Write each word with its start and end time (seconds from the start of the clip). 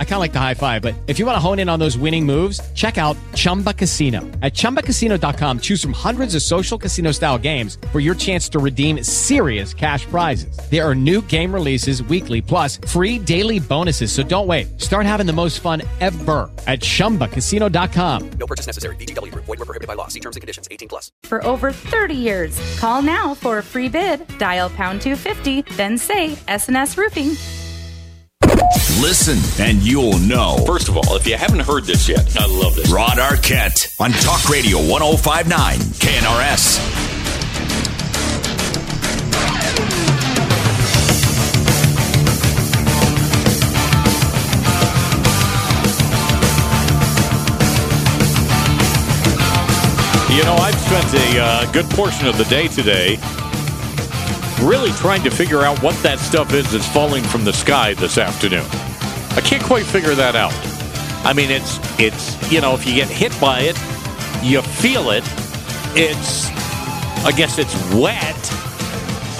I 0.00 0.04
kind 0.04 0.14
of 0.14 0.20
like 0.20 0.32
the 0.32 0.40
high 0.40 0.54
five, 0.54 0.82
but 0.82 0.96
if 1.06 1.20
you 1.20 1.26
want 1.26 1.36
to 1.36 1.40
hone 1.40 1.60
in 1.60 1.68
on 1.68 1.78
those 1.78 1.96
winning 1.96 2.26
moves, 2.26 2.60
check 2.72 2.98
out 2.98 3.16
Chumba 3.36 3.72
Casino. 3.72 4.22
At 4.42 4.54
ChumbaCasino.com, 4.54 5.60
choose 5.60 5.80
from 5.80 5.92
hundreds 5.92 6.34
of 6.34 6.42
social 6.42 6.76
casino 6.76 7.12
style 7.12 7.38
games 7.38 7.78
for 7.92 8.00
your 8.00 8.16
chance 8.16 8.48
to 8.48 8.58
redeem 8.58 9.04
serious 9.04 9.72
cash 9.72 10.04
prizes. 10.06 10.58
There 10.68 10.84
are 10.84 10.96
new 10.96 11.22
game 11.22 11.54
releases 11.54 12.02
weekly, 12.02 12.42
plus 12.42 12.78
free 12.88 13.20
daily 13.20 13.60
bonuses. 13.60 14.10
So 14.10 14.24
don't 14.24 14.48
wait. 14.48 14.80
Start 14.80 15.06
having 15.06 15.26
the 15.26 15.32
most 15.32 15.60
fun 15.60 15.82
ever 16.00 16.50
at 16.66 16.80
ChumbaCasino.com. 16.80 18.30
No 18.30 18.46
purchase 18.48 18.66
necessary. 18.66 18.96
VGW 18.96 19.30
Group. 19.30 19.44
Void 19.44 19.60
were 19.60 19.64
prohibited 19.64 19.86
by 19.86 19.94
law. 19.94 20.08
See 20.08 20.20
terms 20.20 20.34
and 20.34 20.40
conditions. 20.40 20.66
18 20.72 20.88
plus. 20.88 21.12
For 21.22 21.44
over 21.46 21.70
30 21.70 22.14
years. 22.14 22.58
Call 22.80 23.02
now 23.02 23.34
for 23.34 23.58
a 23.58 23.62
free 23.62 23.88
bid. 23.88 24.26
Dial 24.38 24.70
pound 24.70 25.00
250, 25.02 25.62
then 25.76 25.96
say 25.96 26.30
SNS 26.48 26.96
Roofing. 26.96 27.57
Listen 29.00 29.38
and 29.64 29.82
you'll 29.82 30.18
know. 30.18 30.58
First 30.66 30.88
of 30.88 30.96
all, 30.96 31.16
if 31.16 31.26
you 31.26 31.36
haven't 31.36 31.60
heard 31.60 31.84
this 31.84 32.08
yet, 32.08 32.36
I 32.36 32.46
love 32.46 32.74
this. 32.74 32.90
Rod 32.90 33.18
Arquette 33.18 33.94
on 34.00 34.10
Talk 34.12 34.48
Radio 34.48 34.78
1059 34.78 35.78
KNRS. 35.78 36.78
You 50.36 50.44
know, 50.44 50.54
I've 50.54 50.78
spent 50.78 51.14
a 51.14 51.40
uh, 51.40 51.72
good 51.72 51.88
portion 51.90 52.26
of 52.26 52.38
the 52.38 52.44
day 52.44 52.68
today 52.68 53.18
really 54.62 54.90
trying 54.92 55.22
to 55.22 55.30
figure 55.30 55.62
out 55.62 55.82
what 55.82 55.94
that 56.02 56.18
stuff 56.18 56.52
is 56.52 56.70
that's 56.72 56.88
falling 56.88 57.22
from 57.24 57.44
the 57.44 57.52
sky 57.52 57.94
this 57.94 58.18
afternoon. 58.18 58.66
I 59.36 59.40
can't 59.40 59.62
quite 59.62 59.84
figure 59.84 60.14
that 60.14 60.34
out. 60.34 60.52
I 61.24 61.32
mean, 61.32 61.50
it's 61.50 61.78
it's 61.98 62.52
you 62.52 62.60
know, 62.60 62.74
if 62.74 62.86
you 62.86 62.94
get 62.94 63.08
hit 63.08 63.38
by 63.40 63.60
it, 63.60 63.76
you 64.42 64.62
feel 64.62 65.10
it. 65.10 65.24
It's 65.96 66.48
I 67.24 67.32
guess 67.36 67.58
it's 67.58 67.74
wet. 67.94 68.36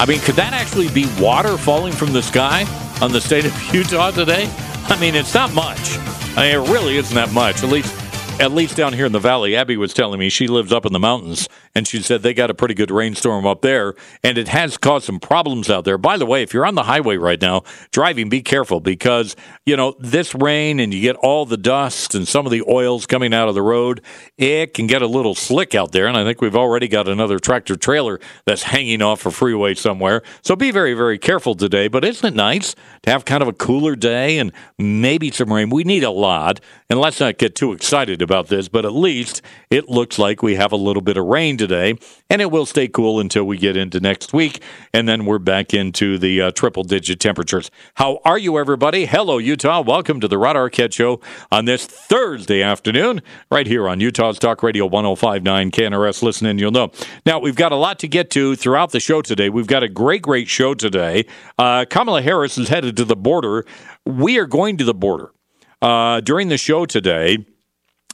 I 0.01 0.07
mean, 0.07 0.21
could 0.21 0.37
that 0.37 0.53
actually 0.53 0.89
be 0.89 1.07
water 1.21 1.57
falling 1.57 1.93
from 1.93 2.13
the 2.13 2.23
sky 2.23 2.65
on 3.01 3.13
the 3.13 3.21
state 3.21 3.45
of 3.45 3.53
Utah 3.75 4.11
today? 4.11 4.49
I 4.89 4.99
mean, 5.01 5.15
it's 5.15 5.35
not 5.35 5.53
much. 5.53 5.99
I 6.37 6.43
mean, 6.43 6.55
it 6.55 6.71
really 6.71 6.97
isn't 6.97 7.15
that 7.15 7.33
much. 7.33 7.63
At 7.63 7.71
least 7.71 7.95
at 8.41 8.53
least 8.53 8.77
down 8.77 8.93
here 8.93 9.07
in 9.07 9.13
the 9.13 9.19
valley, 9.19 9.57
Abby 9.57 9.77
was 9.77 9.93
telling 9.93 10.21
me 10.21 10.29
she 10.29 10.47
lives 10.47 10.73
up 10.73 10.87
in 10.87 10.93
the 10.93 11.01
mountains, 11.01 11.49
and 11.75 11.87
she 11.87 12.03
said 12.03 12.23
they 12.23 12.35
got 12.35 12.51
a 12.51 12.55
pretty 12.55 12.75
good 12.75 12.91
rainstorm 12.91 13.47
up 13.47 13.63
there, 13.63 13.95
and 14.23 14.39
it 14.39 14.49
has 14.49 14.77
caused 14.77 15.07
some 15.07 15.21
problems 15.21 15.71
out 15.71 15.85
there. 15.85 15.99
By 15.99 16.17
the 16.17 16.27
way, 16.27 16.43
if 16.43 16.55
you're 16.55 16.67
on 16.67 16.75
the 16.75 16.85
highway 16.85 17.17
right 17.17 17.41
now 17.41 17.63
driving, 17.93 18.29
be 18.29 18.43
careful 18.43 18.81
because 18.81 19.37
you 19.67 19.77
know 19.77 19.95
this 19.99 20.35
rain 20.35 20.81
and 20.81 20.93
you 20.95 21.01
get 21.01 21.17
all 21.17 21.47
the 21.47 21.57
dust 21.57 22.15
and 22.15 22.27
some 22.27 22.47
of 22.47 22.53
the 22.53 22.63
oils 22.69 23.07
coming 23.07 23.35
out 23.35 23.49
of 23.49 23.55
the 23.55 23.63
road. 23.63 24.01
It 24.37 24.75
can 24.75 24.87
get 24.87 25.03
a 25.03 25.07
little 25.07 25.35
slick 25.35 25.75
out 25.75 25.93
there, 25.93 26.07
and 26.07 26.17
I 26.17 26.25
think 26.25 26.41
we've 26.41 26.57
already 26.57 26.89
got 26.89 27.09
another 27.09 27.39
tractor 27.39 27.77
trailer 27.77 28.21
that's 28.45 28.63
hanging 28.63 29.03
off 29.03 29.27
a 29.27 29.31
freeway 29.31 29.75
somewhere. 29.75 30.23
So 30.43 30.57
be 30.57 30.71
very, 30.71 30.95
very 30.95 31.19
careful 31.19 31.55
today. 31.55 31.89
But 31.89 32.05
isn't 32.05 32.27
it 32.27 32.37
nice 32.37 32.75
to 33.03 33.11
have 33.11 33.25
kind 33.25 33.43
of 33.43 33.49
a 33.49 33.53
cooler 33.53 33.97
day 33.97 34.39
and 34.39 34.53
maybe 34.79 35.31
some 35.31 35.53
rain? 35.53 35.71
We 35.71 35.85
need 35.85 36.05
a 36.05 36.11
lot, 36.11 36.61
and 36.89 36.99
let's 36.99 37.21
not 37.21 37.39
get 37.39 37.55
too 37.55 37.73
excited 37.73 38.23
about 38.23 38.49
this, 38.49 38.69
but 38.69 38.85
at 38.85 38.93
least 38.93 39.43
it 39.71 39.89
looks 39.89 40.19
like 40.19 40.43
we 40.43 40.55
have 40.55 40.73
a 40.73 40.77
little 40.77 41.03
bit 41.03 41.17
of 41.17 41.27
rain 41.27 41.58
today, 41.59 41.97
and 42.31 42.41
it 42.41 42.51
will 42.51 42.65
stay 42.65 42.89
cool 42.89 43.21
until 43.21 43.45
we 43.45 43.59
get 43.59 43.77
into 43.77 44.01
next 44.01 44.33
week, 44.33 44.63
and 44.93 45.09
then 45.09 45.27
we're 45.27 45.39
back 45.39 45.75
into 45.75 46.17
the 46.17 46.41
uh, 46.41 46.51
triple 46.53 46.85
digit 46.85 47.21
temperatures. 47.21 47.71
How 47.95 48.21
are 48.25 48.39
you, 48.39 48.59
everybody? 48.59 49.05
Hello, 49.07 49.39
Utah. 49.39 49.83
Welcome 49.83 50.21
to 50.21 50.29
the 50.29 50.39
Rod 50.39 50.57
Arquette 50.57 50.95
Show 50.95 51.21
on 51.53 51.67
this 51.67 51.85
Thursday 51.85 52.63
afternoon, 52.63 53.21
right 53.51 53.67
here 53.67 53.89
on 53.89 54.01
Utah's 54.01 54.39
Talk 54.39 54.63
Radio 54.63 54.87
1059 54.87 55.71
KNRS. 55.71 56.23
Listen 56.23 56.59
you'll 56.59 56.71
know. 56.71 56.91
Now, 57.27 57.39
we've 57.39 57.57
got 57.57 57.73
a 57.73 57.77
lot 57.77 57.99
to 57.99 58.09
get 58.09 58.31
to 58.31 58.57
throughout 58.57 58.93
the 58.93 59.01
show 59.01 59.21
today. 59.21 59.51
We've 59.51 59.67
got 59.67 59.83
a 59.83 59.89
great, 59.89 60.23
great 60.23 60.49
show 60.49 60.75
today. 60.75 61.27
Uh, 61.59 61.85
Kamala 61.91 62.23
Harris 62.23 62.57
is 62.57 62.69
headed 62.69 62.97
to 62.97 63.05
the 63.05 63.17
border. 63.17 63.67
We 64.07 64.39
are 64.39 64.47
going 64.47 64.77
to 64.79 64.85
the 64.85 64.95
border. 64.95 65.33
Uh, 65.83 66.21
during 66.21 66.49
the 66.49 66.59
show 66.59 66.87
today, 66.87 67.39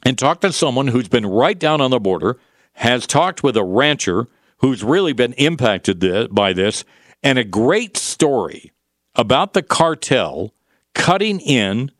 and 0.05 0.17
talked 0.17 0.41
to 0.41 0.53
someone 0.53 0.87
who's 0.87 1.09
been 1.09 1.25
right 1.25 1.57
down 1.57 1.81
on 1.81 1.89
the 1.89 1.99
border, 1.99 2.37
has 2.75 3.07
talked 3.07 3.43
with 3.43 3.57
a 3.57 3.63
rancher 3.63 4.27
who's 4.59 4.83
really 4.83 5.13
been 5.13 5.33
impacted 5.33 6.33
by 6.33 6.53
this, 6.53 6.83
and 7.21 7.37
a 7.37 7.43
great 7.43 7.97
story 7.97 8.71
about 9.15 9.53
the 9.53 9.63
cartel 9.63 10.53
cutting 10.93 11.39
in 11.39 11.91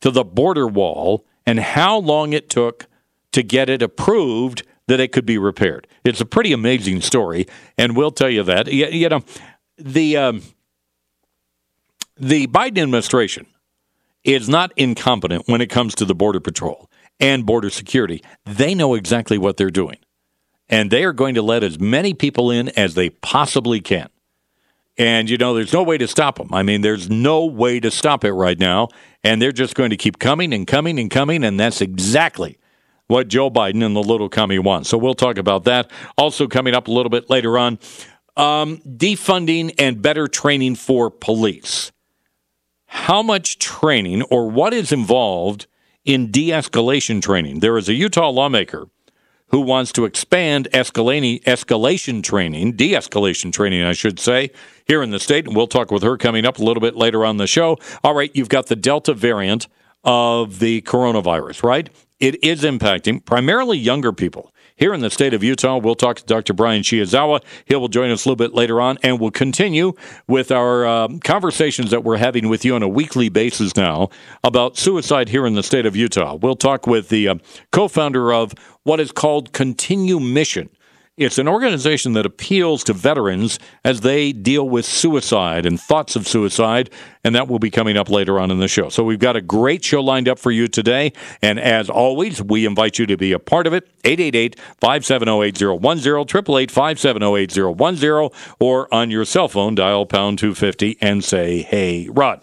to 0.00 0.10
the 0.10 0.24
border 0.24 0.66
wall 0.66 1.24
and 1.46 1.58
how 1.60 1.96
long 1.98 2.32
it 2.32 2.50
took 2.50 2.86
to 3.32 3.42
get 3.42 3.68
it 3.68 3.82
approved 3.82 4.62
that 4.88 5.00
it 5.00 5.12
could 5.12 5.26
be 5.26 5.38
repaired. 5.38 5.86
It's 6.04 6.20
a 6.20 6.26
pretty 6.26 6.52
amazing 6.52 7.00
story, 7.00 7.46
and 7.78 7.96
we'll 7.96 8.10
tell 8.10 8.28
you 8.28 8.42
that. 8.42 8.66
You, 8.66 8.86
you 8.86 9.08
know, 9.08 9.22
the 9.78 10.16
um, 10.16 10.42
the 12.16 12.46
Biden 12.46 12.82
administration 12.82 13.46
is 14.24 14.48
not 14.48 14.72
incompetent 14.76 15.44
when 15.46 15.60
it 15.60 15.70
comes 15.70 15.94
to 15.96 16.04
the 16.04 16.14
border 16.14 16.40
patrol 16.40 16.90
and 17.18 17.46
border 17.46 17.70
security. 17.70 18.22
They 18.44 18.74
know 18.74 18.94
exactly 18.94 19.38
what 19.38 19.56
they're 19.56 19.70
doing. 19.70 19.98
And 20.72 20.90
they 20.90 21.04
are 21.04 21.12
going 21.12 21.34
to 21.34 21.42
let 21.42 21.62
as 21.62 21.78
many 21.78 22.14
people 22.14 22.50
in 22.50 22.70
as 22.70 22.94
they 22.94 23.10
possibly 23.10 23.78
can. 23.78 24.08
And, 24.96 25.28
you 25.28 25.36
know, 25.36 25.52
there's 25.52 25.74
no 25.74 25.82
way 25.82 25.98
to 25.98 26.08
stop 26.08 26.38
them. 26.38 26.48
I 26.50 26.62
mean, 26.62 26.80
there's 26.80 27.10
no 27.10 27.44
way 27.44 27.78
to 27.78 27.90
stop 27.90 28.24
it 28.24 28.32
right 28.32 28.58
now. 28.58 28.88
And 29.22 29.40
they're 29.40 29.52
just 29.52 29.74
going 29.74 29.90
to 29.90 29.98
keep 29.98 30.18
coming 30.18 30.54
and 30.54 30.66
coming 30.66 30.98
and 30.98 31.10
coming. 31.10 31.44
And 31.44 31.60
that's 31.60 31.82
exactly 31.82 32.58
what 33.06 33.28
Joe 33.28 33.50
Biden 33.50 33.84
and 33.84 33.94
the 33.94 34.02
little 34.02 34.30
commie 34.30 34.58
want. 34.58 34.86
So 34.86 34.96
we'll 34.96 35.12
talk 35.12 35.36
about 35.36 35.64
that. 35.64 35.90
Also, 36.16 36.48
coming 36.48 36.74
up 36.74 36.88
a 36.88 36.90
little 36.90 37.10
bit 37.10 37.28
later 37.28 37.58
on, 37.58 37.78
um, 38.38 38.78
defunding 38.78 39.74
and 39.78 40.00
better 40.00 40.26
training 40.26 40.76
for 40.76 41.10
police. 41.10 41.92
How 42.86 43.22
much 43.22 43.58
training 43.58 44.22
or 44.22 44.50
what 44.50 44.72
is 44.72 44.90
involved 44.90 45.66
in 46.06 46.30
de 46.30 46.48
escalation 46.48 47.20
training? 47.20 47.60
There 47.60 47.76
is 47.76 47.90
a 47.90 47.94
Utah 47.94 48.30
lawmaker 48.30 48.88
who 49.52 49.60
wants 49.60 49.92
to 49.92 50.06
expand 50.06 50.66
escalation 50.72 52.22
training, 52.22 52.72
de 52.72 52.92
escalation 52.92 53.52
training, 53.52 53.84
I 53.84 53.92
should 53.92 54.18
say, 54.18 54.50
here 54.86 55.02
in 55.02 55.10
the 55.10 55.20
state. 55.20 55.46
And 55.46 55.54
we'll 55.54 55.68
talk 55.68 55.90
with 55.90 56.02
her 56.02 56.16
coming 56.16 56.44
up 56.44 56.58
a 56.58 56.64
little 56.64 56.80
bit 56.80 56.96
later 56.96 57.24
on 57.24 57.36
the 57.36 57.46
show. 57.46 57.76
All 58.02 58.14
right, 58.14 58.30
you've 58.34 58.48
got 58.48 58.66
the 58.66 58.76
Delta 58.76 59.12
variant 59.12 59.68
of 60.04 60.58
the 60.58 60.80
coronavirus, 60.82 61.62
right? 61.62 61.90
It 62.18 62.42
is 62.42 62.62
impacting 62.62 63.24
primarily 63.24 63.78
younger 63.78 64.12
people 64.12 64.52
here 64.76 64.94
in 64.94 65.00
the 65.00 65.10
state 65.10 65.34
of 65.34 65.42
Utah. 65.42 65.78
We'll 65.78 65.94
talk 65.94 66.16
to 66.16 66.24
Dr. 66.24 66.52
Brian 66.52 66.82
Shiozawa. 66.82 67.42
He 67.64 67.74
will 67.74 67.88
join 67.88 68.10
us 68.10 68.24
a 68.24 68.28
little 68.28 68.36
bit 68.36 68.54
later 68.54 68.80
on, 68.80 68.98
and 69.02 69.20
we'll 69.20 69.30
continue 69.30 69.92
with 70.26 70.50
our 70.50 70.86
um, 70.86 71.20
conversations 71.20 71.90
that 71.90 72.04
we're 72.04 72.16
having 72.16 72.48
with 72.48 72.64
you 72.64 72.74
on 72.74 72.82
a 72.82 72.88
weekly 72.88 73.28
basis 73.28 73.76
now 73.76 74.08
about 74.44 74.76
suicide 74.76 75.28
here 75.28 75.46
in 75.46 75.54
the 75.54 75.62
state 75.62 75.86
of 75.86 75.96
Utah. 75.96 76.34
We'll 76.34 76.56
talk 76.56 76.86
with 76.86 77.08
the 77.08 77.28
uh, 77.28 77.34
co 77.70 77.88
founder 77.88 78.32
of 78.32 78.54
what 78.82 79.00
is 79.00 79.12
called 79.12 79.52
Continue 79.52 80.18
Mission. 80.18 80.68
It's 81.24 81.38
an 81.38 81.48
organization 81.48 82.12
that 82.14 82.26
appeals 82.26 82.84
to 82.84 82.92
veterans 82.92 83.58
as 83.84 84.00
they 84.02 84.32
deal 84.32 84.68
with 84.68 84.84
suicide 84.84 85.66
and 85.66 85.80
thoughts 85.80 86.16
of 86.16 86.28
suicide, 86.28 86.90
and 87.24 87.34
that 87.34 87.48
will 87.48 87.58
be 87.58 87.70
coming 87.70 87.96
up 87.96 88.10
later 88.10 88.38
on 88.38 88.50
in 88.50 88.58
the 88.58 88.68
show. 88.68 88.88
So 88.88 89.02
we've 89.04 89.18
got 89.18 89.36
a 89.36 89.40
great 89.40 89.84
show 89.84 90.00
lined 90.00 90.28
up 90.28 90.38
for 90.38 90.50
you 90.50 90.68
today, 90.68 91.12
and 91.40 91.58
as 91.60 91.88
always, 91.88 92.42
we 92.42 92.66
invite 92.66 92.98
you 92.98 93.06
to 93.06 93.16
be 93.16 93.32
a 93.32 93.38
part 93.38 93.66
of 93.66 93.72
it. 93.72 93.88
888-570-8010, 94.02 95.80
888-570-8010, 96.68 98.32
or 98.60 98.94
on 98.94 99.10
your 99.10 99.24
cell 99.24 99.48
phone, 99.48 99.74
dial 99.74 100.06
pound 100.06 100.38
250 100.38 100.98
and 101.00 101.24
say, 101.24 101.62
hey, 101.62 102.08
Rod. 102.10 102.42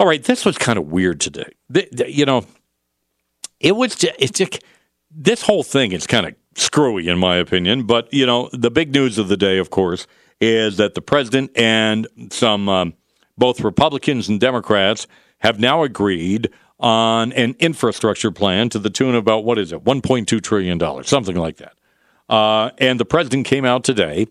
All 0.00 0.06
right, 0.06 0.24
this 0.24 0.44
was 0.44 0.58
kind 0.58 0.78
of 0.78 0.88
weird 0.88 1.20
today. 1.20 1.52
You 2.08 2.26
know, 2.26 2.44
it 3.60 3.76
was 3.76 3.94
just, 3.94 4.14
it's 4.18 4.38
just, 4.38 4.64
this 5.16 5.42
whole 5.42 5.62
thing 5.62 5.92
is 5.92 6.06
kind 6.08 6.26
of 6.26 6.34
screwy, 6.56 7.08
in 7.08 7.18
my 7.18 7.36
opinion. 7.36 7.84
But, 7.84 8.12
you 8.12 8.26
know, 8.26 8.50
the 8.52 8.70
big 8.70 8.92
news 8.92 9.18
of 9.18 9.28
the 9.28 9.36
day, 9.36 9.58
of 9.58 9.70
course, 9.70 10.06
is 10.40 10.76
that 10.76 10.94
the 10.94 11.02
president 11.02 11.50
and 11.56 12.06
some, 12.30 12.68
um, 12.68 12.94
both 13.36 13.60
Republicans 13.60 14.28
and 14.28 14.40
Democrats, 14.40 15.06
have 15.38 15.60
now 15.60 15.82
agreed 15.82 16.50
on 16.80 17.32
an 17.32 17.54
infrastructure 17.58 18.30
plan 18.30 18.68
to 18.70 18.78
the 18.78 18.90
tune 18.90 19.14
of 19.14 19.22
about, 19.22 19.44
what 19.44 19.58
is 19.58 19.72
it, 19.72 19.84
$1.2 19.84 20.42
trillion, 20.42 21.04
something 21.04 21.36
like 21.36 21.56
that. 21.56 21.74
Uh, 22.28 22.70
and 22.78 22.98
the 22.98 23.04
president 23.04 23.46
came 23.46 23.64
out 23.64 23.84
today 23.84 24.26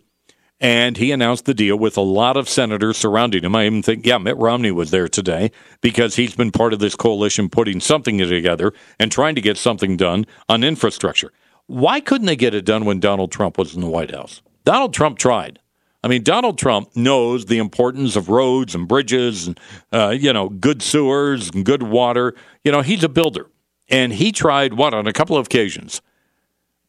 and 0.59 0.97
he 0.97 1.11
announced 1.11 1.45
the 1.45 1.53
deal 1.53 1.77
with 1.77 1.97
a 1.97 2.01
lot 2.01 2.37
of 2.37 2.47
senators 2.47 2.97
surrounding 2.97 3.43
him. 3.43 3.55
I 3.55 3.65
even 3.65 3.83
think, 3.83 4.05
yeah, 4.05 4.17
Mitt 4.17 4.37
Romney 4.37 4.71
was 4.71 4.91
there 4.91 5.07
today 5.07 5.51
because 5.81 6.15
he's 6.15 6.35
been 6.35 6.51
part 6.51 6.73
of 6.73 6.79
this 6.79 6.95
coalition 6.95 7.49
putting 7.49 7.79
something 7.79 8.17
together 8.17 8.73
and 8.97 9.11
trying 9.11 9.35
to 9.35 9.41
get 9.41 9.57
something 9.57 9.97
done 9.97 10.25
on 10.47 10.63
infrastructure. 10.63 11.31
Why 11.67 11.99
couldn't 11.99 12.27
they 12.27 12.35
get 12.35 12.53
it 12.53 12.65
done 12.65 12.85
when 12.85 12.99
Donald 12.99 13.31
Trump 13.31 13.57
was 13.57 13.75
in 13.75 13.81
the 13.81 13.89
White 13.89 14.11
House? 14.11 14.41
Donald 14.65 14.93
Trump 14.93 15.17
tried. 15.17 15.59
I 16.03 16.09
mean, 16.09 16.21
Donald 16.23 16.57
Trump 16.57 16.95
knows 16.95 17.45
the 17.45 17.57
importance 17.57 18.17
of 18.17 18.27
roads 18.27 18.75
and 18.75 18.87
bridges 18.87 19.47
and, 19.47 19.59
uh, 19.93 20.09
you 20.09 20.33
know, 20.33 20.49
good 20.49 20.81
sewers 20.81 21.49
and 21.49 21.65
good 21.65 21.81
water. 21.81 22.35
You 22.65 22.73
know, 22.73 22.81
he's 22.81 23.03
a 23.03 23.09
builder. 23.09 23.49
And 23.89 24.11
he 24.13 24.31
tried, 24.33 24.73
what, 24.73 24.93
on 24.93 25.07
a 25.07 25.13
couple 25.13 25.37
of 25.37 25.45
occasions. 25.45 26.01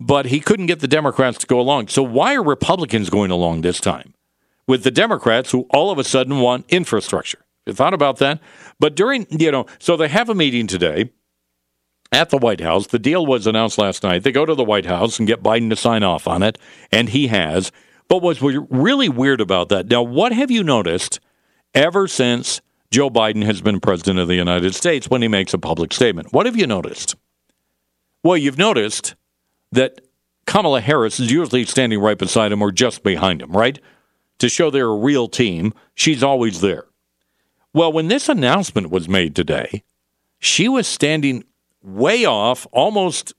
But 0.01 0.27
he 0.27 0.41
couldn't 0.41 0.67
get 0.67 0.81
the 0.81 0.89
Democrats 0.89 1.39
to 1.39 1.47
go 1.47 1.61
along. 1.61 1.89
So 1.89 2.03
why 2.03 2.35
are 2.35 2.43
Republicans 2.43 3.09
going 3.09 3.31
along 3.31 3.61
this 3.61 3.81
time 3.81 4.15
with 4.67 4.83
the 4.83 4.91
Democrats 4.91 5.53
who 5.53 5.67
all 5.71 5.93
of 5.93 5.99
a 5.99 6.05
sudden 6.05 6.41
want 6.41 6.67
infrastructure? 6.69 7.45
You 7.67 7.73
thought 7.73 7.95
about 7.95 8.19
that? 8.19 8.41
But 8.81 8.97
during, 8.97 9.27
you 9.31 9.53
know, 9.53 9.67
so 9.79 9.97
they 9.97 10.09
have 10.09 10.29
a 10.29 10.35
meeting 10.35 10.67
today 10.67 11.13
at 12.15 12.31
the 12.31 12.39
White 12.39 12.61
House. 12.61 12.87
The 12.87 12.99
deal 12.99 13.27
was 13.27 13.47
announced 13.47 13.77
last 13.77 14.05
night. 14.05 14.23
They 14.23 14.31
go 14.31 14.47
to 14.47 14.55
the 14.55 14.65
White 14.65 14.87
House 14.87 15.19
and 15.19 15.27
get 15.27 15.43
Biden 15.43 15.69
to 15.71 15.77
sign 15.77 16.05
off 16.05 16.29
on 16.29 16.43
it, 16.43 16.57
and 16.93 17.09
he 17.09 17.27
has. 17.27 17.73
But 18.09 18.23
what's 18.23 18.41
really 18.41 19.09
weird 19.09 19.41
about 19.41 19.69
that, 19.71 19.89
now, 19.89 20.03
what 20.03 20.33
have 20.33 20.51
you 20.51 20.63
noticed 20.63 21.19
ever 21.75 22.07
since 22.07 22.61
Joe 22.91 23.11
Biden 23.11 23.45
has 23.45 23.61
been 23.61 23.81
president 23.81 24.21
of 24.21 24.29
the 24.29 24.37
United 24.37 24.75
States 24.75 25.11
when 25.11 25.23
he 25.23 25.29
makes 25.29 25.53
a 25.53 25.59
public 25.59 25.93
statement? 25.93 26.33
What 26.33 26.47
have 26.47 26.57
you 26.57 26.67
noticed? 26.67 27.17
Well, 28.23 28.37
you've 28.37 28.59
noticed 28.59 29.17
that 29.73 30.01
Kamala 30.47 30.81
Harris 30.81 31.19
is 31.19 31.33
usually 31.33 31.65
standing 31.65 31.99
right 31.99 32.17
beside 32.17 32.53
him 32.53 32.63
or 32.63 32.71
just 32.71 33.03
behind 33.03 33.43
him, 33.43 33.51
right? 33.51 33.81
To 34.39 34.49
show 34.49 34.71
they're 34.71 34.87
a 34.87 34.97
real 34.97 35.27
team, 35.27 35.75
she's 35.95 36.23
always 36.23 36.61
there. 36.61 36.85
Well, 37.73 37.93
when 37.93 38.07
this 38.07 38.29
announcement 38.29 38.91
was 38.91 39.09
made 39.09 39.35
today, 39.35 39.83
she 40.39 40.69
was 40.69 40.87
standing 40.87 41.43
way 41.85 42.25
off, 42.25 42.67
almost 42.73 43.35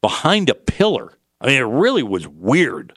behind 0.00 0.50
a 0.50 0.54
pillar. 0.54 1.18
I 1.40 1.46
mean, 1.46 1.56
it 1.56 1.66
really 1.66 2.02
was 2.02 2.28
weird. 2.28 2.96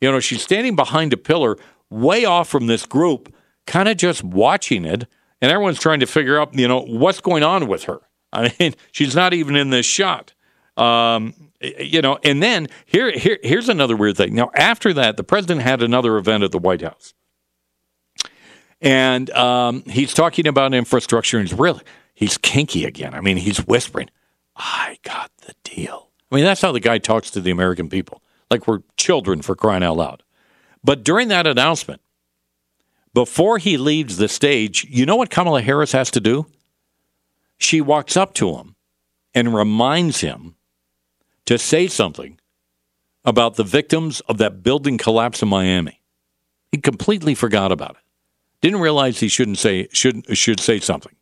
You 0.00 0.10
know, 0.10 0.20
she's 0.20 0.42
standing 0.42 0.74
behind 0.74 1.12
a 1.12 1.16
pillar, 1.16 1.56
way 1.90 2.24
off 2.24 2.48
from 2.48 2.66
this 2.66 2.86
group, 2.86 3.32
kind 3.66 3.88
of 3.88 3.96
just 3.96 4.24
watching 4.24 4.84
it, 4.84 5.06
and 5.40 5.50
everyone's 5.50 5.78
trying 5.78 6.00
to 6.00 6.06
figure 6.06 6.40
out, 6.40 6.54
you 6.54 6.66
know, 6.66 6.80
what's 6.80 7.20
going 7.20 7.42
on 7.42 7.68
with 7.68 7.84
her. 7.84 8.00
I 8.32 8.52
mean, 8.58 8.74
she's 8.92 9.14
not 9.14 9.34
even 9.34 9.56
in 9.56 9.70
this 9.70 9.86
shot. 9.86 10.32
Um, 10.76 11.34
you 11.60 12.00
know, 12.00 12.18
and 12.24 12.42
then 12.42 12.68
here, 12.86 13.12
here, 13.12 13.38
here's 13.42 13.68
another 13.68 13.96
weird 13.96 14.16
thing. 14.16 14.34
Now, 14.34 14.50
after 14.54 14.92
that, 14.94 15.16
the 15.16 15.22
president 15.22 15.62
had 15.62 15.82
another 15.82 16.16
event 16.16 16.42
at 16.42 16.50
the 16.50 16.58
White 16.58 16.80
House, 16.80 17.14
and 18.80 19.30
um, 19.30 19.84
he's 19.86 20.12
talking 20.14 20.46
about 20.46 20.74
infrastructure, 20.74 21.38
and 21.38 21.48
he's 21.48 21.56
really 21.56 21.82
he's 22.14 22.38
kinky 22.38 22.84
again. 22.84 23.14
I 23.14 23.20
mean, 23.20 23.36
he's 23.36 23.58
whispering, 23.58 24.10
"I 24.56 24.98
got 25.02 25.30
the 25.38 25.54
deal." 25.64 26.10
I 26.30 26.36
mean, 26.36 26.44
that's 26.44 26.62
how 26.62 26.72
the 26.72 26.80
guy 26.80 26.98
talks 26.98 27.30
to 27.30 27.40
the 27.40 27.50
American 27.50 27.88
people 27.88 28.22
like 28.50 28.66
we're 28.66 28.82
children 28.96 29.42
for 29.42 29.56
crying 29.56 29.82
out 29.82 29.96
loud. 29.96 30.22
But 30.84 31.04
during 31.04 31.28
that 31.28 31.46
announcement, 31.46 32.00
before 33.14 33.58
he 33.58 33.76
leaves 33.76 34.16
the 34.16 34.28
stage, 34.28 34.86
you 34.88 35.06
know 35.06 35.16
what 35.16 35.30
Kamala 35.30 35.62
Harris 35.62 35.92
has 35.92 36.10
to 36.12 36.20
do? 36.20 36.46
She 37.58 37.80
walks 37.80 38.16
up 38.16 38.34
to 38.34 38.56
him 38.56 38.74
and 39.34 39.54
reminds 39.54 40.20
him 40.20 40.56
to 41.46 41.58
say 41.58 41.86
something 41.86 42.38
about 43.24 43.54
the 43.54 43.64
victims 43.64 44.20
of 44.22 44.38
that 44.38 44.62
building 44.62 44.98
collapse 44.98 45.42
in 45.42 45.48
Miami. 45.48 46.00
He 46.70 46.78
completely 46.78 47.34
forgot 47.34 47.72
about 47.72 47.92
it. 47.92 48.02
Didn't 48.60 48.80
realize 48.80 49.20
he 49.20 49.28
shouldn't 49.28 49.58
say 49.58 49.88
should 49.92 50.36
should 50.36 50.60
say 50.60 50.78
something. 50.78 51.14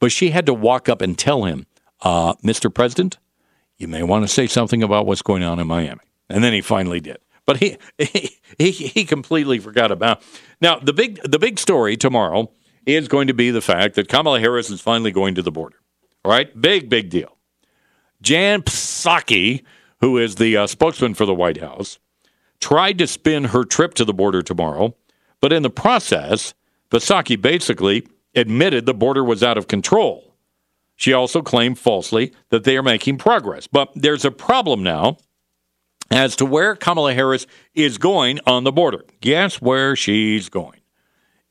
But 0.00 0.12
she 0.12 0.30
had 0.30 0.46
to 0.46 0.54
walk 0.54 0.88
up 0.88 1.00
and 1.00 1.18
tell 1.18 1.44
him, 1.44 1.66
uh, 2.04 2.34
Mr. 2.36 2.72
President, 2.72 3.18
you 3.78 3.88
may 3.88 4.02
want 4.02 4.24
to 4.24 4.28
say 4.28 4.46
something 4.46 4.82
about 4.82 5.06
what's 5.06 5.22
going 5.22 5.42
on 5.42 5.58
in 5.58 5.66
Miami. 5.66 6.00
And 6.28 6.44
then 6.44 6.52
he 6.52 6.60
finally 6.60 7.00
did. 7.00 7.18
But 7.46 7.56
he, 7.58 7.76
he 8.58 8.70
he 8.70 9.04
completely 9.04 9.58
forgot 9.58 9.90
about. 9.90 10.22
Now 10.60 10.78
the 10.78 10.92
big 10.92 11.20
the 11.22 11.38
big 11.38 11.58
story 11.58 11.96
tomorrow 11.96 12.50
is 12.86 13.08
going 13.08 13.26
to 13.26 13.34
be 13.34 13.50
the 13.50 13.60
fact 13.60 13.94
that 13.96 14.08
Kamala 14.08 14.40
Harris 14.40 14.70
is 14.70 14.80
finally 14.80 15.10
going 15.10 15.34
to 15.34 15.42
the 15.42 15.52
border. 15.52 15.76
All 16.24 16.30
right, 16.30 16.58
big 16.60 16.88
big 16.88 17.10
deal. 17.10 17.36
Jen 18.22 18.62
Psaki, 18.62 19.64
who 20.00 20.16
is 20.16 20.36
the 20.36 20.56
uh, 20.56 20.66
spokesman 20.66 21.14
for 21.14 21.26
the 21.26 21.34
White 21.34 21.60
House, 21.60 21.98
tried 22.60 22.96
to 22.98 23.06
spin 23.06 23.44
her 23.44 23.64
trip 23.64 23.92
to 23.94 24.04
the 24.04 24.14
border 24.14 24.40
tomorrow, 24.40 24.96
but 25.42 25.52
in 25.52 25.62
the 25.62 25.70
process, 25.70 26.54
Psaki 26.90 27.40
basically 27.40 28.06
admitted 28.34 28.86
the 28.86 28.94
border 28.94 29.22
was 29.22 29.42
out 29.42 29.58
of 29.58 29.68
control. 29.68 30.23
She 30.96 31.12
also 31.12 31.42
claimed 31.42 31.78
falsely 31.78 32.32
that 32.50 32.64
they 32.64 32.76
are 32.76 32.82
making 32.82 33.18
progress. 33.18 33.66
But 33.66 33.90
there's 33.94 34.24
a 34.24 34.30
problem 34.30 34.82
now 34.82 35.18
as 36.10 36.36
to 36.36 36.44
where 36.44 36.76
Kamala 36.76 37.14
Harris 37.14 37.46
is 37.74 37.98
going 37.98 38.40
on 38.46 38.64
the 38.64 38.72
border. 38.72 39.04
Guess 39.20 39.60
where 39.60 39.96
she's 39.96 40.48
going? 40.48 40.80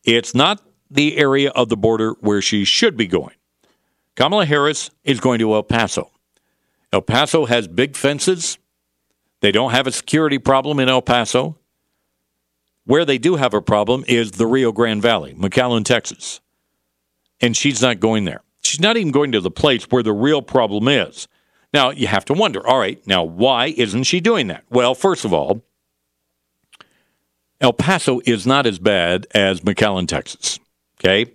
It's 0.04 0.34
not 0.34 0.62
the 0.90 1.18
area 1.18 1.50
of 1.52 1.70
the 1.70 1.78
border 1.78 2.16
where 2.20 2.42
she 2.42 2.66
should 2.66 2.96
be 2.96 3.08
going. 3.08 3.36
Kamala 4.16 4.46
Harris 4.46 4.92
is 5.04 5.20
going 5.20 5.40
to 5.40 5.54
El 5.54 5.64
Paso. 5.64 6.12
El 6.92 7.02
Paso 7.02 7.46
has 7.46 7.68
big 7.68 7.96
fences. 7.96 8.58
They 9.42 9.52
don't 9.52 9.72
have 9.72 9.88
a 9.88 9.92
security 9.92 10.38
problem 10.38 10.80
in 10.80 10.88
El 10.88 11.02
Paso. 11.02 11.58
Where 12.86 13.06
they 13.06 13.18
do 13.18 13.36
have 13.36 13.54
a 13.54 13.62
problem 13.62 14.04
is 14.08 14.32
the 14.32 14.46
Rio 14.46 14.72
Grande 14.72 15.02
Valley, 15.02 15.34
McAllen, 15.34 15.86
Texas. 15.86 16.42
And 17.42 17.58
she's 17.58 17.82
not 17.82 18.00
going 18.00 18.26
there. 18.26 18.42
She's 18.74 18.82
not 18.82 18.98
even 18.98 19.12
going 19.12 19.32
to 19.34 19.40
the 19.40 19.52
place 19.52 19.84
where 19.92 20.02
the 20.02 20.14
real 20.14 20.42
problem 20.42 20.88
is. 20.88 21.28
Now, 21.76 21.92
you 21.92 22.08
have 22.08 22.26
to 22.26 22.34
wonder 22.34 22.66
all 22.66 22.80
right, 22.80 23.00
now 23.06 23.24
why 23.24 23.68
isn't 23.68 24.06
she 24.06 24.20
doing 24.20 24.48
that? 24.48 24.64
Well, 24.72 24.96
first 24.96 25.26
of 25.26 25.32
all, 25.32 25.64
El 27.62 27.72
Paso 27.72 28.20
is 28.26 28.48
not 28.48 28.66
as 28.66 28.80
bad 28.80 29.28
as 29.36 29.62
McAllen, 29.62 30.08
Texas. 30.08 30.60
Okay? 31.00 31.32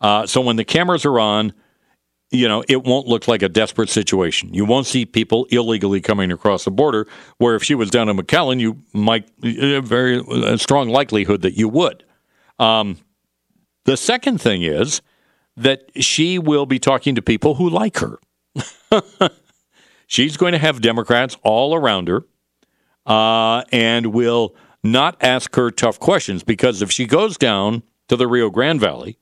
Uh, 0.00 0.26
so 0.26 0.40
when 0.40 0.56
the 0.56 0.64
cameras 0.64 1.04
are 1.04 1.20
on, 1.20 1.52
you 2.30 2.48
know, 2.48 2.64
it 2.70 2.84
won't 2.84 3.06
look 3.06 3.28
like 3.28 3.42
a 3.42 3.50
desperate 3.50 3.90
situation. 3.90 4.54
You 4.54 4.64
won't 4.64 4.86
see 4.86 5.04
people 5.04 5.44
illegally 5.50 6.00
coming 6.00 6.32
across 6.32 6.64
the 6.64 6.70
border, 6.70 7.06
where 7.36 7.54
if 7.54 7.62
she 7.62 7.74
was 7.74 7.90
down 7.90 8.08
in 8.08 8.16
McAllen, 8.16 8.60
you 8.60 8.82
might, 8.94 9.28
a 9.44 9.80
very 9.80 10.22
strong 10.56 10.88
likelihood 10.88 11.42
that 11.42 11.52
you 11.52 11.68
would. 11.68 12.02
Um, 12.58 12.96
the 13.84 13.98
second 13.98 14.40
thing 14.40 14.62
is 14.62 15.02
that 15.58 15.90
she 15.96 16.38
will 16.38 16.66
be 16.66 16.78
talking 16.78 17.14
to 17.14 17.22
people 17.22 17.54
who 17.54 17.68
like 17.68 17.98
her. 17.98 18.18
She's 20.06 20.36
going 20.36 20.52
to 20.52 20.58
have 20.58 20.80
Democrats 20.80 21.36
all 21.42 21.74
around 21.74 22.08
her 22.08 22.24
uh, 23.06 23.64
and 23.72 24.06
will 24.06 24.54
not 24.82 25.16
ask 25.20 25.54
her 25.56 25.70
tough 25.70 25.98
questions 25.98 26.42
because 26.42 26.80
if 26.82 26.90
she 26.90 27.06
goes 27.06 27.36
down 27.36 27.82
to 28.08 28.16
the 28.16 28.26
Rio 28.26 28.50
Grande 28.50 28.80
Valley, 28.80 29.18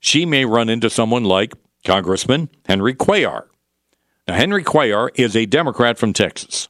she 0.00 0.26
may 0.26 0.44
run 0.44 0.68
into 0.68 0.90
someone 0.90 1.24
like 1.24 1.54
Congressman 1.84 2.48
Henry 2.66 2.94
Cuellar. 2.94 3.46
Now, 4.26 4.34
Henry 4.34 4.64
Cuellar 4.64 5.10
is 5.14 5.36
a 5.36 5.46
Democrat 5.46 5.98
from 5.98 6.12
Texas, 6.12 6.68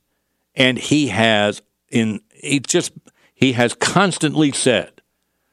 and 0.55 0.79
he 0.79 1.09
has 1.09 1.63
in 1.89 2.21
he 2.33 2.61
just 2.61 2.93
he 3.33 3.53
has 3.53 3.75
constantly 3.75 4.53
said 4.53 5.01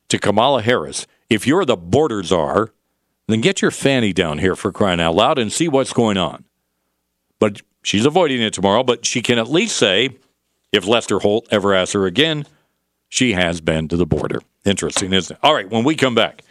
to 0.09 0.19
Kamala 0.19 0.61
Harris, 0.61 1.07
"If 1.29 1.47
you're 1.47 1.65
the 1.65 1.77
border 1.77 2.23
czar, 2.23 2.73
then 3.27 3.41
get 3.41 3.61
your 3.61 3.71
fanny 3.71 4.13
down 4.13 4.39
here 4.39 4.55
for 4.55 4.71
crying 4.71 4.99
out 4.99 5.15
loud 5.15 5.39
and 5.39 5.51
see 5.51 5.67
what's 5.67 5.93
going 5.93 6.17
on." 6.17 6.45
But 7.39 7.61
She's 7.83 8.05
avoiding 8.05 8.41
it 8.41 8.53
tomorrow, 8.53 8.81
but 8.81 9.05
she 9.05 9.21
can 9.21 9.37
at 9.37 9.51
least 9.51 9.75
say, 9.75 10.17
if 10.71 10.87
Lester 10.87 11.19
Holt 11.19 11.47
ever 11.51 11.73
asks 11.73 11.93
her 11.93 12.05
again, 12.05 12.45
she 13.09 13.33
has 13.33 13.61
been 13.61 13.89
to 13.89 13.97
the 13.97 14.05
border. 14.05 14.41
Interesting, 14.65 15.11
isn't 15.11 15.35
it? 15.35 15.39
All 15.43 15.53
right, 15.53 15.69
when 15.69 15.83
we 15.83 15.93
come 15.93 16.15
back, 16.15 16.43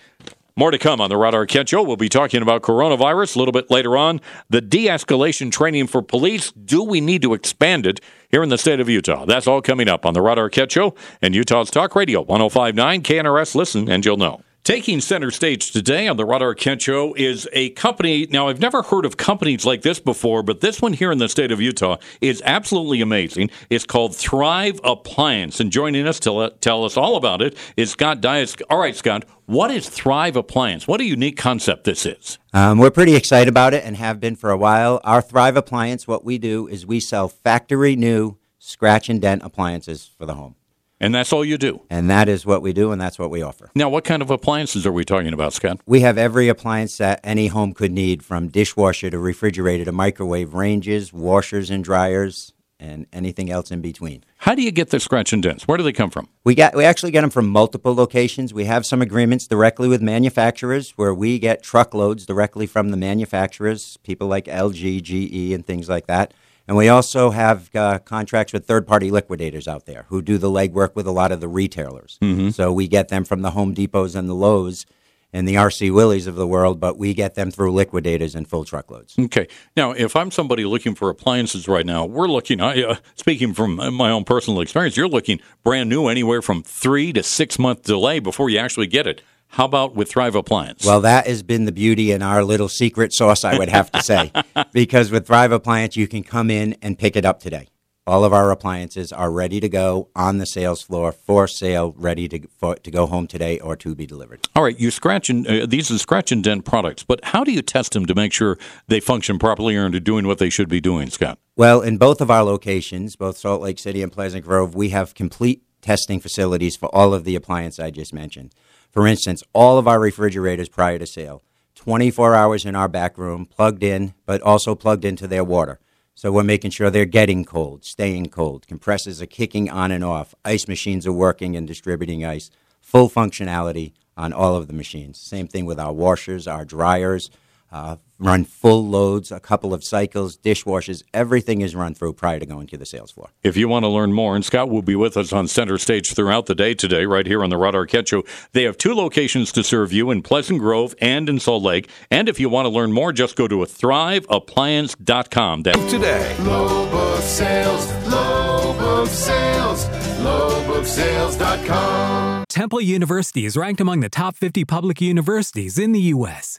more 0.55 0.71
to 0.71 0.79
come 0.79 1.01
on 1.01 1.09
the 1.09 1.17
Rod 1.17 1.33
Arquette 1.33 1.69
Show. 1.69 1.83
We'll 1.83 1.97
be 1.97 2.11
talking 2.11 2.43
about 2.43 2.61
coronavirus 2.61 3.35
a 3.35 3.39
little 3.39 3.53
bit 3.53 3.71
later 3.71 3.97
on. 3.97 4.21
The 4.51 4.61
de 4.61 4.87
escalation 4.87 5.51
training 5.51 5.87
for 5.87 6.03
police. 6.03 6.53
Do 6.53 6.83
we 6.85 7.01
need 7.01 7.23
to 7.23 7.33
expand 7.33 7.87
it 7.87 8.01
here 8.31 8.43
in 8.43 8.51
the 8.51 8.59
state 8.59 8.79
of 8.79 8.91
Utah? 8.91 9.25
That's 9.25 9.47
all 9.47 9.63
coming 9.63 9.89
up 9.89 10.05
on 10.05 10.13
the 10.13 10.21
Rod 10.21 10.37
Arquette 10.37 10.71
Show 10.71 10.95
and 11.23 11.35
Utah's 11.35 11.71
Talk 11.71 11.97
Radio 11.97 12.21
1059 12.21 13.03
KNRS. 13.03 13.55
Listen 13.55 13.91
and 13.91 14.05
you'll 14.05 14.19
know. 14.19 14.43
Taking 14.65 15.01
center 15.01 15.33
stage 15.33 15.73
today 15.73 16.07
on 16.07 16.17
the 16.17 16.25
Rod 16.25 16.41
Arquette 16.41 16.81
Show 16.81 17.15
is 17.15 17.49
a 17.53 17.71
company. 17.71 18.29
Now, 18.31 18.47
I've 18.47 18.61
never 18.61 18.83
heard 18.83 19.05
of 19.05 19.17
companies 19.17 19.67
like 19.67 19.83
this 19.83 19.99
before, 19.99 20.45
but 20.45 20.61
this 20.61 20.81
one 20.81 20.93
here 20.93 21.11
in 21.11 21.19
the 21.19 21.29
state 21.29 21.51
of 21.51 21.61
Utah 21.61 21.97
is 22.21 22.41
absolutely 22.45 23.01
amazing. 23.01 23.51
It's 23.71 23.85
called 23.85 24.15
Thrive 24.15 24.79
Appliance. 24.85 25.59
And 25.59 25.73
joining 25.73 26.07
us 26.07 26.21
to 26.21 26.55
tell 26.61 26.85
us 26.85 26.97
all 26.97 27.17
about 27.17 27.43
it 27.43 27.57
is 27.77 27.91
Scott 27.91 28.21
Dias. 28.21 28.55
All 28.71 28.79
right, 28.79 28.95
Scott, 28.95 29.25
what 29.47 29.73
is 29.73 29.89
Thrive 29.89 30.37
Appliance? 30.37 30.87
What 30.87 31.01
a 31.01 31.05
unique 31.05 31.37
concept 31.37 31.83
this 31.83 32.07
is. 32.07 32.39
Um, 32.53 32.79
we're 32.79 32.93
pretty 32.93 33.17
excited 33.17 33.49
about 33.49 33.75
it 33.75 33.85
and 33.85 33.97
have 33.97 34.21
been 34.21 34.37
for 34.37 34.53
a 34.53 34.57
while. 34.57 35.01
Our 35.03 35.21
Thrive 35.21 35.57
Appliance, 35.57 36.07
what 36.07 36.25
we 36.25 36.39
do 36.39 36.69
is 36.69 36.87
we 36.87 37.01
sell 37.01 37.27
factory 37.27 37.97
new 37.97 38.39
scratch 38.61 39.09
and 39.09 39.21
dent 39.21 39.43
appliances 39.43 40.09
for 40.17 40.25
the 40.25 40.35
home. 40.35 40.55
And 41.03 41.13
that's 41.13 41.33
all 41.33 41.45
you 41.45 41.59
do. 41.59 41.83
And 41.91 42.09
that 42.09 42.29
is 42.29 42.47
what 42.47 42.63
we 42.63 42.73
do, 42.73 42.93
and 42.93 43.01
that's 43.01 43.19
what 43.19 43.29
we 43.29 43.43
offer. 43.43 43.71
Now, 43.75 43.89
what 43.89 44.05
kind 44.05 44.23
of 44.23 44.31
appliances 44.31 44.87
are 44.87 44.93
we 44.93 45.05
talking 45.05 45.33
about, 45.33 45.53
Scott? 45.53 45.81
We 45.85 46.01
have 46.01 46.17
every 46.17 46.49
appliance 46.49 46.97
that 46.99 47.19
any 47.25 47.49
home 47.49 47.73
could 47.73 47.91
need, 47.91 48.23
from 48.23 48.49
dishwasher 48.49 49.11
to 49.11 49.19
refrigerator 49.19 49.85
to 49.85 49.93
microwave, 49.93 50.55
ranges, 50.55 51.13
washers 51.13 51.71
and 51.71 51.83
dryers, 51.83 52.53
and 52.79 53.07
anything 53.13 53.51
else 53.51 53.71
in 53.71 53.81
between. 53.81 54.25
How 54.39 54.55
do 54.55 54.63
you 54.63 54.71
get 54.71 54.91
the 54.91 55.01
scratch 55.01 55.33
and 55.33 55.43
dents? 55.43 55.67
Where 55.69 55.77
do 55.79 55.85
they 55.85 55.93
come 55.93 56.11
from? 56.11 56.29
We 56.45 56.55
got 56.55 56.75
we 56.75 56.85
actually 56.85 57.13
get 57.13 57.21
them 57.21 57.31
from 57.31 57.49
multiple 57.49 57.95
locations. 57.95 58.53
We 58.53 58.65
have 58.65 58.85
some 58.85 59.01
agreements 59.01 59.47
directly 59.47 59.89
with 59.89 60.03
manufacturers 60.03 60.91
where 60.93 61.15
we 61.15 61.39
get 61.39 61.63
truckloads 61.63 62.27
directly 62.27 62.67
from 62.67 62.91
the 62.91 62.97
manufacturers, 62.97 63.99
people 63.99 64.27
like 64.27 64.47
LG, 64.47 65.03
GE, 65.03 65.53
and 65.53 65.65
things 65.65 65.89
like 65.89 66.07
that. 66.07 66.35
And 66.69 66.77
we 66.77 66.89
also 66.89 67.31
have 67.31 67.75
uh, 67.75 67.99
contracts 67.99 68.53
with 68.53 68.67
third 68.67 68.87
party 68.87 69.11
liquidators 69.11 69.67
out 69.67 69.87
there 69.87 70.07
who 70.09 70.23
do 70.23 70.39
the 70.39 70.51
legwork 70.51 70.95
with 70.95 71.07
a 71.07 71.13
lot 71.13 71.33
of 71.33 71.41
the 71.41 71.49
retailers. 71.49 72.19
So 72.53 72.73
we 72.73 72.87
get 72.89 73.09
them 73.09 73.25
from 73.25 73.43
the 73.43 73.51
Home 73.51 73.75
Depots 73.75 74.15
and 74.15 74.29
the 74.29 74.35
Lowe's 74.35 74.87
and 75.35 75.49
the 75.49 75.55
RC 75.55 75.91
Willey's 75.93 76.27
of 76.27 76.35
the 76.35 76.47
world, 76.47 76.79
but 76.79 76.99
we 76.99 77.15
get 77.15 77.35
them 77.37 77.51
through 77.51 77.73
liquidators 77.73 78.35
and 78.35 78.47
full 78.47 78.65
truckloads. 78.65 79.15
Okay. 79.19 79.49
Now, 79.77 79.93
if 79.93 80.15
I'm 80.15 80.31
somebody 80.31 80.65
looking 80.67 80.95
for 80.95 81.09
appliances 81.09 81.67
right 81.67 81.87
now, 81.87 82.05
we're 82.05 82.29
looking, 82.29 82.61
I, 82.61 82.83
uh, 82.83 82.97
speaking 83.15 83.55
from 83.55 83.77
my 83.95 84.11
own 84.11 84.25
personal 84.25 84.61
experience, 84.61 84.97
you're 84.97 85.09
looking 85.09 85.41
brand 85.65 85.89
new 85.89 86.09
anywhere 86.09 86.43
from 86.43 86.63
three 86.63 87.15
to 87.15 87.23
six 87.23 87.59
month 87.59 87.83
delay 87.83 88.19
before 88.19 88.51
you 88.51 88.59
actually 88.59 88.89
get 88.89 89.07
it. 89.07 89.23
How 89.53 89.67
about 89.67 89.95
with 89.95 90.11
Thrive 90.11 90.35
Appliance? 90.35 90.83
Well, 90.83 91.03
that 91.03 91.27
has 91.27 91.43
been 91.43 91.67
the 91.67 91.73
beauty 91.73 92.11
and 92.11 92.23
our 92.23 92.43
little 92.43 92.71
secret 92.71 93.13
sauce, 93.13 93.45
I 93.45 93.59
would 93.59 93.69
have 93.69 93.93
to 93.93 94.03
say. 94.03 94.33
because 94.73 95.11
with 95.11 95.27
Thrive 95.27 95.53
Appliance, 95.53 95.95
you 95.95 96.09
can 96.09 96.25
come 96.25 96.51
in 96.51 96.75
and 96.81 96.99
pick 96.99 97.17
it 97.17 97.27
up 97.27 97.39
today. 97.39 97.69
All 98.07 98.25
of 98.25 98.33
our 98.33 98.51
appliances 98.51 99.13
are 99.13 99.31
ready 99.31 99.61
to 99.61 99.69
go 99.69 100.09
on 100.17 100.39
the 100.39 100.47
sales 100.47 100.81
floor 100.81 101.13
for 101.13 101.47
sale, 101.47 101.93
ready 101.99 102.29
to, 102.29 102.49
for, 102.59 102.77
to 102.77 102.91
go 102.91 103.05
home 103.05 103.27
today 103.27 103.61
or 103.61 103.77
to 103.77 103.95
be 103.95 104.07
delivered. 104.07 104.41
All 104.57 104.63
right, 104.63 104.81
you 104.81 104.91
scratch 104.91 105.29
and 105.29 105.47
uh, 105.47 105.67
these 105.67 105.91
are 105.91 105.99
scratch 105.99 106.33
and 106.33 106.43
dent 106.43 106.65
products, 106.65 107.03
but 107.03 107.23
how 107.23 107.45
do 107.45 107.53
you 107.53 107.61
test 107.61 107.93
them 107.93 108.07
to 108.07 108.15
make 108.15 108.33
sure 108.33 108.57
they 108.89 109.01
function 109.01 109.39
properly 109.39 109.77
and 109.77 109.95
are 109.95 110.01
doing 110.01 110.27
what 110.27 110.39
they 110.39 110.49
should 110.49 110.71
be 110.71 110.81
doing, 110.81 111.11
Scott? 111.11 111.39
Well, 111.57 111.83
in 111.83 111.99
both 111.99 112.23
of 112.23 112.31
our 112.31 112.43
locations, 112.43 113.17
both 113.17 113.37
Salt 113.37 113.61
Lake 113.61 113.79
City 113.79 114.03
and 114.03 114.11
Pleasant 114.11 114.47
Grove, 114.47 114.75
we 114.75 114.89
have 114.89 115.15
complete 115.15 115.63
testing 115.83 116.21
facilities 116.21 116.75
for 116.75 116.87
all 116.95 117.13
of 117.13 117.25
the 117.25 117.37
appliances 117.37 117.81
I 117.81 117.91
just 117.91 118.15
mentioned. 118.15 118.55
For 118.93 119.07
instance, 119.07 119.43
all 119.55 119.79
of 119.79 119.89
our 119.89 119.99
refrigerators 119.99 120.69
prior 120.69 120.99
to 120.99 121.07
sale, 121.07 121.43
24 121.77 122.35
hours 122.35 122.67
in 122.67 122.77
our 122.77 122.89
back 122.89 123.17
room, 123.17 123.47
plugged 123.47 123.83
in, 123.83 124.13
but 124.27 124.43
also 124.43 124.75
plugged 124.75 125.07
into 125.07 125.27
their 125.27 125.43
water. 125.43 125.81
So 126.15 126.31
we're 126.31 126.43
making 126.43 126.73
sure 126.73 126.91
they're 126.91 127.07
getting 127.07 127.47
cold, 127.47 127.87
staying 127.87 128.27
cold. 128.27 128.67
Compressors 128.67 129.23
are 129.23 129.27
kicking 129.27 129.71
on 129.71 129.91
and 129.91 130.05
off. 130.05 130.35
Ice 130.45 130.69
machines 130.69 131.07
are 131.07 131.13
working 131.13 131.57
and 131.57 131.67
distributing 131.67 132.23
ice. 132.23 132.51
Full 132.83 133.09
functionality 133.09 133.95
on 134.15 134.35
all 134.35 134.57
of 134.57 134.67
the 134.67 134.75
machines. 134.75 135.19
Same 135.19 135.49
thing 135.49 135.65
with 135.65 135.81
our 135.81 135.93
washers, 135.93 136.47
our 136.47 136.67
dryers. 136.67 137.31
Uh, 137.73 137.97
run 138.19 138.45
full 138.45 138.87
loads, 138.87 139.33
a 139.33 139.41
couple 139.41 139.73
of 139.73 139.83
cycles, 139.83 140.37
dishwashers. 140.37 141.03
Everything 141.15 141.63
is 141.63 141.75
run 141.75 141.95
through 141.95 142.13
prior 142.13 142.39
to 142.39 142.45
going 142.45 142.67
to 142.67 142.77
the 142.77 142.85
sales 142.85 143.11
floor. 143.11 143.31
If 143.43 143.57
you 143.57 143.67
want 143.67 143.85
to 143.85 143.89
learn 143.89 144.13
more, 144.13 144.37
and 144.37 144.45
Scott 144.45 144.69
will 144.69 144.83
be 144.83 144.95
with 144.95 145.17
us 145.17 145.33
on 145.33 145.49
center 145.49 145.79
stage 145.79 146.13
throughout 146.13 146.45
the 146.47 146.55
day 146.55 146.75
today, 146.75 147.07
right 147.07 147.27
here 147.27 147.43
on 147.43 147.49
the 147.49 147.57
Rod 147.57 147.73
Arquette 147.73 148.09
Show. 148.09 148.25
They 148.53 148.65
have 148.65 148.77
two 148.77 148.95
locations 148.95 149.53
to 149.53 149.65
serve 149.65 149.91
you 149.91 150.11
in 150.11 150.21
Pleasant 150.21 150.59
Grove 150.59 150.95
and 151.01 151.31
in 151.31 151.41
Salt 151.41 151.63
Lake. 151.63 151.89
And 152.11 152.29
if 152.29 152.39
you 152.39 152.51
want 152.51 152.67
to 152.67 152.69
learn 152.69 152.93
more, 152.93 153.11
just 153.11 153.37
go 153.37 153.49
to 153.49 153.57
thriveappliance.com. 153.57 155.63
That's 155.63 155.91
today. 155.91 156.37
Low 156.41 156.91
book 156.91 157.23
sales, 157.23 157.91
low 158.07 158.75
book 158.79 159.09
sales, 159.09 159.87
lowbooksales.com. 160.21 162.45
Temple 162.49 162.83
University 162.83 163.47
is 163.47 163.57
ranked 163.57 163.81
among 163.81 164.01
the 164.01 164.11
top 164.11 164.37
50 164.37 164.67
public 164.67 165.01
universities 165.01 165.79
in 165.79 165.93
the 165.93 166.01
U.S. 166.01 166.59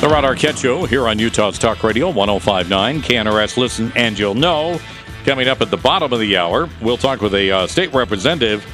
The 0.00 0.06
Rod 0.06 0.22
Arquette 0.22 0.88
here 0.88 1.08
on 1.08 1.18
Utah's 1.18 1.58
Talk 1.58 1.82
Radio 1.82 2.08
1059. 2.08 3.02
KNRS 3.02 3.56
Listen 3.56 3.92
and 3.96 4.16
You'll 4.16 4.34
Know. 4.34 4.80
Coming 5.24 5.48
up 5.48 5.60
at 5.60 5.70
the 5.70 5.76
bottom 5.76 6.12
of 6.12 6.20
the 6.20 6.36
hour, 6.36 6.68
we'll 6.80 6.96
talk 6.96 7.20
with 7.20 7.34
a 7.34 7.50
uh, 7.50 7.66
state 7.66 7.92
representative. 7.92 8.64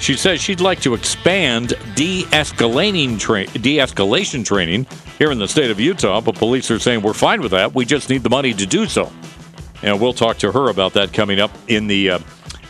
She 0.00 0.16
says 0.16 0.40
she'd 0.40 0.60
like 0.60 0.80
to 0.80 0.94
expand 0.94 1.74
de-escalating 1.94 3.18
tra- 3.18 3.46
de-escalation 3.46 4.44
training 4.44 4.86
here 5.18 5.30
in 5.30 5.38
the 5.38 5.48
state 5.48 5.70
of 5.70 5.80
Utah, 5.80 6.20
but 6.20 6.34
police 6.34 6.70
are 6.70 6.78
saying 6.78 7.02
we're 7.02 7.14
fine 7.14 7.40
with 7.40 7.52
that. 7.52 7.74
We 7.74 7.84
just 7.84 8.10
need 8.10 8.22
the 8.22 8.30
money 8.30 8.52
to 8.52 8.66
do 8.66 8.86
so. 8.86 9.10
And 9.82 10.00
we'll 10.00 10.12
talk 10.12 10.38
to 10.38 10.52
her 10.52 10.68
about 10.68 10.92
that 10.94 11.12
coming 11.12 11.40
up 11.40 11.50
in 11.68 11.86
the 11.86 12.10
uh, 12.10 12.18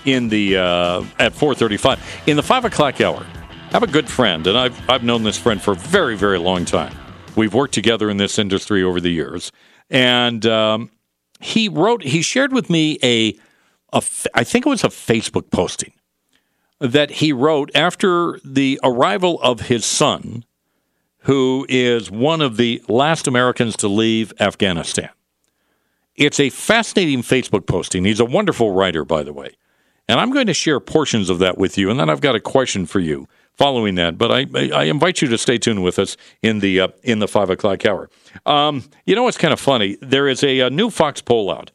in 0.04 0.28
the 0.28 0.56
uh, 0.56 1.04
at 1.18 1.32
4:35 1.32 1.98
in 2.28 2.36
the 2.36 2.42
five 2.42 2.64
o'clock 2.64 3.00
hour. 3.00 3.24
I 3.50 3.72
have 3.72 3.82
a 3.82 3.88
good 3.88 4.08
friend, 4.08 4.46
and 4.46 4.56
I've 4.56 4.90
I've 4.90 5.02
known 5.02 5.22
this 5.22 5.38
friend 5.38 5.60
for 5.60 5.72
a 5.72 5.76
very 5.76 6.16
very 6.16 6.38
long 6.38 6.64
time. 6.64 6.94
We've 7.36 7.54
worked 7.54 7.74
together 7.74 8.10
in 8.10 8.16
this 8.16 8.38
industry 8.38 8.82
over 8.82 9.00
the 9.00 9.10
years, 9.10 9.50
and 9.90 10.44
um, 10.46 10.90
he 11.40 11.68
wrote 11.68 12.02
he 12.02 12.22
shared 12.22 12.52
with 12.52 12.70
me 12.70 12.98
a, 13.02 13.36
a 13.92 14.02
I 14.34 14.44
think 14.44 14.66
it 14.66 14.68
was 14.68 14.84
a 14.84 14.88
Facebook 14.88 15.50
posting 15.50 15.92
that 16.80 17.10
he 17.10 17.32
wrote 17.32 17.70
after 17.74 18.38
the 18.44 18.80
arrival 18.82 19.40
of 19.42 19.62
his 19.62 19.84
son, 19.84 20.44
who 21.20 21.64
is 21.68 22.10
one 22.10 22.42
of 22.42 22.56
the 22.56 22.82
last 22.88 23.26
Americans 23.26 23.76
to 23.76 23.88
leave 23.88 24.32
Afghanistan. 24.40 25.10
It's 26.16 26.38
a 26.38 26.50
fascinating 26.50 27.22
Facebook 27.22 27.66
posting. 27.66 28.04
He's 28.04 28.20
a 28.20 28.24
wonderful 28.24 28.72
writer, 28.72 29.04
by 29.04 29.22
the 29.22 29.32
way. 29.32 29.56
And 30.06 30.20
I'm 30.20 30.30
going 30.30 30.46
to 30.48 30.54
share 30.54 30.80
portions 30.80 31.30
of 31.30 31.38
that 31.38 31.56
with 31.56 31.78
you, 31.78 31.90
and 31.90 31.98
then 31.98 32.10
I've 32.10 32.20
got 32.20 32.34
a 32.34 32.40
question 32.40 32.84
for 32.84 33.00
you 33.00 33.26
following 33.56 33.94
that. 33.94 34.18
But 34.18 34.30
I, 34.30 34.46
I 34.74 34.84
invite 34.84 35.22
you 35.22 35.28
to 35.28 35.38
stay 35.38 35.56
tuned 35.56 35.82
with 35.82 35.98
us 35.98 36.16
in 36.42 36.58
the 36.58 36.80
uh, 36.80 36.88
in 37.02 37.20
the 37.20 37.28
five 37.28 37.48
o'clock 37.48 37.86
hour. 37.86 38.10
Um, 38.44 38.84
you 39.06 39.14
know 39.14 39.22
what's 39.22 39.38
kind 39.38 39.52
of 39.52 39.60
funny? 39.60 39.96
There 40.02 40.28
is 40.28 40.44
a, 40.44 40.60
a 40.60 40.70
new 40.70 40.90
Fox 40.90 41.22
poll 41.22 41.50
out, 41.50 41.70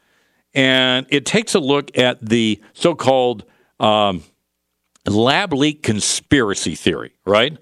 and 0.53 1.07
it 1.09 1.25
takes 1.25 1.55
a 1.55 1.59
look 1.59 1.97
at 1.97 2.23
the 2.23 2.61
so-called 2.73 3.45
um, 3.79 4.23
lab 5.15 5.53
leak 5.53 5.83
conspiracy 5.83 6.75
theory. 6.75 7.13
Right 7.25 7.57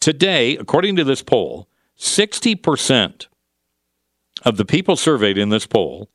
today, 0.00 0.56
according 0.56 0.96
to 0.96 1.04
this 1.04 1.22
poll, 1.22 1.68
sixty 1.94 2.54
percent 2.54 3.28
of 4.44 4.56
the 4.56 4.64
people 4.64 4.96
surveyed 4.96 5.38
in 5.38 5.48
this 5.48 5.66
poll 5.66 6.08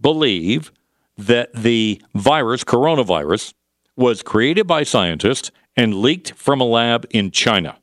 believe 0.00 0.72
that 1.16 1.52
the 1.52 2.00
virus, 2.14 2.64
coronavirus, 2.64 3.54
was 3.96 4.22
created 4.22 4.66
by 4.66 4.84
scientists 4.84 5.50
and 5.76 5.96
leaked 5.96 6.32
from 6.34 6.60
a 6.60 6.64
lab 6.64 7.06
in 7.10 7.30
China. 7.30 7.78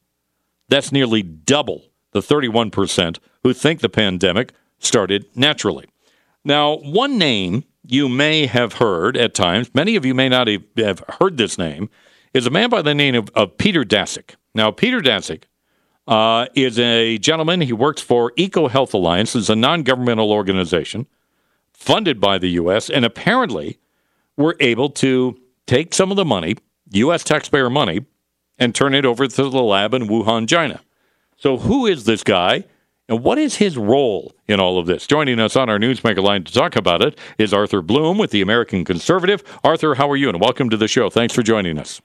That's 0.70 0.92
nearly 0.92 1.22
double 1.22 1.84
the 2.12 2.22
31% 2.22 3.20
who 3.44 3.54
think 3.54 3.82
the 3.82 3.90
pandemic 3.90 4.54
started 4.80 5.26
naturally. 5.36 5.86
Now, 6.44 6.78
one 6.78 7.18
name 7.18 7.66
you 7.86 8.08
may 8.08 8.46
have 8.46 8.74
heard 8.74 9.18
at 9.18 9.34
times, 9.34 9.70
many 9.74 9.96
of 9.96 10.06
you 10.06 10.14
may 10.14 10.30
not 10.30 10.48
have 10.78 11.04
heard 11.20 11.38
this 11.38 11.58
name, 11.58 11.90
is 12.36 12.46
a 12.46 12.50
man 12.50 12.70
by 12.70 12.82
the 12.82 12.94
name 12.94 13.16
of, 13.16 13.30
of 13.34 13.58
Peter 13.58 13.86
Daszak. 13.86 14.36
Now, 14.54 14.70
Peter 14.70 15.00
Daszak 15.00 15.44
uh, 16.06 16.48
is 16.54 16.78
a 16.78 17.18
gentleman. 17.18 17.62
He 17.62 17.72
works 17.72 18.02
for 18.02 18.32
EcoHealth 18.32 18.94
Alliance. 18.94 19.36
It's 19.36 19.50
a 19.50 19.56
non 19.56 19.84
governmental 19.84 20.34
organization 20.34 21.08
funded 21.72 22.20
by 22.20 22.38
the 22.38 22.50
U.S. 22.50 22.90
and 22.90 23.06
apparently 23.06 23.80
were 24.36 24.58
able 24.60 24.90
to 24.90 25.40
take 25.66 25.94
some 25.94 26.12
of 26.12 26.18
the 26.18 26.26
money, 26.26 26.58
U.S. 26.92 27.24
taxpayer 27.24 27.70
money, 27.70 28.06
and 28.60 28.76
turn 28.76 28.94
it 28.94 29.06
over 29.06 29.28
to 29.28 29.50
the 29.50 29.64
lab 29.64 29.94
in 29.94 30.10
Wuhan, 30.10 30.48
China. 30.48 30.82
So, 31.38 31.58
who 31.58 31.86
is 31.86 32.04
this 32.04 32.24
guy? 32.24 32.66
And 33.08 33.24
what 33.24 33.38
is 33.38 33.56
his 33.56 33.78
role 33.78 34.34
in 34.48 34.60
all 34.60 34.78
of 34.78 34.88
this? 34.88 35.08
Joining 35.08 35.40
us 35.40 35.56
on 35.56 35.70
our 35.70 35.78
Newsmaker 35.78 36.24
line 36.24 36.44
to 36.44 36.52
talk 36.52 36.76
about 36.76 37.02
it 37.02 37.18
is 37.38 37.54
Arthur 37.54 37.82
Bloom 37.82 38.18
with 38.18 38.32
the 38.32 38.42
American 38.42 38.84
Conservative. 38.84 39.42
Arthur, 39.64 39.96
how 39.96 40.10
are 40.10 40.18
you? 40.18 40.28
And 40.28 40.42
welcome 40.42 40.70
to 40.72 40.78
the 40.78 40.88
show. 40.88 41.10
Thanks 41.10 41.34
for 41.34 41.44
joining 41.44 41.78
us. 41.78 42.02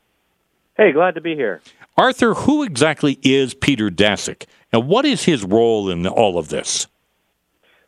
Hey, 0.81 0.93
glad 0.93 1.17
to 1.17 1.21
be 1.21 1.35
here. 1.35 1.61
Arthur, 1.99 2.33
who 2.33 2.63
exactly 2.63 3.19
is 3.23 3.53
Peter 3.53 3.91
Daszak, 3.91 4.47
and 4.73 4.89
what 4.89 5.05
is 5.05 5.25
his 5.25 5.45
role 5.45 5.91
in 5.91 6.07
all 6.07 6.39
of 6.39 6.49
this? 6.49 6.87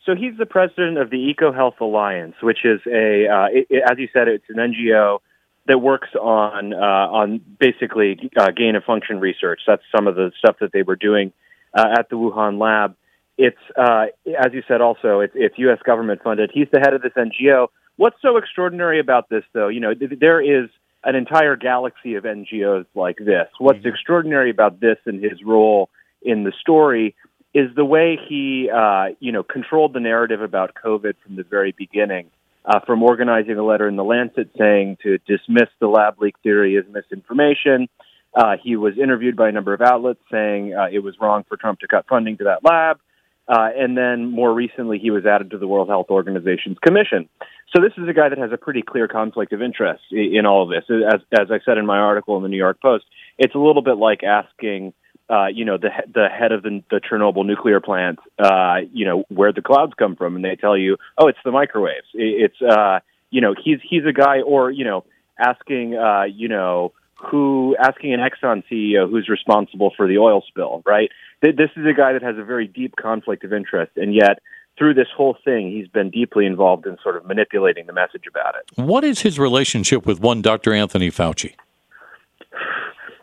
So 0.04 0.14
he's 0.14 0.37
the 0.37 0.44
president 0.44 0.99
of 0.99 1.08
the 1.08 1.32
EcoHealth 1.32 1.80
Alliance, 1.80 2.34
which 2.42 2.66
is 2.66 2.82
a, 2.87 3.26
uh, 3.28 3.46
it, 3.50 3.66
it, 3.70 3.82
as 3.90 3.99
you 3.99 4.08
said, 4.12 4.28
it's 4.28 4.44
an 4.50 4.56
NGO 4.56 5.20
that 5.68 5.78
works 5.78 6.11
on 6.20 6.75
uh, 6.75 6.76
on 6.76 7.40
basically 7.58 8.30
uh, 8.37 8.50
gain 8.50 8.76
of 8.76 8.84
function 8.84 9.20
research. 9.20 9.62
That's 9.66 9.82
some 9.96 10.06
of 10.06 10.14
the 10.14 10.30
stuff 10.38 10.56
that 10.61 10.75
they 10.75 10.82
were 10.82 10.96
doing 10.96 11.32
uh, 11.72 11.94
at 11.99 12.11
the 12.11 12.16
Wuhan 12.16 12.61
lab. 12.61 12.94
It's 13.38 13.56
uh, 13.75 14.08
as 14.38 14.52
you 14.52 14.64
said, 14.68 14.82
also 14.82 15.20
it's, 15.20 15.32
it's 15.34 15.54
U.S. 15.56 15.78
government 15.82 16.20
funded. 16.22 16.50
He's 16.52 16.68
the 16.70 16.80
head 16.80 16.92
of 16.92 17.00
this 17.00 17.12
NGO. 17.16 17.68
What's 17.96 18.20
so 18.20 18.37
extraordinary 18.37 19.00
about 19.00 19.30
this, 19.30 19.44
though? 19.54 19.68
You 19.68 19.80
know, 19.80 19.94
th- 19.94 20.18
there 20.20 20.42
is 20.42 20.68
an 21.04 21.14
entire 21.14 21.56
galaxy 21.56 22.14
of 22.14 22.25
NGOs 22.25 22.87
like 22.94 23.18
this. 23.18 23.49
What's 23.59 23.80
mm-hmm. 23.80 23.88
extraordinary 23.88 24.50
about 24.50 24.80
this 24.80 24.99
and 25.04 25.23
his 25.23 25.42
role 25.44 25.90
in 26.23 26.44
the 26.44 26.52
story 26.61 27.14
is 27.54 27.75
the 27.75 27.85
way 27.85 28.18
he, 28.28 28.71
uh, 28.71 29.09
you 29.21 29.32
know, 29.32 29.42
controlled 29.42 29.92
the 29.92 30.00
narrative 30.00 30.40
about 30.40 30.75
COVID 30.75 31.14
from 31.25 31.37
the 31.37 31.42
very 31.42 31.75
beginning. 31.76 32.30
Uh, 32.64 32.78
from 32.87 33.02
organizing 33.02 33.59
a 33.59 33.64
letter 33.64 33.88
in 33.88 33.97
the 33.97 34.04
Lancet 34.04 34.49
saying 34.56 34.97
to 35.02 35.18
dismiss 35.26 35.68
the 35.80 35.88
lab 35.88 36.21
leak 36.21 36.37
theory 36.44 36.76
as 36.76 36.85
misinformation. 36.92 37.88
Uh, 38.37 38.56
he 38.62 38.76
was 38.76 38.97
interviewed 38.97 39.37
by 39.37 39.49
a 39.49 39.52
number 39.52 39.75
of 39.75 39.80
outlets 39.80 40.21
saying 40.30 40.73
uh, 40.73 40.87
it 40.92 41.00
was 41.00 41.16
wrong 41.21 41.44
for 41.49 41.56
Trump 41.56 41.80
to 41.80 41.88
cut 41.88 42.06
funding 42.09 42.37
to 42.37 42.44
that 42.44 42.62
lab. 42.62 43.00
Uh, 43.49 43.68
and 43.76 43.96
then 43.96 44.30
more 44.30 44.52
recently, 44.52 44.99
he 44.99 45.11
was 45.11 45.26
added 45.26 45.50
to 45.50 45.58
the 45.58 45.66
World 45.66 45.88
Health 45.88 46.06
Organization's 46.11 46.78
commission. 46.78 47.28
So 47.75 47.82
this 47.82 47.92
is 47.96 48.08
a 48.08 48.12
guy 48.12 48.28
that 48.28 48.38
has 48.38 48.52
a 48.52 48.56
pretty 48.56 48.82
clear 48.82 49.08
conflict 49.08 49.52
of 49.52 49.62
interest 49.62 50.02
in, 50.11 50.37
in 50.37 50.46
all 50.46 50.62
of 50.62 50.68
this. 50.68 50.84
As, 50.90 51.20
as 51.32 51.50
I 51.50 51.58
said 51.64 51.78
in 51.78 51.87
my 51.87 51.99
article 51.99 52.37
in 52.37 52.42
the 52.42 52.49
New 52.49 52.56
York 52.56 52.80
Post, 52.80 53.04
it's 53.38 53.54
a 53.54 53.58
little 53.58 53.82
bit 53.82 53.96
like 53.96 54.22
asking 54.22 54.92
uh, 55.32 55.46
you 55.46 55.64
know, 55.64 55.78
the 55.78 55.88
the 56.12 56.28
head 56.28 56.52
of 56.52 56.62
the, 56.62 56.82
the 56.90 57.00
Chernobyl 57.00 57.46
nuclear 57.46 57.80
plant, 57.80 58.18
uh, 58.38 58.80
you 58.92 59.06
know, 59.06 59.25
where 59.28 59.52
the 59.52 59.62
clouds 59.62 59.92
come 59.99 60.14
from, 60.14 60.37
and 60.37 60.44
they 60.44 60.56
tell 60.56 60.76
you, 60.76 60.99
oh, 61.16 61.28
it's 61.28 61.38
the 61.44 61.52
microwaves. 61.52 62.06
It's, 62.12 62.61
uh, 62.61 63.00
you 63.30 63.40
know, 63.40 63.54
he's 63.62 63.78
he's 63.82 64.04
a 64.04 64.12
guy, 64.12 64.42
or 64.42 64.70
you 64.70 64.84
know, 64.84 65.04
asking, 65.38 65.94
uh, 65.94 66.25
you 66.25 66.49
know, 66.49 66.92
who 67.30 67.76
asking 67.78 68.12
an 68.12 68.20
Exxon 68.20 68.62
CEO 68.70 69.08
who's 69.08 69.28
responsible 69.28 69.92
for 69.96 70.08
the 70.08 70.18
oil 70.18 70.42
spill, 70.46 70.82
right? 70.84 71.10
This 71.40 71.70
is 71.76 71.86
a 71.86 71.92
guy 71.92 72.12
that 72.12 72.22
has 72.22 72.36
a 72.38 72.44
very 72.44 72.66
deep 72.66 72.96
conflict 72.96 73.44
of 73.44 73.52
interest, 73.52 73.92
and 73.96 74.14
yet 74.14 74.40
through 74.78 74.94
this 74.94 75.08
whole 75.14 75.36
thing, 75.44 75.70
he's 75.70 75.88
been 75.88 76.10
deeply 76.10 76.46
involved 76.46 76.86
in 76.86 76.96
sort 77.02 77.16
of 77.16 77.26
manipulating 77.26 77.86
the 77.86 77.92
message 77.92 78.24
about 78.28 78.54
it. 78.54 78.82
What 78.82 79.04
is 79.04 79.20
his 79.20 79.38
relationship 79.38 80.06
with 80.06 80.20
one 80.20 80.42
Dr. 80.42 80.72
Anthony 80.72 81.10
Fauci? 81.10 81.54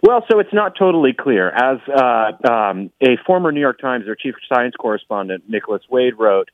Well, 0.01 0.23
so 0.31 0.39
it's 0.39 0.53
not 0.53 0.75
totally 0.77 1.13
clear. 1.13 1.49
As 1.49 1.79
uh, 1.89 2.49
um, 2.49 2.91
a 3.01 3.17
former 3.25 3.51
New 3.51 3.59
York 3.59 3.79
Times, 3.81 4.05
their 4.05 4.15
chief 4.15 4.35
science 4.47 4.75
correspondent, 4.79 5.43
Nicholas 5.49 5.81
Wade, 5.89 6.13
wrote, 6.17 6.49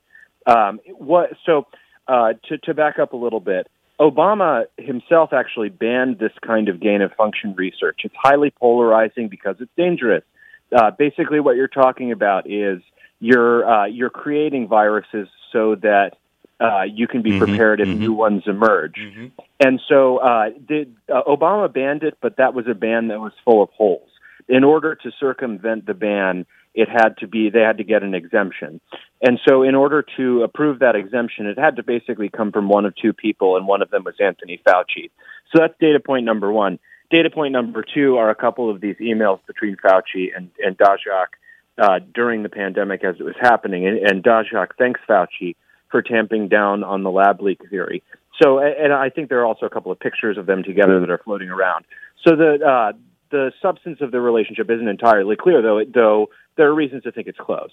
um, 0.46 0.80
what, 0.98 1.30
so 1.44 1.66
uh, 2.08 2.32
to, 2.48 2.58
to 2.58 2.74
back 2.74 2.98
up 2.98 3.12
a 3.12 3.16
little 3.16 3.40
bit, 3.40 3.68
Obama 4.00 4.64
himself 4.76 5.32
actually 5.32 5.70
banned 5.70 6.18
this 6.18 6.32
kind 6.44 6.68
of 6.68 6.80
gain 6.80 7.02
of 7.02 7.12
function 7.12 7.54
research. 7.54 8.00
It's 8.04 8.14
highly 8.16 8.50
polarizing 8.50 9.28
because 9.28 9.56
it's 9.60 9.70
dangerous. 9.76 10.24
Uh, 10.76 10.90
basically, 10.90 11.40
what 11.40 11.56
you're 11.56 11.68
talking 11.68 12.12
about 12.12 12.50
is 12.50 12.82
you're 13.20 13.68
uh, 13.68 13.86
you're 13.86 14.10
creating 14.10 14.68
viruses 14.68 15.28
so 15.52 15.76
that 15.76 16.16
uh, 16.60 16.82
you 16.82 17.06
can 17.06 17.22
be 17.22 17.30
mm-hmm, 17.30 17.38
prepared 17.38 17.80
if 17.80 17.88
mm-hmm. 17.88 18.00
new 18.00 18.12
ones 18.12 18.42
emerge. 18.46 18.96
Mm-hmm. 18.96 19.26
And 19.60 19.80
so 19.88 20.18
uh, 20.18 20.50
did, 20.66 20.94
uh, 21.12 21.22
Obama 21.26 21.72
banned 21.72 22.02
it, 22.02 22.18
but 22.20 22.36
that 22.38 22.54
was 22.54 22.66
a 22.66 22.74
ban 22.74 23.08
that 23.08 23.20
was 23.20 23.32
full 23.44 23.62
of 23.62 23.70
holes. 23.70 24.08
In 24.48 24.64
order 24.64 24.94
to 24.94 25.10
circumvent 25.18 25.86
the 25.86 25.94
ban, 25.94 26.46
it 26.76 26.88
had 26.88 27.16
to 27.18 27.26
be 27.26 27.50
they 27.50 27.60
had 27.60 27.78
to 27.78 27.84
get 27.84 28.02
an 28.02 28.14
exemption. 28.14 28.80
And 29.22 29.40
so 29.48 29.62
in 29.62 29.74
order 29.74 30.04
to 30.18 30.42
approve 30.42 30.80
that 30.80 30.94
exemption, 30.94 31.46
it 31.46 31.58
had 31.58 31.76
to 31.76 31.82
basically 31.82 32.28
come 32.28 32.52
from 32.52 32.68
one 32.68 32.84
of 32.84 32.94
two 32.94 33.14
people, 33.14 33.56
and 33.56 33.66
one 33.66 33.82
of 33.82 33.90
them 33.90 34.04
was 34.04 34.14
Anthony 34.20 34.60
Fauci. 34.64 35.10
So 35.50 35.60
that's 35.60 35.74
data 35.80 35.98
point 35.98 36.26
number 36.26 36.52
one. 36.52 36.78
Data 37.10 37.30
point 37.30 37.52
number 37.52 37.82
two 37.82 38.16
are 38.16 38.30
a 38.30 38.34
couple 38.34 38.68
of 38.68 38.80
these 38.80 38.96
emails 38.96 39.40
between 39.46 39.76
Fauci 39.76 40.36
and, 40.36 40.50
and 40.58 40.76
Daszak 40.76 41.28
uh, 41.78 42.00
during 42.14 42.42
the 42.42 42.48
pandemic 42.48 43.02
as 43.04 43.16
it 43.18 43.22
was 43.22 43.36
happening. 43.40 43.86
And, 43.86 43.98
and 43.98 44.22
Daszak 44.22 44.68
thanks 44.76 45.00
Fauci 45.08 45.56
for 45.90 46.02
tamping 46.02 46.48
down 46.48 46.84
on 46.84 47.04
the 47.04 47.10
lab 47.10 47.40
leak 47.40 47.60
theory. 47.70 48.02
So, 48.42 48.58
and 48.58 48.92
I 48.92 49.08
think 49.08 49.30
there 49.30 49.40
are 49.40 49.46
also 49.46 49.64
a 49.64 49.70
couple 49.70 49.92
of 49.92 49.98
pictures 49.98 50.36
of 50.36 50.44
them 50.44 50.62
together 50.62 51.00
that 51.00 51.08
are 51.08 51.22
floating 51.24 51.48
around. 51.48 51.86
So 52.26 52.36
the 52.36 52.58
uh, 52.62 52.92
the 53.30 53.52
substance 53.60 54.00
of 54.00 54.10
the 54.10 54.20
relationship 54.20 54.70
isn't 54.70 54.88
entirely 54.88 55.36
clear, 55.36 55.62
though. 55.62 55.82
Though 55.84 56.30
there 56.56 56.68
are 56.68 56.74
reasons 56.74 57.04
to 57.04 57.12
think 57.12 57.26
it's 57.26 57.38
close. 57.38 57.72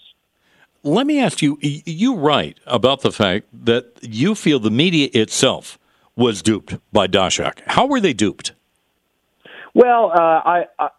Let 0.83 1.07
me 1.07 1.19
ask 1.19 1.41
you: 1.41 1.57
You 1.61 2.15
write 2.15 2.59
about 2.65 3.01
the 3.01 3.11
fact 3.11 3.47
that 3.53 3.91
you 4.01 4.35
feel 4.35 4.59
the 4.59 4.71
media 4.71 5.09
itself 5.13 5.77
was 6.15 6.41
duped 6.41 6.77
by 6.91 7.07
Daszak. 7.07 7.61
How 7.67 7.85
were 7.85 7.99
they 7.99 8.13
duped? 8.13 8.53
Well, 9.73 10.11
uh, 10.11 10.19
I, 10.19 10.65
uh, 10.77 10.89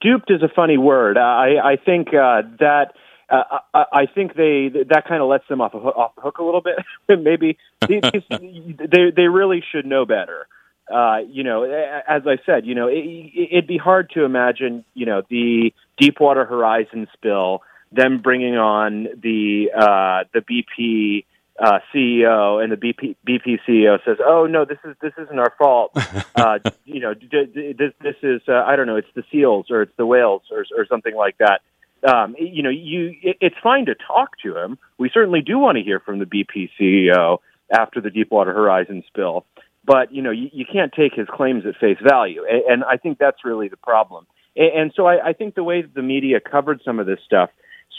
duped 0.00 0.30
is 0.30 0.42
a 0.42 0.48
funny 0.48 0.78
word. 0.78 1.16
I, 1.16 1.56
I 1.62 1.76
think 1.76 2.08
uh, 2.08 2.42
that 2.58 2.94
uh, 3.30 3.58
I, 3.74 3.84
I 3.92 4.06
think 4.06 4.34
they 4.34 4.68
that 4.88 5.04
kind 5.08 5.22
of 5.22 5.28
lets 5.28 5.46
them 5.48 5.60
off 5.60 5.74
a, 5.74 5.78
off 5.78 6.14
the 6.16 6.22
hook 6.22 6.38
a 6.38 6.44
little 6.44 6.60
bit. 6.60 6.76
Maybe 7.08 7.58
they 7.88 9.10
they 9.14 9.28
really 9.28 9.62
should 9.72 9.86
know 9.86 10.04
better. 10.04 10.46
Uh, 10.92 11.18
you 11.28 11.42
know, 11.42 11.64
as 11.64 12.22
I 12.26 12.38
said, 12.46 12.64
you 12.64 12.74
know, 12.74 12.88
it, 12.88 13.48
it'd 13.50 13.66
be 13.66 13.78
hard 13.78 14.10
to 14.10 14.24
imagine, 14.24 14.84
you 14.94 15.06
know, 15.06 15.22
the 15.28 15.72
Deepwater 15.98 16.44
Horizon 16.44 17.08
spill, 17.12 17.62
them 17.90 18.20
bringing 18.22 18.56
on 18.56 19.08
the 19.20 19.70
uh, 19.76 20.24
the 20.32 20.40
BP 20.40 21.24
uh, 21.58 21.80
CEO, 21.92 22.62
and 22.62 22.70
the 22.70 22.76
BP, 22.76 23.16
BP 23.26 23.58
CEO 23.66 23.98
says, 24.04 24.18
"Oh 24.24 24.46
no, 24.46 24.64
this 24.64 24.78
is 24.84 24.94
this 25.00 25.12
isn't 25.18 25.38
our 25.38 25.52
fault. 25.58 25.96
Uh, 26.36 26.58
you 26.84 27.00
know, 27.00 27.14
this 27.14 27.94
this 28.02 28.14
is 28.22 28.42
uh, 28.46 28.52
I 28.52 28.76
don't 28.76 28.86
know, 28.86 28.96
it's 28.96 29.08
the 29.14 29.24
seals 29.32 29.70
or 29.70 29.80
it's 29.80 29.96
the 29.96 30.04
whales 30.04 30.42
or 30.50 30.66
or 30.76 30.84
something 30.86 31.16
like 31.16 31.38
that." 31.38 31.62
um, 32.06 32.36
you 32.38 32.62
know, 32.62 32.70
you 32.70 33.14
it, 33.22 33.38
it's 33.40 33.56
fine 33.62 33.86
to 33.86 33.94
talk 33.94 34.38
to 34.42 34.56
him. 34.56 34.78
We 34.98 35.10
certainly 35.12 35.40
do 35.40 35.58
want 35.58 35.78
to 35.78 35.84
hear 35.84 36.00
from 36.00 36.18
the 36.18 36.24
BP 36.24 36.70
CEO 36.78 37.38
after 37.70 38.00
the 38.00 38.10
Deepwater 38.10 38.52
Horizon 38.52 39.02
spill, 39.08 39.44
but 39.86 40.12
you 40.12 40.22
know, 40.22 40.30
you, 40.30 40.50
you 40.52 40.64
can't 40.70 40.92
take 40.92 41.14
his 41.14 41.28
claims 41.28 41.64
at 41.66 41.76
face 41.76 41.98
value, 42.02 42.44
and, 42.48 42.62
and 42.68 42.84
I 42.84 42.96
think 42.96 43.18
that's 43.18 43.44
really 43.44 43.68
the 43.68 43.76
problem. 43.76 44.26
And, 44.56 44.80
and 44.80 44.92
so 44.94 45.06
I, 45.06 45.28
I 45.28 45.32
think 45.32 45.54
the 45.54 45.64
way 45.64 45.82
the 45.82 46.02
media 46.02 46.40
covered 46.40 46.80
some 46.84 46.98
of 46.98 47.06
this 47.06 47.20
stuff. 47.24 47.50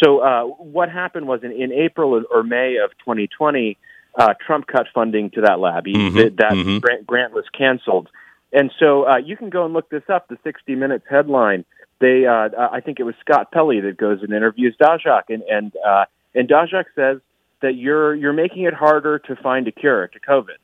So 0.03 0.19
uh, 0.19 0.43
what 0.43 0.89
happened 0.89 1.27
was 1.27 1.43
in, 1.43 1.51
in 1.51 1.71
April 1.71 2.23
or 2.31 2.43
May 2.43 2.77
of 2.83 2.91
2020, 2.99 3.77
uh, 4.19 4.33
Trump 4.45 4.67
cut 4.67 4.87
funding 4.93 5.31
to 5.31 5.41
that 5.41 5.59
lab. 5.59 5.85
He, 5.85 5.93
mm-hmm, 5.93 6.17
that 6.17 6.51
mm-hmm. 6.51 6.77
grant, 6.79 7.07
grant 7.07 7.33
was 7.33 7.45
canceled. 7.57 8.09
And 8.53 8.71
so 8.79 9.07
uh, 9.07 9.17
you 9.17 9.35
can 9.35 9.49
go 9.49 9.65
and 9.65 9.73
look 9.73 9.89
this 9.89 10.03
up. 10.07 10.27
The 10.27 10.37
60 10.43 10.75
Minutes 10.75 11.05
headline 11.09 11.65
they 11.99 12.25
uh, 12.25 12.49
I 12.71 12.81
think 12.81 12.99
it 12.99 13.03
was 13.03 13.15
Scott 13.21 13.51
Pelley 13.51 13.79
that 13.81 13.97
goes 13.97 14.21
and 14.21 14.31
interviews 14.31 14.75
Daszak, 14.79 15.23
and 15.29 15.43
and 15.43 15.73
uh, 15.85 16.05
and 16.35 16.47
Daszak 16.47 16.85
says 16.95 17.19
that 17.61 17.75
you're 17.75 18.13
you're 18.13 18.33
making 18.33 18.63
it 18.63 18.73
harder 18.73 19.19
to 19.19 19.35
find 19.35 19.67
a 19.67 19.71
cure 19.71 20.07
to 20.07 20.19
COVID. 20.19 20.57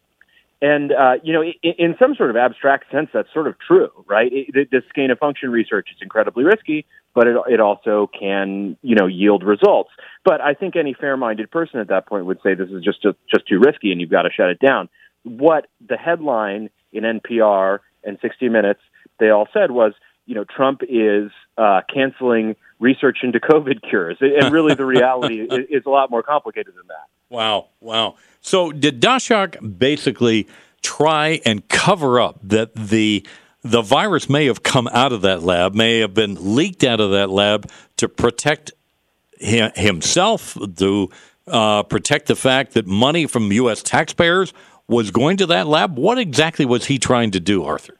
And 0.64 0.94
uh, 0.94 1.16
you 1.22 1.34
know, 1.34 1.44
in, 1.44 1.74
in 1.78 1.96
some 2.00 2.16
sort 2.16 2.30
of 2.30 2.38
abstract 2.38 2.90
sense, 2.90 3.10
that's 3.14 3.28
sort 3.34 3.48
of 3.48 3.56
true, 3.60 3.90
right? 4.08 4.32
It, 4.32 4.70
this 4.72 4.84
gain 4.96 5.12
of 5.12 5.20
function 5.20 5.52
research 5.52 5.90
is 5.92 5.98
incredibly 6.02 6.46
risky, 6.46 6.86
but 7.14 7.28
it, 7.28 7.36
it 7.50 7.60
also 7.60 8.10
can, 8.18 8.78
you 8.82 8.96
know, 8.96 9.06
yield 9.06 9.44
results. 9.44 9.90
But 10.24 10.40
I 10.40 10.54
think 10.54 10.78
any 10.78 10.94
fair-minded 10.94 11.52
person 11.52 11.82
at 11.82 11.90
that 11.90 12.08
point 12.08 12.28
would 12.28 12.40
say 12.42 12.54
this 12.54 12.70
is 12.70 12.82
just 12.82 13.04
a, 13.04 13.14
just 13.30 13.46
too 13.46 13.60
risky, 13.60 13.92
and 13.92 14.00
you've 14.00 14.10
got 14.10 14.22
to 14.22 14.30
shut 14.32 14.50
it 14.52 14.60
down. 14.66 14.88
What 15.24 15.68
the 15.86 15.98
headline 15.98 16.70
in 16.94 17.04
NPR 17.04 17.80
and 18.06 18.18
60 18.22 18.48
Minutes 18.48 18.80
they 19.20 19.32
all 19.32 19.50
said 19.54 19.70
was 19.70 19.92
you 20.26 20.36
know, 20.36 20.46
Trump 20.46 20.82
is 20.88 21.32
uh, 21.58 21.82
canceling 21.94 22.56
research 22.84 23.20
into 23.24 23.40
COVID 23.40 23.82
cures. 23.90 24.18
And 24.22 24.54
really, 24.54 24.76
the 24.76 24.86
reality 24.86 25.40
is, 25.70 25.84
a 25.86 25.90
lot 25.90 26.12
more 26.12 26.22
complicated 26.22 26.74
than 26.76 26.88
that. 26.88 27.08
Wow. 27.30 27.70
Wow. 27.80 28.16
So, 28.42 28.72
did 28.72 29.02
Daszak 29.02 29.80
basically 29.80 30.48
try 30.82 31.42
and 31.46 31.68
cover 31.70 32.20
up 32.20 32.40
that 32.44 32.76
the 32.76 33.26
the 33.64 33.82
virus 33.82 34.30
may 34.30 34.46
have 34.46 34.62
come 34.62 34.90
out 34.92 35.14
of 35.14 35.22
that 35.22 35.42
lab, 35.42 35.74
may 35.74 36.00
have 36.00 36.14
been 36.14 36.56
leaked 36.56 36.84
out 36.84 37.00
of 37.00 37.12
that 37.12 37.30
lab 37.30 37.70
to 37.96 38.10
protect 38.10 38.74
himself, 39.40 40.58
to 40.78 41.10
uh, 41.48 41.84
protect 41.84 42.28
the 42.28 42.36
fact 42.36 42.74
that 42.74 42.86
money 42.86 43.26
from 43.26 43.52
U.S. 43.54 43.82
taxpayers 43.82 44.54
was 44.88 45.12
going 45.12 45.38
to 45.38 45.46
that 45.46 45.68
lab? 45.68 45.98
What 45.98 46.18
exactly 46.18 46.66
was 46.66 46.86
he 46.86 47.00
trying 47.00 47.32
to 47.32 47.40
do, 47.40 47.64
Arthur? 47.64 47.98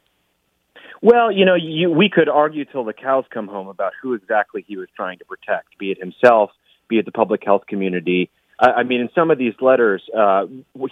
Well, 1.04 1.30
you 1.30 1.44
know, 1.44 1.54
you, 1.54 1.90
we 1.90 2.08
could 2.08 2.30
argue 2.30 2.64
till 2.64 2.82
the 2.82 2.94
cows 2.94 3.26
come 3.28 3.46
home 3.46 3.68
about 3.68 3.92
who 4.00 4.14
exactly 4.14 4.64
he 4.66 4.78
was 4.78 4.88
trying 4.96 5.18
to 5.18 5.26
protect, 5.26 5.76
be 5.78 5.90
it 5.90 5.98
himself, 5.98 6.50
be 6.88 6.96
it 6.96 7.04
the 7.04 7.12
public 7.12 7.42
health 7.44 7.66
community. 7.68 8.30
I, 8.58 8.68
I 8.70 8.82
mean, 8.84 9.02
in 9.02 9.10
some 9.14 9.30
of 9.30 9.36
these 9.36 9.52
letters, 9.60 10.02
uh, 10.16 10.46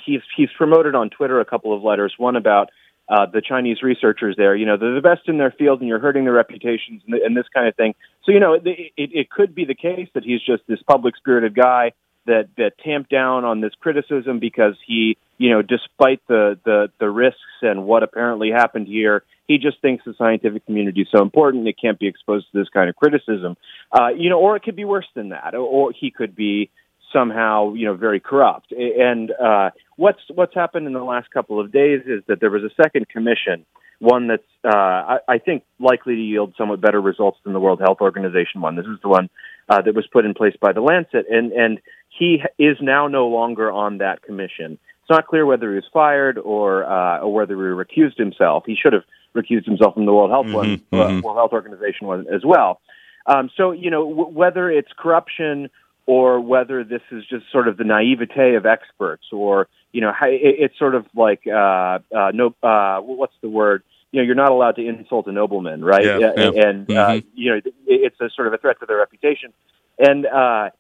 he's 0.05 0.21
he's 0.37 0.51
promoted 0.55 0.95
on 0.95 1.09
Twitter 1.09 1.41
a 1.41 1.47
couple 1.47 1.75
of 1.75 1.83
letters. 1.83 2.13
One 2.19 2.37
about 2.37 2.69
uh, 3.09 3.25
the 3.33 3.41
Chinese 3.41 3.83
researchers 3.83 4.37
there. 4.37 4.55
You 4.55 4.67
know, 4.67 4.77
they're 4.77 4.95
the 4.95 5.01
best 5.01 5.29
in 5.29 5.39
their 5.39 5.51
field, 5.51 5.81
and 5.81 5.89
you're 5.89 5.99
hurting 5.99 6.25
their 6.25 6.35
reputations 6.35 7.01
and, 7.07 7.15
and 7.15 7.35
this 7.35 7.47
kind 7.55 7.67
of 7.67 7.75
thing. 7.77 7.95
So, 8.25 8.33
you 8.33 8.41
know, 8.41 8.53
it, 8.53 8.67
it, 8.67 8.93
it 8.97 9.31
could 9.31 9.55
be 9.55 9.65
the 9.65 9.75
case 9.75 10.09
that 10.13 10.25
he's 10.25 10.43
just 10.43 10.63
this 10.69 10.83
public 10.83 11.17
spirited 11.17 11.55
guy 11.55 11.93
that 12.27 12.49
that 12.59 12.73
tamped 12.85 13.11
down 13.11 13.47
on 13.47 13.63
this 13.63 13.73
criticism 13.81 14.41
because 14.41 14.75
he, 14.87 15.17
you 15.39 15.51
know, 15.51 15.63
despite 15.63 16.21
the 16.29 16.59
the 16.65 16.91
the 17.01 17.09
risks 17.09 17.41
and 17.63 17.85
what 17.85 18.03
apparently 18.03 18.51
happened 18.51 18.87
here, 18.87 19.25
he 19.53 19.59
just 19.59 19.81
thinks 19.83 20.03
the 20.05 20.15
scientific 20.17 20.65
community 20.65 21.03
is 21.03 21.09
so 21.15 21.23
important 21.23 21.69
it 21.69 21.77
can't 21.79 21.99
be 21.99 22.07
exposed 22.07 22.47
to 22.51 22.59
this 22.59 22.69
kind 22.71 22.89
of 22.89 22.97
criticism. 22.97 23.57
Uh, 23.93 24.09
you 24.17 24.31
know, 24.31 24.39
or 24.39 24.57
it 24.57 24.63
could 24.63 24.77
be 24.77 24.87
worse 24.87 25.07
than 25.15 25.29
that, 25.29 25.55
or, 25.55 25.59
or 25.59 25.93
he 25.93 26.11
could 26.11 26.35
be 26.35 26.71
somehow, 27.13 27.75
you 27.75 27.85
know, 27.85 27.95
very 27.95 28.19
corrupt. 28.19 28.73
And 28.73 29.31
uh, 29.33 29.71
what's 29.97 30.21
what's 30.35 30.55
happened 30.55 30.87
in 30.87 30.95
the 30.95 31.05
last 31.05 31.31
couple 31.31 31.61
of 31.61 31.71
days 31.71 32.01
is 32.07 32.23
that 32.29 32.41
there 32.41 32.51
was 32.51 32.63
a 32.63 32.83
second 32.83 33.11
commission, 33.11 33.67
one 33.99 34.29
that's 34.29 34.43
uh, 34.65 34.71
I, 35.15 35.19
I 35.29 35.39
think 35.39 35.65
likely 35.79 36.15
to 36.15 36.23
yield 36.23 36.55
somewhat 36.57 36.81
better 36.81 37.01
results 37.01 37.39
than 37.45 37.53
the 37.53 37.61
World 37.61 37.81
Health 37.81 37.99
Organization 38.01 38.63
one. 38.63 38.77
This 38.77 38.87
is 38.87 38.99
the 39.03 39.09
one 39.09 39.29
uh, 39.69 39.83
that 39.83 39.95
was 39.95 40.07
put 40.11 40.25
in 40.25 40.33
place 40.33 40.55
by 40.59 40.73
the 40.73 40.81
Lancet, 40.81 41.27
and 41.31 41.53
and 41.53 41.81
he 42.09 42.43
is 42.59 42.79
now 42.81 43.07
no 43.09 43.29
longer 43.29 43.71
on 43.71 43.99
that 43.99 44.23
commission. 44.23 44.79
It's 45.03 45.11
not 45.11 45.27
clear 45.27 45.45
whether 45.45 45.69
he 45.71 45.75
was 45.75 45.85
fired 45.93 46.39
or 46.39 46.85
uh, 46.85 47.19
or 47.19 47.35
whether 47.35 47.55
he 47.55 47.61
recused 47.61 48.17
himself. 48.17 48.65
He 48.67 48.77
should 48.81 48.95
have 48.95 49.05
recused 49.35 49.65
himself 49.67 49.95
from 49.95 50.07
the 50.07 50.13
World 50.13 50.31
Health 50.31 50.47
one, 50.53 50.79
Mhm, 50.93 51.19
uh. 51.19 51.21
World 51.23 51.37
Health 51.37 51.53
Organization 51.53 52.07
one 52.07 52.27
as 52.33 52.45
well. 52.45 52.81
Um, 53.27 53.51
so 53.57 53.71
you 53.73 53.91
know 53.91 54.09
w- 54.09 54.29
whether 54.37 54.71
it's 54.71 54.93
corruption 54.97 55.71
or 56.07 56.41
whether 56.41 56.83
this 56.83 57.03
is 57.13 57.25
just 57.27 57.45
sort 57.53 57.69
of 57.69 57.77
the 57.77 57.85
naivete 57.85 58.55
of 58.57 58.67
experts, 58.67 59.25
or 59.33 59.69
you 59.93 60.01
know 60.01 60.13
how, 60.13 60.27
it, 60.27 60.41
it's 60.43 60.79
sort 60.79 60.95
of 60.95 61.07
like 61.15 61.47
uh, 61.47 61.99
uh, 62.15 62.31
no 62.35 62.55
uh, 62.63 63.01
what's 63.01 63.35
the 63.43 63.49
word? 63.49 63.83
You 64.11 64.21
know, 64.21 64.27
you're 64.27 64.35
not 64.35 64.51
allowed 64.51 64.77
to 64.77 64.87
insult 64.87 65.27
a 65.29 65.33
nobleman, 65.33 65.83
right? 65.85 66.05
Yeah, 66.05 66.17
Uh, 66.17 66.33
yeah. 66.37 66.67
And 66.67 66.91
uh, 66.91 67.09
Mhm. 67.09 67.25
you 67.35 67.51
know, 67.53 67.57
it- 67.59 67.75
it's 67.87 68.21
a 68.21 68.29
sort 68.31 68.49
of 68.49 68.55
a 68.55 68.59
threat 68.59 68.79
to 68.81 68.87
their 68.87 68.99
reputation. 68.99 69.53
And 69.99 70.27
uh, 70.27 70.71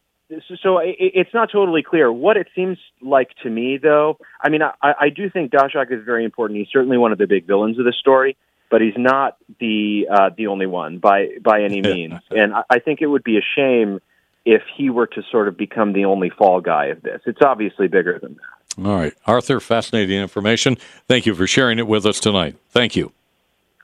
so, 0.48 0.54
so 0.62 0.78
it, 0.78 0.96
it's 0.98 1.34
not 1.34 1.50
totally 1.50 1.82
clear. 1.82 2.12
What 2.12 2.36
it 2.36 2.48
seems 2.54 2.78
like 3.00 3.30
to 3.42 3.50
me, 3.50 3.78
though, 3.78 4.18
I 4.40 4.48
mean, 4.48 4.62
I, 4.62 4.72
I 4.82 5.08
do 5.08 5.30
think 5.30 5.52
Daszak 5.52 5.92
is 5.92 6.04
very 6.04 6.24
important. 6.24 6.58
He's 6.58 6.68
certainly 6.72 6.98
one 6.98 7.12
of 7.12 7.18
the 7.18 7.26
big 7.26 7.46
villains 7.46 7.78
of 7.78 7.84
the 7.84 7.92
story, 7.92 8.36
but 8.70 8.80
he's 8.80 8.96
not 8.96 9.36
the 9.60 10.06
uh, 10.10 10.30
the 10.36 10.46
only 10.46 10.66
one 10.66 10.98
by 10.98 11.28
by 11.42 11.62
any 11.62 11.82
means. 11.82 12.14
and 12.30 12.54
I, 12.54 12.62
I 12.70 12.78
think 12.78 13.00
it 13.02 13.06
would 13.06 13.24
be 13.24 13.38
a 13.38 13.42
shame 13.56 14.00
if 14.44 14.62
he 14.76 14.90
were 14.90 15.06
to 15.06 15.22
sort 15.30 15.48
of 15.48 15.56
become 15.56 15.92
the 15.92 16.04
only 16.04 16.30
fall 16.30 16.60
guy 16.60 16.86
of 16.86 17.02
this. 17.02 17.20
It's 17.26 17.42
obviously 17.44 17.88
bigger 17.88 18.18
than 18.18 18.34
that. 18.34 18.86
All 18.86 18.96
right. 18.96 19.12
Arthur, 19.26 19.60
fascinating 19.60 20.18
information. 20.18 20.76
Thank 21.06 21.26
you 21.26 21.34
for 21.34 21.46
sharing 21.46 21.78
it 21.78 21.86
with 21.86 22.06
us 22.06 22.18
tonight. 22.18 22.56
Thank 22.70 22.96
you. 22.96 23.12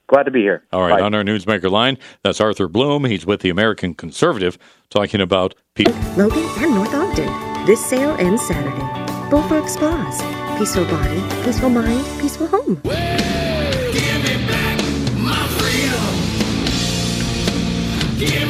Glad 0.08 0.22
to 0.24 0.30
be 0.30 0.40
here. 0.40 0.64
All 0.72 0.80
right. 0.80 0.98
Bye. 0.98 1.04
On 1.04 1.14
our 1.14 1.22
Newsmaker 1.22 1.70
line, 1.70 1.98
that's 2.24 2.40
Arthur 2.40 2.66
Bloom. 2.66 3.04
He's 3.04 3.26
with 3.26 3.40
the 3.40 3.50
American 3.50 3.94
Conservative 3.94 4.58
talking 4.90 5.20
about 5.20 5.54
people. 5.74 5.94
Logan 6.16 6.48
and 6.58 6.74
North 6.74 6.94
Ogden. 6.94 7.66
This 7.66 7.84
sale 7.84 8.16
ends 8.18 8.44
Saturday. 8.46 9.30
Bullfrog 9.30 9.68
Spas. 9.68 10.22
Peaceful 10.58 10.86
body, 10.86 11.22
peaceful 11.44 11.68
mind, 11.68 12.04
peaceful 12.20 12.46
home. 12.48 12.80
Give 18.18 18.47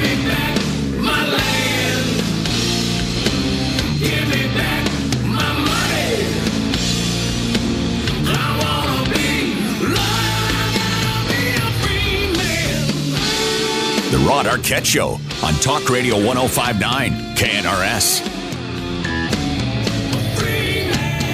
Rod 14.28 14.44
Arquette 14.44 14.84
Show 14.84 15.18
on 15.42 15.54
Talk 15.54 15.88
Radio 15.88 16.16
1059 16.22 17.12
KNRS. 17.34 18.20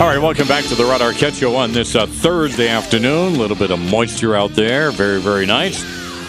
All 0.00 0.06
right, 0.06 0.18
welcome 0.18 0.46
back 0.46 0.62
to 0.66 0.76
the 0.76 0.84
Rod 0.84 1.00
Arquette 1.00 1.36
Show 1.40 1.56
on 1.56 1.72
this 1.72 1.96
uh, 1.96 2.06
Thursday 2.06 2.68
afternoon. 2.68 3.34
A 3.34 3.36
little 3.36 3.56
bit 3.56 3.72
of 3.72 3.80
moisture 3.80 4.36
out 4.36 4.52
there. 4.52 4.92
Very, 4.92 5.20
very 5.20 5.44
nice. 5.44 5.82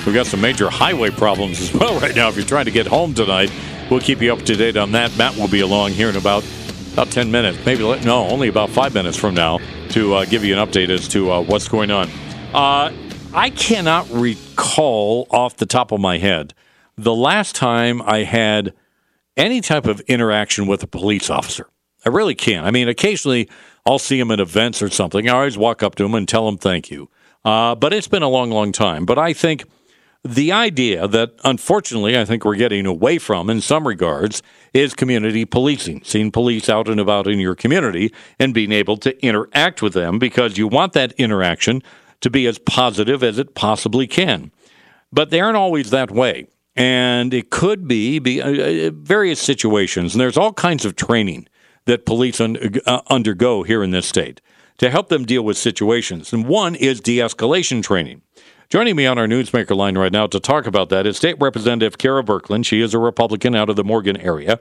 We've 0.07 0.15
got 0.15 0.25
some 0.25 0.41
major 0.41 0.71
highway 0.71 1.11
problems 1.11 1.61
as 1.61 1.71
well 1.79 1.99
right 1.99 2.15
now. 2.15 2.29
If 2.29 2.35
you're 2.35 2.43
trying 2.43 2.65
to 2.65 2.71
get 2.71 2.87
home 2.87 3.13
tonight, 3.13 3.51
we'll 3.91 3.99
keep 3.99 4.19
you 4.19 4.33
up 4.33 4.41
to 4.41 4.55
date 4.55 4.75
on 4.75 4.91
that. 4.93 5.15
Matt 5.19 5.35
will 5.35 5.47
be 5.47 5.59
along 5.59 5.91
here 5.91 6.09
in 6.09 6.15
about 6.15 6.43
about 6.93 7.11
10 7.11 7.29
minutes. 7.29 7.63
Maybe, 7.63 7.83
no, 7.83 8.27
only 8.27 8.47
about 8.47 8.71
five 8.71 8.95
minutes 8.95 9.17
from 9.17 9.35
now 9.35 9.59
to 9.89 10.15
uh, 10.15 10.25
give 10.25 10.43
you 10.43 10.57
an 10.57 10.67
update 10.67 10.89
as 10.89 11.07
to 11.09 11.31
uh, 11.31 11.41
what's 11.41 11.67
going 11.67 11.91
on. 11.91 12.09
Uh, 12.55 12.91
I 13.35 13.49
cannot 13.49 14.09
recall 14.11 15.27
off 15.29 15.57
the 15.57 15.65
top 15.65 15.91
of 15.91 15.99
my 15.99 16.19
head 16.19 16.53
the 16.97 17.13
last 17.13 17.53
time 17.53 18.01
I 18.01 18.19
had 18.19 18.73
any 19.35 19.59
type 19.59 19.87
of 19.87 19.99
interaction 20.07 20.67
with 20.67 20.81
a 20.83 20.87
police 20.87 21.29
officer. 21.29 21.67
I 22.05 22.09
really 22.09 22.33
can't. 22.33 22.65
I 22.65 22.71
mean, 22.71 22.87
occasionally 22.87 23.49
I'll 23.85 23.99
see 23.99 24.17
him 24.17 24.31
at 24.31 24.39
events 24.39 24.81
or 24.81 24.89
something. 24.89 25.27
I 25.27 25.33
always 25.33 25.57
walk 25.57 25.83
up 25.83 25.95
to 25.95 26.05
him 26.05 26.15
and 26.15 26.25
tell 26.25 26.47
him 26.47 26.57
thank 26.57 26.89
you. 26.89 27.09
Uh, 27.43 27.75
but 27.75 27.93
it's 27.93 28.07
been 28.07 28.23
a 28.23 28.29
long, 28.29 28.51
long 28.51 28.71
time. 28.71 29.05
But 29.05 29.19
I 29.19 29.33
think 29.33 29.65
the 30.23 30.53
idea 30.53 31.05
that 31.05 31.33
unfortunately 31.43 32.17
I 32.17 32.23
think 32.23 32.45
we're 32.45 32.55
getting 32.55 32.85
away 32.85 33.17
from 33.17 33.49
in 33.49 33.59
some 33.59 33.85
regards 33.85 34.41
is 34.73 34.93
community 34.93 35.43
policing, 35.43 36.03
seeing 36.05 36.31
police 36.31 36.69
out 36.69 36.87
and 36.87 37.01
about 37.01 37.27
in 37.27 37.41
your 37.41 37.53
community 37.53 38.13
and 38.39 38.53
being 38.53 38.71
able 38.71 38.95
to 38.95 39.21
interact 39.21 39.81
with 39.81 39.91
them 39.91 40.19
because 40.19 40.57
you 40.57 40.69
want 40.69 40.93
that 40.93 41.11
interaction 41.17 41.83
to 42.21 42.29
be 42.29 42.47
as 42.47 42.59
positive 42.59 43.23
as 43.23 43.37
it 43.37 43.55
possibly 43.55 44.07
can 44.07 44.51
but 45.15 45.29
they 45.29 45.39
aren't 45.39 45.57
always 45.57 45.89
that 45.89 46.11
way. 46.11 46.47
And 46.75 47.33
it 47.33 47.49
could 47.49 47.87
be, 47.87 48.19
be 48.19 48.41
uh, 48.41 48.87
uh, 48.87 48.91
various 48.93 49.41
situations. 49.41 50.13
And 50.13 50.19
there's 50.19 50.37
all 50.37 50.51
kinds 50.51 50.83
of 50.83 50.97
training 50.97 51.47
that 51.85 52.05
police 52.05 52.41
un- 52.41 52.57
uh, 52.85 53.01
undergo 53.09 53.63
here 53.63 53.81
in 53.81 53.91
this 53.91 54.05
state 54.05 54.41
to 54.77 54.89
help 54.89 55.07
them 55.07 55.23
deal 55.23 55.41
with 55.41 55.57
situations. 55.57 56.33
And 56.33 56.45
one 56.45 56.75
is 56.75 56.99
de 56.99 57.19
escalation 57.19 57.81
training. 57.81 58.21
Joining 58.67 58.97
me 58.97 59.05
on 59.05 59.17
our 59.17 59.27
newsmaker 59.27 59.75
line 59.75 59.97
right 59.97 60.11
now 60.11 60.27
to 60.27 60.39
talk 60.39 60.67
about 60.67 60.89
that 60.89 61.07
is 61.07 61.15
State 61.15 61.37
Representative 61.39 61.97
Kera 61.97 62.25
Birkeland. 62.25 62.65
She 62.65 62.81
is 62.81 62.93
a 62.93 62.99
Republican 62.99 63.55
out 63.55 63.69
of 63.69 63.77
the 63.77 63.83
Morgan 63.83 64.17
area. 64.17 64.59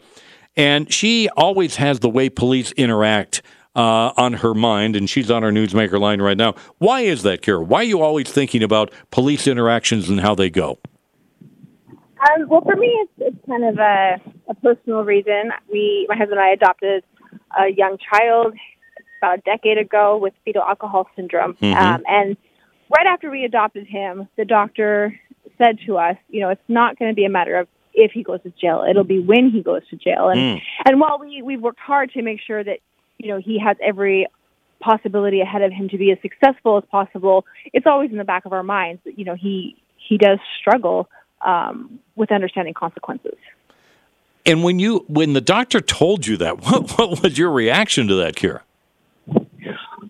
And 0.56 0.92
she 0.92 1.28
always 1.30 1.76
has 1.76 1.98
the 1.98 2.08
way 2.08 2.28
police 2.28 2.70
interact 2.72 3.42
uh, 3.74 4.12
on 4.16 4.34
her 4.34 4.54
mind, 4.54 4.96
and 4.96 5.08
she's 5.10 5.30
on 5.30 5.42
our 5.44 5.50
newsmaker 5.50 5.98
line 6.00 6.20
right 6.22 6.36
now. 6.36 6.54
Why 6.78 7.00
is 7.00 7.22
that, 7.22 7.42
Kera? 7.42 7.64
Why 7.64 7.80
are 7.80 7.84
you 7.84 8.02
always 8.02 8.30
thinking 8.30 8.62
about 8.62 8.92
police 9.10 9.46
interactions 9.46 10.08
and 10.08 10.20
how 10.20 10.34
they 10.34 10.50
go? 10.50 10.78
Um, 11.80 12.48
well, 12.48 12.62
for 12.62 12.76
me, 12.76 12.86
it's, 12.86 13.12
it's 13.18 13.46
kind 13.46 13.64
of 13.64 13.78
a, 13.78 14.20
a 14.48 14.54
personal 14.54 15.02
reason. 15.04 15.50
We, 15.70 16.06
my 16.08 16.16
husband 16.16 16.38
and 16.38 16.48
I, 16.48 16.52
adopted 16.52 17.04
a 17.58 17.70
young 17.70 17.98
child 17.98 18.54
about 19.20 19.38
a 19.38 19.42
decade 19.42 19.78
ago 19.78 20.16
with 20.16 20.32
fetal 20.44 20.62
alcohol 20.62 21.08
syndrome, 21.16 21.54
Mhm. 21.54 21.74
um, 21.76 22.02
and 22.06 22.36
right 22.96 23.06
after 23.06 23.30
we 23.30 23.44
adopted 23.44 23.86
him, 23.86 24.28
the 24.36 24.44
doctor 24.44 25.18
said 25.58 25.78
to 25.86 25.98
us, 25.98 26.16
you 26.28 26.40
know, 26.40 26.48
it's 26.50 26.62
not 26.68 26.98
going 26.98 27.10
to 27.10 27.14
be 27.14 27.24
a 27.24 27.28
matter 27.30 27.56
of 27.58 27.68
if 27.92 28.10
he 28.12 28.22
goes 28.22 28.42
to 28.42 28.52
jail; 28.60 28.84
it'll 28.88 29.04
be 29.04 29.20
when 29.20 29.50
he 29.50 29.62
goes 29.62 29.82
to 29.88 29.96
jail. 29.96 30.28
And 30.28 30.40
Mm. 30.58 30.62
and 30.86 31.00
while 31.00 31.18
we 31.20 31.42
we've 31.42 31.60
worked 31.60 31.78
hard 31.78 32.10
to 32.14 32.22
make 32.22 32.40
sure 32.44 32.62
that 32.64 32.78
you 33.18 33.28
know 33.28 33.38
he 33.38 33.58
has 33.58 33.76
every 33.82 34.26
possibility 34.80 35.40
ahead 35.40 35.62
of 35.62 35.72
him 35.72 35.88
to 35.88 35.98
be 35.98 36.12
as 36.12 36.18
successful 36.20 36.76
as 36.76 36.84
possible, 36.90 37.46
it's 37.72 37.86
always 37.86 38.10
in 38.10 38.18
the 38.18 38.24
back 38.24 38.44
of 38.44 38.52
our 38.52 38.62
minds 38.62 39.00
that 39.04 39.18
you 39.18 39.24
know 39.24 39.34
he 39.34 39.76
he 39.96 40.18
does 40.18 40.38
struggle 40.60 41.08
um, 41.44 41.98
with 42.16 42.30
understanding 42.30 42.74
consequences. 42.74 43.36
And 44.46 44.62
when 44.62 44.78
you 44.78 45.04
when 45.08 45.32
the 45.32 45.40
doctor 45.40 45.80
told 45.80 46.26
you 46.26 46.36
that, 46.38 46.60
what, 46.64 46.90
what 46.98 47.22
was 47.22 47.38
your 47.38 47.50
reaction 47.50 48.08
to 48.08 48.14
that, 48.16 48.34
Kera? 48.36 48.60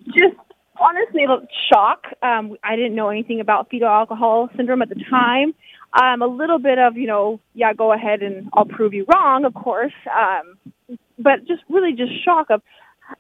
Just 0.07 0.37
honestly, 0.81 1.25
a 1.25 1.47
shock. 1.73 2.07
Um, 2.23 2.57
I 2.63 2.77
didn't 2.77 2.95
know 2.95 3.09
anything 3.09 3.41
about 3.41 3.71
fetal 3.71 3.89
alcohol 3.89 4.51
syndrome 4.57 4.83
at 4.83 4.89
the 4.89 5.03
time. 5.09 5.55
Um, 5.93 6.23
a 6.23 6.27
little 6.27 6.59
bit 6.59 6.79
of 6.79 6.97
you 6.97 7.07
know, 7.07 7.41
yeah, 7.55 7.73
go 7.73 7.93
ahead 7.93 8.23
and 8.23 8.49
I'll 8.53 8.65
prove 8.65 8.93
you 8.95 9.07
wrong, 9.13 9.45
of 9.45 9.55
course. 9.55 9.93
Um, 10.11 10.99
but 11.19 11.47
just 11.47 11.63
really 11.69 11.93
just 11.93 12.25
shock 12.25 12.49
of 12.51 12.61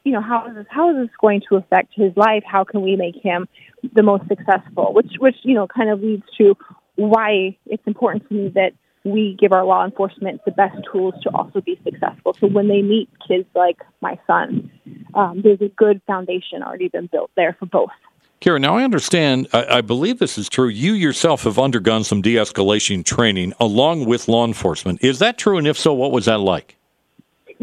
you 0.05 0.13
know 0.13 0.21
how 0.21 0.47
is 0.49 0.55
this 0.55 0.67
how 0.69 0.91
is 0.91 0.97
this 0.97 1.17
going 1.21 1.43
to 1.49 1.57
affect 1.57 1.93
his 1.95 2.17
life? 2.17 2.43
How 2.47 2.65
can 2.65 2.83
we 2.83 2.97
make 2.97 3.17
him 3.17 3.49
the 3.93 4.03
most 4.03 4.27
successful? 4.29 4.93
Which 4.93 5.13
which 5.19 5.37
you 5.43 5.55
know 5.55 5.67
kind 5.67 5.91
of 5.91 6.03
leads 6.03 6.25
to 6.39 6.57
why 6.97 7.57
it's 7.67 7.87
important 7.87 8.29
to 8.29 8.35
me 8.35 8.49
that 8.55 8.73
we 9.05 9.37
give 9.39 9.53
our 9.53 9.65
law 9.65 9.85
enforcement 9.85 10.41
the 10.47 10.51
best 10.51 10.77
tools 10.91 11.15
to 11.23 11.31
also 11.31 11.61
be 11.61 11.79
successful. 11.85 12.35
So 12.41 12.47
when 12.47 12.69
they 12.69 12.81
meet 12.81 13.11
kids 13.27 13.47
like 13.55 13.83
my 14.01 14.19
son, 14.27 14.71
um, 15.15 15.43
there's 15.43 15.61
a 15.61 15.69
good 15.69 16.01
foundation 16.07 16.63
already 16.63 16.89
been 16.89 17.07
built 17.07 17.31
there 17.37 17.55
for 17.59 17.67
both. 17.67 17.91
Kera, 18.41 18.61
now 18.61 18.77
I 18.77 18.83
understand, 18.83 19.49
I, 19.53 19.79
I 19.79 19.81
believe 19.81 20.19
this 20.19 20.39
is 20.39 20.49
true. 20.49 20.69
You 20.69 20.93
yourself 20.93 21.45
have 21.45 21.59
undergone 21.59 22.05
some 22.05 22.23
de 22.23 22.35
escalation 22.35 23.05
training 23.05 23.53
along 23.61 24.07
with 24.07 24.27
law 24.27 24.45
enforcement. 24.45 25.03
Is 25.05 25.19
that 25.19 25.39
true? 25.39 25.59
And 25.59 25.67
if 25.67 25.79
so, 25.79 25.93
what 25.93 26.11
was 26.11 26.25
that 26.25 26.41
like? 26.41 26.77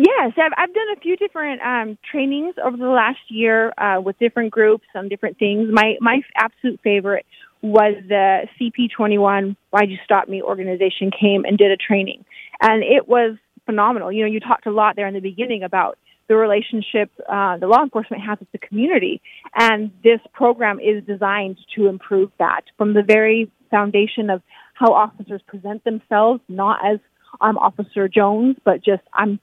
Yes, 0.04 0.32
I've, 0.36 0.52
I've 0.58 0.74
done 0.74 0.88
a 0.98 1.00
few 1.00 1.16
different 1.16 1.62
um, 1.62 1.96
trainings 2.10 2.56
over 2.64 2.76
the 2.76 2.88
last 2.88 3.20
year 3.28 3.72
uh, 3.78 4.02
with 4.02 4.18
different 4.18 4.52
groups 4.52 4.86
on 4.96 5.10
different 5.10 5.38
things. 5.38 5.70
My 5.72 5.98
my 6.02 6.22
absolute 6.36 6.80
favorite 6.84 7.28
was 7.62 7.94
the 8.08 8.48
CP21 8.60 9.56
Why'd 9.70 9.92
You 9.92 9.98
Stop 10.04 10.28
Me 10.28 10.42
organization 10.42 11.12
came 11.12 11.46
and 11.46 11.56
did 11.56 11.70
a 11.70 11.78
training, 11.78 12.26
and 12.60 12.82
it 12.82 13.08
was 13.08 13.38
phenomenal. 13.68 14.12
You 14.12 14.24
know, 14.24 14.32
you 14.32 14.40
talked 14.40 14.66
a 14.66 14.72
lot 14.72 14.96
there 14.96 15.06
in 15.06 15.14
the 15.14 15.20
beginning 15.20 15.62
about 15.62 16.00
the 16.28 16.36
relationship 16.36 17.12
uh, 17.30 17.58
the 17.58 17.68
law 17.68 17.84
enforcement 17.84 18.24
has 18.24 18.40
with 18.40 18.52
the 18.52 18.58
community, 18.58 19.22
and 19.54 19.92
this 20.04 20.20
program 20.34 20.80
is 20.80 21.04
designed 21.06 21.60
to 21.76 21.88
improve 21.88 22.32
that 22.40 22.62
from 22.76 22.96
the 22.96 23.04
very 23.04 23.52
foundation 23.70 24.32
of 24.32 24.42
how 24.74 24.94
officers 24.94 25.42
present 25.46 25.84
themselves, 25.84 26.42
not 26.50 26.80
as 26.84 27.00
I'm 27.40 27.58
Officer 27.58 28.08
Jones, 28.08 28.56
but 28.66 28.84
just 28.84 29.04
I'm, 29.14 29.40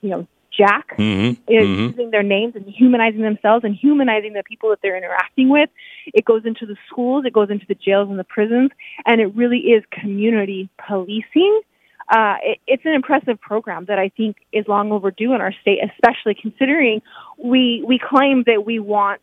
you 0.00 0.10
know, 0.10 0.26
Jack, 0.56 0.96
Mm-hmm. 0.98 1.52
is 1.52 1.66
hmm 1.66 1.86
using 1.88 2.10
their 2.10 2.22
names 2.22 2.54
and 2.56 2.66
humanizing 2.66 3.20
themselves 3.22 3.64
and 3.64 3.74
humanizing 3.74 4.32
the 4.32 4.42
people 4.42 4.70
that 4.70 4.80
they're 4.82 4.96
interacting 4.96 5.48
with. 5.48 5.70
It 6.06 6.24
goes 6.24 6.42
into 6.44 6.66
the 6.66 6.76
schools, 6.88 7.24
it 7.26 7.32
goes 7.32 7.50
into 7.50 7.66
the 7.66 7.74
jails 7.74 8.08
and 8.10 8.18
the 8.18 8.24
prisons, 8.24 8.70
and 9.06 9.20
it 9.20 9.34
really 9.34 9.58
is 9.58 9.84
community 9.90 10.68
policing. 10.86 11.60
Uh, 12.08 12.36
it, 12.42 12.58
it's 12.66 12.84
an 12.86 12.94
impressive 12.94 13.40
program 13.40 13.84
that 13.86 13.98
I 13.98 14.08
think 14.08 14.36
is 14.52 14.66
long 14.66 14.90
overdue 14.92 15.34
in 15.34 15.40
our 15.40 15.52
state, 15.60 15.78
especially 15.92 16.34
considering 16.34 17.02
we 17.36 17.84
we 17.86 17.98
claim 17.98 18.44
that 18.46 18.64
we 18.64 18.78
want 18.78 19.20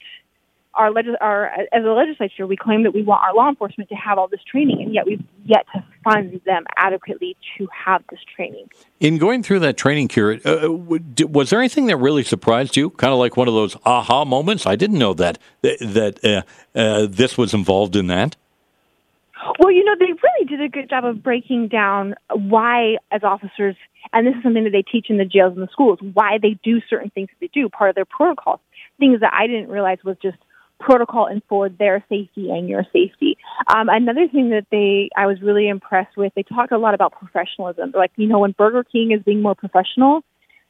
our, 0.75 0.91
legis- 0.91 1.15
our 1.21 1.47
as 1.47 1.83
a 1.83 1.89
legislature 1.89 2.45
we 2.45 2.57
claim 2.57 2.83
that 2.83 2.93
we 2.93 3.01
want 3.01 3.23
our 3.23 3.33
law 3.33 3.49
enforcement 3.49 3.89
to 3.89 3.95
have 3.95 4.17
all 4.17 4.27
this 4.27 4.43
training, 4.43 4.81
and 4.81 4.93
yet 4.93 5.05
we've 5.05 5.23
yet 5.45 5.65
to 5.73 5.83
fund 6.03 6.39
them 6.45 6.65
adequately 6.77 7.35
to 7.57 7.67
have 7.67 8.03
this 8.09 8.19
training. 8.35 8.69
In 8.99 9.17
going 9.17 9.43
through 9.43 9.59
that 9.59 9.77
training, 9.77 10.07
Kera, 10.07 10.39
uh, 10.45 11.27
was 11.27 11.49
there 11.49 11.59
anything 11.59 11.87
that 11.87 11.97
really 11.97 12.23
surprised 12.23 12.75
you? 12.77 12.89
Kind 12.91 13.13
of 13.13 13.19
like 13.19 13.37
one 13.37 13.47
of 13.47 13.53
those 13.53 13.77
aha 13.85 14.25
moments. 14.25 14.65
I 14.65 14.75
didn't 14.75 14.99
know 14.99 15.13
that 15.13 15.37
that, 15.61 15.77
that 15.79 16.25
uh, 16.25 16.77
uh, 16.77 17.07
this 17.09 17.37
was 17.37 17.53
involved 17.53 17.95
in 17.95 18.07
that. 18.07 18.35
Well, 19.59 19.71
you 19.71 19.83
know, 19.83 19.95
they 19.99 20.05
really 20.05 20.45
did 20.47 20.61
a 20.61 20.69
good 20.69 20.89
job 20.89 21.05
of 21.05 21.21
breaking 21.21 21.67
down 21.67 22.15
why, 22.33 22.97
as 23.11 23.23
officers, 23.23 23.75
and 24.11 24.25
this 24.25 24.35
is 24.35 24.43
something 24.43 24.63
that 24.63 24.71
they 24.71 24.81
teach 24.81 25.09
in 25.09 25.17
the 25.17 25.25
jails 25.25 25.53
and 25.53 25.61
the 25.61 25.71
schools, 25.71 25.99
why 26.13 26.39
they 26.41 26.57
do 26.63 26.81
certain 26.89 27.09
things 27.11 27.29
that 27.29 27.37
they 27.39 27.49
do, 27.53 27.69
part 27.69 27.89
of 27.89 27.95
their 27.95 28.05
protocols. 28.05 28.59
Things 28.97 29.19
that 29.19 29.33
I 29.33 29.47
didn't 29.47 29.69
realize 29.69 29.99
was 30.03 30.17
just 30.21 30.37
protocol 30.85 31.25
and 31.25 31.41
for 31.49 31.67
their 31.67 32.05
safety 32.09 32.51
and 32.51 32.69
your 32.69 32.83
safety. 32.93 33.37
Um, 33.67 33.89
another 33.89 34.27
thing 34.27 34.51
that 34.51 34.67
they, 34.71 35.09
I 35.17 35.25
was 35.25 35.41
really 35.41 35.67
impressed 35.67 36.15
with, 36.15 36.31
they 36.35 36.43
talk 36.43 36.71
a 36.71 36.77
lot 36.77 36.93
about 36.93 37.13
professionalism. 37.13 37.91
Like, 37.93 38.11
you 38.15 38.27
know, 38.27 38.39
when 38.39 38.51
Burger 38.51 38.83
King 38.83 39.11
is 39.11 39.21
being 39.23 39.41
more 39.41 39.55
professional, 39.55 40.23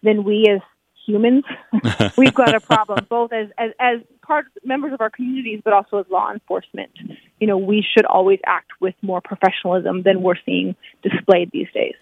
than 0.05 0.23
we 0.23 0.45
as 0.49 0.61
humans, 1.05 1.43
we've 2.17 2.33
got 2.33 2.55
a 2.55 2.61
problem, 2.61 3.05
both 3.09 3.33
as, 3.33 3.49
as, 3.57 3.71
as 3.79 3.99
part 4.21 4.45
members 4.63 4.93
of 4.93 5.01
our 5.01 5.09
communities, 5.09 5.61
but 5.63 5.73
also 5.73 5.97
as 5.97 6.05
law 6.09 6.31
enforcement. 6.31 6.91
You 7.39 7.47
know, 7.47 7.57
we 7.57 7.85
should 7.93 8.05
always 8.05 8.39
act 8.45 8.71
with 8.79 8.95
more 9.01 9.19
professionalism 9.21 10.03
than 10.03 10.21
we're 10.21 10.39
seeing 10.45 10.75
displayed 11.03 11.51
these 11.51 11.67
days. 11.73 11.95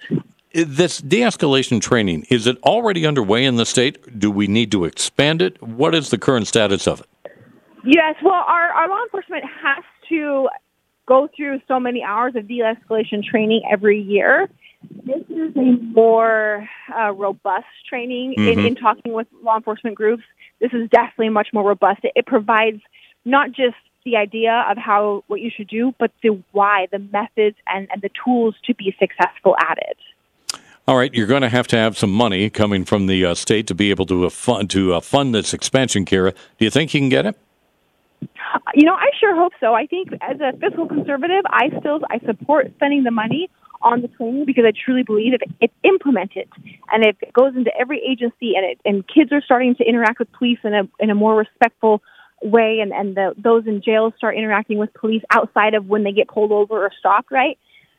This 0.54 1.00
de-escalation 1.00 1.82
training 1.82 2.28
is 2.30 2.46
it 2.46 2.62
already 2.62 3.08
underway 3.08 3.44
in 3.44 3.56
the 3.56 3.66
state? 3.66 4.20
Do 4.20 4.30
we 4.30 4.46
need 4.46 4.72
to 4.74 4.86
expand 4.86 5.42
it? 5.42 5.62
What 5.64 5.96
is 5.96 6.12
the 6.12 6.20
current 6.20 6.48
status 6.48 6.88
of 6.88 7.02
it? 7.02 7.08
Yes, 7.84 8.16
well, 8.24 8.34
our, 8.48 8.70
our 8.72 8.88
law 8.90 9.04
enforcement 9.04 9.44
has 9.64 9.84
to 10.10 10.50
go 11.06 11.28
through 11.36 11.60
so 11.68 11.80
many 11.80 12.02
hours 12.04 12.36
of 12.36 12.48
de-escalation 12.48 13.24
training 13.24 13.62
every 13.70 14.02
year. 14.02 14.50
This 15.06 15.24
is 15.30 15.56
a 15.56 15.78
more 15.94 16.68
uh, 16.98 17.12
robust 17.12 17.66
training 17.88 18.34
in, 18.34 18.44
Mhm. 18.44 18.68
in 18.68 18.76
talking 18.76 19.14
with 19.14 19.28
law 19.44 19.58
enforcement 19.58 19.96
groups. 19.96 20.24
This 20.60 20.72
is 20.74 20.90
definitely 20.90 21.30
much 21.30 21.50
more 21.54 21.64
robust. 21.64 22.02
It, 22.04 22.14
it 22.16 22.26
provides 22.26 22.82
not 23.26 23.52
just 23.52 23.76
the 24.06 24.18
idea 24.18 24.66
of 24.70 24.78
how 24.78 25.24
what 25.28 25.40
you 25.42 25.50
should 25.50 25.68
do, 25.68 25.94
but 25.98 26.12
the 26.22 26.42
why, 26.52 26.88
the 26.92 27.00
methods, 27.00 27.56
and, 27.68 27.88
and 27.92 28.02
the 28.02 28.10
tools 28.24 28.56
to 28.66 28.74
be 28.74 28.96
successful 29.00 29.56
at 29.60 29.78
it. 29.78 29.98
All 30.86 30.98
right, 30.98 31.14
you're 31.14 31.28
going 31.28 31.44
to 31.44 31.50
have 31.50 31.68
to 31.68 31.78
have 31.78 31.98
some 31.98 32.12
money 32.12 32.50
coming 32.50 32.84
from 32.84 33.08
the 33.08 33.26
uh, 33.26 33.34
state 33.34 33.68
to 33.68 33.76
be 33.76 33.90
able 33.90 34.06
to 34.08 34.26
uh, 34.26 34.30
fund 34.30 34.70
to 34.72 34.94
uh, 34.94 35.00
fund 35.00 35.34
this 35.34 35.54
expansion, 35.54 36.04
Kera. 36.04 36.34
Do 36.58 36.66
you 36.66 36.70
think 36.70 36.94
you 36.94 37.00
can 37.00 37.08
get 37.10 37.26
it? 37.26 37.38
You 38.76 38.86
know, 38.86 38.94
I 38.94 39.10
sure 39.20 39.36
hope 39.36 39.54
so. 39.60 39.74
I 39.74 39.86
think 39.86 40.10
as 40.22 40.40
a 40.40 40.58
fiscal 40.58 40.88
conservative, 40.88 41.44
I 41.48 41.70
still 41.80 42.00
I 42.10 42.20
support 42.26 42.72
spending 42.76 43.04
the 43.04 43.12
money 43.12 43.50
on 43.82 44.02
the 44.02 44.08
training 44.08 44.46
because 44.46 44.64
I 44.66 44.72
truly 44.72 45.04
believe 45.04 45.34
if 45.34 45.42
it's 45.60 45.74
implemented 45.84 46.50
and 46.92 47.06
it 47.06 47.18
goes 47.34 47.56
into 47.56 47.72
every 47.78 48.00
agency 48.00 48.54
and 48.56 48.66
it, 48.66 48.80
and 48.86 49.04
kids 49.08 49.32
are 49.32 49.42
starting 49.42 49.76
to 49.76 49.84
interact 49.84 50.20
with 50.20 50.32
police 50.32 50.60
in 50.64 50.74
a 50.74 50.84
in 51.00 51.10
a 51.10 51.16
more 51.16 51.36
respectful 51.36 52.02
way 52.42 52.80
and 52.82 52.92
and 52.92 53.16
the, 53.16 53.34
those 53.38 53.68
in 53.68 53.82
jail 53.82 54.14
start 54.18 54.36
interacting 54.36 54.78
with 54.78 54.94
police 54.94 55.24
outside 55.32 55.74
of 55.74 55.86
when 55.86 56.04
they 56.04 56.12
get 56.12 56.28
pulled 56.28 56.52
over 56.52 56.86
or 56.86 56.92
stopped, 56.98 57.32
right? 57.32 57.58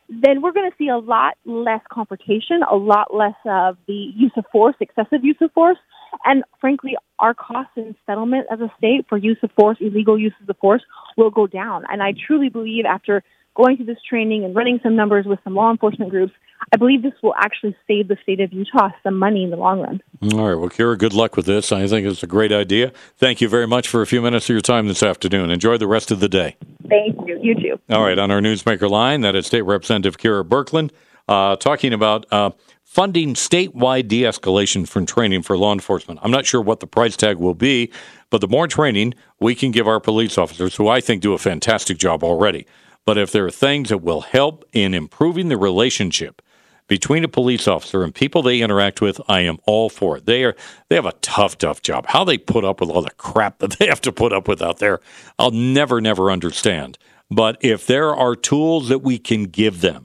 Then 0.08 0.42
we're 0.42 0.52
going 0.52 0.70
to 0.70 0.76
see 0.76 0.88
a 0.88 0.98
lot 0.98 1.34
less 1.46 1.80
confrontation, 1.90 2.62
a 2.70 2.76
lot 2.76 3.14
less 3.14 3.36
of 3.46 3.78
the 3.86 4.12
use 4.14 4.32
of 4.36 4.44
force, 4.52 4.76
excessive 4.80 5.24
use 5.24 5.38
of 5.40 5.50
force, 5.52 5.78
and 6.24 6.44
frankly, 6.60 6.96
our 7.18 7.34
costs 7.34 7.72
in 7.76 7.94
settlement 8.06 8.46
as 8.50 8.60
a 8.60 8.72
state 8.78 9.06
for 9.08 9.16
use 9.16 9.38
of 9.42 9.50
force, 9.52 9.78
illegal 9.80 10.18
uses 10.18 10.48
of 10.48 10.56
force, 10.58 10.82
will 11.16 11.30
go 11.30 11.46
down. 11.46 11.84
And 11.88 12.02
I 12.02 12.12
truly 12.26 12.48
believe 12.48 12.84
after 12.84 13.22
going 13.54 13.76
through 13.76 13.86
this 13.86 14.02
training 14.08 14.44
and 14.44 14.54
running 14.54 14.80
some 14.82 14.96
numbers 14.96 15.26
with 15.26 15.38
some 15.44 15.54
law 15.54 15.70
enforcement 15.70 16.10
groups, 16.10 16.32
I 16.72 16.76
believe 16.76 17.02
this 17.02 17.12
will 17.22 17.34
actually 17.36 17.76
save 17.86 18.08
the 18.08 18.16
state 18.22 18.40
of 18.40 18.52
Utah 18.52 18.90
some 19.02 19.18
money 19.18 19.44
in 19.44 19.50
the 19.50 19.56
long 19.56 19.80
run. 19.80 20.00
All 20.32 20.48
right, 20.48 20.54
well, 20.54 20.70
Kera, 20.70 20.98
good 20.98 21.12
luck 21.12 21.36
with 21.36 21.46
this. 21.46 21.70
I 21.70 21.86
think 21.86 22.06
it's 22.06 22.22
a 22.22 22.26
great 22.26 22.52
idea. 22.52 22.92
Thank 23.16 23.40
you 23.40 23.48
very 23.48 23.66
much 23.66 23.86
for 23.86 24.02
a 24.02 24.06
few 24.06 24.22
minutes 24.22 24.46
of 24.46 24.54
your 24.54 24.60
time 24.60 24.88
this 24.88 25.02
afternoon. 25.02 25.50
Enjoy 25.50 25.76
the 25.76 25.86
rest 25.86 26.10
of 26.10 26.20
the 26.20 26.28
day. 26.28 26.56
Thank 26.88 27.16
you. 27.26 27.38
You 27.40 27.54
too. 27.54 27.80
All 27.90 28.02
right, 28.02 28.18
on 28.18 28.30
our 28.30 28.40
newsmaker 28.40 28.88
line, 28.88 29.20
that 29.20 29.36
is 29.36 29.46
State 29.46 29.62
Representative 29.62 30.18
Kera 30.18 30.42
Birkeland 30.42 30.90
uh, 31.28 31.56
talking 31.56 31.92
about 31.92 32.26
uh, 32.32 32.50
funding 32.82 33.34
statewide 33.34 34.08
de 34.08 34.22
escalation 34.22 34.86
from 34.86 35.06
training 35.06 35.42
for 35.42 35.56
law 35.56 35.72
enforcement. 35.72 36.20
I'm 36.22 36.30
not 36.30 36.46
sure 36.46 36.60
what 36.60 36.80
the 36.80 36.86
price 36.86 37.16
tag 37.16 37.38
will 37.38 37.54
be, 37.54 37.90
but 38.30 38.40
the 38.40 38.48
more 38.48 38.68
training 38.68 39.14
we 39.40 39.54
can 39.54 39.70
give 39.70 39.88
our 39.88 40.00
police 40.00 40.38
officers, 40.38 40.76
who 40.76 40.88
I 40.88 41.00
think 41.00 41.22
do 41.22 41.32
a 41.32 41.38
fantastic 41.38 41.98
job 41.98 42.22
already, 42.22 42.66
but 43.04 43.18
if 43.18 43.32
there 43.32 43.46
are 43.46 43.50
things 43.50 43.90
that 43.90 43.98
will 43.98 44.22
help 44.22 44.64
in 44.72 44.94
improving 44.94 45.48
the 45.48 45.56
relationship 45.56 46.40
between 46.86 47.24
a 47.24 47.28
police 47.28 47.66
officer 47.66 48.02
and 48.02 48.14
people 48.14 48.42
they 48.42 48.60
interact 48.60 49.00
with, 49.00 49.20
I 49.28 49.40
am 49.40 49.58
all 49.66 49.88
for 49.88 50.18
it. 50.18 50.26
They 50.26 50.44
are 50.44 50.54
they 50.88 50.96
have 50.96 51.06
a 51.06 51.12
tough, 51.22 51.56
tough 51.58 51.82
job. 51.82 52.06
How 52.08 52.24
they 52.24 52.38
put 52.38 52.64
up 52.64 52.80
with 52.80 52.90
all 52.90 53.02
the 53.02 53.10
crap 53.10 53.58
that 53.60 53.78
they 53.78 53.86
have 53.86 54.00
to 54.02 54.12
put 54.12 54.32
up 54.32 54.48
with 54.48 54.62
out 54.62 54.78
there, 54.78 55.00
I'll 55.38 55.50
never, 55.50 56.00
never 56.00 56.30
understand. 56.30 56.98
But 57.30 57.56
if 57.60 57.86
there 57.86 58.14
are 58.14 58.36
tools 58.36 58.88
that 58.88 59.00
we 59.00 59.18
can 59.18 59.44
give 59.44 59.80
them 59.80 60.03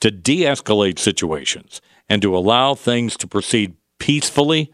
to 0.00 0.10
de-escalate 0.10 0.98
situations 0.98 1.80
and 2.08 2.22
to 2.22 2.36
allow 2.36 2.74
things 2.74 3.16
to 3.16 3.26
proceed 3.26 3.76
peacefully, 3.98 4.72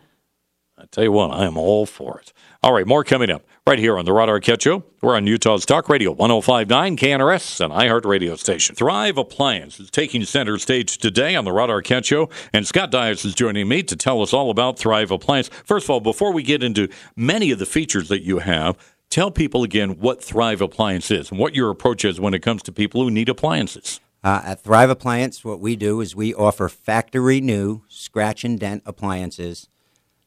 I 0.77 0.85
tell 0.91 1.05
you 1.05 1.13
what, 1.13 1.31
I 1.31 1.45
am 1.45 1.57
all 1.57 1.87
for 1.87 2.19
it. 2.19 2.33
All 2.63 2.73
right, 2.73 2.87
more 2.87 3.05
coming 3.05 3.31
up 3.31 3.45
right 3.67 3.79
here 3.79 3.97
on 3.97 4.05
the 4.05 4.13
Rod 4.13 4.29
Arquette 4.29 4.61
Show. 4.63 4.85
We're 5.01 5.17
on 5.17 5.27
Utah's 5.27 5.65
Talk 5.65 5.89
Radio 5.89 6.11
1059 6.11 6.97
KNRS 6.97 7.61
and 7.61 7.73
iHeart 7.73 8.05
Radio 8.05 8.35
Station. 8.35 8.75
Thrive 8.75 9.17
Appliance 9.17 9.79
is 9.79 9.91
taking 9.91 10.25
center 10.25 10.59
stage 10.59 10.99
today 10.99 11.37
on 11.37 11.45
the 11.45 11.53
Rod 11.53 11.71
Arquette 11.71 12.05
Show, 12.05 12.29
and 12.53 12.67
Scott 12.67 12.91
Dias 12.91 13.25
is 13.25 13.35
joining 13.35 13.69
me 13.69 13.83
to 13.85 13.95
tell 13.95 14.23
us 14.23 14.33
all 14.33 14.51
about 14.51 14.79
Thrive 14.79 15.11
Appliance. 15.11 15.49
First 15.65 15.87
of 15.87 15.91
all, 15.91 16.01
before 16.01 16.33
we 16.33 16.43
get 16.43 16.63
into 16.63 16.89
many 17.15 17.51
of 17.53 17.61
the 17.61 17.67
features 17.67 18.09
that 18.09 18.23
you 18.23 18.41
have, 18.41 18.77
tell 19.09 19.31
people 19.31 19.63
again 19.63 19.99
what 20.01 20.23
Thrive 20.23 20.61
Appliance 20.61 21.11
is 21.11 21.31
and 21.31 21.39
what 21.39 21.55
your 21.55 21.71
approach 21.71 22.05
is 22.05 22.19
when 22.19 22.35
it 22.35 22.43
comes 22.43 22.63
to 22.65 22.73
people 22.73 23.03
who 23.03 23.11
need 23.11 23.29
appliances. 23.29 24.01
Uh, 24.25 24.41
at 24.45 24.63
Thrive 24.63 24.91
Appliance, 24.91 25.45
what 25.45 25.61
we 25.61 25.75
do 25.75 26.01
is 26.01 26.15
we 26.15 26.33
offer 26.33 26.69
factory 26.69 27.41
new 27.41 27.83
scratch 27.89 28.45
and 28.45 28.59
dent 28.59 28.83
appliances 28.87 29.69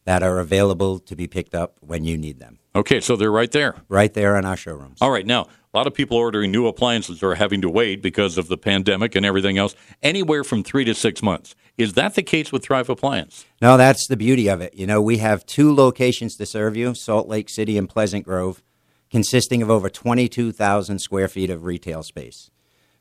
that 0.04 0.22
are 0.22 0.40
available 0.40 1.00
to 1.00 1.16
be 1.16 1.28
picked 1.28 1.56
up 1.56 1.78
when 1.82 2.04
you 2.04 2.18
need 2.18 2.40
them. 2.40 2.60
Okay, 2.76 3.00
so 3.00 3.16
they're 3.16 3.32
right 3.32 3.52
there. 3.52 3.76
Right 3.88 4.14
there 4.14 4.38
in 4.38 4.46
our 4.46 4.58
showrooms. 4.58 5.00
All 5.02 5.12
right, 5.12 5.26
now 5.26 5.44
a 5.44 5.78
lot 5.78 5.88
of 5.88 5.94
people 5.94 6.18
ordering 6.18 6.52
new 6.52 6.68
appliances 6.68 7.24
are 7.24 7.36
having 7.36 7.62
to 7.62 7.70
wait 7.70 8.02
because 8.02 8.38
of 8.38 8.48
the 8.48 8.58
pandemic 8.58 9.16
and 9.16 9.26
everything 9.26 9.58
else, 9.58 9.76
anywhere 10.04 10.44
from 10.44 10.64
three 10.64 10.86
to 10.86 10.94
six 10.94 11.24
months. 11.24 11.56
Is 11.78 11.94
that 11.94 12.16
the 12.16 12.24
case 12.24 12.52
with 12.52 12.64
Thrive 12.64 12.90
Appliance? 12.90 13.46
No, 13.62 13.78
that's 13.78 14.08
the 14.08 14.18
beauty 14.18 14.48
of 14.48 14.62
it. 14.62 14.74
You 14.74 14.88
know, 14.88 15.02
we 15.02 15.18
have 15.18 15.46
two 15.46 15.74
locations 15.74 16.36
to 16.38 16.46
serve 16.46 16.78
you 16.78 16.94
Salt 16.94 17.28
Lake 17.28 17.50
City 17.50 17.78
and 17.78 17.90
Pleasant 17.90 18.26
Grove, 18.26 18.62
consisting 19.10 19.62
of 19.62 19.70
over 19.70 19.90
22,000 19.90 21.00
square 21.00 21.28
feet 21.28 21.50
of 21.50 21.64
retail 21.64 22.04
space. 22.04 22.52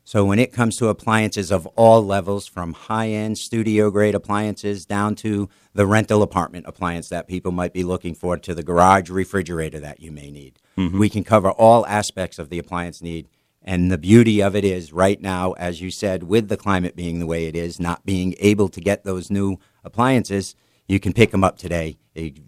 So 0.07 0.23
when 0.23 0.37
it 0.37 0.53
comes 0.53 0.77
to 0.77 0.89
appliances 0.89 1.51
of 1.51 1.65
all 1.75 2.05
levels, 2.05 2.45
from 2.45 2.73
high 2.73 3.09
end 3.09 3.39
studio 3.39 3.89
grade 3.89 4.13
appliances 4.13 4.85
down 4.85 5.15
to 5.15 5.49
the 5.73 5.87
rental 5.87 6.21
apartment 6.21 6.67
appliance 6.67 7.09
that 7.09 7.27
people 7.27 7.51
might 7.51 7.73
be 7.73 7.83
looking 7.83 8.13
for 8.13 8.37
to 8.37 8.53
the 8.53 8.61
garage 8.61 9.09
refrigerator 9.09 9.79
that 9.79 9.99
you 10.01 10.11
may 10.11 10.29
need, 10.29 10.59
Mhm. 10.77 10.99
we 10.99 11.09
can 11.09 11.23
cover 11.23 11.49
all 11.49 11.87
aspects 11.87 12.37
of 12.37 12.49
the 12.49 12.59
appliance 12.59 13.01
need. 13.01 13.27
And 13.63 13.91
the 13.91 13.97
beauty 13.97 14.43
of 14.43 14.55
it 14.55 14.63
is, 14.63 14.93
right 14.93 15.19
now, 15.19 15.53
as 15.53 15.81
you 15.81 15.89
said, 15.89 16.21
with 16.21 16.49
the 16.49 16.57
climate 16.57 16.95
being 16.95 17.17
the 17.17 17.25
way 17.25 17.47
it 17.47 17.55
is, 17.55 17.79
not 17.79 18.05
being 18.05 18.35
able 18.39 18.69
to 18.69 18.79
get 18.79 19.05
those 19.05 19.31
new 19.31 19.57
appliances, 19.83 20.53
you 20.87 20.99
can 20.99 21.13
pick 21.13 21.31
them 21.31 21.43
up 21.43 21.57
today, 21.57 21.97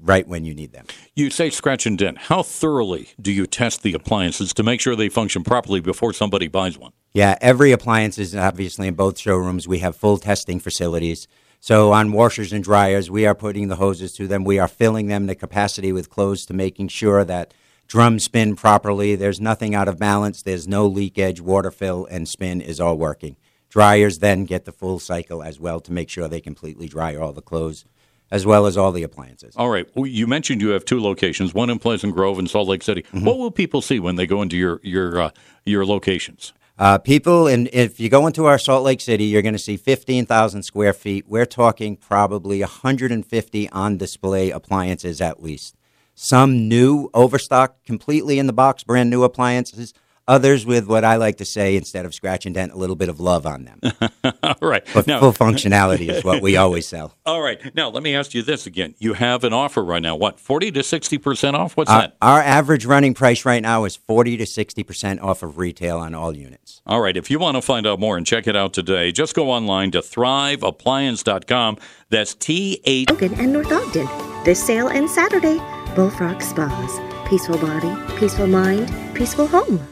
right 0.01 0.27
when 0.27 0.45
you 0.45 0.53
need 0.53 0.71
them. 0.71 0.85
You 1.15 1.29
say 1.29 1.49
scratch 1.49 1.85
and 1.85 1.97
dent. 1.97 2.17
How 2.17 2.43
thoroughly 2.43 3.09
do 3.21 3.31
you 3.31 3.45
test 3.45 3.83
the 3.83 3.93
appliances 3.93 4.53
to 4.53 4.63
make 4.63 4.81
sure 4.81 4.95
they 4.95 5.09
function 5.09 5.43
properly 5.43 5.79
before 5.79 6.13
somebody 6.13 6.47
buys 6.47 6.77
one? 6.77 6.93
Yeah, 7.13 7.37
every 7.41 7.71
appliance 7.71 8.17
is 8.17 8.35
obviously 8.35 8.87
in 8.87 8.93
both 8.93 9.17
showrooms. 9.17 9.67
We 9.67 9.79
have 9.79 9.95
full 9.95 10.17
testing 10.17 10.59
facilities. 10.59 11.27
So 11.59 11.91
on 11.91 12.11
washers 12.11 12.53
and 12.53 12.63
dryers, 12.63 13.09
we 13.09 13.25
are 13.25 13.35
putting 13.35 13.67
the 13.67 13.77
hoses 13.77 14.13
to 14.13 14.27
them. 14.27 14.43
We 14.43 14.59
are 14.59 14.67
filling 14.67 15.07
them 15.07 15.27
to 15.27 15.35
capacity 15.35 15.91
with 15.91 16.09
clothes 16.09 16.45
to 16.45 16.53
making 16.53 16.89
sure 16.89 17.23
that 17.25 17.53
drums 17.87 18.25
spin 18.25 18.55
properly. 18.55 19.15
There's 19.15 19.41
nothing 19.41 19.73
out 19.73 19.87
of 19.87 19.97
balance. 19.97 20.43
There's 20.43 20.67
no 20.67 20.85
leakage. 20.85 21.41
Water 21.41 21.71
fill 21.71 22.05
and 22.05 22.27
spin 22.27 22.61
is 22.61 22.79
all 22.79 22.97
working. 22.97 23.37
Dryers 23.69 24.19
then 24.19 24.45
get 24.45 24.65
the 24.65 24.71
full 24.71 24.99
cycle 24.99 25.43
as 25.43 25.59
well 25.59 25.79
to 25.81 25.91
make 25.91 26.09
sure 26.09 26.27
they 26.27 26.39
completely 26.39 26.87
dry 26.87 27.15
all 27.15 27.33
the 27.33 27.41
clothes, 27.41 27.85
as 28.31 28.45
well 28.45 28.65
as 28.65 28.77
all 28.77 28.91
the 28.91 29.03
appliances. 29.03 29.55
All 29.55 29.69
right. 29.69 29.87
Well, 29.95 30.05
you 30.05 30.27
mentioned 30.27 30.61
you 30.61 30.69
have 30.69 30.85
two 30.85 31.01
locations, 31.01 31.53
one 31.53 31.69
in 31.69 31.79
Pleasant 31.79 32.13
Grove 32.13 32.39
and 32.39 32.49
Salt 32.49 32.67
Lake 32.67 32.83
City. 32.83 33.03
Mm-hmm. 33.03 33.25
What 33.25 33.37
will 33.37 33.51
people 33.51 33.81
see 33.81 33.99
when 33.99 34.15
they 34.15 34.27
go 34.27 34.41
into 34.41 34.57
your 34.57 34.79
your 34.83 35.21
uh, 35.21 35.29
your 35.65 35.85
locations? 35.85 36.53
Uh, 36.79 36.99
people, 36.99 37.47
and 37.47 37.67
if 37.73 37.99
you 37.99 38.07
go 38.07 38.27
into 38.27 38.45
our 38.45 38.59
Salt 38.59 38.83
Lake 38.83 39.01
City, 39.01 39.23
you're 39.23 39.41
going 39.41 39.55
to 39.55 39.59
see 39.59 39.77
15,000 39.77 40.61
square 40.61 40.93
feet. 40.93 41.25
We're 41.27 41.47
talking 41.47 41.95
probably 41.95 42.59
150 42.59 43.69
on 43.69 43.97
display 43.97 44.51
appliances 44.51 45.19
at 45.19 45.41
least. 45.41 45.75
Some 46.13 46.67
new, 46.67 47.09
overstock, 47.15 47.83
completely 47.83 48.37
in 48.37 48.45
the 48.45 48.53
box, 48.53 48.83
brand 48.83 49.09
new 49.09 49.23
appliances. 49.23 49.93
Others 50.29 50.65
with 50.65 50.87
what 50.87 51.05
I 51.05 51.15
like 51.15 51.37
to 51.37 51.45
say, 51.45 51.75
instead 51.77 52.05
of 52.05 52.13
scratch 52.13 52.45
and 52.45 52.53
dent, 52.53 52.73
a 52.73 52.75
little 52.75 52.97
bit 52.97 53.07
of 53.07 53.19
love 53.19 53.45
on 53.45 53.63
them. 53.63 53.79
All 54.43 54.55
right. 54.61 54.83
But 54.93 55.07
Now- 55.07 55.19
full 55.21 55.31
functionality 55.31 56.09
is 56.09 56.23
what 56.23 56.41
we 56.41 56.57
always 56.63 56.85
sell. 56.87 57.15
All 57.25 57.41
right. 57.41 57.73
Now, 57.75 57.89
let 57.89 58.03
me 58.03 58.13
ask 58.15 58.33
you 58.33 58.41
this 58.43 58.67
again. 58.67 58.93
You 58.99 59.13
have 59.13 59.43
an 59.45 59.53
offer 59.53 59.81
right 59.83 60.01
now. 60.01 60.15
What, 60.17 60.39
40 60.39 60.71
to 60.73 60.79
60% 60.81 61.53
off? 61.53 61.77
What's 61.77 61.89
Uh, 61.89 61.99
that? 62.01 62.17
our 62.21 62.41
average 62.41 62.85
running 62.85 63.13
price 63.13 63.45
right 63.45 63.61
now 63.61 63.85
is 63.85 63.95
40 63.95 64.35
to 64.37 64.43
60% 64.43 65.23
off 65.23 65.43
of 65.43 65.57
retail 65.57 65.97
on 65.99 66.13
all 66.13 66.35
units. 66.35 66.81
All 66.85 66.99
right. 66.99 67.15
If 67.15 67.31
you 67.31 67.39
want 67.39 67.55
to 67.55 67.61
find 67.61 67.87
out 67.87 67.99
more 67.99 68.17
and 68.17 68.25
check 68.25 68.47
it 68.47 68.55
out 68.55 68.73
today, 68.73 69.11
just 69.13 69.33
go 69.33 69.49
online 69.49 69.91
to 69.91 69.99
thriveappliance.com. 70.01 71.77
That's 72.09 72.35
T 72.35 72.81
H. 72.85 73.09
Logan 73.09 73.33
and 73.35 73.53
North 73.53 73.71
Ogden. 73.71 74.07
This 74.43 74.63
sale 74.63 74.87
ends 74.89 75.13
Saturday. 75.13 75.59
Bullfrog 75.95 76.41
Spas. 76.41 76.99
Peaceful 77.27 77.57
body, 77.57 77.93
peaceful 78.17 78.47
mind, 78.47 78.89
peaceful 79.13 79.47
home. 79.47 79.85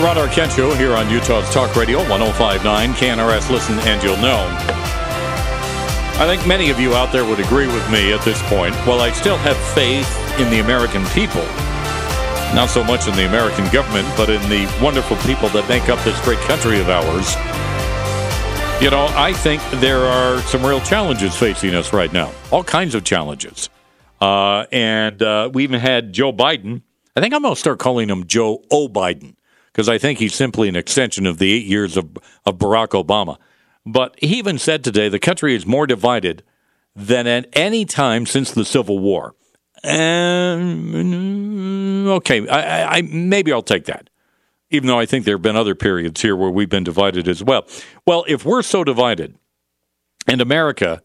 Rod 0.00 0.16
Arquette 0.16 0.76
here 0.78 0.94
on 0.94 1.10
Utah's 1.10 1.52
Talk 1.52 1.76
Radio 1.76 1.98
1059, 2.08 2.92
KNRS 2.94 3.50
Listen 3.50 3.78
and 3.80 4.02
You'll 4.02 4.16
Know. 4.16 4.46
I 6.16 6.24
think 6.26 6.46
many 6.46 6.70
of 6.70 6.80
you 6.80 6.94
out 6.94 7.12
there 7.12 7.26
would 7.26 7.38
agree 7.38 7.66
with 7.66 7.90
me 7.90 8.10
at 8.14 8.22
this 8.22 8.40
point. 8.44 8.74
While 8.86 9.02
I 9.02 9.12
still 9.12 9.36
have 9.36 9.58
faith 9.74 10.08
in 10.40 10.48
the 10.48 10.60
American 10.60 11.04
people, 11.08 11.44
not 12.54 12.70
so 12.70 12.82
much 12.82 13.08
in 13.08 13.14
the 13.14 13.28
American 13.28 13.70
government, 13.70 14.08
but 14.16 14.30
in 14.30 14.40
the 14.48 14.64
wonderful 14.82 15.18
people 15.18 15.50
that 15.50 15.68
make 15.68 15.90
up 15.90 16.02
this 16.02 16.18
great 16.24 16.38
country 16.48 16.80
of 16.80 16.88
ours. 16.88 17.34
You 18.82 18.88
know, 18.88 19.06
I 19.14 19.34
think 19.34 19.60
there 19.82 20.00
are 20.06 20.40
some 20.44 20.64
real 20.64 20.80
challenges 20.80 21.36
facing 21.36 21.74
us 21.74 21.92
right 21.92 22.10
now, 22.10 22.32
all 22.50 22.64
kinds 22.64 22.94
of 22.94 23.04
challenges. 23.04 23.68
Uh, 24.18 24.64
and 24.72 25.22
uh, 25.22 25.50
we 25.52 25.62
even 25.62 25.78
had 25.78 26.14
Joe 26.14 26.32
Biden. 26.32 26.80
I 27.14 27.20
think 27.20 27.34
I'm 27.34 27.42
going 27.42 27.54
to 27.54 27.60
start 27.60 27.78
calling 27.78 28.08
him 28.08 28.26
Joe 28.26 28.64
O. 28.70 28.88
Biden 28.88 29.34
because 29.72 29.88
I 29.88 29.98
think 29.98 30.18
he's 30.18 30.34
simply 30.34 30.68
an 30.68 30.76
extension 30.76 31.26
of 31.26 31.38
the 31.38 31.52
eight 31.52 31.66
years 31.66 31.96
of, 31.96 32.16
of 32.44 32.58
Barack 32.58 32.88
Obama. 32.88 33.36
But 33.86 34.14
he 34.18 34.38
even 34.38 34.58
said 34.58 34.84
today 34.84 35.08
the 35.08 35.18
country 35.18 35.54
is 35.54 35.66
more 35.66 35.86
divided 35.86 36.42
than 36.94 37.26
at 37.26 37.48
any 37.52 37.84
time 37.84 38.26
since 38.26 38.52
the 38.52 38.64
Civil 38.64 38.98
War. 38.98 39.34
And 39.82 40.94
mm, 40.94 42.06
okay, 42.06 42.46
I, 42.48 42.60
I, 42.60 42.96
I 42.98 43.02
maybe 43.02 43.52
I'll 43.52 43.62
take 43.62 43.86
that. 43.86 44.10
Even 44.70 44.86
though 44.86 44.98
I 44.98 45.06
think 45.06 45.24
there 45.24 45.34
have 45.34 45.42
been 45.42 45.56
other 45.56 45.74
periods 45.74 46.20
here 46.20 46.36
where 46.36 46.50
we've 46.50 46.68
been 46.68 46.84
divided 46.84 47.26
as 47.26 47.42
well. 47.42 47.66
Well, 48.06 48.24
if 48.28 48.44
we're 48.44 48.62
so 48.62 48.84
divided, 48.84 49.36
and 50.28 50.40
America, 50.40 51.02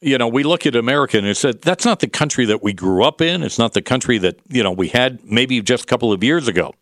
you 0.00 0.18
know, 0.18 0.26
we 0.26 0.42
look 0.42 0.66
at 0.66 0.74
America 0.74 1.18
and 1.18 1.26
it 1.26 1.36
said 1.36 1.62
that's 1.62 1.84
not 1.84 2.00
the 2.00 2.08
country 2.08 2.46
that 2.46 2.62
we 2.62 2.72
grew 2.72 3.04
up 3.04 3.20
in. 3.20 3.42
It's 3.42 3.58
not 3.58 3.74
the 3.74 3.82
country 3.82 4.18
that 4.18 4.40
you 4.48 4.62
know 4.62 4.72
we 4.72 4.88
had 4.88 5.24
maybe 5.24 5.60
just 5.60 5.84
a 5.84 5.86
couple 5.86 6.12
of 6.12 6.24
years 6.24 6.48
ago. 6.48 6.74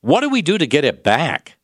What 0.00 0.20
do 0.20 0.28
we 0.28 0.42
do 0.42 0.58
to 0.58 0.66
get 0.66 0.84
it 0.84 1.02
back? 1.02 1.56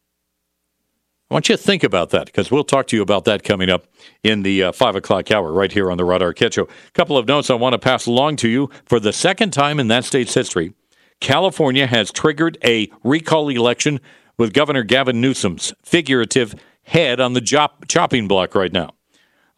I 1.30 1.34
want 1.34 1.48
you 1.48 1.56
to 1.56 1.62
think 1.62 1.82
about 1.82 2.10
that 2.10 2.26
because 2.26 2.50
we'll 2.50 2.64
talk 2.64 2.86
to 2.88 2.96
you 2.96 3.02
about 3.02 3.24
that 3.24 3.42
coming 3.42 3.70
up 3.70 3.86
in 4.22 4.42
the 4.42 4.64
uh, 4.64 4.72
five 4.72 4.94
o'clock 4.94 5.30
hour 5.30 5.52
right 5.52 5.72
here 5.72 5.90
on 5.90 5.96
the 5.96 6.04
Rod 6.04 6.20
Arquette 6.20 6.52
Show. 6.52 6.64
A 6.64 6.90
couple 6.92 7.16
of 7.16 7.26
notes 7.26 7.50
I 7.50 7.54
want 7.54 7.72
to 7.72 7.78
pass 7.78 8.06
along 8.06 8.36
to 8.36 8.48
you. 8.48 8.70
For 8.84 9.00
the 9.00 9.12
second 9.12 9.52
time 9.52 9.80
in 9.80 9.88
that 9.88 10.04
state's 10.04 10.34
history, 10.34 10.74
California 11.20 11.86
has 11.86 12.12
triggered 12.12 12.58
a 12.62 12.90
recall 13.02 13.48
election 13.48 14.00
with 14.36 14.52
Governor 14.52 14.82
Gavin 14.82 15.20
Newsom's 15.20 15.72
figurative 15.82 16.54
head 16.82 17.20
on 17.20 17.32
the 17.32 17.40
chop- 17.40 17.88
chopping 17.88 18.28
block 18.28 18.54
right 18.54 18.72
now. 18.72 18.90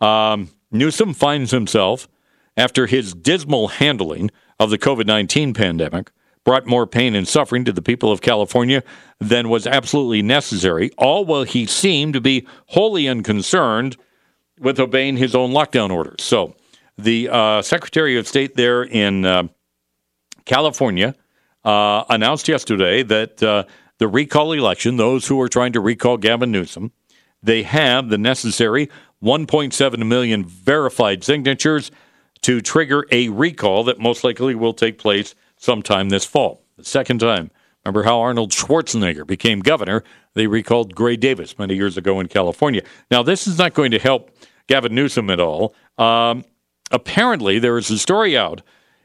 Um, 0.01 0.51
Newsom 0.71 1.15
finds 1.15 1.51
himself 1.51 2.09
after 2.57 2.87
his 2.87 3.13
dismal 3.13 3.69
handling 3.69 4.31
of 4.61 4.71
the 4.71 4.79
COVID 4.79 5.07
19 5.07 5.53
pandemic 5.53 6.11
brought 6.47 6.65
more 6.65 6.87
pain 6.87 7.17
and 7.17 7.27
suffering 7.27 7.65
to 7.65 7.73
the 7.73 7.83
people 7.83 8.13
of 8.13 8.21
California 8.23 8.85
than 9.19 9.49
was 9.49 9.67
absolutely 9.67 10.23
necessary, 10.23 10.93
all 10.97 11.25
while 11.25 11.43
he 11.43 11.67
seemed 11.67 12.15
to 12.15 12.21
be 12.21 12.47
wholly 12.69 13.09
unconcerned 13.09 13.97
with 14.61 14.79
obeying 14.79 15.17
his 15.17 15.35
own 15.35 15.51
lockdown 15.51 15.91
orders. 15.91 16.23
So, 16.23 16.55
the 16.97 17.29
uh, 17.29 17.63
Secretary 17.63 18.17
of 18.17 18.27
State 18.29 18.55
there 18.55 18.85
in 18.85 19.27
uh, 19.27 19.49
California 20.47 21.15
uh, 21.65 22.05
announced 22.09 22.47
yesterday 22.49 23.03
that 23.03 23.43
uh, 23.43 23.65
the 23.99 24.09
recall 24.09 24.53
election, 24.53 24.97
those 24.97 25.27
who 25.27 25.39
are 25.41 25.49
trying 25.49 25.73
to 25.73 25.81
recall 25.81 26.17
Gavin 26.17 26.53
Newsom, 26.53 26.93
they 27.43 27.65
have 27.65 28.09
the 28.09 28.19
necessary 28.19 28.89
1.7 29.23 30.07
million 30.07 30.45
verified 30.45 31.25
signatures 31.25 31.91
to 32.43 32.61
trigger 32.61 33.05
a 33.11 33.31
recall 33.31 33.83
that 33.85 33.99
most 33.99 34.23
likely 34.23 34.55
will 34.55 34.73
take 34.73 34.97
place 34.97 35.35
sometime 35.57 36.09
this 36.09 36.25
fall. 36.25 36.63
The 36.77 36.85
second 36.85 37.19
time. 37.19 37.51
Remember 37.85 38.03
how 38.03 38.21
Arnold 38.21 38.51
Schwarzenegger 38.51 39.27
became 39.27 39.61
governor? 39.61 40.03
They 40.35 40.49
recalled 40.49 40.95
Gray 40.95 41.17
Davis 41.17 41.57
many 41.57 41.77
years 41.77 41.97
ago 41.97 42.19
in 42.19 42.27
California. 42.27 42.83
Now, 43.13 43.23
this 43.23 43.47
is 43.47 43.59
not 43.59 43.75
going 43.75 43.93
to 43.93 43.99
help 43.99 44.31
Gavin 44.67 44.95
Newsom 44.95 45.31
at 45.31 45.39
all. 45.39 45.73
Um, 45.97 46.45
apparently, 46.91 47.61
there 47.61 47.79
is 47.79 47.89
a 47.91 47.99
story 47.99 48.37
out, 48.37 48.63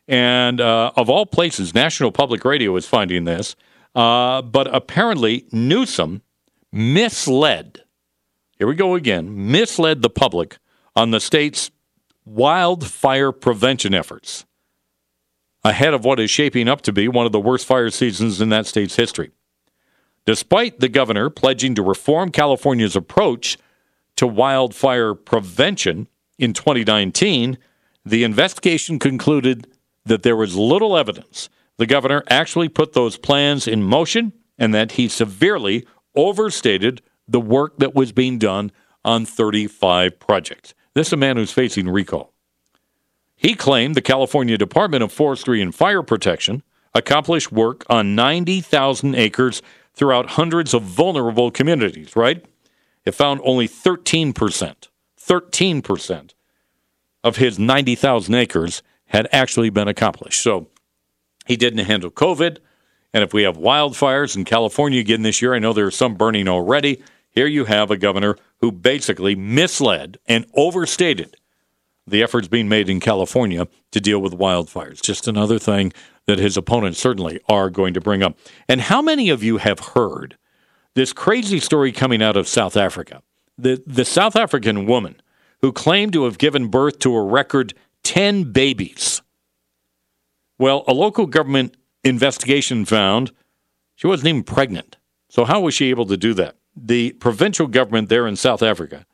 and 0.08 0.60
uh, 0.60 0.92
of 0.96 1.10
all 1.10 1.28
places, 1.28 1.76
National 1.76 2.12
Public 2.12 2.44
Radio 2.44 2.76
is 2.76 2.88
finding 2.88 3.26
this. 3.26 3.56
Uh, 3.94 4.42
but 4.42 4.74
apparently, 4.74 5.46
Newsom 5.52 6.24
misled, 6.72 7.84
here 8.58 8.68
we 8.68 8.76
go 8.76 8.96
again, 8.96 9.52
misled 9.52 10.02
the 10.02 10.10
public 10.10 10.58
on 10.96 11.12
the 11.12 11.20
state's 11.20 11.70
wildfire 12.26 13.32
prevention 13.32 13.94
efforts 13.94 14.46
ahead 15.64 15.94
of 15.94 16.04
what 16.04 16.20
is 16.20 16.32
shaping 16.32 16.68
up 16.68 16.82
to 16.82 16.92
be 16.92 17.08
one 17.08 17.26
of 17.26 17.32
the 17.32 17.40
worst 17.40 17.66
fire 17.66 17.90
seasons 17.90 18.42
in 18.42 18.50
that 18.50 18.66
state's 18.66 18.96
history. 18.96 19.32
Despite 20.26 20.80
the 20.80 20.90
governor 20.90 21.30
pledging 21.30 21.76
to 21.76 21.82
reform 21.82 22.32
California's 22.32 22.96
approach 22.96 23.58
to 24.18 24.28
wildfire 24.28 25.14
prevention 25.14 26.08
in 26.38 26.54
2019, 26.54 27.58
the 28.06 28.24
investigation 28.24 29.00
concluded 29.00 29.68
that 30.06 30.24
there 30.24 30.36
was 30.36 30.56
little 30.56 30.98
evidence 30.98 31.50
the 31.82 31.88
governor 31.88 32.24
actually 32.30 32.70
put 32.70 32.94
those 32.94 33.18
plans 33.18 33.68
in 33.68 33.82
motion 33.82 34.34
and 34.60 34.72
that 34.72 34.92
he 34.92 35.08
severely 35.08 35.84
overstated 36.16 37.02
the 37.28 37.42
work 37.42 37.80
that 37.80 37.96
was 37.96 38.12
being 38.12 38.38
done 38.38 38.72
on 39.04 39.26
35 39.26 40.20
projects. 40.20 40.76
This 40.94 41.08
is 41.08 41.14
a 41.14 41.18
man 41.18 41.38
who's 41.38 41.52
facing 41.52 41.90
recall. 41.90 42.34
He 43.42 43.56
claimed 43.56 43.96
the 43.96 44.02
California 44.02 44.56
Department 44.56 45.02
of 45.02 45.12
Forestry 45.12 45.64
and 45.64 45.74
Fire 45.74 46.04
Protection 46.04 46.62
accomplished 46.94 47.52
work 47.52 47.84
on 47.90 48.14
90,000 48.14 49.16
acres 49.16 49.64
throughout 49.96 50.32
hundreds 50.32 50.76
of 50.76 50.84
vulnerable 50.84 51.50
communities, 51.50 52.16
right? 52.16 52.46
It 53.04 53.16
found 53.16 53.42
only 53.44 53.68
13%, 53.68 54.90
13% 55.20 56.34
of 57.24 57.38
his 57.38 57.58
90,000 57.58 58.36
acres 58.36 58.84
had 59.06 59.28
actually 59.32 59.72
been 59.72 59.88
accomplished. 59.88 60.44
So 60.44 60.68
he 61.48 61.58
didn't 61.58 61.86
handle 61.86 62.12
COVID. 62.12 62.60
And 63.12 63.24
if 63.24 63.34
we 63.34 63.42
have 63.42 63.58
wildfires 63.58 64.36
in 64.36 64.46
California 64.46 65.00
again 65.00 65.24
this 65.24 65.42
year, 65.42 65.56
I 65.56 65.60
know 65.60 65.74
there 65.74 65.88
are 65.88 65.90
some 65.90 66.14
burning 66.14 66.48
already. 66.48 67.02
Here 67.32 67.48
you 67.48 67.66
have 67.66 67.90
a 67.90 67.98
governor 67.98 68.38
who 68.60 68.72
basically 68.72 69.34
misled 69.34 70.20
and 70.28 70.46
overstated 70.54 71.38
the 72.08 72.24
efforts 72.24 72.48
being 72.48 72.68
made 72.68 72.90
in 72.90 73.00
California 73.00 73.68
to 73.92 74.02
deal 74.02 74.20
with 74.20 74.38
wildfires. 74.38 75.02
Just 75.02 75.28
another 75.28 75.60
thing 75.60 75.94
that 76.26 76.40
his 76.40 76.58
opponents 76.58 77.00
certainly 77.00 77.40
are 77.48 77.70
going 77.70 77.94
to 77.94 78.02
bring 78.02 78.24
up. 78.24 78.38
And 78.68 78.82
how 78.82 79.02
many 79.02 79.30
of 79.30 79.44
you 79.44 79.58
have 79.58 79.80
heard 79.80 80.38
this 80.96 81.14
crazy 81.14 81.60
story 81.60 81.92
coming 81.92 82.22
out 82.22 82.38
of 82.38 82.48
South 82.48 82.76
Africa? 82.76 83.22
The, 83.58 83.82
the 83.86 84.06
South 84.06 84.36
African 84.36 84.86
woman 84.86 85.22
who 85.62 85.72
claimed 85.72 86.14
to 86.14 86.26
have 86.26 86.38
given 86.38 86.68
birth 86.68 87.00
to 87.00 87.16
a 87.16 87.24
record 87.24 87.74
10 88.04 88.52
babies. 88.52 89.22
Well, 90.58 90.84
a 90.88 90.94
local 90.94 91.28
government 91.28 91.76
investigation 92.04 92.86
found 92.86 93.32
she 93.96 94.08
wasn't 94.08 94.30
even 94.30 94.44
pregnant. 94.44 94.98
So, 95.30 95.46
how 95.46 95.62
was 95.62 95.74
she 95.74 95.90
able 95.90 96.06
to 96.08 96.18
do 96.18 96.34
that? 96.34 96.56
The 96.76 97.14
provincial 97.14 97.68
government 97.68 98.10
there 98.10 98.28
in 98.28 98.36
South 98.36 98.64
Africa 98.64 99.06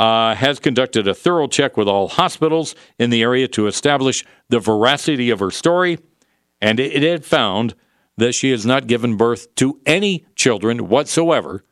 uh, 0.00 0.34
has 0.34 0.58
conducted 0.58 1.06
a 1.06 1.14
thorough 1.14 1.46
check 1.46 1.76
with 1.76 1.86
all 1.86 2.08
hospitals 2.08 2.74
in 2.98 3.10
the 3.10 3.22
area 3.22 3.46
to 3.46 3.66
establish 3.66 4.24
the 4.48 4.58
veracity 4.58 5.28
of 5.28 5.40
her 5.40 5.50
story, 5.50 5.98
and 6.58 6.80
it 6.80 7.02
had 7.02 7.22
found 7.22 7.74
that 8.16 8.34
she 8.34 8.50
has 8.50 8.64
not 8.64 8.86
given 8.86 9.18
birth 9.18 9.54
to 9.56 9.78
any 9.84 10.24
children 10.34 10.88
whatsoever, 10.88 11.64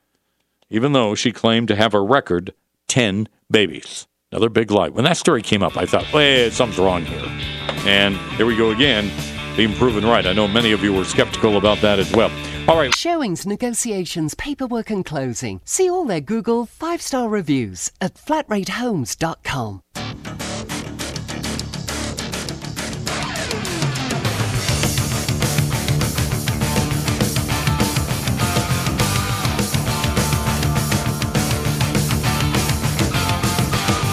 even 0.68 0.92
though 0.92 1.14
she 1.14 1.32
claimed 1.32 1.68
to 1.68 1.76
have 1.76 1.94
a 1.94 2.02
record 2.02 2.52
10 2.88 3.28
babies. 3.50 4.06
Another 4.30 4.50
big 4.50 4.70
lie. 4.70 4.90
When 4.90 5.06
that 5.06 5.16
story 5.16 5.40
came 5.40 5.62
up, 5.62 5.78
I 5.78 5.86
thought, 5.86 6.12
wait, 6.12 6.52
something's 6.52 6.78
wrong 6.78 7.06
here. 7.06 7.24
And 7.86 8.14
here 8.36 8.44
we 8.44 8.56
go 8.56 8.72
again, 8.72 9.10
being 9.58 9.74
proven 9.74 10.06
right. 10.06 10.24
I 10.24 10.32
know 10.32 10.46
many 10.46 10.70
of 10.70 10.84
you 10.84 10.92
were 10.92 11.04
skeptical 11.04 11.56
about 11.56 11.80
that 11.80 11.98
as 11.98 12.12
well. 12.12 12.30
All 12.68 12.78
right. 12.78 12.94
Showings, 12.94 13.44
negotiations, 13.44 14.34
paperwork, 14.34 14.88
and 14.88 15.04
closing. 15.04 15.60
See 15.64 15.90
all 15.90 16.04
their 16.04 16.20
Google 16.20 16.64
five 16.64 17.02
star 17.02 17.28
reviews 17.28 17.90
at 18.00 18.14
flatratehomes.com. 18.14 19.82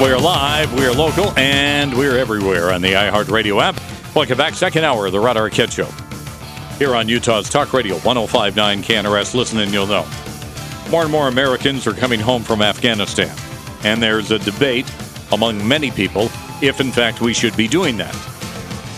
We're 0.02 0.18
live, 0.18 0.74
we're 0.74 0.92
local, 0.92 1.32
and 1.38 1.98
we're 1.98 2.18
everywhere 2.18 2.72
on 2.72 2.82
the 2.82 2.94
iHeartRadio 2.94 3.62
app. 3.62 3.95
Welcome 4.16 4.38
back, 4.38 4.54
second 4.54 4.86
hour 4.86 5.08
of 5.08 5.12
the 5.12 5.20
Rod 5.20 5.36
Arquette 5.36 5.74
Show. 5.74 5.90
Here 6.78 6.96
on 6.96 7.10
Utah's 7.10 7.50
Talk 7.50 7.74
Radio 7.74 7.96
1059 7.96 8.82
KNRS. 8.82 9.36
Listen 9.36 9.60
and 9.60 9.74
you'll 9.74 9.88
know. 9.88 10.08
More 10.90 11.04
and 11.04 11.12
more 11.12 11.28
Americans 11.28 11.86
are 11.86 11.94
coming 11.94 12.22
home 12.22 12.42
from 12.42 12.62
Afghanistan. 12.62 13.36
And 13.84 14.02
there's 14.02 14.32
a 14.32 14.40
debate 14.40 14.90
among 15.34 15.68
many 15.68 15.92
people 15.92 16.30
if, 16.62 16.80
in 16.80 16.94
fact, 16.94 17.20
we 17.20 17.34
should 17.34 17.58
be 17.58 17.68
doing 17.68 17.98
that. 17.98 18.16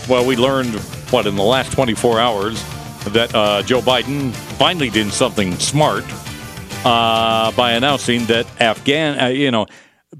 Well, 0.08 0.24
we 0.24 0.36
learned, 0.36 0.76
what, 1.10 1.26
in 1.26 1.34
the 1.34 1.42
last 1.42 1.72
24 1.72 2.20
hours, 2.20 2.62
that 3.06 3.34
uh, 3.34 3.64
Joe 3.64 3.80
Biden 3.80 4.32
finally 4.56 4.88
did 4.88 5.10
something 5.10 5.56
smart 5.56 6.04
uh, 6.84 7.50
by 7.56 7.72
announcing 7.72 8.24
that 8.26 8.46
Afghan, 8.60 9.18
uh, 9.18 9.26
you 9.26 9.50
know, 9.50 9.66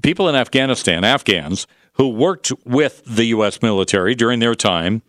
people 0.01 0.27
in 0.27 0.35
Afghanistan, 0.35 1.05
Afghans, 1.05 1.67
who 1.99 2.07
worked 2.07 2.53
with 2.65 3.03
the 3.05 3.25
U.S. 3.25 3.61
military 3.61 4.15
during 4.15 4.39
their 4.39 4.55
time 4.55 5.01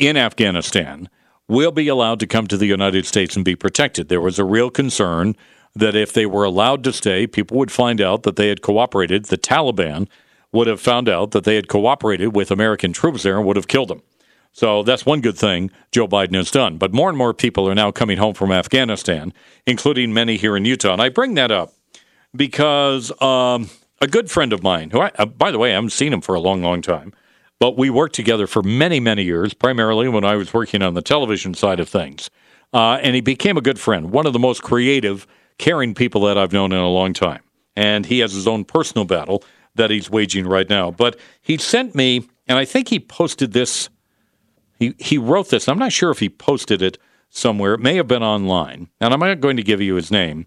in 0.00 0.16
Afghanistan, 0.16 1.08
will 1.46 1.70
be 1.70 1.86
allowed 1.86 2.18
to 2.18 2.26
come 2.26 2.48
to 2.48 2.56
the 2.56 2.66
United 2.66 3.06
States 3.06 3.36
and 3.36 3.44
be 3.44 3.54
protected. 3.54 4.08
There 4.08 4.20
was 4.20 4.40
a 4.40 4.44
real 4.44 4.68
concern 4.68 5.36
that 5.76 5.94
if 5.94 6.12
they 6.12 6.26
were 6.26 6.42
allowed 6.42 6.82
to 6.82 6.92
stay, 6.92 7.28
people 7.28 7.56
would 7.58 7.70
find 7.70 8.00
out 8.00 8.24
that 8.24 8.34
they 8.34 8.48
had 8.48 8.60
cooperated. 8.60 9.26
The 9.26 9.38
Taliban 9.38 10.08
would 10.50 10.66
have 10.66 10.80
found 10.80 11.08
out 11.08 11.30
that 11.30 11.44
they 11.44 11.54
had 11.54 11.68
cooperated 11.68 12.34
with 12.34 12.50
American 12.50 12.92
troops 12.92 13.22
there 13.22 13.36
and 13.38 13.46
would 13.46 13.56
have 13.56 13.68
killed 13.68 13.88
them. 13.88 14.02
So 14.52 14.82
that's 14.82 15.06
one 15.06 15.20
good 15.20 15.38
thing 15.38 15.70
Joe 15.92 16.08
Biden 16.08 16.34
has 16.34 16.50
done. 16.50 16.76
But 16.76 16.92
more 16.92 17.08
and 17.08 17.16
more 17.16 17.32
people 17.32 17.68
are 17.68 17.74
now 17.76 17.92
coming 17.92 18.18
home 18.18 18.34
from 18.34 18.50
Afghanistan, 18.50 19.32
including 19.64 20.12
many 20.12 20.36
here 20.36 20.56
in 20.56 20.64
Utah. 20.64 20.94
And 20.94 21.02
I 21.02 21.08
bring 21.08 21.34
that 21.34 21.52
up 21.52 21.72
because 22.34 23.12
um, 23.22 23.70
a 24.02 24.08
good 24.08 24.30
friend 24.30 24.52
of 24.52 24.62
mine, 24.62 24.90
who 24.90 25.00
I, 25.00 25.12
uh, 25.16 25.26
by 25.26 25.52
the 25.52 25.58
way, 25.58 25.70
I 25.70 25.74
haven't 25.74 25.90
seen 25.90 26.12
him 26.12 26.20
for 26.20 26.34
a 26.34 26.40
long, 26.40 26.60
long 26.60 26.82
time, 26.82 27.14
but 27.60 27.78
we 27.78 27.88
worked 27.88 28.16
together 28.16 28.48
for 28.48 28.62
many, 28.62 28.98
many 28.98 29.22
years, 29.22 29.54
primarily 29.54 30.08
when 30.08 30.24
I 30.24 30.34
was 30.34 30.52
working 30.52 30.82
on 30.82 30.94
the 30.94 31.02
television 31.02 31.54
side 31.54 31.78
of 31.78 31.88
things. 31.88 32.28
Uh, 32.74 32.98
and 33.00 33.14
he 33.14 33.20
became 33.20 33.56
a 33.56 33.60
good 33.62 33.78
friend, 33.78 34.10
one 34.10 34.26
of 34.26 34.32
the 34.32 34.40
most 34.40 34.62
creative, 34.62 35.26
caring 35.58 35.94
people 35.94 36.22
that 36.22 36.36
I've 36.36 36.52
known 36.52 36.72
in 36.72 36.78
a 36.78 36.88
long 36.88 37.12
time. 37.12 37.42
And 37.76 38.04
he 38.04 38.18
has 38.18 38.32
his 38.32 38.48
own 38.48 38.64
personal 38.64 39.04
battle 39.04 39.44
that 39.76 39.90
he's 39.90 40.10
waging 40.10 40.46
right 40.46 40.68
now. 40.68 40.90
But 40.90 41.18
he 41.40 41.56
sent 41.56 41.94
me, 41.94 42.28
and 42.48 42.58
I 42.58 42.64
think 42.64 42.88
he 42.88 42.98
posted 42.98 43.52
this. 43.52 43.88
He 44.78 44.94
he 44.98 45.16
wrote 45.16 45.50
this. 45.50 45.68
I'm 45.68 45.78
not 45.78 45.92
sure 45.92 46.10
if 46.10 46.18
he 46.18 46.28
posted 46.28 46.82
it 46.82 46.98
somewhere. 47.30 47.74
It 47.74 47.80
may 47.80 47.96
have 47.96 48.08
been 48.08 48.22
online, 48.22 48.88
and 49.00 49.14
I'm 49.14 49.20
not 49.20 49.40
going 49.40 49.56
to 49.56 49.62
give 49.62 49.80
you 49.80 49.94
his 49.94 50.10
name. 50.10 50.46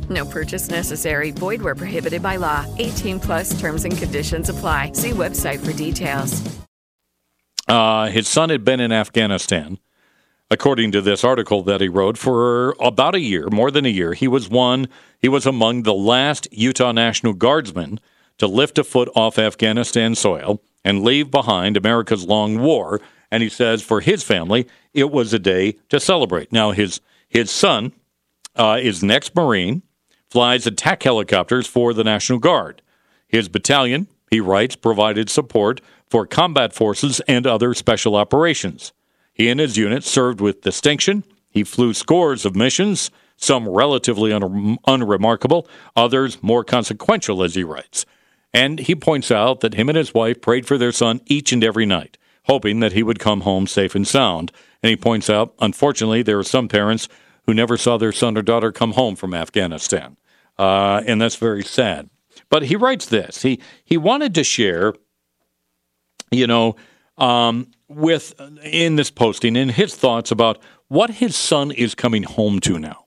No 0.11 0.25
purchase 0.25 0.69
necessary. 0.69 1.31
Void 1.31 1.61
where 1.61 1.75
prohibited 1.75 2.21
by 2.21 2.35
law. 2.35 2.65
18 2.77 3.19
plus 3.19 3.59
terms 3.59 3.85
and 3.85 3.97
conditions 3.97 4.49
apply. 4.49 4.91
See 4.93 5.11
website 5.11 5.65
for 5.65 5.73
details. 5.73 6.41
Uh, 7.67 8.07
his 8.07 8.27
son 8.27 8.49
had 8.49 8.65
been 8.65 8.81
in 8.81 8.91
Afghanistan, 8.91 9.79
according 10.49 10.91
to 10.91 11.01
this 11.01 11.23
article 11.23 11.63
that 11.63 11.79
he 11.79 11.87
wrote, 11.87 12.17
for 12.17 12.75
about 12.81 13.15
a 13.15 13.21
year, 13.21 13.47
more 13.49 13.71
than 13.71 13.85
a 13.85 13.89
year. 13.89 14.13
He 14.13 14.27
was 14.27 14.49
one, 14.49 14.89
he 15.19 15.29
was 15.29 15.45
among 15.45 15.83
the 15.83 15.93
last 15.93 16.49
Utah 16.51 16.91
National 16.91 17.31
Guardsmen 17.31 17.99
to 18.39 18.47
lift 18.47 18.77
a 18.77 18.83
foot 18.83 19.09
off 19.15 19.39
Afghanistan 19.39 20.15
soil 20.15 20.61
and 20.83 21.03
leave 21.03 21.31
behind 21.31 21.77
America's 21.77 22.25
long 22.25 22.59
war. 22.59 22.99
And 23.29 23.41
he 23.41 23.47
says 23.47 23.81
for 23.81 24.01
his 24.01 24.23
family, 24.23 24.67
it 24.93 25.11
was 25.11 25.31
a 25.31 25.39
day 25.39 25.77
to 25.87 25.99
celebrate. 25.99 26.51
Now, 26.51 26.71
his, 26.71 26.99
his 27.29 27.49
son 27.49 27.93
uh, 28.57 28.79
is 28.81 29.01
an 29.03 29.11
ex 29.11 29.33
Marine 29.33 29.83
flies 30.31 30.65
attack 30.65 31.03
helicopters 31.03 31.67
for 31.67 31.93
the 31.93 32.05
National 32.05 32.39
Guard. 32.39 32.81
His 33.27 33.49
battalion, 33.49 34.07
he 34.29 34.39
writes, 34.39 34.77
provided 34.77 35.29
support 35.29 35.81
for 36.09 36.25
combat 36.25 36.73
forces 36.73 37.19
and 37.27 37.45
other 37.45 37.73
special 37.73 38.15
operations. 38.15 38.93
He 39.33 39.49
and 39.49 39.59
his 39.59 39.75
unit 39.77 40.05
served 40.05 40.39
with 40.39 40.61
distinction. 40.61 41.25
He 41.49 41.65
flew 41.65 41.93
scores 41.93 42.45
of 42.45 42.55
missions, 42.55 43.11
some 43.35 43.67
relatively 43.67 44.31
un- 44.31 44.77
unremarkable, 44.87 45.67
others 45.97 46.41
more 46.41 46.63
consequential, 46.63 47.43
as 47.43 47.55
he 47.55 47.63
writes. 47.65 48.05
And 48.53 48.79
he 48.79 48.95
points 48.95 49.31
out 49.31 49.59
that 49.59 49.73
him 49.73 49.89
and 49.89 49.97
his 49.97 50.13
wife 50.13 50.41
prayed 50.41 50.65
for 50.65 50.77
their 50.77 50.93
son 50.93 51.19
each 51.25 51.51
and 51.51 51.63
every 51.63 51.85
night, 51.85 52.17
hoping 52.45 52.79
that 52.79 52.93
he 52.93 53.03
would 53.03 53.19
come 53.19 53.41
home 53.41 53.67
safe 53.67 53.95
and 53.95 54.07
sound. 54.07 54.53
And 54.81 54.89
he 54.89 54.95
points 54.95 55.29
out, 55.29 55.53
unfortunately, 55.59 56.21
there 56.21 56.39
are 56.39 56.43
some 56.43 56.69
parents 56.69 57.09
who 57.45 57.53
never 57.53 57.75
saw 57.75 57.97
their 57.97 58.11
son 58.13 58.37
or 58.37 58.41
daughter 58.41 58.71
come 58.71 58.93
home 58.93 59.17
from 59.17 59.33
Afghanistan 59.33 60.15
uh, 60.57 61.01
and 61.05 61.21
that's 61.21 61.35
very 61.35 61.63
sad. 61.63 62.09
But 62.49 62.63
he 62.63 62.75
writes 62.75 63.05
this. 63.07 63.41
He 63.41 63.59
he 63.83 63.97
wanted 63.97 64.35
to 64.35 64.43
share, 64.43 64.93
you 66.31 66.47
know, 66.47 66.75
um, 67.17 67.71
with 67.87 68.33
in 68.63 68.95
this 68.95 69.11
posting 69.11 69.55
in 69.55 69.69
his 69.69 69.95
thoughts 69.95 70.31
about 70.31 70.61
what 70.87 71.09
his 71.09 71.35
son 71.35 71.71
is 71.71 71.95
coming 71.95 72.23
home 72.23 72.59
to 72.61 72.79
now. 72.79 73.05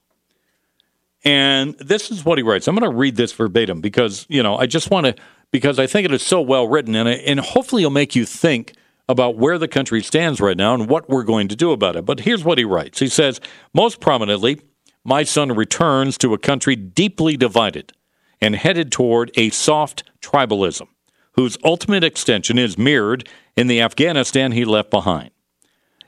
And 1.24 1.74
this 1.78 2.10
is 2.10 2.24
what 2.24 2.38
he 2.38 2.44
writes. 2.44 2.68
I'm 2.68 2.76
going 2.76 2.90
to 2.90 2.96
read 2.96 3.16
this 3.16 3.32
verbatim 3.32 3.80
because 3.80 4.26
you 4.28 4.42
know 4.42 4.56
I 4.56 4.66
just 4.66 4.90
want 4.90 5.06
to 5.06 5.14
because 5.50 5.78
I 5.78 5.86
think 5.86 6.04
it 6.04 6.12
is 6.12 6.22
so 6.22 6.40
well 6.40 6.68
written 6.68 6.94
and 6.94 7.08
and 7.08 7.40
hopefully 7.40 7.82
it'll 7.82 7.90
make 7.90 8.14
you 8.14 8.24
think 8.24 8.74
about 9.08 9.36
where 9.36 9.58
the 9.58 9.68
country 9.68 10.02
stands 10.02 10.40
right 10.40 10.56
now 10.56 10.74
and 10.74 10.88
what 10.88 11.08
we're 11.08 11.24
going 11.24 11.48
to 11.48 11.56
do 11.56 11.72
about 11.72 11.96
it. 11.96 12.04
But 12.04 12.20
here's 12.20 12.44
what 12.44 12.58
he 12.58 12.64
writes. 12.64 12.98
He 12.98 13.08
says, 13.08 13.40
most 13.74 14.00
prominently, 14.00 14.60
my 15.04 15.22
son 15.22 15.52
returns 15.52 16.16
to 16.18 16.34
a 16.34 16.38
country 16.38 16.74
deeply 16.76 17.36
divided 17.36 17.92
and 18.40 18.56
headed 18.56 18.90
toward 18.90 19.30
a 19.36 19.50
soft 19.50 20.04
tribalism, 20.20 20.88
whose 21.32 21.58
ultimate 21.64 22.04
extension 22.04 22.58
is 22.58 22.78
mirrored 22.78 23.28
in 23.56 23.66
the 23.66 23.80
Afghanistan 23.80 24.52
he 24.52 24.64
left 24.64 24.90
behind. 24.90 25.30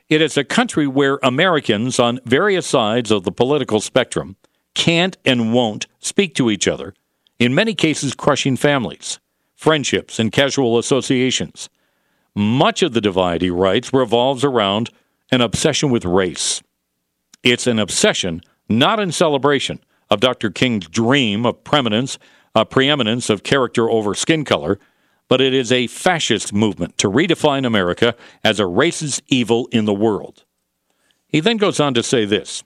It 0.09 0.23
is 0.23 0.37
a 0.37 0.45
country 0.45 0.87
where 0.87 1.19
Americans 1.23 1.99
on 1.99 2.21
various 2.25 2.67
sides 2.67 3.11
of 3.11 3.25
the 3.25 3.33
political 3.33 3.81
spectrum 3.81 4.37
can't 4.75 5.17
and 5.25 5.53
won't 5.53 5.87
speak 5.99 6.35
to 6.37 6.51
each 6.51 6.69
other 6.69 6.95
in 7.39 7.55
many 7.55 7.75
cases 7.75 8.15
crushing 8.15 8.57
families, 8.57 9.19
friendships, 9.55 10.19
and 10.19 10.33
casual 10.33 10.79
associations. 10.79 11.69
Much 12.35 12.83
of 12.83 12.93
the 12.93 13.01
divide, 13.01 13.43
he 13.43 13.51
writes, 13.51 13.93
revolves 13.93 14.45
around 14.45 14.91
an 15.33 15.41
obsession 15.41 15.91
with 15.91 16.05
race. 16.05 16.63
It's 17.43 17.67
an 17.67 17.79
obsession, 17.79 18.43
not 18.69 19.01
in 19.01 19.13
celebration 19.13 19.81
of 20.11 20.21
Dr. 20.21 20.51
King's 20.51 20.89
dream 20.89 21.45
of 21.45 21.63
preeminence, 21.65 22.19
a 22.55 22.65
preeminence 22.65 23.29
of 23.31 23.43
character 23.43 23.91
over 23.91 24.15
skin 24.15 24.45
color, 24.45 24.79
but 25.29 25.41
it 25.41 25.53
is 25.53 25.73
a 25.73 25.89
fascist 25.89 26.53
movement 26.53 26.97
to 26.99 27.11
redefine 27.11 27.67
America 27.67 28.15
as 28.45 28.61
a 28.61 28.65
racist 28.65 29.23
evil 29.29 29.69
in 29.73 29.85
the 29.85 29.95
world. 29.95 30.45
He 31.27 31.41
then 31.41 31.57
goes 31.57 31.81
on 31.81 31.95
to 31.95 32.03
say 32.03 32.25
this. 32.25 32.63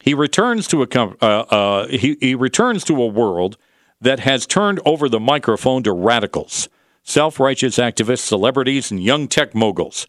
He 0.00 0.14
returns 0.14 0.66
to 0.68 0.82
a 0.82 0.86
uh, 0.86 1.24
uh, 1.24 1.86
he, 1.88 2.16
he 2.20 2.34
returns 2.34 2.84
to 2.84 3.02
a 3.02 3.06
world 3.06 3.56
that 4.00 4.20
has 4.20 4.46
turned 4.46 4.80
over 4.84 5.08
the 5.08 5.20
microphone 5.20 5.82
to 5.82 5.92
radicals, 5.92 6.68
self-righteous 7.02 7.78
activists, 7.78 8.20
celebrities, 8.20 8.90
and 8.90 9.02
young 9.02 9.26
tech 9.26 9.54
moguls 9.54 10.06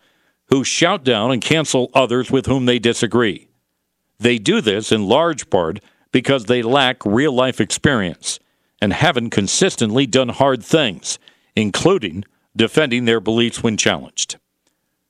who 0.50 0.64
shout 0.64 1.04
down 1.04 1.32
and 1.32 1.42
cancel 1.42 1.90
others 1.94 2.32
with 2.32 2.46
whom 2.46 2.66
they 2.66 2.80
disagree. 2.80 3.49
They 4.20 4.38
do 4.38 4.62
this 4.62 4.92
in 4.92 5.08
large 5.08 5.50
part 5.50 5.80
because 6.12 6.46
they 6.46 6.62
lack 6.62 7.06
real 7.06 7.32
life 7.32 7.62
experience 7.62 8.40
and 8.82 8.94
haven't 8.94 9.30
consistently 9.30 10.06
done 10.06 10.30
hard 10.30 10.64
things, 10.64 11.20
including 11.56 12.26
defending 12.56 13.06
their 13.06 13.20
beliefs 13.20 13.64
when 13.64 13.78
challenged. 13.78 14.38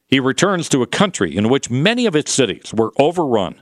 He 0.07 0.20
returns 0.20 0.70
to 0.70 0.82
a 0.82 0.88
country 0.88 1.36
in 1.36 1.49
which 1.49 1.70
many 1.70 2.05
of 2.05 2.16
its 2.16 2.32
cities 2.32 2.74
were 2.74 2.93
overrun 2.97 3.62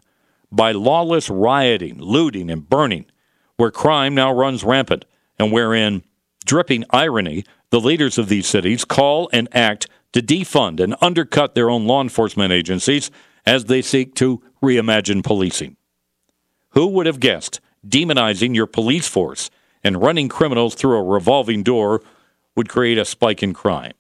by 0.52 0.72
lawless 0.72 1.30
rioting, 1.30 2.00
looting, 2.00 2.50
and 2.50 2.70
burning, 2.70 3.06
where 3.58 3.72
crime 3.72 4.16
now 4.16 4.34
runs 4.34 4.64
rampant, 4.64 5.04
and 5.38 5.52
wherein, 5.52 6.04
dripping 6.46 6.86
irony, 6.92 7.44
the 7.70 7.82
leaders 7.82 8.18
of 8.18 8.30
these 8.30 8.48
cities 8.48 8.86
call 8.86 9.30
and 9.34 9.50
act 9.52 9.88
to 10.14 10.22
defund 10.22 10.80
and 10.80 10.96
undercut 11.02 11.54
their 11.54 11.70
own 11.70 11.86
law 11.86 12.02
enforcement 12.02 12.54
agencies 12.54 13.12
as 13.46 13.66
they 13.66 13.82
seek 13.82 14.16
to 14.16 14.42
reimagine 14.62 15.24
policing. 15.24 15.78
Who 16.72 16.88
would 16.88 17.06
have 17.06 17.20
guessed 17.20 17.60
demonizing 17.88 18.56
your 18.56 18.68
police 18.68 19.08
force 19.08 19.50
and 19.84 20.02
running 20.02 20.30
criminals 20.30 20.76
through 20.76 20.98
a 20.98 21.04
revolving 21.04 21.64
door 21.64 22.02
would 22.56 22.70
create 22.70 22.98
a 22.98 23.06
spike 23.06 23.42
in 23.44 23.54
crime? 23.54 23.94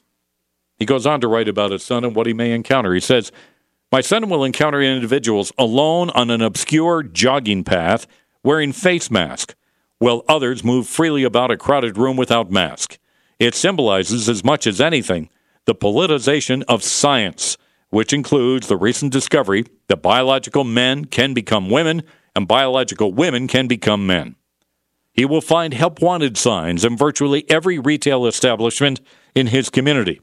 He 0.77 0.85
goes 0.85 1.05
on 1.05 1.21
to 1.21 1.27
write 1.27 1.47
about 1.47 1.71
his 1.71 1.83
son 1.83 2.03
and 2.03 2.15
what 2.15 2.27
he 2.27 2.33
may 2.33 2.51
encounter. 2.51 2.93
He 2.93 2.99
says, 2.99 3.31
My 3.91 4.01
son 4.01 4.29
will 4.29 4.43
encounter 4.43 4.81
individuals 4.81 5.51
alone 5.57 6.09
on 6.11 6.29
an 6.29 6.41
obscure 6.41 7.03
jogging 7.03 7.63
path 7.63 8.05
wearing 8.43 8.71
face 8.71 9.09
mask, 9.09 9.55
while 9.99 10.23
others 10.29 10.63
move 10.63 10.87
freely 10.87 11.23
about 11.23 11.51
a 11.51 11.57
crowded 11.57 11.97
room 11.97 12.15
without 12.15 12.51
mask. 12.51 12.99
It 13.39 13.55
symbolizes, 13.55 14.29
as 14.29 14.43
much 14.43 14.67
as 14.67 14.79
anything, 14.79 15.29
the 15.65 15.75
politicization 15.75 16.63
of 16.67 16.83
science, 16.83 17.57
which 17.89 18.13
includes 18.13 18.67
the 18.67 18.77
recent 18.77 19.11
discovery 19.11 19.65
that 19.87 20.01
biological 20.01 20.63
men 20.63 21.05
can 21.05 21.33
become 21.33 21.69
women 21.69 22.03
and 22.35 22.47
biological 22.47 23.13
women 23.13 23.47
can 23.47 23.67
become 23.67 24.05
men. 24.05 24.35
He 25.13 25.25
will 25.25 25.41
find 25.41 25.73
help 25.73 26.01
wanted 26.01 26.37
signs 26.37 26.85
in 26.85 26.95
virtually 26.95 27.49
every 27.49 27.79
retail 27.79 28.27
establishment 28.27 29.01
in 29.33 29.47
his 29.47 29.69
community. 29.69 30.21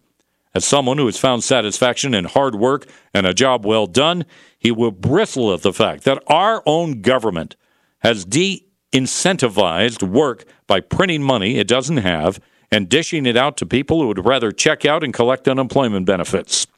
As 0.54 0.64
someone 0.64 0.98
who 0.98 1.06
has 1.06 1.18
found 1.18 1.42
satisfaction 1.42 2.14
in 2.14 2.26
hard 2.26 2.54
work 2.54 2.86
and 3.12 3.26
a 3.26 3.34
job 3.34 3.66
well 3.66 3.88
done, 3.88 4.24
he 4.56 4.70
will 4.70 4.92
bristle 4.92 5.52
at 5.52 5.62
the 5.62 5.72
fact 5.72 6.04
that 6.04 6.22
our 6.28 6.62
own 6.64 7.02
government 7.02 7.56
has 7.98 8.24
de 8.24 8.64
incentivized 8.92 10.04
work 10.08 10.44
by 10.68 10.78
printing 10.78 11.22
money 11.22 11.58
it 11.58 11.66
doesn't 11.66 11.96
have 11.96 12.38
and 12.70 12.88
dishing 12.88 13.26
it 13.26 13.36
out 13.36 13.56
to 13.56 13.66
people 13.66 14.00
who 14.00 14.06
would 14.06 14.24
rather 14.24 14.52
check 14.52 14.84
out 14.84 15.02
and 15.02 15.12
collect 15.12 15.48
unemployment 15.48 16.06
benefits. 16.06 16.68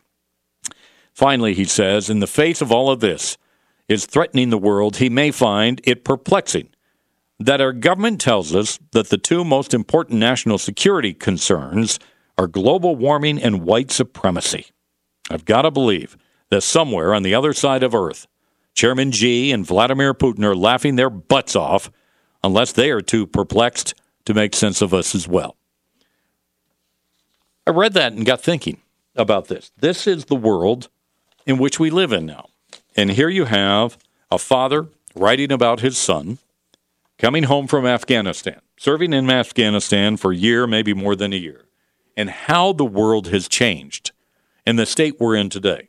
Finally, 1.16 1.54
he 1.54 1.64
says, 1.64 2.10
in 2.10 2.20
the 2.20 2.26
face 2.26 2.60
of 2.60 2.70
all 2.70 2.90
of 2.90 3.00
this, 3.00 3.38
is 3.88 4.04
threatening 4.04 4.50
the 4.50 4.58
world, 4.58 4.98
he 4.98 5.08
may 5.08 5.30
find 5.30 5.80
it 5.84 6.04
perplexing 6.04 6.68
that 7.38 7.58
our 7.58 7.72
government 7.72 8.20
tells 8.20 8.54
us 8.54 8.78
that 8.92 9.08
the 9.08 9.16
two 9.16 9.42
most 9.42 9.72
important 9.72 10.20
national 10.20 10.58
security 10.58 11.14
concerns 11.14 11.98
are 12.36 12.46
global 12.46 12.96
warming 12.96 13.42
and 13.42 13.62
white 13.62 13.90
supremacy. 13.90 14.66
I've 15.30 15.46
got 15.46 15.62
to 15.62 15.70
believe 15.70 16.18
that 16.50 16.60
somewhere 16.60 17.14
on 17.14 17.22
the 17.22 17.34
other 17.34 17.54
side 17.54 17.82
of 17.82 17.94
Earth, 17.94 18.26
Chairman 18.74 19.10
Xi 19.10 19.52
and 19.52 19.66
Vladimir 19.66 20.12
Putin 20.12 20.44
are 20.44 20.54
laughing 20.54 20.96
their 20.96 21.08
butts 21.08 21.56
off 21.56 21.90
unless 22.44 22.72
they 22.72 22.90
are 22.90 23.00
too 23.00 23.26
perplexed 23.26 23.94
to 24.26 24.34
make 24.34 24.54
sense 24.54 24.82
of 24.82 24.92
us 24.92 25.14
as 25.14 25.26
well. 25.26 25.56
I 27.66 27.70
read 27.70 27.94
that 27.94 28.12
and 28.12 28.26
got 28.26 28.42
thinking 28.42 28.82
about 29.14 29.48
this. 29.48 29.72
This 29.78 30.06
is 30.06 30.26
the 30.26 30.36
world 30.36 30.90
in 31.46 31.58
which 31.58 31.78
we 31.78 31.88
live 31.88 32.12
in 32.12 32.26
now. 32.26 32.48
And 32.96 33.10
here 33.10 33.28
you 33.28 33.44
have 33.44 33.96
a 34.30 34.38
father 34.38 34.88
writing 35.14 35.52
about 35.52 35.80
his 35.80 35.96
son 35.96 36.38
coming 37.18 37.44
home 37.44 37.66
from 37.66 37.86
Afghanistan, 37.86 38.60
serving 38.76 39.12
in 39.12 39.30
Afghanistan 39.30 40.16
for 40.16 40.32
a 40.32 40.36
year, 40.36 40.66
maybe 40.66 40.92
more 40.92 41.16
than 41.16 41.32
a 41.32 41.36
year, 41.36 41.64
and 42.16 42.28
how 42.28 42.72
the 42.72 42.84
world 42.84 43.28
has 43.28 43.48
changed 43.48 44.10
in 44.66 44.76
the 44.76 44.84
state 44.84 45.18
we're 45.20 45.36
in 45.36 45.48
today. 45.48 45.88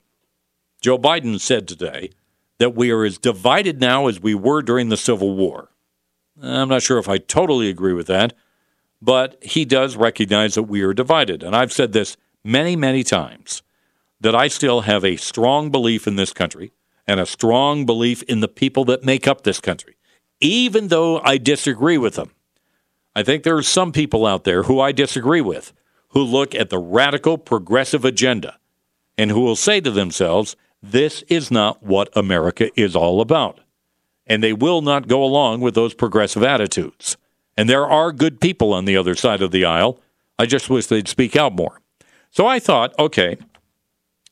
Joe 0.79 0.97
Biden 0.97 1.39
said 1.39 1.67
today 1.67 2.11
that 2.59 2.75
we 2.75 2.91
are 2.91 3.03
as 3.03 3.17
divided 3.17 3.79
now 3.79 4.07
as 4.07 4.21
we 4.21 4.35
were 4.35 4.61
during 4.61 4.89
the 4.89 4.97
Civil 4.97 5.35
War. 5.35 5.69
I'm 6.41 6.69
not 6.69 6.83
sure 6.83 6.99
if 6.99 7.09
I 7.09 7.17
totally 7.17 7.69
agree 7.69 7.93
with 7.93 8.07
that, 8.07 8.33
but 9.01 9.43
he 9.43 9.65
does 9.65 9.95
recognize 9.95 10.53
that 10.55 10.63
we 10.63 10.81
are 10.81 10.93
divided. 10.93 11.41
And 11.43 11.55
I've 11.55 11.73
said 11.73 11.93
this 11.93 12.15
many, 12.43 12.75
many 12.75 13.03
times 13.03 13.63
that 14.19 14.35
I 14.35 14.47
still 14.47 14.81
have 14.81 15.05
a 15.05 15.15
strong 15.15 15.69
belief 15.69 16.07
in 16.07 16.15
this 16.15 16.33
country 16.33 16.71
and 17.05 17.19
a 17.19 17.25
strong 17.25 17.85
belief 17.85 18.23
in 18.23 18.39
the 18.39 18.47
people 18.47 18.83
that 18.85 19.03
make 19.03 19.27
up 19.27 19.43
this 19.43 19.59
country, 19.59 19.97
even 20.41 20.89
though 20.89 21.19
I 21.19 21.37
disagree 21.37 21.97
with 21.97 22.15
them. 22.15 22.31
I 23.15 23.23
think 23.23 23.43
there 23.43 23.57
are 23.57 23.63
some 23.63 23.91
people 23.91 24.25
out 24.25 24.43
there 24.43 24.63
who 24.63 24.79
I 24.79 24.91
disagree 24.91 25.41
with 25.41 25.73
who 26.09 26.23
look 26.23 26.55
at 26.55 26.69
the 26.69 26.79
radical 26.79 27.37
progressive 27.37 28.05
agenda 28.05 28.57
and 29.17 29.31
who 29.31 29.41
will 29.41 29.55
say 29.55 29.81
to 29.81 29.91
themselves, 29.91 30.55
this 30.81 31.23
is 31.23 31.49
not 31.49 31.81
what 31.83 32.15
America 32.15 32.69
is 32.79 32.95
all 32.95 33.21
about. 33.21 33.59
And 34.25 34.43
they 34.43 34.53
will 34.53 34.81
not 34.81 35.07
go 35.07 35.23
along 35.23 35.61
with 35.61 35.73
those 35.73 35.93
progressive 35.93 36.43
attitudes. 36.43 37.17
And 37.57 37.69
there 37.69 37.87
are 37.87 38.11
good 38.11 38.39
people 38.39 38.73
on 38.73 38.85
the 38.85 38.97
other 38.97 39.15
side 39.15 39.41
of 39.41 39.51
the 39.51 39.65
aisle. 39.65 39.99
I 40.37 40.45
just 40.45 40.69
wish 40.69 40.85
they'd 40.85 41.07
speak 41.07 41.35
out 41.35 41.55
more. 41.55 41.81
So 42.29 42.45
I 42.45 42.59
thought, 42.59 42.93
okay, 42.99 43.37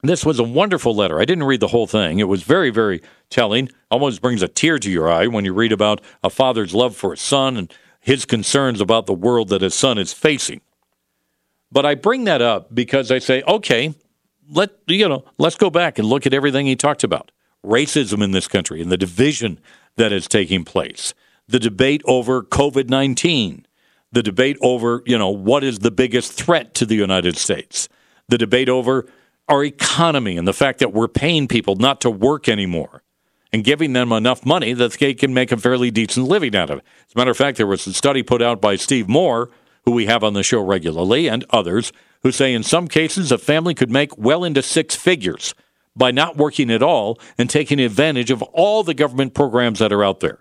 this 0.10 0.26
was 0.26 0.40
a 0.40 0.44
wonderful 0.44 0.96
letter. 0.96 1.20
I 1.20 1.26
didn't 1.26 1.46
read 1.46 1.60
the 1.60 1.68
whole 1.68 1.88
thing. 1.88 2.20
It 2.20 2.28
was 2.28 2.44
very, 2.44 2.70
very 2.70 3.02
telling. 3.30 3.70
Almost 3.90 4.22
brings 4.22 4.42
a 4.42 4.48
tear 4.48 4.78
to 4.80 4.92
your 4.92 5.10
eye 5.10 5.28
when 5.28 5.46
you 5.46 5.54
read 5.54 5.72
about 5.72 6.02
a 6.24 6.30
father's 6.30 6.74
love 6.74 6.96
for 6.96 7.12
his 7.12 7.22
son 7.22 7.58
and 7.58 7.74
his 8.00 8.26
concerns 8.26 8.82
about 8.82 9.06
the 9.06 9.14
world 9.14 9.50
that 9.50 9.62
his 9.62 9.74
son 9.74 9.98
is 9.98 10.14
facing. 10.14 10.62
But 11.72 11.86
I 11.86 11.96
bring 11.96 12.26
that 12.26 12.42
up 12.42 12.74
because 12.74 13.12
I 13.12 13.20
say, 13.20 13.42
okay, 13.48 13.96
let 14.50 14.72
you 14.88 15.10
know, 15.10 15.26
let's 15.38 15.56
go 15.56 15.70
back 15.70 15.98
and 15.98 16.08
look 16.08 16.26
at 16.26 16.34
everything 16.34 16.66
he 16.66 16.76
talked 16.76 17.04
about. 17.04 17.32
Racism 17.66 18.24
in 18.24 18.32
this 18.32 18.48
country 18.48 18.82
and 18.82 18.92
the 18.92 18.98
division 18.98 19.60
that 19.96 20.12
is 20.14 20.28
taking 20.28 20.64
place. 20.64 21.14
The 21.48 21.60
debate 21.60 22.02
over 22.06 22.44
COVID-19, 22.44 23.66
the 24.12 24.24
debate 24.24 24.58
over, 24.62 25.02
you 25.06 25.18
know, 25.18 25.30
what 25.30 25.64
is 25.64 25.80
the 25.80 25.92
biggest 25.92 26.34
threat 26.34 26.74
to 26.76 26.86
the 26.86 26.96
United 26.96 27.38
States. 27.38 27.90
The 28.30 28.38
debate 28.38 28.70
over 28.70 29.08
our 29.48 29.64
economy 29.64 30.38
and 30.38 30.48
the 30.48 30.54
fact 30.54 30.80
that 30.80 30.94
we're 30.94 31.08
paying 31.08 31.48
people 31.48 31.76
not 31.76 32.02
to 32.02 32.10
work 32.10 32.50
anymore 32.50 33.04
and 33.54 33.64
giving 33.64 33.94
them 33.94 34.12
enough 34.12 34.46
money 34.46 34.74
that 34.74 34.94
they 34.94 35.14
can 35.14 35.34
make 35.34 35.52
a 35.52 35.58
fairly 35.58 35.92
decent 35.92 36.28
living 36.28 36.56
out 36.56 36.70
of 36.70 36.80
it. 36.80 36.86
As 37.08 37.16
a 37.16 37.18
matter 37.18 37.32
of 37.32 37.38
fact, 37.38 37.58
there 37.58 37.68
was 37.68 37.86
a 37.88 37.94
study 37.94 38.24
put 38.24 38.42
out 38.42 38.60
by 38.60 38.76
Steve 38.76 39.08
Moore, 39.08 39.50
who 39.86 39.92
we 39.92 40.08
have 40.08 40.24
on 40.24 40.34
the 40.34 40.44
show 40.44 40.62
regularly, 40.62 41.28
and 41.28 41.46
others, 41.52 41.94
who 42.24 42.32
say 42.32 42.54
in 42.54 42.64
some 42.64 42.88
cases 42.88 43.32
a 43.32 43.38
family 43.38 43.74
could 43.74 43.92
make 43.92 44.18
well 44.18 44.44
into 44.44 44.62
six 44.62 44.96
figures 44.96 45.54
by 45.96 46.12
not 46.12 46.38
working 46.38 46.72
at 46.72 46.84
all 46.84 47.20
and 47.38 47.50
taking 47.50 47.80
advantage 47.80 48.32
of 48.32 48.42
all 48.42 48.84
the 48.84 48.94
government 48.94 49.34
programs 49.34 49.80
that 49.80 49.94
are 49.94 50.04
out 50.04 50.20
there. 50.20 50.40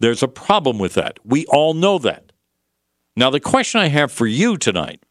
There's 0.00 0.22
a 0.22 0.28
problem 0.28 0.78
with 0.78 0.94
that. 0.94 1.18
We 1.24 1.46
all 1.46 1.74
know 1.74 1.98
that. 1.98 2.32
Now, 3.14 3.30
the 3.30 3.40
question 3.40 3.80
I 3.80 3.88
have 3.88 4.10
for 4.10 4.26
you 4.26 4.56
tonight, 4.56 5.04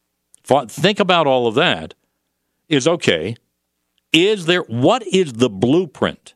think 0.67 0.99
about 0.99 1.27
all 1.27 1.47
of 1.47 1.55
that 1.55 1.93
is 2.71 2.87
okay, 2.87 3.35
is 4.13 4.45
there 4.45 4.63
what 4.63 5.05
is 5.07 5.33
the 5.33 5.49
blueprint 5.49 6.33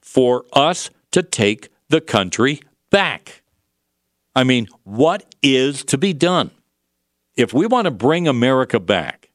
for 0.00 0.44
us 0.52 0.90
to 1.10 1.22
take 1.22 1.68
the 1.88 2.00
country 2.00 2.60
back? 2.90 3.42
I 4.34 4.44
mean, 4.44 4.68
what 4.84 5.34
is 5.42 5.84
to 5.84 5.98
be 5.98 6.12
done? 6.12 6.50
If 7.36 7.52
we 7.52 7.66
want 7.66 7.86
to 7.86 7.90
bring 7.90 8.28
America 8.28 8.78
back 8.80 9.30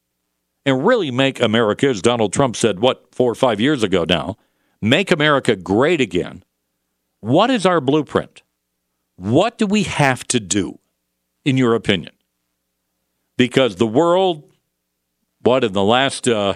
and 0.65 0.85
really 0.85 1.11
make 1.11 1.39
America, 1.39 1.87
as 1.87 2.01
Donald 2.01 2.33
Trump 2.33 2.55
said, 2.55 2.79
what, 2.79 3.13
four 3.13 3.31
or 3.31 3.35
five 3.35 3.59
years 3.59 3.83
ago 3.83 4.05
now, 4.07 4.37
make 4.81 5.11
America 5.11 5.55
great 5.55 6.01
again, 6.01 6.43
what 7.19 7.49
is 7.49 7.65
our 7.65 7.81
blueprint? 7.81 8.43
What 9.15 9.57
do 9.57 9.65
we 9.65 9.83
have 9.83 10.23
to 10.25 10.39
do? 10.39 10.79
in 11.47 11.55
your 11.55 11.73
opinion? 11.75 12.13
Because 13.37 13.77
the 13.77 13.87
world, 13.87 14.51
what, 15.47 15.63
in 15.63 15.71
the 15.71 15.83
last 15.83 16.27
uh, 16.27 16.55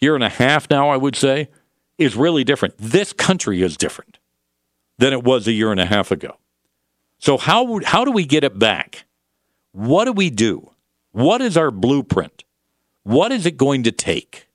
year 0.00 0.14
and 0.14 0.22
a 0.22 0.28
half 0.28 0.68
now, 0.68 0.90
I 0.90 0.98
would 0.98 1.16
say, 1.16 1.48
is 1.96 2.14
really 2.14 2.44
different. 2.44 2.74
This 2.76 3.14
country 3.14 3.62
is 3.62 3.78
different 3.78 4.18
than 4.98 5.14
it 5.14 5.24
was 5.24 5.48
a 5.48 5.52
year 5.52 5.72
and 5.72 5.80
a 5.80 5.86
half 5.86 6.10
ago. 6.10 6.36
So, 7.18 7.38
how, 7.38 7.80
how 7.84 8.04
do 8.04 8.12
we 8.12 8.26
get 8.26 8.44
it 8.44 8.58
back? 8.58 9.06
What 9.72 10.04
do 10.04 10.12
we 10.12 10.28
do? 10.28 10.70
What 11.12 11.40
is 11.40 11.56
our 11.56 11.70
blueprint? 11.70 12.44
What 13.02 13.32
is 13.32 13.46
it 13.46 13.56
going 13.56 13.84
to 13.84 13.92
take? 13.92 14.48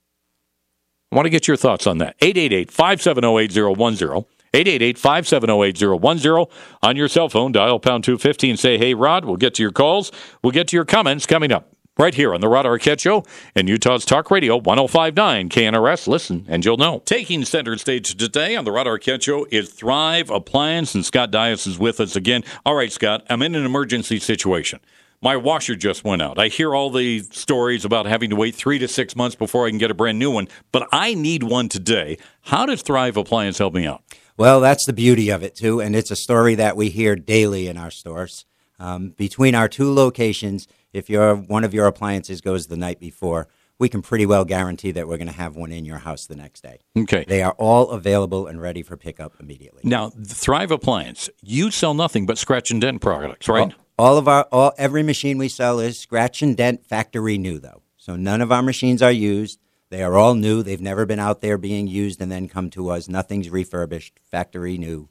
I 1.11 1.15
want 1.15 1.25
to 1.25 1.31
get 1.31 1.47
your 1.47 1.57
thoughts 1.57 1.87
on 1.87 1.97
that. 1.97 2.15
888 2.21 2.69
570 2.69 3.37
8010. 3.39 4.25
888 4.53 4.97
570 4.99 5.63
8010. 5.63 6.45
On 6.83 6.95
your 6.95 7.07
cell 7.07 7.27
phone, 7.27 7.51
dial 7.51 7.79
pound 7.79 8.03
250 8.03 8.51
and 8.51 8.59
say, 8.59 8.77
Hey, 8.77 8.93
Rod, 8.93 9.25
we'll 9.25 9.35
get 9.35 9.55
to 9.55 9.63
your 9.63 9.71
calls. 9.71 10.11
We'll 10.43 10.51
get 10.51 10.67
to 10.67 10.75
your 10.75 10.85
comments 10.85 11.25
coming 11.25 11.51
up 11.51 11.72
right 11.97 12.15
here 12.15 12.33
on 12.33 12.41
the 12.41 12.47
Rod 12.47 12.65
Arquette 12.65 12.99
Show 12.99 13.23
and 13.55 13.69
Utah's 13.69 14.05
Talk 14.05 14.31
Radio 14.31 14.57
1059 14.57 15.49
KNRS. 15.49 16.07
Listen 16.07 16.45
and 16.47 16.65
you'll 16.65 16.77
know. 16.77 17.01
Taking 17.05 17.45
center 17.45 17.77
stage 17.77 18.15
today 18.15 18.55
on 18.55 18.65
the 18.65 18.71
Rod 18.71 18.87
Arquette 18.87 19.21
Show 19.21 19.45
is 19.51 19.69
Thrive 19.69 20.29
Appliance, 20.29 20.95
and 20.95 21.05
Scott 21.05 21.29
Dias 21.29 21.67
is 21.67 21.77
with 21.77 21.99
us 21.99 22.15
again. 22.15 22.43
All 22.65 22.75
right, 22.75 22.91
Scott, 22.91 23.25
I'm 23.29 23.41
in 23.43 23.55
an 23.55 23.65
emergency 23.65 24.19
situation. 24.19 24.79
My 25.21 25.37
washer 25.37 25.75
just 25.75 26.03
went 26.03 26.21
out. 26.21 26.37
I 26.37 26.47
hear 26.47 26.75
all 26.75 26.89
the 26.89 27.19
stories 27.19 27.85
about 27.85 28.07
having 28.07 28.29
to 28.31 28.35
wait 28.35 28.55
three 28.55 28.79
to 28.79 28.87
six 28.87 29.15
months 29.15 29.35
before 29.35 29.65
I 29.65 29.69
can 29.69 29.77
get 29.77 29.91
a 29.91 29.93
brand 29.93 30.19
new 30.19 30.31
one, 30.31 30.49
but 30.71 30.87
I 30.91 31.13
need 31.13 31.43
one 31.43 31.69
today. 31.69 32.17
How 32.41 32.65
does 32.65 32.81
Thrive 32.81 33.15
Appliance 33.15 33.57
help 33.59 33.73
me 33.73 33.85
out? 33.85 34.03
Well, 34.35 34.59
that's 34.59 34.85
the 34.85 34.93
beauty 34.93 35.29
of 35.29 35.43
it, 35.43 35.55
too. 35.55 35.79
And 35.79 35.95
it's 35.95 36.11
a 36.11 36.15
story 36.15 36.55
that 36.55 36.75
we 36.75 36.89
hear 36.89 37.15
daily 37.15 37.67
in 37.67 37.77
our 37.77 37.91
stores. 37.91 38.45
Um, 38.79 39.11
between 39.11 39.55
our 39.55 39.69
two 39.69 39.93
locations, 39.93 40.67
if 40.93 41.09
your 41.09 41.35
one 41.35 41.63
of 41.63 41.73
your 41.73 41.87
appliances 41.87 42.39
goes 42.41 42.67
the 42.67 42.77
night 42.77 42.99
before, 42.99 43.47
we 43.79 43.89
can 43.89 44.01
pretty 44.01 44.25
well 44.25 44.45
guarantee 44.45 44.91
that 44.91 45.07
we're 45.07 45.17
going 45.17 45.27
to 45.27 45.33
have 45.33 45.55
one 45.55 45.71
in 45.71 45.83
your 45.83 45.97
house 45.97 46.27
the 46.27 46.35
next 46.35 46.61
day. 46.61 46.79
Okay. 46.97 47.25
They 47.27 47.41
are 47.41 47.53
all 47.57 47.89
available 47.89 48.47
and 48.47 48.61
ready 48.61 48.83
for 48.83 48.95
pickup 48.95 49.33
immediately. 49.39 49.81
Now, 49.83 50.11
Thrive 50.25 50.71
Appliance, 50.71 51.29
you 51.41 51.71
sell 51.71 51.93
nothing 51.93 52.25
but 52.25 52.37
scratch 52.37 52.71
and 52.71 52.79
dent 52.79 53.01
products, 53.01 53.49
right? 53.49 53.73
All, 53.97 54.07
all 54.13 54.17
of 54.17 54.27
our 54.27 54.47
all 54.51 54.73
every 54.77 55.03
machine 55.03 55.37
we 55.37 55.49
sell 55.49 55.79
is 55.79 55.99
scratch 55.99 56.41
and 56.41 56.55
dent 56.55 56.85
factory 56.85 57.37
new 57.37 57.59
though. 57.59 57.81
So 57.97 58.15
none 58.15 58.41
of 58.41 58.51
our 58.51 58.61
machines 58.61 59.01
are 59.01 59.11
used. 59.11 59.59
They 59.89 60.03
are 60.03 60.17
all 60.17 60.33
new. 60.33 60.63
They've 60.63 60.81
never 60.81 61.05
been 61.05 61.19
out 61.19 61.41
there 61.41 61.57
being 61.57 61.87
used 61.87 62.21
and 62.21 62.31
then 62.31 62.47
come 62.47 62.69
to 62.71 62.89
us. 62.89 63.07
Nothing's 63.07 63.49
refurbished. 63.49 64.19
Factory 64.31 64.77
new, 64.77 65.07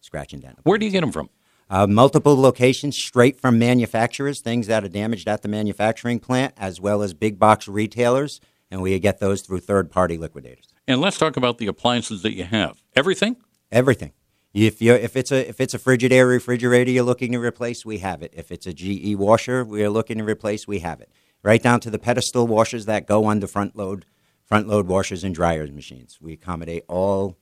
scratch 0.00 0.32
and 0.32 0.42
dent. 0.42 0.58
Where 0.62 0.78
do 0.78 0.86
you 0.86 0.92
get 0.92 1.02
them 1.02 1.12
from? 1.12 1.28
Uh, 1.72 1.86
multiple 1.86 2.38
locations 2.38 2.98
straight 2.98 3.40
from 3.40 3.58
manufacturers, 3.58 4.42
things 4.42 4.66
that 4.66 4.84
are 4.84 4.90
damaged 4.90 5.26
at 5.26 5.40
the 5.40 5.48
manufacturing 5.48 6.20
plant, 6.20 6.52
as 6.58 6.78
well 6.78 7.00
as 7.00 7.14
big 7.14 7.38
box 7.38 7.66
retailers, 7.66 8.42
and 8.70 8.82
we 8.82 8.98
get 8.98 9.20
those 9.20 9.40
through 9.40 9.58
third 9.58 9.90
party 9.90 10.18
liquidators. 10.18 10.68
And 10.86 11.00
let's 11.00 11.16
talk 11.16 11.38
about 11.38 11.56
the 11.56 11.66
appliances 11.68 12.20
that 12.24 12.34
you 12.34 12.44
have. 12.44 12.82
Everything? 12.94 13.36
Everything. 13.70 14.12
If 14.52 14.82
you 14.82 14.92
if 14.92 15.16
it's 15.16 15.32
a 15.32 15.48
if 15.48 15.62
it's 15.62 15.72
a 15.72 15.78
Frigidaire 15.78 16.28
refrigerator 16.28 16.90
you're 16.90 17.04
looking 17.04 17.32
to 17.32 17.38
replace, 17.38 17.86
we 17.86 17.98
have 17.98 18.22
it. 18.22 18.34
If 18.36 18.52
it's 18.52 18.66
a 18.66 18.74
GE 18.74 19.16
washer 19.16 19.64
we're 19.64 19.88
looking 19.88 20.18
to 20.18 20.24
replace, 20.24 20.68
we 20.68 20.80
have 20.80 21.00
it. 21.00 21.10
Right 21.42 21.62
down 21.62 21.80
to 21.80 21.90
the 21.90 21.98
pedestal 21.98 22.46
washers 22.46 22.84
that 22.84 23.06
go 23.06 23.24
on 23.24 23.40
the 23.40 23.48
front 23.48 23.76
load 23.76 24.04
front 24.44 24.68
load 24.68 24.88
washers 24.88 25.24
and 25.24 25.34
dryers 25.34 25.72
machines. 25.72 26.18
We 26.20 26.34
accommodate 26.34 26.84
all 26.86 27.38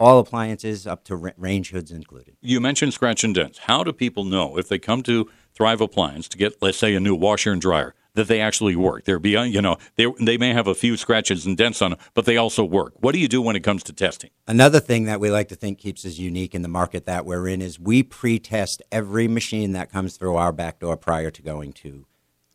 all 0.00 0.18
appliances 0.18 0.86
up 0.86 1.04
to 1.04 1.16
ra- 1.16 1.32
range 1.36 1.70
hoods 1.70 1.90
included. 1.90 2.36
You 2.40 2.60
mentioned 2.60 2.94
scratch 2.94 3.24
and 3.24 3.34
dents. 3.34 3.58
How 3.58 3.82
do 3.82 3.92
people 3.92 4.24
know 4.24 4.58
if 4.58 4.68
they 4.68 4.78
come 4.78 5.02
to 5.04 5.28
Thrive 5.54 5.80
Appliance 5.80 6.28
to 6.28 6.38
get, 6.38 6.60
let's 6.62 6.78
say, 6.78 6.94
a 6.94 7.00
new 7.00 7.14
washer 7.14 7.52
and 7.52 7.60
dryer, 7.60 7.94
that 8.14 8.28
they 8.28 8.40
actually 8.40 8.76
work? 8.76 9.04
They're 9.04 9.18
beyond, 9.18 9.48
uh, 9.48 9.52
you 9.52 9.62
know, 9.62 9.76
they, 9.96 10.06
they 10.20 10.38
may 10.38 10.52
have 10.52 10.66
a 10.66 10.74
few 10.74 10.96
scratches 10.96 11.46
and 11.46 11.56
dents 11.56 11.82
on 11.82 11.90
them, 11.90 12.00
but 12.14 12.24
they 12.24 12.36
also 12.36 12.64
work. 12.64 12.94
What 13.00 13.12
do 13.12 13.18
you 13.18 13.28
do 13.28 13.42
when 13.42 13.56
it 13.56 13.60
comes 13.60 13.82
to 13.84 13.92
testing? 13.92 14.30
Another 14.46 14.80
thing 14.80 15.04
that 15.04 15.20
we 15.20 15.30
like 15.30 15.48
to 15.48 15.56
think 15.56 15.78
keeps 15.78 16.04
us 16.04 16.18
unique 16.18 16.54
in 16.54 16.62
the 16.62 16.68
market 16.68 17.06
that 17.06 17.26
we're 17.26 17.48
in 17.48 17.60
is 17.60 17.80
we 17.80 18.02
pre-test 18.02 18.82
every 18.92 19.28
machine 19.28 19.72
that 19.72 19.90
comes 19.90 20.16
through 20.16 20.36
our 20.36 20.52
back 20.52 20.78
door 20.78 20.96
prior 20.96 21.30
to 21.30 21.42
going 21.42 21.72
to 21.72 22.06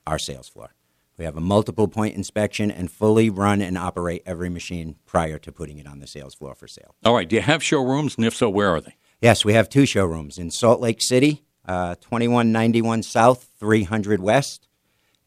our 0.08 0.20
sales 0.20 0.50
floor. 0.50 0.74
We 1.18 1.26
have 1.26 1.36
a 1.38 1.42
multiple 1.42 1.88
point 1.88 2.16
inspection 2.16 2.72
and 2.72 2.90
fully 2.90 3.30
run 3.30 3.62
and 3.62 3.78
operate 3.78 4.24
every 4.26 4.50
machine 4.50 4.96
prior 5.06 5.38
to 5.40 5.52
putting 5.52 5.78
it 5.78 5.86
on 5.88 6.00
the 6.00 6.08
sales 6.08 6.34
floor 6.34 6.56
for 6.56 6.68
sale. 6.68 6.96
All 7.06 7.14
right. 7.14 7.30
Do 7.30 7.36
you 7.36 7.42
have 7.42 7.62
showrooms? 7.62 8.16
And 8.16 8.26
if 8.26 8.36
so, 8.36 8.50
where 8.50 8.70
are 8.70 8.82
they? 8.82 8.96
Yes, 9.22 9.46
we 9.46 9.54
have 9.54 9.70
two 9.70 9.86
showrooms 9.86 10.38
in 10.38 10.52
Salt 10.52 10.82
Lake 10.82 11.02
City, 11.02 11.46
uh, 11.66 11.96
2191 11.96 13.04
South, 13.04 13.48
300 13.58 14.20
West, 14.20 14.68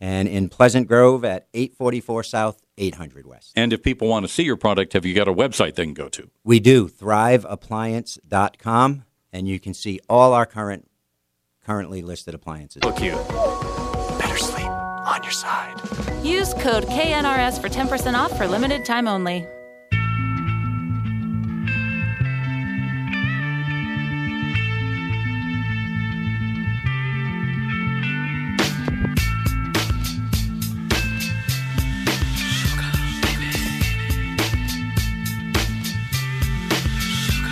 and 0.01 0.29
in 0.29 0.51
Pleasant 0.51 0.87
Grove 0.87 1.25
at 1.25 1.49
844 1.55 2.23
South, 2.25 2.61
800 2.77 3.27
West. 3.27 3.53
And 3.57 3.73
if 3.73 3.83
people 3.83 4.09
want 4.09 4.27
to 4.27 4.33
see 4.33 4.43
your 4.43 4.57
product, 4.57 4.93
have 4.93 5.07
you 5.07 5.15
got 5.15 5.29
a 5.29 5.33
website 5.33 5.77
they 5.77 5.85
can 5.85 5.95
go 5.95 6.11
to? 6.11 6.29
We 6.45 6.61
do, 6.61 6.89
thriveappliance.com, 6.89 9.05
and 9.33 9.49
you 9.49 9.59
can 9.59 9.73
see 9.73 10.01
all 10.11 10.35
our 10.35 10.45
current 10.45 10.91
currently 11.65 12.03
listed 12.03 12.35
appliances. 12.35 12.85
Look 12.85 13.01
you. 13.01 13.17
Better 15.07 15.15
sleep 15.15 15.15
on 15.15 15.23
your 15.23 15.33
side. 15.33 16.25
Use 16.25 16.55
code 16.55 16.85
KNRS 16.85 17.61
for 17.61 17.69
10% 17.69 18.15
off 18.15 18.37
for 18.37 18.47
limited 18.47 18.85
time 18.85 19.09
only. 19.09 19.47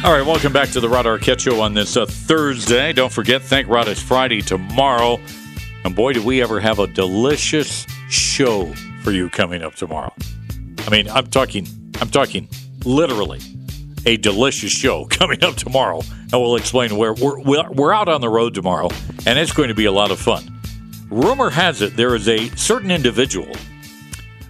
All 0.04 0.12
right, 0.12 0.26
welcome 0.26 0.52
back 0.52 0.68
to 0.70 0.80
the 0.80 0.88
Rod 0.88 1.06
Arquette 1.06 1.40
Show 1.40 1.62
on 1.62 1.72
this 1.72 1.96
uh, 1.96 2.04
Thursday. 2.04 2.92
Don't 2.92 3.10
forget, 3.10 3.40
thank 3.40 3.68
Rod, 3.68 3.88
it's 3.88 4.02
Friday 4.02 4.42
tomorrow. 4.42 5.18
And 5.84 5.94
boy, 5.94 6.14
do 6.14 6.22
we 6.22 6.42
ever 6.42 6.60
have 6.60 6.78
a 6.78 6.86
delicious 6.86 7.86
show 8.08 8.72
for 9.04 9.12
you 9.12 9.28
coming 9.28 9.62
up 9.62 9.74
tomorrow. 9.74 10.12
I 10.78 10.90
mean, 10.90 11.08
I'm 11.08 11.26
talking, 11.26 11.68
I'm 12.00 12.08
talking 12.08 12.48
literally 12.84 13.40
a 14.06 14.16
delicious 14.16 14.72
show 14.72 15.04
coming 15.10 15.44
up 15.44 15.56
tomorrow. 15.56 16.00
And 16.20 16.32
we'll 16.32 16.56
explain 16.56 16.96
where 16.96 17.12
we're, 17.12 17.40
we're, 17.40 17.92
out 17.92 18.08
on 18.08 18.20
the 18.20 18.28
road 18.28 18.54
tomorrow, 18.54 18.88
and 19.26 19.38
it's 19.38 19.52
going 19.52 19.68
to 19.68 19.74
be 19.74 19.84
a 19.84 19.92
lot 19.92 20.10
of 20.10 20.18
fun. 20.18 20.50
Rumor 21.10 21.50
has 21.50 21.82
it 21.82 21.96
there 21.96 22.14
is 22.14 22.28
a 22.28 22.48
certain 22.56 22.90
individual 22.90 23.54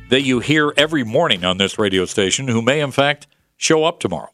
that 0.08 0.22
you 0.22 0.38
hear 0.38 0.72
every 0.76 1.02
morning 1.02 1.44
on 1.44 1.58
this 1.58 1.78
radio 1.78 2.04
station 2.04 2.48
who 2.48 2.62
may, 2.62 2.80
in 2.80 2.92
fact, 2.92 3.26
show 3.56 3.84
up 3.84 4.00
tomorrow. 4.00 4.30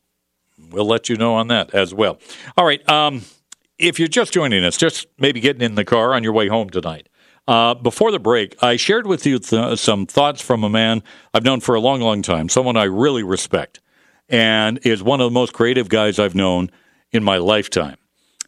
We'll 0.71 0.87
let 0.87 1.09
you 1.09 1.17
know 1.17 1.35
on 1.35 1.49
that 1.49 1.75
as 1.75 1.95
well. 1.95 2.19
All 2.57 2.65
right. 2.65 2.87
Um, 2.89 3.23
if 3.81 3.99
you're 3.99 4.09
just 4.09 4.33
joining 4.33 4.65
us, 4.65 4.77
just 4.77 5.07
maybe 5.19 5.41
getting 5.41 5.63
in 5.63 5.75
the 5.75 5.85
car 5.85 6.15
on 6.15 6.23
your 6.23 6.33
way 6.33 6.49
home 6.49 6.71
tonight. 6.71 7.09
Uh, 7.49 7.75
before 7.75 8.13
the 8.13 8.19
break, 8.19 8.55
I 8.63 8.77
shared 8.77 9.07
with 9.07 9.27
you 9.27 9.39
th- 9.39 9.79
some 9.79 10.07
thoughts 10.07 10.41
from 10.41 10.63
a 10.63 10.69
man 10.69 11.03
I've 11.35 11.45
known 11.45 11.61
for 11.61 11.75
a 11.75 11.81
long, 11.81 12.01
long 12.01 12.23
time, 12.23 12.49
someone 12.49 12.77
I 12.77 12.85
really 12.85 13.23
respect, 13.23 13.81
and 14.29 14.79
is 14.85 15.03
one 15.03 15.21
of 15.21 15.25
the 15.25 15.35
most 15.35 15.53
creative 15.53 15.89
guys 15.89 16.19
I've 16.19 16.35
known 16.35 16.71
in 17.11 17.25
my 17.25 17.39
lifetime. 17.39 17.97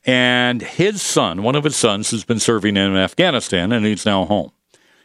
And 0.04 0.62
his 0.62 1.00
son, 1.00 1.42
one 1.42 1.56
of 1.56 1.64
his 1.64 1.76
sons, 1.76 2.10
has 2.10 2.24
been 2.24 2.38
serving 2.38 2.76
in 2.76 2.96
Afghanistan, 2.96 3.72
and 3.72 3.86
he's 3.86 4.06
now 4.06 4.24
home. 4.24 4.52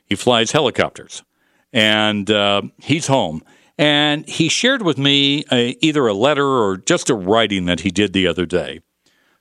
He 0.05 0.15
flies 0.15 0.51
helicopters, 0.51 1.23
and 1.71 2.29
uh, 2.29 2.63
he's 2.77 3.07
home. 3.07 3.43
And 3.77 4.27
he 4.27 4.49
shared 4.49 4.81
with 4.81 4.97
me 4.97 5.45
a, 5.51 5.77
either 5.81 6.07
a 6.07 6.13
letter 6.13 6.45
or 6.45 6.77
just 6.77 7.09
a 7.09 7.15
writing 7.15 7.65
that 7.65 7.81
he 7.81 7.91
did 7.91 8.13
the 8.13 8.27
other 8.27 8.45
day, 8.45 8.81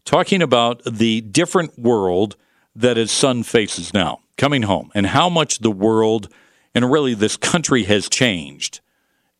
talking 0.06 0.40
about 0.40 0.82
the 0.84 1.20
different 1.20 1.78
world 1.78 2.36
that 2.74 2.96
his 2.96 3.10
son 3.10 3.42
faces 3.42 3.92
now, 3.92 4.20
coming 4.38 4.62
home, 4.62 4.90
and 4.94 5.08
how 5.08 5.28
much 5.28 5.58
the 5.58 5.70
world 5.70 6.32
and 6.74 6.90
really 6.90 7.12
this 7.12 7.36
country 7.36 7.84
has 7.84 8.08
changed 8.08 8.80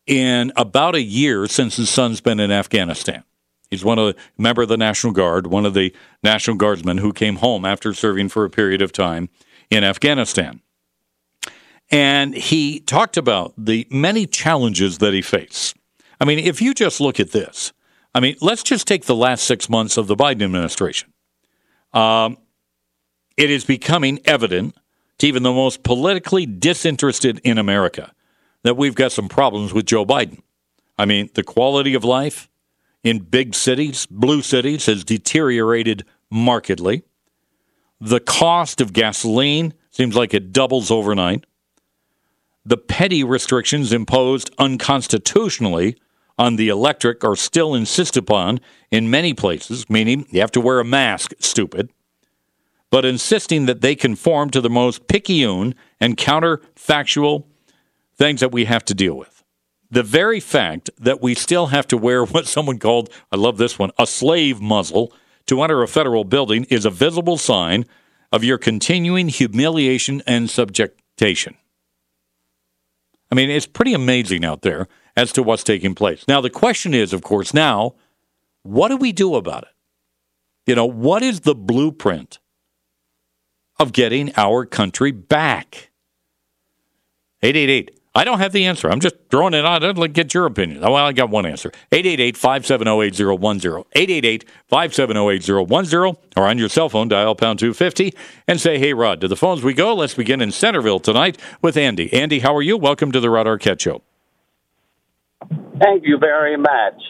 in 0.05 0.51
about 0.55 0.93
a 0.95 1.01
year 1.01 1.47
since 1.47 1.77
his 1.77 1.89
son's 1.89 2.21
been 2.21 2.39
in 2.39 2.51
Afghanistan. 2.51 3.23
He's 3.69 3.83
one 3.83 3.99
of 3.99 4.15
the 4.15 4.21
member 4.37 4.61
of 4.61 4.69
the 4.69 4.77
National 4.77 5.13
Guard, 5.13 5.47
one 5.47 5.65
of 5.65 5.73
the 5.73 5.93
National 6.23 6.55
Guardsmen 6.55 6.99
who 6.99 7.11
came 7.11 7.37
home 7.37 7.65
after 7.65 7.93
serving 7.93 8.29
for 8.29 8.45
a 8.45 8.49
period 8.49 8.81
of 8.81 8.91
time 8.91 9.29
in 9.69 9.83
Afghanistan. 9.83 10.61
And 11.89 12.33
he 12.33 12.79
talked 12.79 13.17
about 13.17 13.53
the 13.57 13.87
many 13.89 14.25
challenges 14.25 14.97
that 14.99 15.13
he 15.13 15.21
faced. 15.21 15.75
I 16.19 16.25
mean, 16.25 16.39
if 16.39 16.61
you 16.61 16.73
just 16.73 16.99
look 16.99 17.19
at 17.19 17.31
this, 17.31 17.73
I 18.13 18.19
mean, 18.19 18.35
let's 18.41 18.63
just 18.63 18.87
take 18.87 19.05
the 19.05 19.15
last 19.15 19.43
six 19.43 19.69
months 19.69 19.97
of 19.97 20.07
the 20.07 20.15
Biden 20.15 20.43
administration. 20.43 21.13
Um, 21.93 22.37
it 23.37 23.49
is 23.49 23.63
becoming 23.63 24.19
evident 24.25 24.75
to 25.19 25.27
even 25.27 25.43
the 25.43 25.51
most 25.51 25.83
politically 25.83 26.45
disinterested 26.45 27.39
in 27.43 27.57
America 27.57 28.11
that 28.63 28.75
we've 28.75 28.95
got 28.95 29.11
some 29.11 29.29
problems 29.29 29.73
with 29.73 29.85
Joe 29.85 30.05
Biden. 30.05 30.41
I 30.97 31.05
mean, 31.05 31.29
the 31.35 31.43
quality 31.43 31.93
of 31.93 32.03
life 32.03 32.49
in 33.03 33.19
big 33.19 33.55
cities, 33.55 34.05
blue 34.07 34.41
cities, 34.41 34.87
has 34.87 35.03
deteriorated 35.03 36.03
markedly. 36.29 37.03
The 37.99 38.19
cost 38.19 38.81
of 38.81 38.93
gasoline 38.93 39.73
seems 39.91 40.15
like 40.15 40.33
it 40.33 40.51
doubles 40.51 40.91
overnight. 40.91 41.45
The 42.65 42.77
petty 42.77 43.23
restrictions 43.23 43.93
imposed 43.93 44.53
unconstitutionally 44.57 45.97
on 46.37 46.55
the 46.55 46.69
electric 46.69 47.23
are 47.23 47.35
still 47.35 47.73
insisted 47.73 48.23
upon 48.23 48.59
in 48.91 49.09
many 49.09 49.33
places, 49.33 49.89
meaning 49.89 50.25
you 50.29 50.39
have 50.39 50.51
to 50.51 50.61
wear 50.61 50.79
a 50.79 50.85
mask, 50.85 51.33
stupid, 51.39 51.89
but 52.89 53.05
insisting 53.05 53.65
that 53.65 53.81
they 53.81 53.95
conform 53.95 54.49
to 54.51 54.61
the 54.61 54.69
most 54.69 55.07
picayune 55.07 55.75
and 55.99 56.17
counterfactual 56.17 57.45
things 58.15 58.39
that 58.39 58.51
we 58.51 58.65
have 58.65 58.85
to 58.85 58.93
deal 58.93 59.15
with. 59.15 59.43
The 59.89 60.03
very 60.03 60.39
fact 60.39 60.89
that 60.97 61.21
we 61.21 61.33
still 61.33 61.67
have 61.67 61.87
to 61.87 61.97
wear 61.97 62.23
what 62.25 62.47
someone 62.47 62.79
called, 62.79 63.09
I 63.31 63.35
love 63.35 63.57
this 63.57 63.79
one, 63.79 63.91
a 63.97 64.07
slave 64.07 64.61
muzzle 64.61 65.11
to 65.47 65.61
enter 65.61 65.81
a 65.81 65.87
federal 65.87 66.23
building 66.23 66.65
is 66.65 66.85
a 66.85 66.89
visible 66.89 67.37
sign 67.37 67.85
of 68.31 68.43
your 68.43 68.57
continuing 68.57 69.29
humiliation 69.29 70.21
and 70.27 70.49
subjectation. 70.49 71.55
I 73.31 73.35
mean, 73.35 73.49
it's 73.49 73.65
pretty 73.65 73.93
amazing 73.93 74.45
out 74.45 74.61
there 74.61 74.87
as 75.17 75.33
to 75.33 75.43
what's 75.43 75.65
taking 75.65 75.95
place. 75.95 76.23
Now, 76.27 76.39
the 76.39 76.49
question 76.49 76.93
is, 76.93 77.11
of 77.11 77.23
course, 77.23 77.53
now, 77.53 77.95
what 78.61 78.87
do 78.89 78.95
we 78.95 79.11
do 79.11 79.35
about 79.35 79.63
it? 79.63 79.69
You 80.67 80.75
know, 80.75 80.85
what 80.85 81.23
is 81.23 81.41
the 81.41 81.55
blueprint 81.55 82.39
of 83.79 83.91
getting 83.91 84.31
our 84.37 84.65
country 84.65 85.11
back? 85.11 85.89
888. 87.41 87.91
I 88.13 88.23
don't 88.23 88.39
have 88.39 88.51
the 88.51 88.65
answer. 88.65 88.89
I'm 88.89 88.99
just 88.99 89.15
throwing 89.29 89.53
it 89.53 89.65
out. 89.65 89.83
I'd 89.83 89.97
like 89.97 90.11
to 90.11 90.23
get 90.23 90.33
your 90.33 90.47
opinion. 90.47 90.83
Oh, 90.83 90.93
well, 90.93 91.05
I 91.05 91.13
got 91.13 91.29
one 91.29 91.45
answer. 91.45 91.71
888-570-8010. 91.91 94.45
888-570-8010. 94.71 96.17
Or 96.35 96.47
on 96.47 96.57
your 96.57 96.69
cell 96.69 96.89
phone, 96.89 97.07
dial 97.07 97.35
pound 97.35 97.59
250 97.59 98.13
and 98.47 98.59
say, 98.59 98.79
hey, 98.79 98.93
Rod. 98.93 99.21
To 99.21 99.27
the 99.27 99.35
phones 99.35 99.63
we 99.63 99.73
go. 99.73 99.93
Let's 99.93 100.15
begin 100.15 100.41
in 100.41 100.51
Centerville 100.51 100.99
tonight 100.99 101.37
with 101.61 101.77
Andy. 101.77 102.11
Andy, 102.11 102.39
how 102.39 102.55
are 102.55 102.63
you? 102.63 102.75
Welcome 102.75 103.11
to 103.11 103.19
the 103.19 103.29
Rod 103.29 103.45
Arquette 103.45 103.79
Show. 103.79 104.01
Thank 105.81 106.03
you 106.05 106.17
very 106.17 106.57
much. 106.57 107.01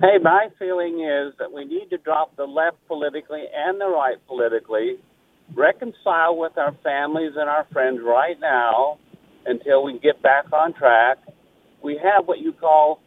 Hey, 0.00 0.18
my 0.22 0.48
feeling 0.58 1.00
is 1.00 1.34
that 1.38 1.52
we 1.52 1.64
need 1.64 1.90
to 1.90 1.98
drop 1.98 2.36
the 2.36 2.44
left 2.44 2.76
politically 2.88 3.44
and 3.54 3.80
the 3.80 3.86
right 3.88 4.16
politically, 4.26 4.96
reconcile 5.54 6.36
with 6.36 6.56
our 6.56 6.74
families 6.82 7.32
and 7.36 7.48
our 7.48 7.66
friends 7.72 8.00
right 8.02 8.38
now 8.40 8.98
until 9.46 9.84
we 9.84 9.98
get 9.98 10.22
back 10.22 10.46
on 10.52 10.72
track. 10.74 11.18
We 11.82 12.00
have 12.02 12.26
what 12.26 12.38
you 12.38 12.52
call 12.52 13.00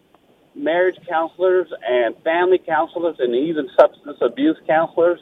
marriage 0.56 0.98
counselors 1.08 1.68
and 1.88 2.16
family 2.24 2.60
counselors 2.66 3.16
and 3.20 3.34
even 3.36 3.68
substance 3.80 4.18
abuse 4.22 4.58
counselors. 4.68 5.20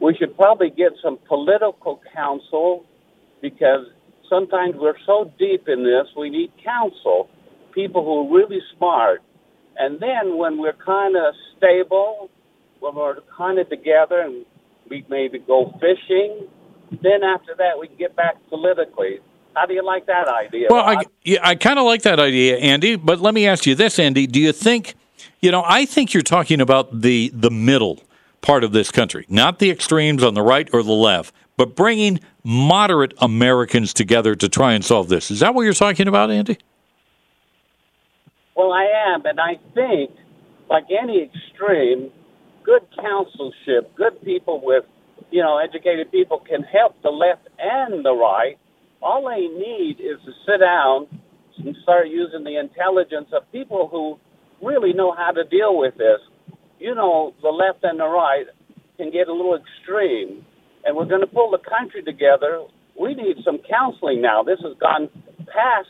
We 0.00 0.14
should 0.14 0.36
probably 0.36 0.70
get 0.70 0.92
some 1.02 1.18
political 1.28 2.00
counsel 2.14 2.84
because 3.40 3.86
sometimes 4.28 4.74
we're 4.76 4.98
so 5.06 5.32
deep 5.38 5.68
in 5.68 5.84
this, 5.84 6.06
we 6.16 6.30
need 6.30 6.52
counsel, 6.64 7.28
people 7.72 8.04
who 8.04 8.26
are 8.26 8.38
really 8.38 8.60
smart. 8.76 9.22
And 9.76 9.98
then 10.00 10.36
when 10.36 10.58
we're 10.58 10.74
kind 10.74 11.16
of 11.16 11.34
stable, 11.56 12.30
when 12.80 12.94
we're 12.94 13.20
kind 13.36 13.58
of 13.58 13.68
together 13.68 14.20
and 14.20 14.44
we 14.88 15.04
maybe 15.08 15.38
go 15.38 15.72
fishing, 15.80 16.48
then 17.02 17.22
after 17.22 17.54
that 17.56 17.78
we 17.80 17.88
can 17.88 17.96
get 17.96 18.14
back 18.14 18.36
politically. 18.48 19.20
How 19.54 19.66
do 19.66 19.74
you 19.74 19.84
like 19.84 20.06
that 20.06 20.28
idea? 20.28 20.68
Well, 20.70 20.84
I, 20.84 21.04
yeah, 21.24 21.40
I 21.42 21.54
kind 21.54 21.78
of 21.78 21.84
like 21.84 22.02
that 22.02 22.18
idea, 22.18 22.56
Andy. 22.56 22.96
But 22.96 23.20
let 23.20 23.34
me 23.34 23.46
ask 23.46 23.66
you 23.66 23.74
this, 23.74 23.98
Andy: 23.98 24.26
Do 24.26 24.40
you 24.40 24.52
think, 24.52 24.94
you 25.40 25.50
know, 25.50 25.62
I 25.66 25.84
think 25.84 26.14
you're 26.14 26.22
talking 26.22 26.60
about 26.60 27.02
the 27.02 27.30
the 27.34 27.50
middle 27.50 28.02
part 28.40 28.64
of 28.64 28.72
this 28.72 28.90
country, 28.90 29.26
not 29.28 29.58
the 29.58 29.70
extremes 29.70 30.22
on 30.22 30.34
the 30.34 30.42
right 30.42 30.68
or 30.72 30.82
the 30.82 30.92
left, 30.92 31.34
but 31.56 31.76
bringing 31.76 32.18
moderate 32.42 33.14
Americans 33.18 33.92
together 33.94 34.34
to 34.34 34.48
try 34.48 34.72
and 34.72 34.84
solve 34.84 35.08
this. 35.08 35.30
Is 35.30 35.40
that 35.40 35.54
what 35.54 35.62
you're 35.62 35.74
talking 35.74 36.08
about, 36.08 36.30
Andy? 36.30 36.58
Well, 38.56 38.72
I 38.72 39.14
am, 39.14 39.24
and 39.24 39.40
I 39.40 39.54
think, 39.74 40.10
like 40.68 40.84
any 40.90 41.22
extreme, 41.22 42.10
good 42.64 42.82
counselship, 42.98 43.94
good 43.96 44.22
people 44.22 44.60
with, 44.62 44.84
you 45.30 45.42
know, 45.42 45.58
educated 45.58 46.10
people 46.10 46.40
can 46.40 46.62
help 46.62 47.00
the 47.02 47.10
left 47.10 47.48
and 47.58 48.04
the 48.04 48.12
right. 48.12 48.58
All 49.00 49.28
they 49.28 49.48
need 49.48 50.00
is 50.00 50.20
to 50.24 50.32
sit 50.46 50.60
down 50.60 51.06
and 51.58 51.76
start 51.82 52.08
using 52.08 52.44
the 52.44 52.58
intelligence 52.58 53.28
of 53.32 53.50
people 53.52 53.88
who 53.88 54.18
really 54.66 54.92
know 54.92 55.12
how 55.16 55.30
to 55.32 55.44
deal 55.44 55.76
with 55.76 55.96
this. 55.96 56.20
You 56.78 56.94
know, 56.94 57.34
the 57.42 57.48
left 57.48 57.84
and 57.84 57.98
the 58.00 58.06
right 58.06 58.46
can 58.96 59.10
get 59.10 59.28
a 59.28 59.32
little 59.32 59.56
extreme, 59.56 60.44
and 60.84 60.96
we're 60.96 61.06
going 61.06 61.20
to 61.20 61.26
pull 61.26 61.50
the 61.50 61.58
country 61.58 62.02
together. 62.02 62.64
We 63.00 63.14
need 63.14 63.36
some 63.44 63.58
counseling 63.68 64.20
now. 64.20 64.42
This 64.42 64.60
has 64.62 64.76
gone 64.78 65.08
past 65.46 65.88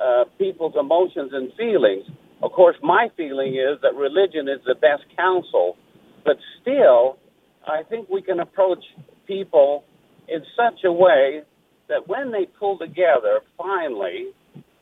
uh, 0.00 0.24
people's 0.38 0.74
emotions 0.78 1.30
and 1.32 1.52
feelings. 1.54 2.04
Of 2.42 2.52
course, 2.52 2.76
my 2.82 3.08
feeling 3.16 3.54
is 3.54 3.80
that 3.82 3.94
religion 3.94 4.48
is 4.48 4.60
the 4.66 4.74
best 4.74 5.04
counsel, 5.16 5.76
but 6.24 6.36
still, 6.60 7.18
I 7.66 7.82
think 7.84 8.08
we 8.08 8.22
can 8.22 8.40
approach 8.40 8.84
people 9.26 9.84
in 10.28 10.42
such 10.56 10.84
a 10.84 10.92
way 10.92 11.42
that 11.88 12.08
when 12.08 12.32
they 12.32 12.46
pull 12.58 12.78
together, 12.78 13.40
finally, 13.56 14.28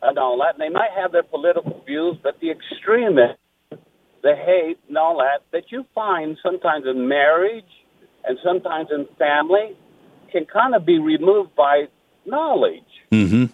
and 0.02 0.18
all 0.18 0.38
that, 0.38 0.54
and 0.54 0.60
they 0.60 0.72
might 0.72 0.90
have 0.96 1.12
their 1.12 1.22
political 1.22 1.82
views, 1.84 2.16
but 2.22 2.38
the 2.40 2.50
extremists, 2.50 3.36
the 4.22 4.34
hate, 4.34 4.78
and 4.88 4.96
all 4.96 5.18
that, 5.18 5.42
that 5.52 5.70
you 5.70 5.84
find 5.94 6.38
sometimes 6.42 6.86
in 6.86 7.08
marriage 7.08 7.64
and 8.24 8.38
sometimes 8.44 8.88
in 8.90 9.06
family 9.18 9.76
can 10.30 10.46
kind 10.46 10.74
of 10.74 10.86
be 10.86 10.98
removed 10.98 11.54
by 11.54 11.86
knowledge. 12.26 12.82
Mm-hmm. 13.10 13.44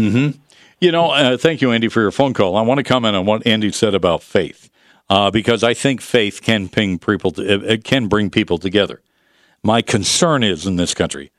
Mm-hmm. 0.00 0.38
You 0.80 0.92
know, 0.92 1.10
uh, 1.10 1.36
thank 1.36 1.60
you, 1.60 1.72
Andy, 1.72 1.88
for 1.88 2.00
your 2.00 2.10
phone 2.10 2.32
call. 2.32 2.56
I 2.56 2.62
want 2.62 2.78
to 2.78 2.84
comment 2.84 3.14
on 3.14 3.26
what 3.26 3.46
Andy 3.46 3.70
said 3.70 3.94
about 3.94 4.22
faith, 4.22 4.70
uh, 5.10 5.30
because 5.30 5.62
I 5.62 5.74
think 5.74 6.00
faith 6.00 6.40
can 6.40 6.66
bring 6.66 6.98
people 6.98 7.32
to, 7.32 7.70
it 7.70 7.84
can 7.84 8.08
bring 8.08 8.30
people 8.30 8.56
together. 8.56 9.02
My 9.62 9.82
concern 9.82 10.42
is 10.42 10.66
in 10.66 10.76
this 10.76 10.94
country 10.94 11.32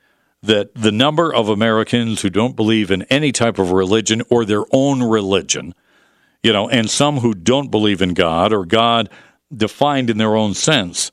that 0.44 0.76
the 0.76 0.92
number 0.92 1.34
of 1.34 1.50
Americans 1.50 2.22
who 2.22 2.30
don't 2.30 2.56
believe 2.56 2.92
in 2.92 3.02
any 3.04 3.32
type 3.32 3.58
of 3.58 3.72
religion 3.72 4.22
or 4.30 4.46
their 4.46 4.64
own 4.72 5.02
religion, 5.02 5.74
you 6.44 6.54
know, 6.54 6.70
and 6.70 6.88
some 6.88 7.18
who 7.18 7.34
don't 7.34 7.72
believe 7.72 8.04
in 8.04 8.14
God 8.14 8.54
or 8.54 8.64
God 8.64 9.10
defined 9.52 10.12
in 10.12 10.20
their 10.20 10.36
own 10.36 10.54
sense, 10.54 11.12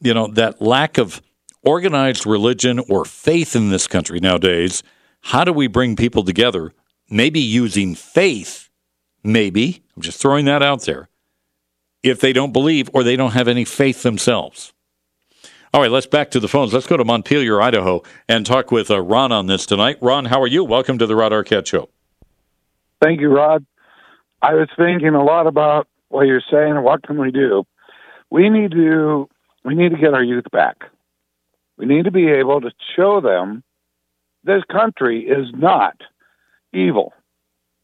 you 0.00 0.14
know, 0.14 0.26
that 0.26 0.60
lack 0.60 0.98
of 0.98 1.22
organized 1.62 2.26
religion 2.26 2.80
or 2.88 3.04
faith 3.04 3.54
in 3.54 3.70
this 3.70 3.86
country 3.86 4.18
nowadays. 4.18 4.82
How 5.20 5.44
do 5.44 5.52
we 5.52 5.68
bring 5.68 5.94
people 5.94 6.24
together? 6.24 6.72
Maybe 7.10 7.40
using 7.40 7.94
faith, 7.94 8.68
maybe, 9.24 9.82
I'm 9.96 10.02
just 10.02 10.20
throwing 10.20 10.44
that 10.44 10.62
out 10.62 10.82
there, 10.82 11.08
if 12.02 12.20
they 12.20 12.34
don't 12.34 12.52
believe 12.52 12.90
or 12.92 13.02
they 13.02 13.16
don't 13.16 13.32
have 13.32 13.48
any 13.48 13.64
faith 13.64 14.02
themselves. 14.02 14.74
All 15.72 15.80
right, 15.80 15.90
let's 15.90 16.06
back 16.06 16.30
to 16.32 16.40
the 16.40 16.48
phones. 16.48 16.74
Let's 16.74 16.86
go 16.86 16.98
to 16.98 17.04
Montpelier, 17.04 17.62
Idaho, 17.62 18.02
and 18.28 18.44
talk 18.44 18.70
with 18.70 18.90
uh, 18.90 19.00
Ron 19.00 19.32
on 19.32 19.46
this 19.46 19.64
tonight. 19.64 19.96
Ron, 20.02 20.26
how 20.26 20.42
are 20.42 20.46
you? 20.46 20.64
Welcome 20.64 20.98
to 20.98 21.06
the 21.06 21.16
Rod 21.16 21.32
Arquette 21.32 21.66
Show. 21.66 21.88
Thank 23.02 23.20
you, 23.20 23.28
Rod. 23.28 23.64
I 24.42 24.54
was 24.54 24.68
thinking 24.76 25.14
a 25.14 25.24
lot 25.24 25.46
about 25.46 25.88
what 26.08 26.26
you're 26.26 26.42
saying 26.50 26.82
what 26.82 27.02
can 27.02 27.18
we 27.18 27.30
do. 27.30 27.64
We 28.30 28.50
need 28.50 28.72
to 28.72 29.28
we 29.64 29.74
need 29.74 29.92
to 29.92 29.98
get 29.98 30.14
our 30.14 30.22
youth 30.22 30.50
back. 30.52 30.84
We 31.76 31.86
need 31.86 32.04
to 32.04 32.10
be 32.10 32.28
able 32.28 32.60
to 32.60 32.70
show 32.96 33.20
them 33.20 33.62
this 34.44 34.62
country 34.70 35.26
is 35.26 35.46
not 35.54 35.96
evil. 36.72 37.12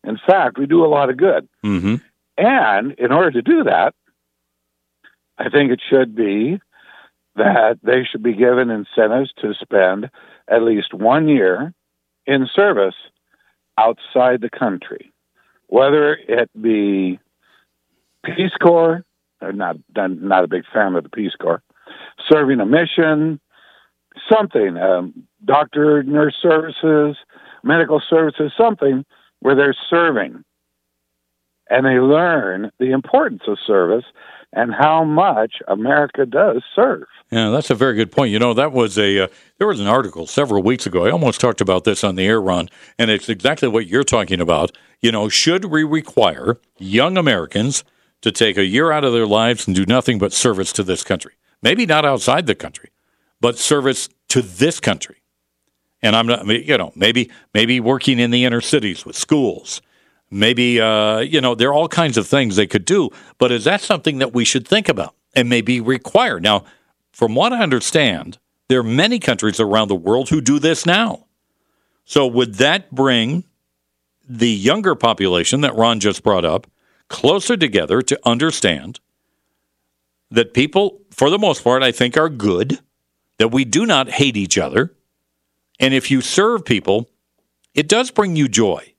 In 0.04 0.18
fact, 0.26 0.58
we 0.58 0.66
do 0.66 0.84
a 0.84 0.88
lot 0.88 1.10
of 1.10 1.16
good. 1.16 1.48
Mm-hmm. 1.64 1.96
And 2.36 2.92
in 2.92 3.12
order 3.12 3.30
to 3.30 3.42
do 3.42 3.64
that, 3.64 3.94
I 5.38 5.48
think 5.48 5.70
it 5.70 5.80
should 5.88 6.14
be 6.14 6.60
that 7.36 7.78
they 7.82 8.04
should 8.04 8.22
be 8.22 8.34
given 8.34 8.70
incentives 8.70 9.32
to 9.40 9.54
spend 9.54 10.10
at 10.48 10.62
least 10.62 10.94
one 10.94 11.28
year 11.28 11.72
in 12.26 12.48
service 12.54 12.94
outside 13.76 14.40
the 14.40 14.50
country, 14.50 15.12
whether 15.66 16.14
it 16.14 16.50
be 16.60 17.18
Peace 18.24 18.52
Corps. 18.62 19.04
I'm 19.40 19.58
not 19.58 19.76
not 19.96 20.44
a 20.44 20.48
big 20.48 20.64
fan 20.72 20.94
of 20.94 21.02
the 21.02 21.10
Peace 21.10 21.34
Corps. 21.40 21.62
Serving 22.30 22.60
a 22.60 22.66
mission, 22.66 23.40
something, 24.32 24.76
um, 24.78 25.26
doctor, 25.44 26.02
nurse 26.02 26.36
services, 26.40 27.16
medical 27.64 28.00
services, 28.08 28.52
something 28.56 29.04
where 29.40 29.54
they're 29.54 29.76
serving, 29.90 30.44
and 31.68 31.86
they 31.86 31.98
learn 31.98 32.70
the 32.78 32.92
importance 32.92 33.42
of 33.46 33.58
service 33.66 34.04
and 34.52 34.72
how 34.72 35.04
much 35.04 35.54
America 35.66 36.24
does 36.24 36.62
serve. 36.74 37.04
Yeah, 37.30 37.50
that's 37.50 37.70
a 37.70 37.74
very 37.74 37.94
good 37.94 38.12
point. 38.12 38.30
You 38.30 38.38
know, 38.38 38.54
that 38.54 38.72
was 38.72 38.96
a 38.96 39.24
uh, 39.24 39.28
there 39.58 39.66
was 39.66 39.80
an 39.80 39.86
article 39.86 40.26
several 40.26 40.62
weeks 40.62 40.86
ago. 40.86 41.04
I 41.04 41.10
almost 41.10 41.40
talked 41.40 41.60
about 41.60 41.84
this 41.84 42.04
on 42.04 42.14
the 42.14 42.26
air 42.26 42.40
Ron, 42.40 42.68
and 42.98 43.10
it's 43.10 43.28
exactly 43.28 43.68
what 43.68 43.86
you're 43.86 44.04
talking 44.04 44.40
about. 44.40 44.76
You 45.00 45.10
know, 45.10 45.28
should 45.28 45.66
we 45.66 45.82
require 45.82 46.58
young 46.78 47.18
Americans 47.18 47.84
to 48.22 48.30
take 48.30 48.56
a 48.56 48.64
year 48.64 48.92
out 48.92 49.04
of 49.04 49.12
their 49.12 49.26
lives 49.26 49.66
and 49.66 49.74
do 49.74 49.84
nothing 49.84 50.18
but 50.18 50.32
service 50.32 50.72
to 50.74 50.82
this 50.82 51.02
country? 51.02 51.32
Maybe 51.60 51.86
not 51.86 52.04
outside 52.04 52.46
the 52.46 52.54
country, 52.54 52.90
but 53.40 53.58
service 53.58 54.08
to 54.28 54.40
this 54.42 54.80
country. 54.80 55.16
And 56.04 56.14
I'm 56.14 56.26
not, 56.26 56.46
you 56.46 56.76
know, 56.76 56.92
maybe 56.94 57.30
maybe 57.54 57.80
working 57.80 58.18
in 58.18 58.30
the 58.30 58.44
inner 58.44 58.60
cities 58.60 59.06
with 59.06 59.16
schools. 59.16 59.80
Maybe 60.30 60.80
uh, 60.80 61.20
you 61.20 61.40
know, 61.40 61.54
there 61.54 61.70
are 61.70 61.74
all 61.74 61.88
kinds 61.88 62.18
of 62.18 62.26
things 62.26 62.56
they 62.56 62.66
could 62.66 62.84
do. 62.84 63.10
But 63.38 63.50
is 63.50 63.64
that 63.64 63.80
something 63.80 64.18
that 64.18 64.34
we 64.34 64.44
should 64.44 64.68
think 64.68 64.88
about 64.88 65.14
and 65.34 65.48
maybe 65.48 65.80
require? 65.80 66.38
Now, 66.38 66.64
from 67.12 67.34
what 67.34 67.52
I 67.52 67.62
understand, 67.62 68.38
there 68.68 68.80
are 68.80 68.84
many 68.84 69.18
countries 69.18 69.58
around 69.58 69.88
the 69.88 69.96
world 69.96 70.28
who 70.28 70.40
do 70.40 70.58
this 70.58 70.84
now. 70.84 71.26
So 72.04 72.26
would 72.26 72.56
that 72.56 72.90
bring 72.90 73.44
the 74.28 74.50
younger 74.50 74.94
population 74.94 75.62
that 75.62 75.74
Ron 75.74 76.00
just 76.00 76.22
brought 76.22 76.44
up 76.44 76.66
closer 77.08 77.56
together 77.56 78.02
to 78.02 78.20
understand 78.24 79.00
that 80.30 80.54
people, 80.54 81.00
for 81.10 81.30
the 81.30 81.38
most 81.38 81.62
part, 81.64 81.82
I 81.82 81.92
think 81.92 82.16
are 82.16 82.28
good, 82.28 82.80
that 83.38 83.48
we 83.48 83.64
do 83.64 83.86
not 83.86 84.10
hate 84.10 84.36
each 84.36 84.58
other. 84.58 84.93
And 85.80 85.92
if 85.94 86.10
you 86.10 86.20
serve 86.20 86.64
people, 86.64 87.08
it 87.74 87.88
does 87.88 88.10
bring 88.10 88.36
you 88.36 88.48
joy. 88.48 88.94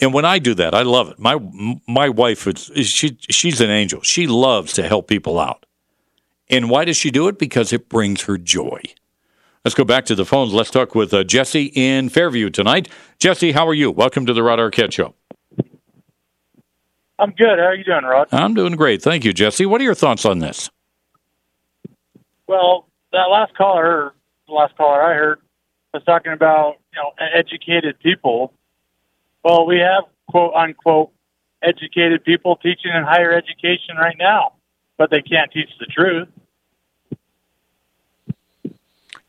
And 0.00 0.14
when 0.14 0.24
I 0.24 0.38
do 0.38 0.54
that, 0.54 0.74
I 0.74 0.82
love 0.82 1.10
it. 1.10 1.18
My 1.18 1.38
my 1.86 2.08
wife 2.08 2.46
is 2.46 2.88
she 2.88 3.18
she's 3.30 3.60
an 3.60 3.70
angel. 3.70 4.00
She 4.04 4.26
loves 4.26 4.72
to 4.74 4.86
help 4.86 5.08
people 5.08 5.40
out. 5.40 5.66
And 6.48 6.70
why 6.70 6.84
does 6.84 6.96
she 6.96 7.10
do 7.10 7.28
it? 7.28 7.38
Because 7.38 7.72
it 7.72 7.88
brings 7.88 8.22
her 8.22 8.38
joy. 8.38 8.80
Let's 9.64 9.74
go 9.74 9.84
back 9.84 10.06
to 10.06 10.14
the 10.14 10.24
phones. 10.24 10.54
Let's 10.54 10.70
talk 10.70 10.94
with 10.94 11.12
uh, 11.12 11.24
Jesse 11.24 11.72
in 11.74 12.08
Fairview 12.08 12.48
tonight. 12.48 12.88
Jesse, 13.18 13.52
how 13.52 13.66
are 13.66 13.74
you? 13.74 13.90
Welcome 13.90 14.24
to 14.26 14.32
the 14.32 14.42
Rod 14.42 14.58
Arquette 14.58 14.92
Show. 14.92 15.14
I'm 17.18 17.32
good. 17.32 17.58
How 17.58 17.64
are 17.64 17.74
you 17.74 17.84
doing, 17.84 18.04
Rod? 18.04 18.28
I'm 18.30 18.54
doing 18.54 18.76
great. 18.76 19.02
Thank 19.02 19.24
you, 19.24 19.32
Jesse. 19.32 19.66
What 19.66 19.80
are 19.80 19.84
your 19.84 19.96
thoughts 19.96 20.24
on 20.24 20.38
this? 20.38 20.70
Well, 22.46 22.86
that 23.12 23.24
last 23.24 23.54
caller, 23.56 24.14
the 24.46 24.54
last 24.54 24.76
caller 24.76 25.02
I 25.02 25.14
heard, 25.14 25.40
was 25.94 26.02
talking 26.04 26.32
about 26.32 26.76
you 26.92 27.00
know 27.00 27.10
educated 27.34 27.98
people. 28.00 28.52
Well, 29.44 29.66
we 29.66 29.78
have 29.78 30.04
quote 30.28 30.54
unquote 30.54 31.10
educated 31.62 32.24
people 32.24 32.56
teaching 32.56 32.92
in 32.94 33.02
higher 33.02 33.32
education 33.32 33.96
right 33.98 34.16
now, 34.18 34.52
but 34.96 35.10
they 35.10 35.22
can't 35.22 35.50
teach 35.50 35.70
the 35.80 35.86
truth. 35.86 36.28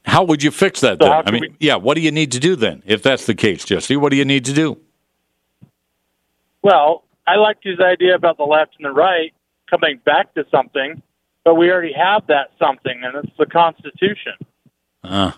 How 0.06 0.24
would 0.24 0.42
you 0.44 0.52
fix 0.52 0.82
that 0.82 0.98
So 1.02 1.08
then? 1.08 1.24
I 1.26 1.32
mean, 1.32 1.42
we- 1.42 1.56
yeah, 1.60 1.76
what 1.76 1.96
do 1.96 2.02
you 2.02 2.12
need 2.12 2.32
to 2.32 2.40
do 2.40 2.56
then? 2.56 2.82
If 2.86 3.04
that's 3.04 3.26
the 3.26 3.36
case, 3.36 3.64
Jesse, 3.64 3.96
what 3.96 4.10
do 4.10 4.18
you 4.18 4.26
need 4.26 4.46
to 4.46 4.54
do? 4.54 4.80
Well, 6.62 7.04
I 7.28 7.36
liked 7.36 7.64
his 7.64 7.80
idea 7.80 8.16
about 8.16 8.38
the 8.38 8.44
left 8.44 8.76
and 8.78 8.86
the 8.86 8.92
right 8.92 9.34
coming 9.70 10.00
back 10.04 10.34
to 10.34 10.46
something, 10.50 11.02
but 11.46 11.56
we 11.56 11.72
already 11.72 11.94
have 11.94 12.26
that 12.28 12.52
something, 12.58 13.02
and 13.04 13.24
it's 13.24 13.38
the 13.38 13.46
Constitution. 13.46 14.34
Ah, 15.04 15.38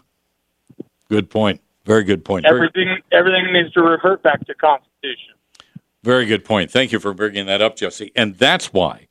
good 1.12 1.30
point. 1.30 1.62
Very 1.86 2.04
good 2.04 2.24
point. 2.24 2.46
Very, 2.46 2.56
Everything 2.56 2.98
everything 3.12 3.54
needs 3.54 3.74
to 3.74 3.82
revert 3.82 4.24
back 4.24 4.46
to 4.46 4.54
Constitution. 4.56 5.36
very 6.04 6.26
good 6.26 6.46
point. 6.46 6.72
Thank 6.72 6.92
you 6.92 7.00
for 7.00 7.14
bringing 7.14 7.46
that 7.48 7.62
up, 7.62 7.76
Jesse. 7.76 8.12
And 8.16 8.36
that's 8.38 8.72
why 8.72 9.08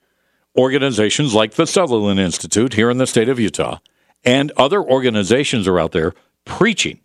organizations 0.56 1.34
like 1.34 1.54
the 1.54 1.66
Sutherland 1.66 2.18
Institute 2.18 2.72
here 2.74 2.90
in 2.90 2.98
the 2.98 3.06
state 3.06 3.28
of 3.28 3.38
Utah 3.38 3.78
and 4.24 4.50
other 4.56 4.82
organizations 4.82 5.68
are 5.68 5.78
out 5.78 5.92
there 5.92 6.12
preaching 6.44 7.00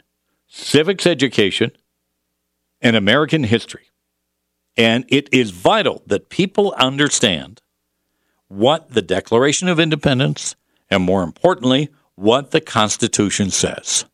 civics 0.47 1.05
education 1.05 1.71
and 2.81 2.95
American 2.95 3.43
history. 3.43 3.91
And 4.77 5.05
it 5.09 5.27
is 5.33 5.51
vital 5.51 6.03
that 6.07 6.29
people 6.29 6.73
understand 6.77 7.61
what 8.47 8.91
the 8.91 9.01
Declaration 9.01 9.67
of 9.67 9.79
Independence 9.79 10.55
and, 10.89 11.03
more 11.03 11.23
importantly, 11.23 11.89
what 12.15 12.51
the 12.51 12.61
Constitution 12.61 13.49
says. 13.51 14.05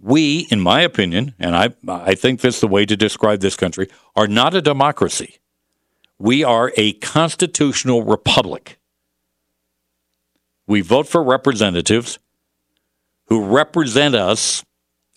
We, 0.00 0.46
in 0.50 0.60
my 0.60 0.82
opinion, 0.82 1.34
and 1.38 1.56
I, 1.56 1.70
I 1.88 2.14
think 2.14 2.40
that's 2.40 2.60
the 2.60 2.68
way 2.68 2.86
to 2.86 2.96
describe 2.96 3.40
this 3.40 3.56
country, 3.56 3.88
are 4.14 4.28
not 4.28 4.54
a 4.54 4.62
democracy. 4.62 5.38
We 6.18 6.44
are 6.44 6.72
a 6.76 6.92
constitutional 6.94 8.04
republic. 8.04 8.78
We 10.66 10.82
vote 10.82 11.08
for 11.08 11.22
representatives 11.22 12.18
who 13.26 13.44
represent 13.44 14.14
us, 14.14 14.64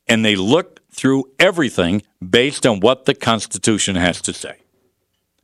and 0.08 0.26
they 0.26 0.36
look 0.36 0.80
through 0.92 1.26
everything 1.40 2.04
based 2.28 2.66
on 2.66 2.80
what 2.80 3.06
the 3.06 3.14
Constitution 3.14 3.96
has 3.96 4.22
to 4.22 4.34
say. 4.34 4.58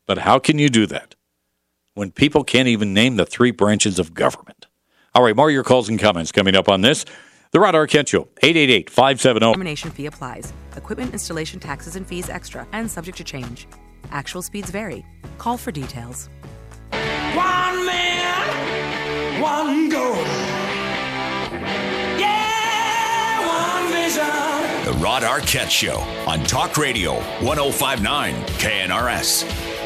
But 0.05 0.19
how 0.19 0.39
can 0.39 0.57
you 0.57 0.69
do 0.69 0.85
that 0.87 1.15
when 1.93 2.11
people 2.11 2.43
can't 2.43 2.67
even 2.67 2.93
name 2.93 3.17
the 3.17 3.25
three 3.25 3.51
branches 3.51 3.99
of 3.99 4.13
government? 4.13 4.65
All 5.13 5.23
right, 5.23 5.35
more 5.35 5.49
of 5.49 5.53
your 5.53 5.63
calls 5.63 5.89
and 5.89 5.99
comments 5.99 6.31
coming 6.31 6.55
up 6.55 6.69
on 6.69 6.81
this. 6.81 7.05
The 7.51 7.59
Rod 7.59 7.75
Arquette 7.75 8.07
Show, 8.07 8.27
888 8.43 8.89
570 8.89 9.53
Termination 9.53 9.91
fee 9.91 10.05
applies. 10.07 10.53
Equipment 10.75 11.13
installation 11.13 11.59
taxes 11.59 11.95
and 11.95 12.05
fees 12.05 12.29
extra 12.29 12.67
and 12.73 12.89
subject 12.91 13.17
to 13.19 13.23
change. 13.23 13.67
Actual 14.11 14.41
speeds 14.41 14.69
vary. 14.69 15.05
Call 15.37 15.57
for 15.57 15.71
details. 15.71 16.29
One 16.91 17.85
man, 17.85 19.41
one 19.41 19.89
goal. 19.89 20.15
Yeah, 22.19 23.47
one 23.47 23.91
vision. 23.93 24.85
The 24.93 24.99
Rod 25.01 25.23
Arquette 25.23 25.69
Show 25.69 25.99
on 26.29 26.43
Talk 26.43 26.77
Radio 26.77 27.15
1059 27.41 28.33
KNRS. 28.59 29.76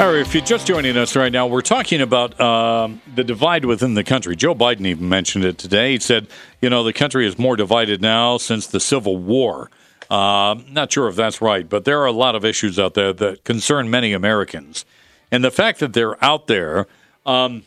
All 0.00 0.12
right, 0.12 0.20
if 0.20 0.32
you're 0.32 0.44
just 0.44 0.64
joining 0.64 0.96
us 0.96 1.16
right 1.16 1.32
now, 1.32 1.48
we're 1.48 1.60
talking 1.60 2.00
about 2.00 2.40
um, 2.40 3.02
the 3.16 3.24
divide 3.24 3.64
within 3.64 3.94
the 3.94 4.04
country. 4.04 4.36
Joe 4.36 4.54
Biden 4.54 4.86
even 4.86 5.08
mentioned 5.08 5.44
it 5.44 5.58
today. 5.58 5.94
He 5.94 5.98
said, 5.98 6.28
you 6.60 6.70
know, 6.70 6.84
the 6.84 6.92
country 6.92 7.26
is 7.26 7.36
more 7.36 7.56
divided 7.56 8.00
now 8.00 8.38
since 8.38 8.68
the 8.68 8.78
Civil 8.78 9.16
War. 9.16 9.72
Uh, 10.08 10.54
not 10.68 10.92
sure 10.92 11.08
if 11.08 11.16
that's 11.16 11.42
right, 11.42 11.68
but 11.68 11.84
there 11.84 12.00
are 12.00 12.06
a 12.06 12.12
lot 12.12 12.36
of 12.36 12.44
issues 12.44 12.78
out 12.78 12.94
there 12.94 13.12
that 13.12 13.42
concern 13.42 13.90
many 13.90 14.12
Americans. 14.12 14.84
And 15.32 15.42
the 15.42 15.50
fact 15.50 15.80
that 15.80 15.94
they're 15.94 16.22
out 16.24 16.46
there, 16.46 16.86
um, 17.26 17.64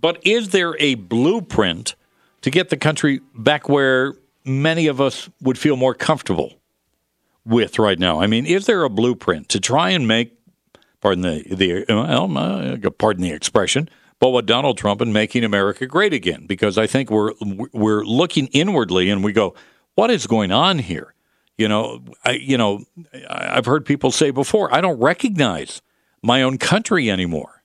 but 0.00 0.18
is 0.26 0.48
there 0.48 0.74
a 0.80 0.94
blueprint 0.94 1.94
to 2.40 2.50
get 2.50 2.70
the 2.70 2.78
country 2.78 3.20
back 3.34 3.68
where 3.68 4.14
many 4.46 4.86
of 4.86 4.98
us 4.98 5.28
would 5.42 5.58
feel 5.58 5.76
more 5.76 5.92
comfortable 5.92 6.54
with 7.44 7.78
right 7.78 7.98
now? 7.98 8.18
I 8.18 8.26
mean, 8.26 8.46
is 8.46 8.64
there 8.64 8.82
a 8.82 8.88
blueprint 8.88 9.50
to 9.50 9.60
try 9.60 9.90
and 9.90 10.08
make 10.08 10.39
pardon 11.00 11.22
the 11.22 11.44
the 11.54 11.84
well, 11.88 12.36
uh, 12.38 12.90
pardon 12.98 13.22
the 13.22 13.32
expression, 13.32 13.88
but 14.18 14.30
what 14.30 14.46
Donald 14.46 14.78
Trump 14.78 15.00
and 15.00 15.12
making 15.12 15.44
America 15.44 15.86
great 15.86 16.12
again? 16.12 16.46
Because 16.46 16.76
I 16.78 16.86
think 16.86 17.10
we're 17.10 17.32
we're 17.72 18.04
looking 18.04 18.46
inwardly 18.48 19.10
and 19.10 19.24
we 19.24 19.32
go, 19.32 19.54
what 19.94 20.10
is 20.10 20.26
going 20.26 20.52
on 20.52 20.78
here? 20.78 21.14
You 21.58 21.68
know, 21.68 22.04
I 22.24 22.32
you 22.32 22.56
know, 22.56 22.84
I've 23.28 23.66
heard 23.66 23.84
people 23.84 24.10
say 24.10 24.30
before, 24.30 24.72
I 24.74 24.80
don't 24.80 25.00
recognize 25.00 25.82
my 26.22 26.42
own 26.42 26.58
country 26.58 27.10
anymore. 27.10 27.62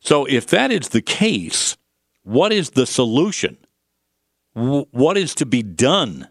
So 0.00 0.24
if 0.26 0.46
that 0.48 0.70
is 0.70 0.90
the 0.90 1.02
case, 1.02 1.76
what 2.22 2.52
is 2.52 2.70
the 2.70 2.86
solution? 2.86 3.56
Wh- 4.54 4.84
What 4.92 5.16
is 5.18 5.34
to 5.36 5.46
be 5.46 5.62
done? 5.62 6.28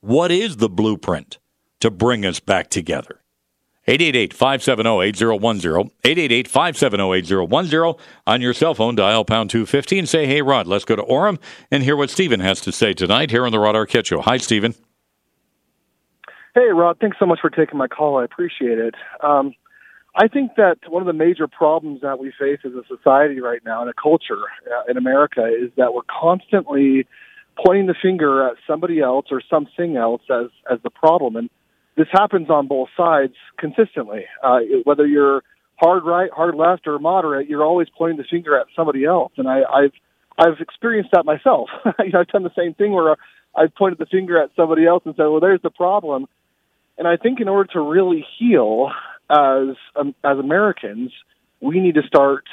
What 0.00 0.30
is 0.30 0.56
the 0.58 0.68
blueprint 0.68 1.38
to 1.80 1.90
bring 1.90 2.26
us 2.26 2.38
back 2.40 2.68
together? 2.70 3.20
888-570-8010, 3.88 5.90
888-570-8010. 6.04 7.98
On 8.26 8.40
your 8.40 8.54
cell 8.54 8.74
phone, 8.74 8.94
dial 8.94 9.24
pound 9.24 9.50
250 9.50 9.98
and 9.98 10.08
say, 10.08 10.26
hey, 10.26 10.42
Rod, 10.42 10.66
let's 10.66 10.84
go 10.84 10.96
to 10.96 11.02
Orem 11.02 11.38
and 11.70 11.82
hear 11.82 11.96
what 11.96 12.10
Stephen 12.10 12.40
has 12.40 12.60
to 12.62 12.72
say 12.72 12.94
tonight 12.94 13.30
here 13.30 13.44
on 13.44 13.52
the 13.52 13.58
Rod 13.58 13.74
Arquette 13.74 14.06
Show. 14.06 14.22
Hi, 14.22 14.38
Stephen. 14.38 14.74
Hey, 16.54 16.68
Rod, 16.72 16.98
thanks 17.00 17.18
so 17.18 17.26
much 17.26 17.40
for 17.40 17.50
taking 17.50 17.76
my 17.76 17.88
call. 17.88 18.18
I 18.18 18.24
appreciate 18.24 18.78
it. 18.78 18.94
Um, 19.22 19.54
I 20.16 20.28
think 20.28 20.52
that 20.56 20.76
one 20.88 21.02
of 21.02 21.06
the 21.06 21.12
major 21.12 21.48
problems 21.48 22.02
that 22.02 22.20
we 22.20 22.32
face 22.38 22.60
as 22.64 22.72
a 22.72 22.84
society 22.86 23.40
right 23.40 23.60
now 23.64 23.80
and 23.82 23.90
a 23.90 23.94
culture 23.94 24.38
uh, 24.66 24.84
in 24.88 24.96
America 24.96 25.44
is 25.44 25.72
that 25.76 25.92
we're 25.92 26.02
constantly 26.08 27.08
pointing 27.64 27.86
the 27.86 27.96
finger 28.00 28.48
at 28.48 28.56
somebody 28.66 29.00
else 29.00 29.26
or 29.32 29.42
something 29.50 29.96
else 29.96 30.22
as, 30.30 30.46
as 30.70 30.78
the 30.84 30.90
problem. 30.90 31.34
And 31.34 31.50
this 31.96 32.08
happens 32.10 32.50
on 32.50 32.66
both 32.66 32.88
sides 32.96 33.34
consistently. 33.58 34.24
Uh, 34.42 34.60
whether 34.84 35.06
you're 35.06 35.42
hard 35.76 36.04
right, 36.04 36.30
hard 36.30 36.54
left, 36.54 36.86
or 36.86 36.98
moderate, 36.98 37.48
you're 37.48 37.64
always 37.64 37.88
pointing 37.96 38.18
the 38.18 38.24
finger 38.24 38.58
at 38.58 38.66
somebody 38.74 39.04
else. 39.04 39.32
And 39.36 39.48
I, 39.48 39.62
I've 39.62 39.92
I've 40.36 40.60
experienced 40.60 41.10
that 41.12 41.24
myself. 41.24 41.68
you 42.00 42.10
know, 42.12 42.20
I've 42.20 42.28
done 42.28 42.42
the 42.42 42.52
same 42.56 42.74
thing 42.74 42.92
where 42.92 43.16
I've 43.54 43.74
pointed 43.74 43.98
the 43.98 44.06
finger 44.06 44.42
at 44.42 44.50
somebody 44.56 44.86
else 44.86 45.02
and 45.04 45.14
said, 45.16 45.26
"Well, 45.26 45.40
there's 45.40 45.62
the 45.62 45.70
problem." 45.70 46.26
And 46.96 47.08
I 47.08 47.16
think 47.16 47.40
in 47.40 47.48
order 47.48 47.72
to 47.72 47.80
really 47.80 48.24
heal 48.38 48.90
as 49.30 49.76
um, 49.96 50.14
as 50.24 50.38
Americans, 50.38 51.12
we 51.60 51.80
need 51.80 51.94
to 51.94 52.02
start 52.02 52.44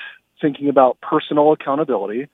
thinking 0.42 0.70
about 0.70 1.00
personal 1.02 1.52
accountability. 1.54 2.28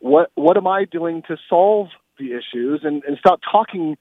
What 0.00 0.30
what 0.34 0.56
am 0.56 0.66
I 0.66 0.84
doing 0.84 1.22
to 1.28 1.36
solve 1.48 1.88
the 2.18 2.32
issues, 2.32 2.80
and, 2.82 3.04
and 3.04 3.18
stop 3.18 3.40
talking 3.50 3.96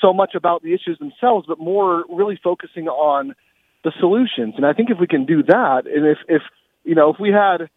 so 0.00 0.12
much 0.12 0.34
about 0.34 0.62
the 0.62 0.74
issues 0.74 0.98
themselves, 0.98 1.46
but 1.46 1.58
more 1.58 2.04
really 2.08 2.38
focusing 2.42 2.88
on 2.88 3.34
the 3.84 3.92
solutions. 3.98 4.54
And 4.56 4.66
I 4.66 4.72
think 4.72 4.90
if 4.90 4.98
we 4.98 5.06
can 5.06 5.24
do 5.24 5.42
that, 5.44 5.86
and 5.86 6.06
if 6.06 6.18
if 6.28 6.42
you 6.84 6.94
know 6.94 7.10
if 7.12 7.18
we 7.18 7.30
had 7.30 7.68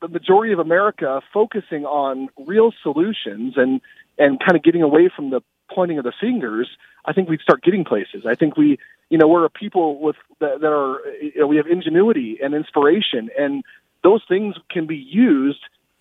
the 0.00 0.08
majority 0.08 0.52
of 0.52 0.58
America 0.58 1.20
focusing 1.32 1.84
on 1.84 2.28
real 2.46 2.72
solutions 2.82 3.54
and 3.56 3.80
and 4.18 4.38
kind 4.40 4.56
of 4.56 4.62
getting 4.62 4.82
away 4.82 5.10
from 5.14 5.30
the 5.30 5.40
pointing 5.70 5.98
of 5.98 6.04
the 6.04 6.12
fingers, 6.20 6.68
I 7.04 7.12
think 7.12 7.28
we'd 7.28 7.40
start 7.40 7.62
getting 7.62 7.84
places. 7.84 8.24
I 8.26 8.34
think 8.34 8.56
we, 8.56 8.78
you 9.10 9.18
know, 9.18 9.28
we're 9.28 9.44
a 9.44 9.50
people 9.50 10.00
with 10.00 10.16
that, 10.40 10.60
that 10.60 10.72
are, 10.72 11.00
you 11.22 11.40
know, 11.40 11.46
we 11.46 11.56
have 11.56 11.66
ingenuity 11.66 12.38
and 12.42 12.54
inspiration, 12.54 13.30
and 13.38 13.64
those 14.02 14.22
things 14.28 14.56
can 14.70 14.86
be 14.86 14.96
used 14.96 15.60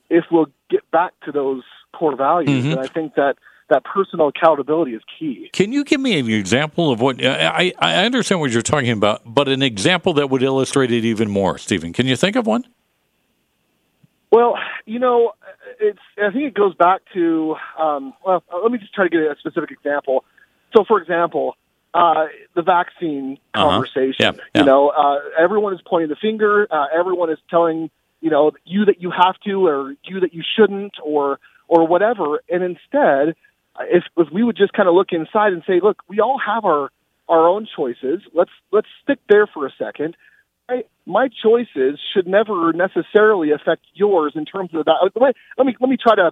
if 0.10 0.26
we'll 0.32 0.48
get 0.70 0.90
back 0.92 1.14
to 1.26 1.32
those 1.32 1.64
core 1.94 2.16
values. 2.16 2.66
Mhm. 2.66 2.72
And 2.72 2.80
I 2.80 2.88
think 2.88 3.16
that 3.16 3.38
that 3.70 3.84
personal 3.84 4.30
accountability 4.30 4.94
is 4.94 5.02
key. 5.20 5.50
Can 5.52 5.72
you 5.74 5.84
give 5.84 6.00
me 6.00 6.18
an 6.20 6.30
example 6.30 6.92
of 6.92 7.02
what 7.02 7.24
I, 7.24 7.74
I 7.80 8.06
understand 8.06 8.40
what 8.42 8.52
you're 8.52 8.62
talking 8.62 8.92
about, 8.92 9.22
but 9.26 9.48
an 9.50 9.62
example 9.62 10.14
that 10.14 10.30
would 10.30 10.42
illustrate 10.44 10.92
it 10.92 11.04
even 11.04 11.30
more, 11.30 11.58
Stephen? 11.58 11.92
Can 11.94 12.08
you 12.08 12.16
think 12.16 12.36
of 12.36 12.48
one? 12.48 12.66
Well, 14.32 14.58
you 14.86 15.00
know, 15.00 15.34
it's. 15.80 16.00
I 16.18 16.32
think 16.32 16.46
it 16.46 16.54
goes 16.54 16.76
back 16.76 17.02
to. 17.14 17.56
Um, 17.80 18.14
well, 18.26 18.44
let 18.62 18.72
me 18.72 18.78
just 18.78 18.94
try 18.94 19.06
to 19.06 19.10
get 19.10 19.22
a 19.22 19.36
specific 19.40 19.72
example. 19.72 20.26
So, 20.76 20.84
for 20.86 21.02
example, 21.02 21.56
uh, 21.94 22.26
the 22.54 22.62
vaccine 22.62 23.38
Uh-huh. 23.54 23.70
conversation. 23.70 24.16
Yeah, 24.20 24.32
yeah. 24.54 24.62
You 24.62 24.66
know, 24.66 24.90
uh, 24.90 25.20
everyone 25.40 25.74
is 25.74 25.80
pointing 25.86 26.10
the 26.10 26.18
finger. 26.18 26.68
Uh, 26.70 26.88
everyone 26.94 27.30
is 27.30 27.38
telling 27.50 27.90
you 28.20 28.30
know 28.30 28.52
you 28.66 28.86
that 28.86 29.02
you 29.02 29.12
have 29.12 29.40
to, 29.46 29.66
or 29.68 29.94
you 30.04 30.20
that 30.20 30.34
you 30.34 30.44
shouldn't, 30.58 30.96
or 31.02 31.40
or 31.70 31.88
whatever. 31.88 32.42
And 32.50 32.64
instead, 32.64 33.36
if 33.82 34.04
if 34.18 34.28
we 34.32 34.44
would 34.44 34.58
just 34.58 34.74
kind 34.74 34.90
of 34.90 34.96
look 34.96 35.10
inside 35.12 35.54
and 35.54 35.64
say, 35.68 35.80
look, 35.82 36.02
we 36.08 36.20
all 36.20 36.40
have 36.44 36.66
our 36.66 36.90
our 37.30 37.48
own 37.48 37.68
choices. 37.76 38.22
Let's 38.34 38.52
let's 38.72 38.88
stick 39.04 39.20
there 39.30 39.48
for 39.48 39.66
a 39.66 39.72
second. 39.78 40.16
I, 40.70 40.84
my 41.06 41.30
choices 41.30 42.00
should 42.14 42.28
never 42.28 42.74
necessarily 42.74 43.52
affect 43.52 43.84
yours 43.94 44.34
in 44.36 44.46
terms 44.46 44.72
of 44.74 44.86
that. 44.86 45.12
Let 45.16 45.36
let 45.58 45.66
me 45.66 45.76
let 45.80 45.90
me 45.90 45.98
try 45.98 46.16
to 46.16 46.32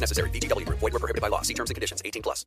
necessary. 0.00 0.30
VGW 0.30 0.66
Group. 0.66 0.78
Void 0.78 0.92
were 0.92 0.98
prohibited 0.98 1.22
by 1.22 1.28
law. 1.28 1.42
See 1.42 1.54
terms 1.54 1.70
and 1.70 1.74
conditions. 1.74 2.02
18 2.04 2.22
plus. 2.22 2.46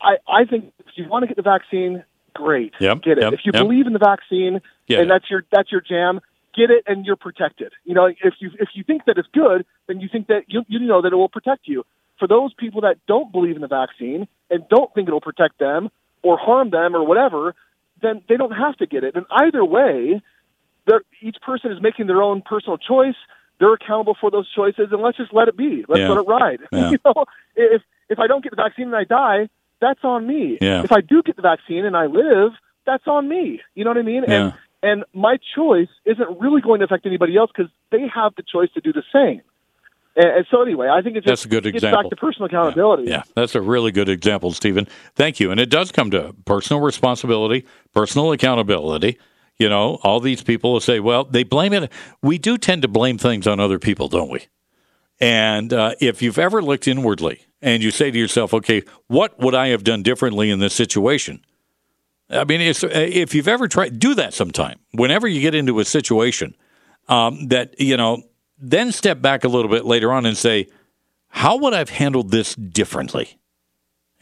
I, 0.00 0.16
I 0.26 0.44
think 0.44 0.72
if 0.78 0.86
you 0.96 1.08
want 1.08 1.24
to 1.24 1.26
get 1.26 1.36
the 1.36 1.42
vaccine, 1.42 2.04
great, 2.34 2.72
Yep, 2.80 3.02
get 3.02 3.18
it. 3.18 3.22
yep, 3.22 3.32
if 3.34 3.40
you 3.44 3.52
yep. 3.54 3.62
believe 3.62 3.86
in 3.86 3.92
the 3.92 3.98
vaccine 3.98 4.60
Get 4.88 5.00
and 5.00 5.10
it. 5.10 5.12
that's 5.12 5.30
your 5.30 5.44
that's 5.52 5.70
your 5.70 5.80
jam, 5.82 6.20
get 6.56 6.70
it 6.70 6.84
and 6.86 7.04
you're 7.04 7.16
protected. 7.16 7.72
You 7.84 7.94
know, 7.94 8.06
if 8.06 8.34
you 8.40 8.50
if 8.58 8.70
you 8.74 8.82
think 8.82 9.04
that 9.06 9.18
it's 9.18 9.28
good, 9.34 9.64
then 9.86 10.00
you 10.00 10.08
think 10.10 10.28
that 10.28 10.44
you 10.48 10.62
you 10.68 10.78
know 10.80 11.02
that 11.02 11.12
it 11.12 11.16
will 11.16 11.28
protect 11.28 11.68
you. 11.68 11.84
For 12.18 12.26
those 12.26 12.54
people 12.54 12.80
that 12.82 12.96
don't 13.06 13.30
believe 13.30 13.56
in 13.56 13.62
the 13.62 13.68
vaccine 13.68 14.26
and 14.50 14.66
don't 14.68 14.92
think 14.94 15.08
it'll 15.08 15.20
protect 15.20 15.58
them 15.58 15.90
or 16.22 16.38
harm 16.38 16.70
them 16.70 16.94
or 16.96 17.04
whatever, 17.06 17.54
then 18.00 18.22
they 18.28 18.36
don't 18.36 18.52
have 18.52 18.76
to 18.78 18.86
get 18.86 19.04
it. 19.04 19.16
And 19.16 19.26
either 19.30 19.64
way, 19.64 20.22
each 21.20 21.36
person 21.44 21.72
is 21.72 21.82
making 21.82 22.06
their 22.06 22.22
own 22.22 22.40
personal 22.42 22.78
choice. 22.78 23.16
They're 23.60 23.72
accountable 23.74 24.16
for 24.20 24.30
those 24.30 24.50
choices, 24.52 24.88
and 24.90 25.00
let's 25.02 25.16
just 25.16 25.32
let 25.32 25.48
it 25.48 25.56
be. 25.56 25.84
Let's 25.88 26.00
Yeah. 26.00 26.08
let 26.08 26.18
it 26.18 26.28
ride. 26.28 26.60
Yeah. 26.72 26.90
you 26.90 26.98
know, 27.04 27.24
if 27.56 27.82
if 28.08 28.18
I 28.18 28.26
don't 28.26 28.42
get 28.42 28.50
the 28.50 28.56
vaccine 28.56 28.86
and 28.86 28.96
I 28.96 29.04
die, 29.04 29.48
that's 29.80 30.00
on 30.04 30.26
me. 30.26 30.58
Yeah. 30.60 30.82
If 30.82 30.92
I 30.92 31.00
do 31.00 31.22
get 31.22 31.36
the 31.36 31.42
vaccine 31.42 31.84
and 31.84 31.96
I 31.96 32.06
live, 32.06 32.52
that's 32.86 33.06
on 33.06 33.28
me. 33.28 33.60
You 33.74 33.84
know 33.84 33.90
what 33.90 33.98
I 33.98 34.02
mean? 34.02 34.24
Yeah. 34.26 34.34
And 34.34 34.54
and 34.82 35.04
my 35.14 35.38
choice 35.56 35.88
isn't 36.04 36.40
really 36.40 36.60
going 36.60 36.80
to 36.80 36.84
affect 36.84 37.06
anybody 37.06 37.36
else 37.36 37.50
because 37.56 37.70
they 37.90 38.06
have 38.14 38.34
the 38.36 38.42
choice 38.42 38.70
to 38.74 38.80
do 38.82 38.92
the 38.92 39.02
same. 39.12 39.40
And, 40.16 40.26
and 40.38 40.46
so 40.50 40.60
anyway, 40.62 40.88
I 40.88 41.00
think 41.02 41.16
it 41.16 41.24
That's 41.24 41.40
just 41.42 41.46
a 41.46 41.48
good 41.48 41.64
example. 41.66 42.02
back 42.02 42.10
to 42.10 42.16
personal 42.16 42.46
accountability. 42.46 43.04
Yeah, 43.04 43.22
that's 43.34 43.54
a 43.54 43.62
really 43.62 43.90
good 43.92 44.08
example, 44.08 44.52
Stephen. 44.52 44.86
Thank 45.14 45.40
you. 45.40 45.50
And 45.50 45.58
it 45.58 45.70
does 45.70 45.90
come 45.90 46.10
to 46.10 46.34
personal 46.44 46.82
responsibility, 46.82 47.64
personal 47.94 48.30
accountability. 48.32 49.18
You 49.58 49.68
know, 49.68 50.00
all 50.02 50.20
these 50.20 50.42
people 50.42 50.72
will 50.72 50.80
say, 50.80 50.98
well, 51.00 51.24
they 51.24 51.44
blame 51.44 51.72
it. 51.72 51.90
We 52.22 52.38
do 52.38 52.58
tend 52.58 52.82
to 52.82 52.88
blame 52.88 53.18
things 53.18 53.46
on 53.46 53.60
other 53.60 53.78
people, 53.78 54.08
don't 54.08 54.30
we? 54.30 54.46
And 55.20 55.72
uh, 55.72 55.94
if 56.00 56.22
you've 56.22 56.38
ever 56.38 56.60
looked 56.60 56.88
inwardly 56.88 57.46
and 57.62 57.82
you 57.82 57.90
say 57.90 58.10
to 58.10 58.18
yourself, 58.18 58.52
okay, 58.52 58.82
what 59.06 59.38
would 59.38 59.54
I 59.54 59.68
have 59.68 59.84
done 59.84 60.02
differently 60.02 60.50
in 60.50 60.58
this 60.58 60.74
situation? 60.74 61.44
I 62.30 62.44
mean, 62.44 62.60
it's, 62.60 62.82
if 62.82 63.34
you've 63.34 63.48
ever 63.48 63.68
tried, 63.68 63.98
do 63.98 64.14
that 64.16 64.34
sometime. 64.34 64.80
Whenever 64.92 65.28
you 65.28 65.40
get 65.40 65.54
into 65.54 65.78
a 65.78 65.84
situation 65.84 66.56
um, 67.08 67.48
that, 67.48 67.78
you 67.78 67.96
know, 67.96 68.22
then 68.58 68.90
step 68.90 69.20
back 69.20 69.44
a 69.44 69.48
little 69.48 69.70
bit 69.70 69.84
later 69.84 70.12
on 70.12 70.26
and 70.26 70.36
say, 70.36 70.68
how 71.28 71.56
would 71.58 71.74
I 71.74 71.78
have 71.78 71.90
handled 71.90 72.30
this 72.30 72.54
differently? 72.54 73.38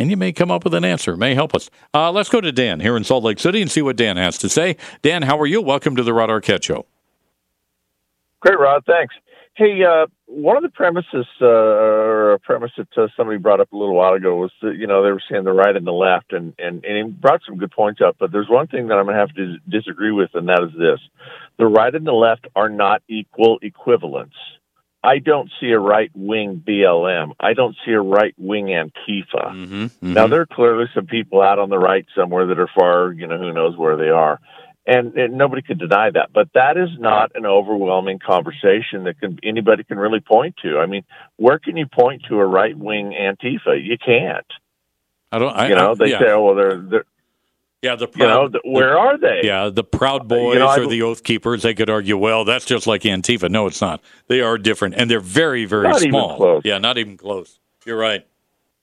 And 0.02 0.10
you 0.10 0.16
may 0.16 0.32
come 0.32 0.50
up 0.50 0.64
with 0.64 0.74
an 0.74 0.84
answer. 0.84 1.16
May 1.16 1.32
help 1.36 1.54
us. 1.54 1.70
Uh, 1.94 2.10
let's 2.10 2.28
go 2.28 2.40
to 2.40 2.50
Dan 2.50 2.80
here 2.80 2.96
in 2.96 3.04
Salt 3.04 3.22
Lake 3.22 3.38
City 3.38 3.62
and 3.62 3.70
see 3.70 3.82
what 3.82 3.94
Dan 3.94 4.16
has 4.16 4.36
to 4.38 4.48
say. 4.48 4.76
Dan, 5.00 5.22
how 5.22 5.38
are 5.38 5.46
you? 5.46 5.62
Welcome 5.62 5.94
to 5.94 6.02
the 6.02 6.12
Rod 6.12 6.28
Arquette 6.28 6.64
Show. 6.64 6.86
Great, 8.40 8.58
Rod. 8.58 8.82
Thanks. 8.84 9.14
Hey, 9.54 9.84
uh, 9.84 10.08
one 10.26 10.56
of 10.56 10.64
the 10.64 10.70
premises, 10.70 11.26
uh, 11.40 11.46
or 11.46 12.32
a 12.32 12.40
premise 12.40 12.72
that 12.76 12.88
uh, 12.96 13.06
somebody 13.16 13.38
brought 13.38 13.60
up 13.60 13.70
a 13.72 13.76
little 13.76 13.94
while 13.94 14.14
ago 14.14 14.34
was 14.34 14.50
that, 14.62 14.74
you 14.74 14.88
know, 14.88 15.04
they 15.04 15.12
were 15.12 15.22
saying 15.30 15.44
the 15.44 15.52
right 15.52 15.76
and 15.76 15.86
the 15.86 15.92
left, 15.92 16.32
and, 16.32 16.52
and, 16.58 16.84
and 16.84 16.96
he 16.96 17.12
brought 17.12 17.42
some 17.46 17.56
good 17.56 17.70
points 17.70 18.00
up, 18.04 18.16
but 18.18 18.32
there's 18.32 18.48
one 18.48 18.66
thing 18.66 18.88
that 18.88 18.94
I'm 18.94 19.04
going 19.04 19.14
to 19.14 19.20
have 19.20 19.34
to 19.36 19.58
disagree 19.68 20.10
with, 20.10 20.30
and 20.34 20.48
that 20.48 20.64
is 20.64 20.76
this. 20.76 20.98
The 21.58 21.66
right 21.66 21.94
and 21.94 22.04
the 22.04 22.12
left 22.12 22.48
are 22.56 22.68
not 22.68 23.04
equal 23.06 23.60
equivalents. 23.62 24.34
I 25.04 25.18
don't 25.18 25.50
see 25.60 25.70
a 25.70 25.78
right 25.78 26.10
wing 26.14 26.62
BLM. 26.66 27.32
I 27.40 27.54
don't 27.54 27.76
see 27.84 27.92
a 27.92 28.00
right 28.00 28.34
wing 28.38 28.66
Antifa. 28.66 29.50
Mm-hmm, 29.52 29.74
mm-hmm. 29.84 30.12
Now, 30.12 30.28
there 30.28 30.42
are 30.42 30.46
clearly 30.46 30.86
some 30.94 31.06
people 31.06 31.42
out 31.42 31.58
on 31.58 31.70
the 31.70 31.78
right 31.78 32.06
somewhere 32.16 32.46
that 32.46 32.58
are 32.58 32.70
far, 32.78 33.12
you 33.12 33.26
know, 33.26 33.36
who 33.36 33.52
knows 33.52 33.76
where 33.76 33.96
they 33.96 34.10
are. 34.10 34.38
And, 34.86 35.14
and 35.16 35.38
nobody 35.38 35.62
could 35.62 35.78
deny 35.78 36.10
that. 36.10 36.30
But 36.32 36.48
that 36.54 36.76
is 36.76 36.88
not 36.98 37.32
an 37.34 37.46
overwhelming 37.46 38.18
conversation 38.18 39.04
that 39.04 39.20
can 39.20 39.38
anybody 39.42 39.84
can 39.84 39.96
really 39.96 40.20
point 40.20 40.56
to. 40.62 40.78
I 40.78 40.86
mean, 40.86 41.04
where 41.36 41.58
can 41.58 41.76
you 41.76 41.86
point 41.86 42.22
to 42.28 42.40
a 42.40 42.46
right 42.46 42.76
wing 42.76 43.12
Antifa? 43.12 43.80
You 43.80 43.96
can't. 44.04 44.46
I 45.30 45.38
don't. 45.38 45.56
I, 45.56 45.68
you 45.68 45.76
know, 45.76 45.92
I- 45.92 45.94
they 45.94 46.10
yeah. 46.10 46.18
say, 46.18 46.30
"Oh, 46.30 46.42
well, 46.42 46.54
they're, 46.56 46.80
they're 46.80 47.04
Yeah, 47.82 47.96
the 47.96 48.08
you 48.14 48.26
know, 48.26 48.48
proud, 48.48 48.52
the, 48.52 48.60
where 48.64 48.96
are 48.98 49.18
they?" 49.18 49.40
Yeah, 49.42 49.68
the 49.68 49.82
Proud 49.84 50.28
Boys 50.28 50.54
You 50.54 50.60
know, 50.60 50.68
or 50.76 50.86
the 50.86 51.02
Oath 51.02 51.24
Keepers. 51.24 51.62
They 51.62 51.74
could 51.74 51.90
argue, 51.90 52.16
well, 52.16 52.44
that's 52.44 52.64
just 52.64 52.86
like 52.86 53.02
Antifa. 53.02 53.50
No, 53.50 53.66
it's 53.66 53.80
not. 53.80 54.00
They 54.28 54.40
are 54.40 54.56
different, 54.56 54.94
and 54.96 55.10
they're 55.10 55.20
very, 55.20 55.64
very 55.64 55.84
Not 55.88 55.96
even 56.00 56.10
small. 56.10 56.36
close. 56.36 56.62
Yeah, 56.64 56.78
not 56.78 56.96
even 56.98 57.16
close. 57.16 57.58
You're 57.84 57.98
right. 57.98 58.24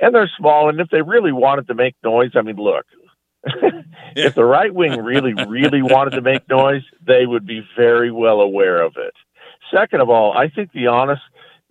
and 0.02 0.14
they're 0.14 0.30
small. 0.38 0.70
And 0.70 0.80
if 0.82 0.90
they 0.90 1.02
really 1.02 1.32
wanted 1.32 1.68
to 1.68 1.74
make 1.74 1.96
noise, 2.04 2.32
I 2.36 2.42
mean, 2.42 2.58
look, 2.58 2.86
if 4.16 4.36
the 4.36 4.44
right 4.44 4.74
wing 4.74 5.00
really, 5.02 5.34
really 5.48 5.82
wanted 5.82 6.12
to 6.12 6.22
make 6.22 6.48
noise, 6.50 6.84
they 7.06 7.26
would 7.26 7.46
be 7.46 7.66
very 7.78 8.12
well 8.12 8.42
aware 8.42 8.82
of 8.82 8.94
it. 8.98 9.14
Second 9.74 10.02
of 10.02 10.10
all, 10.10 10.38
I 10.38 10.50
think 10.50 10.72
the 10.74 10.88
honest, 10.88 11.22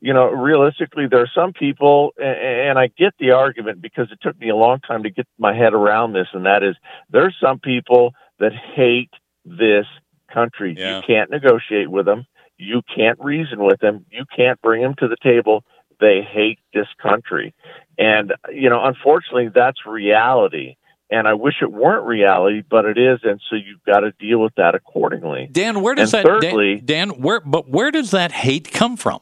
you 0.00 0.12
know, 0.12 0.26
realistically, 0.30 1.06
there 1.08 1.20
are 1.20 1.30
some 1.34 1.52
people, 1.52 2.12
and 2.18 2.78
I 2.78 2.88
get 2.88 3.14
the 3.18 3.32
argument 3.32 3.82
because 3.82 4.08
it 4.12 4.18
took 4.22 4.38
me 4.38 4.48
a 4.48 4.56
long 4.56 4.80
time 4.80 5.02
to 5.02 5.10
get 5.10 5.26
my 5.38 5.54
head 5.54 5.74
around 5.74 6.12
this, 6.12 6.28
and 6.32 6.46
that 6.46 6.62
is 6.62 6.76
there's 7.10 7.36
some 7.42 7.58
people 7.58 8.12
that 8.38 8.52
hate 8.52 9.10
this 9.44 9.86
country. 10.32 10.74
You 10.76 11.02
can't 11.06 11.30
negotiate 11.30 11.90
with 11.90 12.06
them. 12.06 12.26
You 12.58 12.82
can't 12.94 13.18
reason 13.20 13.62
with 13.64 13.80
them. 13.80 14.04
You 14.10 14.24
can't 14.36 14.60
bring 14.60 14.82
them 14.82 14.94
to 14.98 15.08
the 15.08 15.16
table. 15.22 15.64
They 16.00 16.22
hate 16.22 16.58
this 16.72 16.86
country. 17.02 17.54
And, 17.98 18.34
you 18.52 18.70
know, 18.70 18.84
unfortunately, 18.84 19.50
that's 19.52 19.84
reality. 19.86 20.76
And 21.10 21.26
I 21.26 21.34
wish 21.34 21.54
it 21.62 21.72
weren't 21.72 22.06
reality, 22.06 22.62
but 22.68 22.84
it 22.84 22.98
is. 22.98 23.20
And 23.24 23.40
so 23.48 23.56
you've 23.56 23.82
got 23.84 24.00
to 24.00 24.12
deal 24.18 24.38
with 24.40 24.54
that 24.56 24.74
accordingly. 24.74 25.48
Dan, 25.50 25.80
where 25.80 25.94
does 25.94 26.12
and 26.12 26.24
that 26.24 26.28
thirdly, 26.28 26.76
Dan, 26.76 27.08
Dan, 27.08 27.20
where 27.22 27.40
but 27.40 27.68
where 27.68 27.90
does 27.90 28.10
that 28.10 28.30
hate 28.30 28.70
come 28.70 28.96
from? 28.96 29.20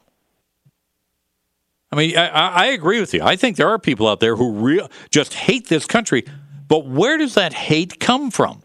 I 1.91 1.95
mean, 1.95 2.17
I, 2.17 2.27
I 2.27 2.65
agree 2.67 2.99
with 2.99 3.13
you. 3.13 3.21
I 3.23 3.35
think 3.35 3.55
there 3.55 3.69
are 3.69 3.79
people 3.79 4.07
out 4.07 4.19
there 4.19 4.35
who 4.35 4.51
real 4.51 4.89
just 5.09 5.33
hate 5.33 5.67
this 5.67 5.85
country, 5.85 6.25
but 6.67 6.85
where 6.85 7.17
does 7.17 7.35
that 7.35 7.53
hate 7.53 7.99
come 7.99 8.29
from? 8.29 8.61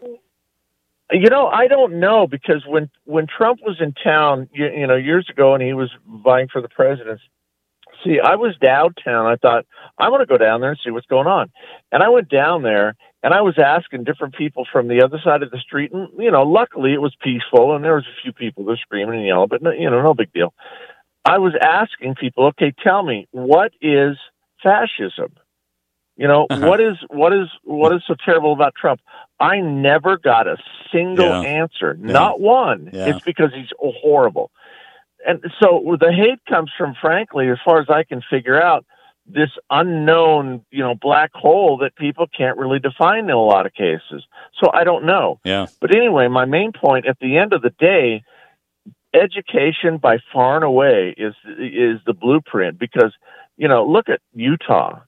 You 1.11 1.29
know, 1.29 1.47
I 1.47 1.67
don't 1.67 1.99
know 1.99 2.27
because 2.27 2.63
when 2.67 2.89
when 3.05 3.27
Trump 3.27 3.59
was 3.61 3.77
in 3.79 3.93
town, 3.93 4.49
you, 4.51 4.65
you 4.65 4.87
know, 4.87 4.95
years 4.95 5.27
ago, 5.29 5.53
and 5.53 5.63
he 5.63 5.73
was 5.73 5.89
vying 6.07 6.47
for 6.51 6.61
the 6.61 6.69
presidency. 6.69 7.23
See, 8.03 8.19
I 8.19 8.35
was 8.35 8.55
downtown. 8.61 9.27
I 9.27 9.35
thought 9.35 9.65
I 9.97 10.09
want 10.09 10.21
to 10.21 10.25
go 10.25 10.37
down 10.37 10.59
there 10.59 10.71
and 10.71 10.79
see 10.83 10.91
what's 10.91 11.05
going 11.05 11.27
on, 11.27 11.51
and 11.91 12.03
I 12.03 12.09
went 12.09 12.29
down 12.29 12.63
there 12.63 12.95
and 13.23 13.33
I 13.33 13.41
was 13.41 13.57
asking 13.57 14.03
different 14.03 14.35
people 14.35 14.67
from 14.69 14.89
the 14.89 15.01
other 15.01 15.17
side 15.23 15.43
of 15.43 15.51
the 15.51 15.57
street, 15.57 15.93
and 15.93 16.09
you 16.17 16.29
know, 16.29 16.43
luckily 16.43 16.93
it 16.93 17.01
was 17.01 17.15
peaceful, 17.21 17.73
and 17.73 17.83
there 17.83 17.95
was 17.95 18.05
a 18.05 18.21
few 18.21 18.33
people 18.33 18.65
that 18.65 18.71
were 18.71 18.77
screaming 18.77 19.19
and 19.19 19.25
yelling, 19.25 19.47
but 19.47 19.61
no, 19.61 19.71
you 19.71 19.89
know, 19.89 20.01
no 20.01 20.13
big 20.13 20.33
deal. 20.33 20.53
I 21.25 21.37
was 21.37 21.53
asking 21.61 22.15
people, 22.15 22.45
okay, 22.47 22.73
tell 22.83 23.03
me 23.03 23.27
what 23.31 23.71
is 23.81 24.17
fascism? 24.61 25.33
You 26.15 26.27
know, 26.27 26.45
Uh-huh. 26.49 26.67
what 26.67 26.79
is 26.79 26.97
what 27.09 27.33
is 27.33 27.47
what 27.63 27.93
is 27.93 28.03
so 28.05 28.15
terrible 28.23 28.53
about 28.53 28.75
Trump? 28.75 29.01
I 29.39 29.59
never 29.59 30.17
got 30.17 30.47
a 30.47 30.57
single 30.91 31.27
Yeah. 31.29 31.41
answer, 31.41 31.97
Yeah. 31.99 32.11
not 32.13 32.39
one. 32.39 32.89
Yeah. 32.93 33.07
It's 33.09 33.21
because 33.25 33.53
he's 33.53 33.71
horrible. 33.79 34.51
And 35.25 35.43
so 35.61 35.95
the 35.99 36.11
hate 36.11 36.43
comes 36.45 36.69
from, 36.77 36.93
frankly, 36.95 37.49
as 37.49 37.57
far 37.65 37.79
as 37.79 37.89
I 37.89 38.03
can 38.03 38.21
figure 38.29 38.61
out, 38.61 38.85
this 39.25 39.49
unknown, 39.69 40.65
you 40.69 40.83
know, 40.83 40.95
black 40.95 41.31
hole 41.33 41.77
that 41.77 41.95
people 41.95 42.27
can't 42.27 42.57
really 42.57 42.79
define 42.79 43.23
in 43.25 43.29
a 43.31 43.41
lot 43.41 43.65
of 43.65 43.73
cases. 43.73 44.27
So 44.61 44.69
I 44.73 44.83
don't 44.83 45.05
know. 45.05 45.39
Yeah. 45.45 45.67
But 45.79 45.95
anyway, 45.95 46.27
my 46.27 46.43
main 46.43 46.73
point 46.73 47.05
at 47.07 47.17
the 47.19 47.37
end 47.37 47.53
of 47.53 47.61
the 47.61 47.69
day, 47.69 48.23
education 49.13 49.97
by 49.97 50.17
far 50.31 50.55
and 50.55 50.63
away 50.63 51.13
is 51.17 51.33
is 51.45 51.99
the 52.05 52.13
blueprint 52.13 52.79
because 52.79 53.13
you 53.57 53.67
know 53.67 53.85
look 53.85 54.09
at 54.09 54.21
Utah. 54.33 55.01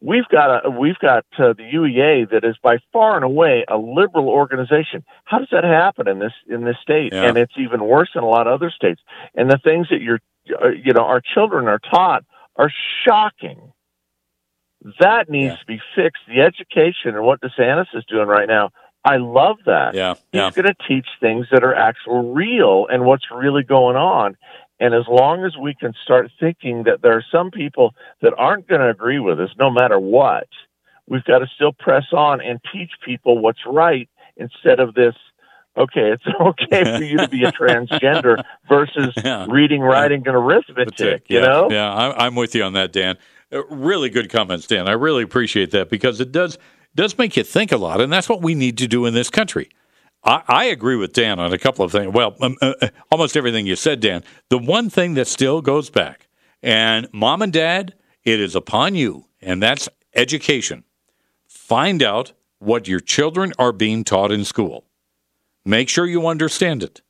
We've 0.00 0.28
got 0.30 0.66
a 0.66 0.70
we've 0.70 0.98
got 0.98 1.24
uh, 1.38 1.54
the 1.54 1.62
UEA 1.62 2.30
that 2.30 2.44
is 2.44 2.56
by 2.62 2.78
far 2.92 3.16
and 3.16 3.24
away 3.24 3.64
a 3.66 3.78
liberal 3.78 4.28
organization. 4.28 5.04
How 5.24 5.38
does 5.38 5.48
that 5.52 5.64
happen 5.64 6.06
in 6.06 6.18
this 6.18 6.34
in 6.48 6.64
this 6.64 6.76
state? 6.82 7.12
Yeah. 7.12 7.24
And 7.24 7.38
it's 7.38 7.54
even 7.58 7.82
worse 7.82 8.10
in 8.14 8.22
a 8.22 8.28
lot 8.28 8.46
of 8.46 8.52
other 8.52 8.70
states. 8.70 9.00
And 9.34 9.50
the 9.50 9.58
things 9.62 9.88
that 9.90 10.02
you're 10.02 10.20
uh, 10.50 10.68
you 10.68 10.92
know 10.92 11.02
our 11.02 11.22
children 11.34 11.66
are 11.66 11.78
taught 11.78 12.24
are 12.56 12.70
shocking. 13.06 13.72
That 15.00 15.28
needs 15.28 15.58
to 15.58 15.66
be 15.66 15.80
fixed. 15.96 16.22
The 16.28 16.42
education 16.42 17.16
and 17.16 17.24
what 17.24 17.40
DeSantis 17.40 17.86
is 17.94 18.04
doing 18.04 18.28
right 18.28 18.46
now, 18.46 18.70
I 19.06 19.16
love 19.18 19.56
that. 19.66 19.94
Yeah, 19.94 20.14
He's 20.32 20.40
yeah. 20.40 20.50
going 20.50 20.66
to 20.66 20.74
teach 20.88 21.06
things 21.20 21.46
that 21.52 21.62
are 21.64 21.74
actual 21.74 22.32
real 22.34 22.86
and 22.90 23.04
what's 23.04 23.24
really 23.34 23.62
going 23.62 23.96
on. 23.96 24.36
And 24.78 24.92
as 24.94 25.04
long 25.08 25.44
as 25.44 25.56
we 25.56 25.74
can 25.74 25.94
start 26.02 26.30
thinking 26.38 26.82
that 26.84 27.00
there 27.02 27.16
are 27.16 27.24
some 27.32 27.50
people 27.50 27.94
that 28.20 28.34
aren't 28.36 28.66
going 28.68 28.80
to 28.82 28.90
agree 28.90 29.20
with 29.20 29.40
us, 29.40 29.48
no 29.58 29.70
matter 29.70 29.98
what, 29.98 30.48
we've 31.08 31.24
got 31.24 31.38
to 31.38 31.46
still 31.54 31.72
press 31.72 32.04
on 32.12 32.40
and 32.42 32.60
teach 32.72 32.90
people 33.04 33.38
what's 33.38 33.60
right 33.66 34.08
instead 34.36 34.80
of 34.80 34.94
this. 34.94 35.14
Okay, 35.78 36.12
it's 36.12 36.24
okay 36.40 36.98
for 36.98 37.04
you 37.04 37.18
to 37.18 37.28
be 37.28 37.44
a 37.44 37.52
transgender 37.52 38.42
versus 38.68 39.14
Yeah. 39.24 39.46
reading, 39.48 39.80
writing, 39.80 40.22
and 40.26 40.36
arithmetic. 40.36 41.24
You 41.28 41.40
know, 41.40 41.70
Yeah, 41.70 41.94
I'm, 41.94 42.12
I'm 42.16 42.34
with 42.34 42.54
you 42.54 42.62
on 42.64 42.72
that, 42.74 42.92
Dan. 42.92 43.16
Uh, 43.52 43.64
really 43.66 44.10
good 44.10 44.28
comments, 44.30 44.66
Dan. 44.66 44.88
I 44.88 44.92
really 44.92 45.22
appreciate 45.22 45.70
that 45.70 45.88
because 45.88 46.20
it 46.20 46.32
does 46.32 46.58
does 46.96 47.16
make 47.16 47.36
you 47.36 47.44
think 47.44 47.70
a 47.70 47.76
lot, 47.76 48.00
and 48.00 48.12
that's 48.12 48.28
what 48.28 48.42
we 48.42 48.54
need 48.54 48.78
to 48.78 48.88
do 48.88 49.06
in 49.06 49.14
this 49.14 49.30
country. 49.30 49.68
I, 50.24 50.42
I 50.48 50.64
agree 50.64 50.96
with 50.96 51.12
Dan 51.12 51.38
on 51.38 51.52
a 51.52 51.58
couple 51.58 51.84
of 51.84 51.92
things. 51.92 52.12
Well, 52.12 52.34
um, 52.40 52.56
uh, 52.60 52.74
uh, 52.82 52.88
almost 53.12 53.36
everything 53.36 53.66
you 53.66 53.76
said, 53.76 54.00
Dan. 54.00 54.24
The 54.48 54.58
one 54.58 54.90
thing 54.90 55.14
that 55.14 55.28
still 55.28 55.62
goes 55.62 55.90
back, 55.90 56.26
and 56.62 57.06
mom 57.12 57.42
and 57.42 57.52
dad, 57.52 57.94
it 58.24 58.40
is 58.40 58.56
upon 58.56 58.96
you, 58.96 59.26
and 59.40 59.62
that's 59.62 59.88
education. 60.14 60.82
Find 61.46 62.02
out 62.02 62.32
what 62.58 62.88
your 62.88 63.00
children 63.00 63.52
are 63.58 63.72
being 63.72 64.02
taught 64.02 64.32
in 64.32 64.44
school. 64.44 64.84
Make 65.64 65.88
sure 65.88 66.06
you 66.06 66.26
understand 66.26 66.82
it, 66.82 67.02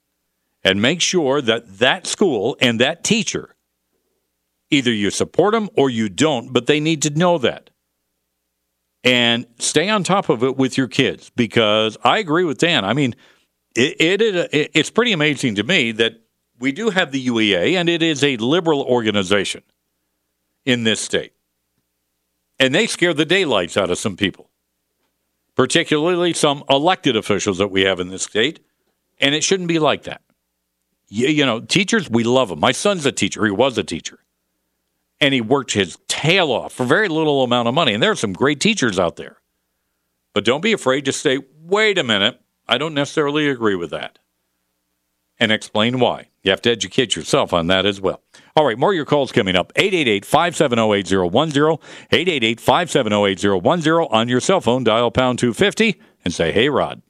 and 0.62 0.82
make 0.82 1.00
sure 1.00 1.40
that 1.40 1.78
that 1.78 2.06
school 2.06 2.56
and 2.60 2.80
that 2.80 3.04
teacher 3.04 3.54
either 4.70 4.92
you 4.92 5.10
support 5.10 5.52
them 5.52 5.68
or 5.76 5.88
you 5.88 6.08
don't, 6.08 6.52
but 6.52 6.66
they 6.66 6.80
need 6.80 7.02
to 7.02 7.10
know 7.10 7.38
that. 7.38 7.70
And 9.06 9.46
stay 9.60 9.88
on 9.88 10.02
top 10.02 10.28
of 10.28 10.42
it 10.42 10.56
with 10.56 10.76
your 10.76 10.88
kids 10.88 11.30
because 11.36 11.96
I 12.02 12.18
agree 12.18 12.42
with 12.42 12.58
Dan. 12.58 12.84
I 12.84 12.92
mean, 12.92 13.14
it, 13.76 14.00
it, 14.00 14.20
it 14.20 14.70
it's 14.74 14.90
pretty 14.90 15.12
amazing 15.12 15.54
to 15.54 15.62
me 15.62 15.92
that 15.92 16.14
we 16.58 16.72
do 16.72 16.90
have 16.90 17.12
the 17.12 17.24
UEA 17.24 17.74
and 17.74 17.88
it 17.88 18.02
is 18.02 18.24
a 18.24 18.36
liberal 18.38 18.82
organization 18.82 19.62
in 20.64 20.82
this 20.82 21.00
state. 21.00 21.34
And 22.58 22.74
they 22.74 22.88
scare 22.88 23.14
the 23.14 23.24
daylights 23.24 23.76
out 23.76 23.90
of 23.90 23.98
some 23.98 24.16
people, 24.16 24.50
particularly 25.54 26.32
some 26.32 26.64
elected 26.68 27.14
officials 27.14 27.58
that 27.58 27.68
we 27.68 27.82
have 27.82 28.00
in 28.00 28.08
this 28.08 28.24
state. 28.24 28.58
And 29.20 29.36
it 29.36 29.44
shouldn't 29.44 29.68
be 29.68 29.78
like 29.78 30.02
that. 30.02 30.22
You, 31.08 31.28
you 31.28 31.46
know, 31.46 31.60
teachers, 31.60 32.10
we 32.10 32.24
love 32.24 32.48
them. 32.48 32.58
My 32.58 32.72
son's 32.72 33.06
a 33.06 33.12
teacher. 33.12 33.44
He 33.44 33.52
was 33.52 33.78
a 33.78 33.84
teacher 33.84 34.18
and 35.20 35.32
he 35.32 35.40
worked 35.40 35.72
his 35.72 35.98
tail 36.08 36.50
off 36.50 36.72
for 36.72 36.84
very 36.84 37.08
little 37.08 37.42
amount 37.42 37.68
of 37.68 37.74
money. 37.74 37.94
And 37.94 38.02
there 38.02 38.10
are 38.10 38.16
some 38.16 38.32
great 38.32 38.60
teachers 38.60 38.98
out 38.98 39.16
there. 39.16 39.38
But 40.34 40.44
don't 40.44 40.60
be 40.60 40.72
afraid 40.72 41.04
to 41.06 41.12
say, 41.12 41.40
wait 41.62 41.98
a 41.98 42.04
minute, 42.04 42.40
I 42.68 42.78
don't 42.78 42.94
necessarily 42.94 43.48
agree 43.48 43.74
with 43.74 43.90
that. 43.90 44.18
And 45.38 45.52
explain 45.52 45.98
why. 45.98 46.28
You 46.42 46.50
have 46.50 46.62
to 46.62 46.70
educate 46.70 47.16
yourself 47.16 47.52
on 47.52 47.66
that 47.66 47.84
as 47.84 48.00
well. 48.00 48.22
All 48.54 48.64
right, 48.64 48.78
more 48.78 48.90
of 48.90 48.96
your 48.96 49.04
calls 49.04 49.32
coming 49.32 49.56
up. 49.56 49.72
888 49.76 50.24
570 50.24 50.92
8010. 50.92 51.78
888 52.10 52.60
570 52.60 53.24
8010. 53.32 53.92
On 54.10 54.28
your 54.28 54.40
cell 54.40 54.60
phone, 54.60 54.84
dial 54.84 55.10
pound 55.10 55.38
250 55.38 56.00
and 56.24 56.32
say, 56.32 56.52
hey, 56.52 56.68
Rod. 56.68 57.02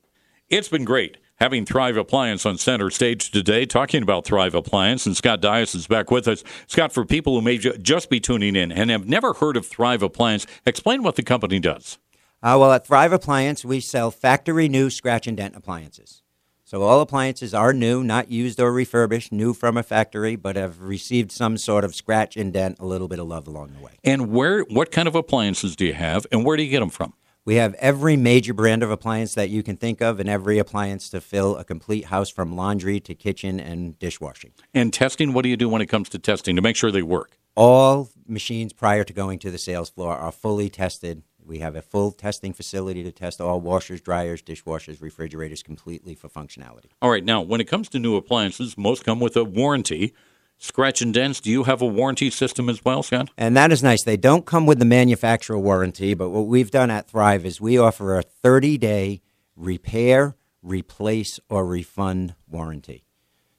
It's 0.49 0.69
been 0.69 0.85
great 0.85 1.19
having 1.37 1.65
Thrive 1.65 1.97
Appliance 1.97 2.45
on 2.47 2.59
center 2.59 2.91
stage 2.91 3.31
today, 3.31 3.67
talking 3.67 4.03
about 4.03 4.25
Thrive 4.25 4.55
Appliance. 4.55 5.07
And 5.07 5.17
Scott 5.17 5.41
Dias 5.41 5.75
is 5.75 5.87
back 5.87 6.11
with 6.11 6.27
us. 6.29 6.43
Scott, 6.67 6.93
for 6.93 7.05
people 7.05 7.35
who 7.35 7.43
may 7.43 7.59
ju- 7.59 7.77
just 7.79 8.11
be 8.11 8.21
tuning 8.21 8.57
in 8.57 8.73
and 8.73 8.91
have 8.91 9.07
never 9.07 9.35
heard 9.35 9.57
of 9.57 9.67
Thrive 9.67 10.03
Appliance, 10.03 10.47
explain 10.65 11.03
what 11.03 11.17
the 11.17 11.23
company 11.23 11.59
does. 11.59 11.99
Uh, 12.43 12.57
well, 12.59 12.73
at 12.73 12.87
Thrive 12.87 13.13
Appliance, 13.13 13.65
we 13.65 13.81
sell 13.81 14.11
factory 14.11 14.69
new 14.69 14.91
scratch 14.91 15.27
and 15.27 15.37
dent 15.37 15.57
appliances. 15.57 16.23
So 16.65 16.83
all 16.83 17.01
appliances 17.01 17.55
are 17.55 17.73
new, 17.73 18.03
not 18.03 18.29
used 18.29 18.59
or 18.59 18.73
refurbished, 18.73 19.31
new 19.31 19.55
from 19.55 19.77
a 19.77 19.85
factory, 19.85 20.35
but 20.35 20.57
have 20.57 20.81
received 20.81 21.31
some 21.31 21.59
sort 21.59 21.85
of 21.85 21.95
scratch 21.95 22.37
and 22.37 22.53
dent, 22.53 22.79
a 22.81 22.85
little 22.85 23.07
bit 23.07 23.21
of 23.21 23.29
love 23.29 23.47
along 23.47 23.73
the 23.75 23.85
way. 23.85 23.93
And 24.03 24.33
where, 24.33 24.63
what 24.63 24.91
kind 24.91 25.07
of 25.07 25.15
appliances 25.15 25.77
do 25.77 25.87
you 25.87 25.93
have, 25.93 26.27
and 26.33 26.45
where 26.45 26.57
do 26.57 26.65
you 26.65 26.71
get 26.71 26.81
them 26.81 26.91
from? 26.91 27.15
We 27.47 27.55
have 27.55 27.75
every 27.75 28.17
major 28.17 28.53
brand 28.53 28.83
of 28.83 28.91
appliance 28.91 29.35
that 29.35 29.51
you 29.51 29.63
can 29.63 29.77
think 29.77 30.01
of, 30.01 30.19
and 30.19 30.29
every 30.29 30.59
appliance 30.59 31.09
to 31.11 31.21
fill 31.21 31.57
a 31.57 31.63
complete 31.63 32.07
house 32.07 32.29
from 32.29 32.57
laundry 32.57 32.99
to 32.99 33.15
kitchen 33.15 33.61
and 33.61 33.97
dishwashing. 34.01 34.51
And 34.75 34.93
testing, 34.93 35.33
what 35.33 35.43
do 35.43 35.49
you 35.49 35.57
do 35.57 35.69
when 35.69 35.81
it 35.81 35.87
comes 35.87 36.09
to 36.09 36.19
testing 36.19 36.57
to 36.57 36.63
make 36.63 36.75
sure 36.75 36.91
they 36.91 37.03
work? 37.03 37.39
All 37.55 38.11
machines 38.27 38.73
prior 38.73 39.05
to 39.05 39.13
going 39.13 39.39
to 39.39 39.53
the 39.53 39.59
sales 39.59 39.91
floor 39.91 40.17
are 40.17 40.33
fully 40.33 40.69
tested. 40.69 41.23
We 41.41 41.61
have 41.61 41.77
a 41.77 41.83
full 41.83 42.11
testing 42.11 42.53
facility 42.53 43.05
to 43.05 43.13
test 43.13 43.41
all 43.41 43.61
washers, 43.61 44.01
dryers, 44.01 44.43
dishwashers, 44.43 45.01
refrigerators 45.01 45.63
completely 45.63 46.17
for 46.17 46.29
functionality. 46.29 46.91
All 47.01 47.11
right, 47.11 47.25
now, 47.25 47.43
when 47.43 47.61
it 47.61 47.69
comes 47.69 47.89
to 47.91 48.01
new 48.01 48.17
appliances, 48.17 48.77
most 48.77 49.05
come 49.05 49.21
with 49.21 49.37
a 49.37 49.45
warranty. 49.45 50.15
Scratch 50.59 51.03
and 51.03 51.13
dents, 51.13 51.41
do 51.41 51.51
you 51.51 51.65
have 51.65 51.83
a 51.83 51.87
warranty 51.87 52.31
system 52.31 52.69
as 52.69 52.83
well, 52.85 53.03
Scott? 53.03 53.31
And 53.37 53.57
that 53.57 53.73
is 53.73 53.83
nice. 53.83 54.03
They 54.03 54.17
don't 54.17 54.47
come 54.47 54.65
with 54.65 54.79
the 54.79 54.87
manufacturer 54.87 55.59
warranty, 55.59 56.15
but 56.15 56.31
what 56.31 56.47
we've 56.47 56.71
done 56.71 56.91
at 56.91 57.09
Thrive 57.09 57.45
is 57.45 57.61
we 57.61 57.77
offer 57.77 58.19
a 58.19 58.23
30 58.23 58.79
day 58.79 59.21
repair, 59.55 60.35
replace, 60.63 61.39
or 61.51 61.67
refund 61.67 62.35
warranty. 62.49 63.05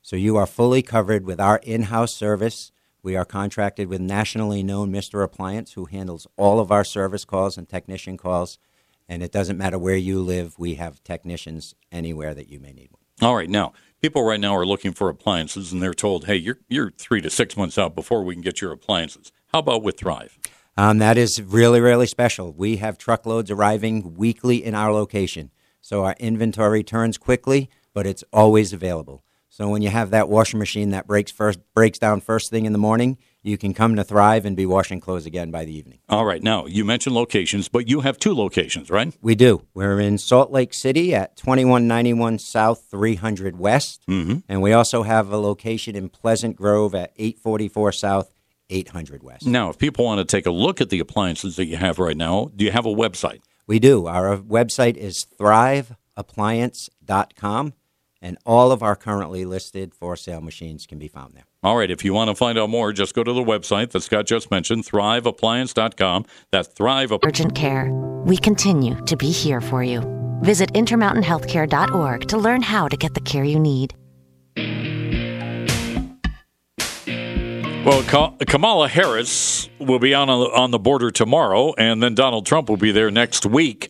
So 0.01 0.15
you 0.15 0.37
are 0.37 0.47
fully 0.47 0.81
covered 0.81 1.25
with 1.25 1.39
our 1.39 1.57
in 1.57 1.83
house 1.83 2.15
service. 2.15 2.71
We 3.03 3.15
are 3.15 3.25
contracted 3.25 3.89
with 3.89 4.01
nationally 4.01 4.63
known 4.63 4.91
Mr. 4.91 5.23
Appliance, 5.23 5.73
who 5.73 5.85
handles 5.85 6.27
all 6.35 6.59
of 6.59 6.71
our 6.71 6.83
service 6.83 7.25
calls 7.25 7.57
and 7.57 7.69
technician 7.69 8.17
calls. 8.17 8.57
And 9.07 9.21
it 9.21 9.31
doesn't 9.31 9.57
matter 9.57 9.77
where 9.77 9.95
you 9.95 10.21
live, 10.21 10.57
we 10.57 10.75
have 10.75 11.03
technicians 11.03 11.75
anywhere 11.91 12.33
that 12.33 12.49
you 12.49 12.59
may 12.59 12.73
need 12.73 12.89
one. 12.91 13.01
All 13.21 13.35
right, 13.35 13.49
now 13.49 13.73
people 14.01 14.23
right 14.23 14.39
now 14.39 14.55
are 14.55 14.65
looking 14.65 14.93
for 14.93 15.09
appliances, 15.09 15.71
and 15.71 15.81
they're 15.81 15.93
told, 15.93 16.25
"Hey, 16.25 16.35
you're 16.35 16.59
you're 16.67 16.91
three 16.91 17.21
to 17.21 17.29
six 17.29 17.57
months 17.57 17.77
out 17.77 17.95
before 17.95 18.23
we 18.23 18.35
can 18.35 18.41
get 18.41 18.61
your 18.61 18.71
appliances." 18.71 19.31
How 19.53 19.59
about 19.59 19.83
with 19.83 19.97
Thrive? 19.97 20.37
Um, 20.77 20.99
that 20.99 21.17
is 21.17 21.41
really, 21.41 21.81
really 21.81 22.05
special. 22.05 22.53
We 22.53 22.77
have 22.77 22.97
truckloads 22.97 23.49
arriving 23.49 24.15
weekly 24.15 24.63
in 24.63 24.75
our 24.75 24.93
location. 24.93 25.49
So 25.81 26.03
our 26.03 26.15
inventory 26.19 26.83
turns 26.83 27.17
quickly, 27.17 27.69
but 27.93 28.05
it's 28.05 28.23
always 28.31 28.73
available. 28.73 29.23
So 29.49 29.69
when 29.69 29.81
you 29.81 29.89
have 29.89 30.11
that 30.11 30.29
washing 30.29 30.59
machine 30.59 30.91
that 30.91 31.07
breaks 31.07 31.31
first 31.31 31.59
breaks 31.73 31.97
down 31.97 32.21
first 32.21 32.51
thing 32.51 32.65
in 32.65 32.73
the 32.73 32.77
morning, 32.77 33.17
you 33.43 33.57
can 33.57 33.73
come 33.73 33.95
to 33.95 34.03
Thrive 34.03 34.45
and 34.45 34.55
be 34.55 34.65
washing 34.65 34.99
clothes 34.99 35.25
again 35.25 35.51
by 35.51 35.65
the 35.65 35.75
evening. 35.75 35.99
All 36.09 36.25
right, 36.25 36.43
now 36.43 36.65
you 36.65 36.83
mentioned 36.83 37.15
locations, 37.15 37.69
but 37.69 37.87
you 37.87 38.01
have 38.01 38.17
two 38.17 38.33
locations, 38.33 38.89
right? 38.89 39.15
We 39.21 39.35
do. 39.35 39.65
We're 39.73 39.99
in 39.99 40.17
Salt 40.17 40.51
Lake 40.51 40.73
City 40.73 41.15
at 41.15 41.37
2191 41.37 42.39
South 42.39 42.85
300 42.89 43.57
West. 43.57 44.03
Mm-hmm. 44.09 44.39
And 44.49 44.61
we 44.61 44.73
also 44.73 45.03
have 45.03 45.31
a 45.31 45.37
location 45.37 45.95
in 45.95 46.09
Pleasant 46.09 46.55
Grove 46.55 46.93
at 46.93 47.13
844 47.17 47.91
South 47.91 48.31
800 48.69 49.23
West. 49.23 49.47
Now, 49.47 49.69
if 49.69 49.77
people 49.77 50.05
want 50.05 50.19
to 50.19 50.25
take 50.25 50.45
a 50.45 50.51
look 50.51 50.81
at 50.81 50.89
the 50.89 50.99
appliances 50.99 51.55
that 51.55 51.65
you 51.65 51.77
have 51.77 51.99
right 51.99 52.17
now, 52.17 52.51
do 52.55 52.65
you 52.65 52.71
have 52.71 52.85
a 52.85 52.93
website? 52.93 53.39
We 53.65 53.79
do. 53.79 54.07
Our 54.07 54.37
website 54.37 54.97
is 54.97 55.25
thriveappliance.com, 55.39 57.73
and 58.21 58.37
all 58.45 58.71
of 58.71 58.81
our 58.81 58.95
currently 58.95 59.45
listed 59.45 59.93
for 59.93 60.15
sale 60.15 60.41
machines 60.41 60.85
can 60.85 60.99
be 60.99 61.07
found 61.07 61.33
there. 61.35 61.45
All 61.63 61.77
right, 61.77 61.91
if 61.91 62.05
you 62.05 62.13
want 62.13 62.29
to 62.29 62.35
find 62.35 62.57
out 62.57 62.69
more, 62.69 62.93
just 62.93 63.13
go 63.13 63.23
to 63.23 63.33
the 63.33 63.43
website 63.43 63.91
that 63.91 64.01
Scott 64.01 64.25
just 64.25 64.51
mentioned, 64.51 64.85
thriveappliance.com. 64.85 66.25
That's 66.51 66.67
Thrive. 66.67 67.11
Urgent 67.23 67.55
care. 67.55 67.91
We 68.25 68.37
continue 68.37 68.95
to 69.05 69.15
be 69.17 69.31
here 69.31 69.61
for 69.61 69.83
you. 69.83 70.01
Visit 70.41 70.73
intermountainhealthcare.org 70.73 72.27
to 72.27 72.37
learn 72.37 72.61
how 72.61 72.87
to 72.87 72.97
get 72.97 73.13
the 73.13 73.21
care 73.21 73.43
you 73.43 73.59
need. 73.59 73.95
Well, 77.87 78.03
Kamala 78.03 78.89
Harris 78.89 79.69
will 79.79 79.99
be 79.99 80.13
on 80.13 80.29
on 80.29 80.71
the 80.71 80.79
border 80.79 81.09
tomorrow, 81.09 81.73
and 81.77 82.03
then 82.03 82.15
Donald 82.15 82.45
Trump 82.45 82.67
will 82.67 82.75
be 82.75 82.91
there 82.91 83.09
next 83.09 83.45
week. 83.45 83.89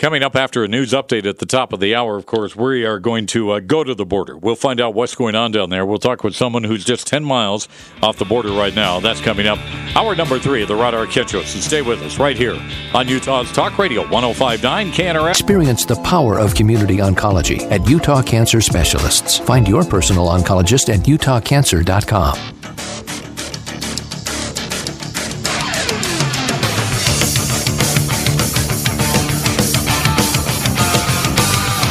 Coming 0.00 0.22
up 0.22 0.34
after 0.34 0.64
a 0.64 0.68
news 0.68 0.92
update 0.92 1.26
at 1.26 1.40
the 1.40 1.44
top 1.44 1.74
of 1.74 1.80
the 1.80 1.94
hour, 1.94 2.16
of 2.16 2.24
course, 2.24 2.56
we 2.56 2.86
are 2.86 2.98
going 2.98 3.26
to 3.26 3.50
uh, 3.50 3.60
go 3.60 3.84
to 3.84 3.94
the 3.94 4.06
border. 4.06 4.34
We'll 4.34 4.56
find 4.56 4.80
out 4.80 4.94
what's 4.94 5.14
going 5.14 5.34
on 5.34 5.52
down 5.52 5.68
there. 5.68 5.84
We'll 5.84 5.98
talk 5.98 6.24
with 6.24 6.34
someone 6.34 6.64
who's 6.64 6.86
just 6.86 7.06
10 7.06 7.22
miles 7.22 7.68
off 8.02 8.16
the 8.16 8.24
border 8.24 8.48
right 8.48 8.74
now. 8.74 9.00
That's 9.00 9.20
coming 9.20 9.46
up. 9.46 9.58
Hour 9.94 10.16
number 10.16 10.38
three 10.38 10.62
of 10.62 10.68
the 10.68 10.74
Rod 10.74 10.94
Arquette 10.94 11.34
And 11.34 11.62
stay 11.62 11.82
with 11.82 12.00
us 12.00 12.18
right 12.18 12.34
here 12.34 12.58
on 12.94 13.08
Utah's 13.08 13.52
Talk 13.52 13.76
Radio 13.76 14.08
1059 14.08 14.90
KNRS. 14.90 15.32
Experience 15.32 15.84
the 15.84 15.96
power 15.96 16.38
of 16.38 16.54
community 16.54 16.96
oncology 16.96 17.70
at 17.70 17.86
Utah 17.86 18.22
Cancer 18.22 18.62
Specialists. 18.62 19.38
Find 19.38 19.68
your 19.68 19.84
personal 19.84 20.28
oncologist 20.28 20.88
at 20.88 21.00
utahcancer.com. 21.00 23.19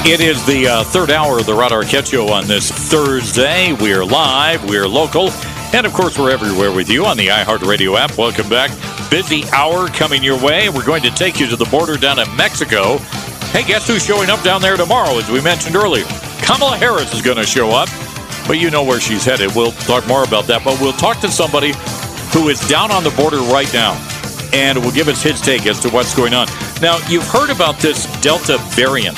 It 0.05 0.21
is 0.21 0.43
the 0.45 0.65
uh, 0.65 0.83
third 0.85 1.11
hour 1.11 1.39
of 1.39 1.45
the 1.45 1.53
Rod 1.53 1.71
Arquette 1.71 2.09
Show 2.09 2.29
on 2.29 2.47
this 2.47 2.71
Thursday. 2.71 3.73
We're 3.73 4.03
live, 4.03 4.67
we're 4.67 4.87
local, 4.87 5.29
and 5.73 5.85
of 5.85 5.93
course, 5.93 6.17
we're 6.17 6.31
everywhere 6.31 6.71
with 6.71 6.89
you 6.89 7.05
on 7.05 7.17
the 7.17 7.27
iHeartRadio 7.27 7.99
app. 7.99 8.17
Welcome 8.17 8.47
back. 8.49 8.71
Busy 9.11 9.43
hour 9.51 9.89
coming 9.89 10.23
your 10.23 10.41
way. 10.41 10.69
We're 10.69 10.85
going 10.85 11.03
to 11.03 11.11
take 11.11 11.39
you 11.39 11.47
to 11.47 11.55
the 11.55 11.65
border 11.65 11.97
down 11.97 12.17
in 12.17 12.33
Mexico. 12.37 12.97
Hey, 13.51 13.63
guess 13.63 13.87
who's 13.87 14.03
showing 14.03 14.29
up 14.29 14.41
down 14.41 14.61
there 14.61 14.77
tomorrow, 14.77 15.17
as 15.19 15.29
we 15.29 15.41
mentioned 15.41 15.75
earlier? 15.75 16.05
Kamala 16.41 16.77
Harris 16.77 17.13
is 17.13 17.21
going 17.21 17.37
to 17.37 17.45
show 17.45 17.69
up, 17.71 17.89
but 18.47 18.57
you 18.57 18.71
know 18.71 18.83
where 18.83 19.01
she's 19.01 19.25
headed. 19.25 19.53
We'll 19.53 19.73
talk 19.73 20.07
more 20.07 20.23
about 20.23 20.45
that, 20.47 20.63
but 20.63 20.79
we'll 20.79 20.93
talk 20.93 21.19
to 21.19 21.29
somebody 21.29 21.73
who 22.31 22.47
is 22.47 22.65
down 22.69 22.89
on 22.89 23.03
the 23.03 23.11
border 23.11 23.41
right 23.51 23.71
now 23.73 23.93
and 24.53 24.83
will 24.83 24.91
give 24.91 25.09
us 25.09 25.21
his 25.21 25.41
take 25.41 25.67
as 25.67 25.77
to 25.81 25.89
what's 25.89 26.15
going 26.15 26.33
on. 26.33 26.47
Now, 26.81 26.97
you've 27.09 27.27
heard 27.27 27.49
about 27.49 27.79
this 27.79 28.05
Delta 28.21 28.57
variant 28.71 29.17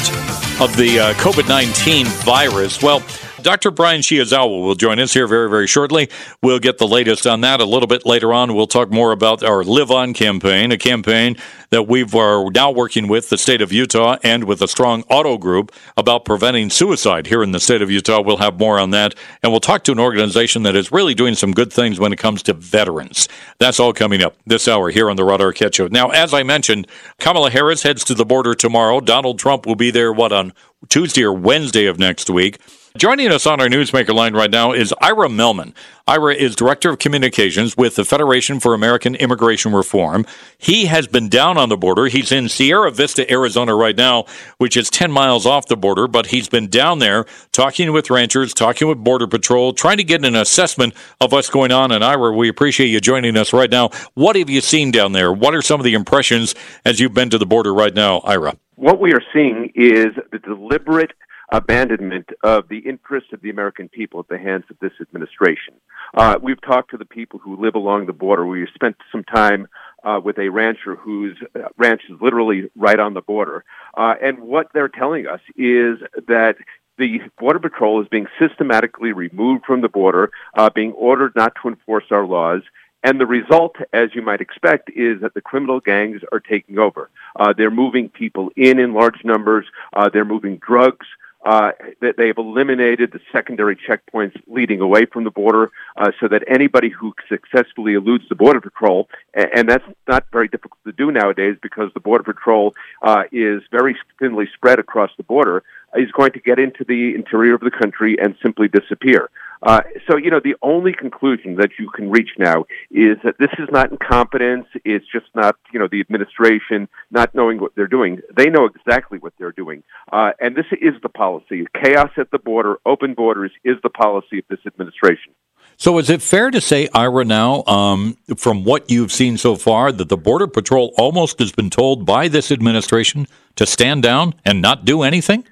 of 0.61 0.77
the 0.77 0.99
uh, 0.99 1.13
COVID 1.15 1.47
19 1.49 2.05
virus. 2.05 2.83
Well, 2.83 2.99
Dr. 3.43 3.71
Brian 3.71 4.01
Shiozawa 4.01 4.63
will 4.63 4.75
join 4.75 4.99
us 4.99 5.13
here 5.13 5.27
very, 5.27 5.49
very 5.49 5.67
shortly. 5.67 6.09
We'll 6.41 6.59
get 6.59 6.77
the 6.77 6.87
latest 6.87 7.27
on 7.27 7.41
that 7.41 7.59
a 7.59 7.65
little 7.65 7.87
bit 7.87 8.05
later 8.05 8.33
on. 8.33 8.55
We'll 8.55 8.67
talk 8.67 8.91
more 8.91 9.11
about 9.11 9.43
our 9.43 9.63
Live 9.63 9.91
On 9.91 10.13
campaign, 10.13 10.71
a 10.71 10.77
campaign 10.77 11.37
that 11.71 11.83
we 11.83 12.03
are 12.03 12.45
uh, 12.45 12.49
now 12.49 12.69
working 12.69 13.07
with 13.07 13.29
the 13.29 13.37
state 13.37 13.61
of 13.61 13.71
Utah 13.71 14.17
and 14.23 14.43
with 14.43 14.61
a 14.61 14.67
strong 14.67 15.03
auto 15.09 15.37
group 15.37 15.71
about 15.95 16.25
preventing 16.25 16.69
suicide 16.69 17.27
here 17.27 17.41
in 17.41 17.51
the 17.51 17.59
state 17.59 17.81
of 17.81 17.89
Utah. 17.89 18.21
We'll 18.21 18.37
have 18.37 18.59
more 18.59 18.77
on 18.77 18.89
that. 18.91 19.15
And 19.41 19.51
we'll 19.51 19.61
talk 19.61 19.83
to 19.85 19.91
an 19.91 19.99
organization 19.99 20.63
that 20.63 20.75
is 20.75 20.91
really 20.91 21.13
doing 21.13 21.35
some 21.35 21.53
good 21.53 21.71
things 21.71 21.99
when 21.99 22.11
it 22.11 22.19
comes 22.19 22.43
to 22.43 22.53
veterans. 22.53 23.29
That's 23.57 23.79
all 23.79 23.93
coming 23.93 24.21
up 24.21 24.35
this 24.45 24.67
hour 24.67 24.89
here 24.89 25.09
on 25.09 25.15
the 25.15 25.23
Rod 25.23 25.39
Arquette 25.39 25.75
Show. 25.75 25.87
Now, 25.87 26.09
as 26.09 26.33
I 26.33 26.43
mentioned, 26.43 26.87
Kamala 27.19 27.49
Harris 27.49 27.83
heads 27.83 28.03
to 28.05 28.13
the 28.13 28.25
border 28.25 28.53
tomorrow. 28.53 28.99
Donald 28.99 29.39
Trump 29.39 29.65
will 29.65 29.75
be 29.75 29.91
there, 29.91 30.11
what, 30.11 30.31
on 30.31 30.53
Tuesday 30.89 31.23
or 31.23 31.33
Wednesday 31.33 31.85
of 31.85 31.99
next 31.99 32.29
week. 32.29 32.59
Joining 32.97 33.31
us 33.31 33.47
on 33.47 33.61
our 33.61 33.69
newsmaker 33.69 34.13
line 34.13 34.33
right 34.33 34.51
now 34.51 34.73
is 34.73 34.93
Ira 34.99 35.29
Mehlman. 35.29 35.73
Ira 36.07 36.35
is 36.35 36.57
Director 36.57 36.89
of 36.89 36.99
Communications 36.99 37.77
with 37.77 37.95
the 37.95 38.03
Federation 38.03 38.59
for 38.59 38.73
American 38.73 39.15
Immigration 39.15 39.71
Reform. 39.71 40.25
He 40.57 40.87
has 40.87 41.07
been 41.07 41.29
down 41.29 41.57
on 41.57 41.69
the 41.69 41.77
border. 41.77 42.07
He's 42.07 42.33
in 42.33 42.49
Sierra 42.49 42.91
Vista, 42.91 43.31
Arizona 43.31 43.75
right 43.75 43.95
now, 43.95 44.25
which 44.57 44.75
is 44.75 44.89
10 44.89 45.09
miles 45.09 45.45
off 45.45 45.67
the 45.67 45.77
border, 45.77 46.05
but 46.05 46.27
he's 46.27 46.49
been 46.49 46.67
down 46.67 46.99
there 46.99 47.23
talking 47.53 47.93
with 47.93 48.09
ranchers, 48.09 48.53
talking 48.53 48.89
with 48.89 49.01
Border 49.01 49.25
Patrol, 49.25 49.71
trying 49.71 49.97
to 49.97 50.03
get 50.03 50.25
an 50.25 50.35
assessment 50.35 50.93
of 51.21 51.31
what's 51.31 51.49
going 51.49 51.71
on. 51.71 51.93
And 51.93 52.03
Ira, 52.03 52.33
we 52.35 52.49
appreciate 52.49 52.87
you 52.87 52.99
joining 52.99 53.37
us 53.37 53.53
right 53.53 53.71
now. 53.71 53.91
What 54.15 54.35
have 54.35 54.49
you 54.49 54.59
seen 54.59 54.91
down 54.91 55.13
there? 55.13 55.31
What 55.31 55.55
are 55.55 55.61
some 55.61 55.79
of 55.79 55.85
the 55.85 55.93
impressions 55.93 56.55
as 56.83 56.99
you've 56.99 57.13
been 57.13 57.29
to 57.29 57.37
the 57.37 57.45
border 57.45 57.73
right 57.73 57.93
now, 57.93 58.19
Ira? 58.25 58.57
What 58.75 58.99
we 58.99 59.13
are 59.13 59.23
seeing 59.31 59.71
is 59.75 60.07
the 60.33 60.39
deliberate 60.39 61.11
abandonment 61.51 62.29
of 62.43 62.69
the 62.69 62.79
interests 62.79 63.29
of 63.33 63.41
the 63.41 63.49
American 63.49 63.89
people 63.89 64.19
at 64.19 64.27
the 64.29 64.37
hands 64.37 64.63
of 64.69 64.77
this 64.79 64.93
administration. 65.01 65.73
Uh, 66.13 66.37
we've 66.41 66.61
talked 66.61 66.91
to 66.91 66.97
the 66.97 67.05
people 67.05 67.39
who 67.39 67.57
live 67.57 67.75
along 67.75 68.05
the 68.05 68.13
border. 68.13 68.45
We 68.45 68.67
spent 68.73 68.95
some 69.11 69.23
time 69.23 69.67
uh, 70.03 70.19
with 70.23 70.39
a 70.39 70.49
rancher 70.49 70.95
whose 70.95 71.37
uh, 71.55 71.67
ranch 71.77 72.01
is 72.09 72.19
literally 72.21 72.69
right 72.75 72.99
on 72.99 73.13
the 73.13 73.21
border. 73.21 73.63
Uh, 73.95 74.15
and 74.21 74.39
what 74.39 74.67
they're 74.73 74.87
telling 74.87 75.27
us 75.27 75.41
is 75.57 75.99
that 76.27 76.55
the 76.97 77.19
Border 77.39 77.59
Patrol 77.59 78.01
is 78.01 78.07
being 78.09 78.27
systematically 78.39 79.11
removed 79.11 79.65
from 79.65 79.81
the 79.81 79.89
border, 79.89 80.31
uh, 80.55 80.69
being 80.69 80.91
ordered 80.93 81.33
not 81.35 81.53
to 81.61 81.69
enforce 81.69 82.05
our 82.11 82.25
laws. 82.25 82.61
And 83.03 83.19
the 83.19 83.25
result, 83.25 83.75
as 83.91 84.09
you 84.13 84.21
might 84.21 84.41
expect, 84.41 84.91
is 84.91 85.21
that 85.21 85.33
the 85.33 85.41
criminal 85.41 85.79
gangs 85.79 86.21
are 86.31 86.39
taking 86.39 86.77
over. 86.77 87.09
Uh, 87.35 87.53
they're 87.57 87.71
moving 87.71 88.09
people 88.09 88.51
in 88.55 88.77
in 88.77 88.93
large 88.93 89.23
numbers. 89.23 89.65
Uh, 89.93 90.09
they're 90.09 90.25
moving 90.25 90.57
drugs 90.57 91.07
uh, 91.43 91.71
that 92.01 92.17
they've 92.17 92.37
eliminated 92.37 93.11
the 93.11 93.19
secondary 93.31 93.75
checkpoints 93.75 94.39
leading 94.47 94.81
away 94.81 95.05
from 95.05 95.23
the 95.23 95.31
border, 95.31 95.71
uh, 95.97 96.11
so 96.19 96.27
that 96.27 96.43
anybody 96.47 96.89
who 96.89 97.13
successfully 97.27 97.93
eludes 97.93 98.23
the 98.29 98.35
border 98.35 98.61
patrol, 98.61 99.07
and, 99.33 99.69
that's 99.69 99.85
not 100.07 100.25
very 100.33 100.49
difficult 100.49 100.79
to 100.85 100.91
do 100.91 101.11
nowadays 101.11 101.55
because 101.61 101.89
the 101.93 101.99
border 101.99 102.23
patrol 102.23 102.75
uh, 103.03 103.23
is 103.31 103.61
very 103.71 103.95
thinly 104.19 104.47
spread 104.53 104.79
across 104.79 105.11
the 105.17 105.23
border, 105.23 105.63
is 105.95 106.11
going 106.11 106.31
to 106.31 106.39
get 106.39 106.59
into 106.59 106.83
the 106.87 107.13
interior 107.15 107.55
of 107.55 107.61
the 107.61 107.71
country 107.71 108.17
and 108.21 108.35
simply 108.41 108.67
disappear. 108.67 109.29
Uh, 109.63 109.81
so, 110.09 110.17
you 110.17 110.31
know, 110.31 110.39
the 110.43 110.55
only 110.63 110.91
conclusion 110.91 111.55
that 111.55 111.69
you 111.77 111.89
can 111.89 112.09
reach 112.09 112.29
now 112.39 112.65
is 112.89 113.17
that 113.23 113.35
this 113.37 113.51
is 113.59 113.69
not 113.71 113.91
incompetence. 113.91 114.65
It's 114.83 115.05
just 115.11 115.27
not, 115.35 115.55
you 115.71 115.79
know, 115.79 115.87
the 115.91 115.99
administration 115.99 116.87
not 117.11 117.35
knowing 117.35 117.59
what 117.59 117.75
they're 117.75 117.87
doing. 117.87 118.21
They 118.35 118.49
know 118.49 118.65
exactly 118.65 119.19
what 119.19 119.33
they're 119.37 119.51
doing. 119.51 119.83
Uh, 120.11 120.31
and 120.39 120.55
this 120.55 120.65
is 120.71 120.95
the 121.03 121.09
policy. 121.09 121.65
Chaos 121.83 122.09
at 122.17 122.31
the 122.31 122.39
border, 122.39 122.77
open 122.85 123.13
borders 123.13 123.51
is 123.63 123.77
the 123.83 123.89
policy 123.89 124.39
of 124.39 124.45
this 124.49 124.59
administration. 124.65 125.33
So, 125.77 125.97
is 125.97 126.09
it 126.09 126.21
fair 126.21 126.51
to 126.51 126.61
say, 126.61 126.87
Ira, 126.93 127.25
now, 127.25 127.63
um, 127.63 128.17
from 128.37 128.63
what 128.63 128.91
you've 128.91 129.11
seen 129.11 129.37
so 129.37 129.55
far, 129.55 129.91
that 129.91 130.09
the 130.09 130.17
Border 130.17 130.45
Patrol 130.47 130.93
almost 130.97 131.39
has 131.39 131.51
been 131.51 131.69
told 131.69 132.05
by 132.05 132.27
this 132.27 132.51
administration 132.51 133.25
to 133.55 133.65
stand 133.65 134.03
down 134.03 134.35
and 134.45 134.61
not 134.61 134.85
do 134.85 135.01
anything? 135.01 135.43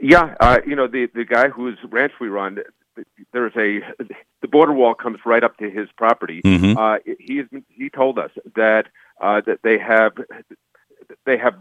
Yeah, 0.00 0.34
uh, 0.40 0.58
you 0.66 0.76
know 0.76 0.86
the 0.86 1.08
the 1.14 1.24
guy 1.24 1.48
whose 1.48 1.78
ranch 1.84 2.12
we 2.20 2.28
run, 2.28 2.58
there's 3.32 3.52
a 3.56 3.80
the 4.40 4.48
border 4.48 4.72
wall 4.72 4.94
comes 4.94 5.18
right 5.26 5.44
up 5.44 5.56
to 5.58 5.70
his 5.70 5.88
property. 5.96 6.40
Mm-hmm. 6.42 6.78
Uh, 6.78 6.96
he 7.18 7.42
he 7.68 7.90
told 7.90 8.18
us 8.18 8.30
that 8.56 8.86
uh, 9.20 9.42
that 9.46 9.60
they 9.62 9.78
have 9.78 10.12
they 11.26 11.36
have 11.36 11.54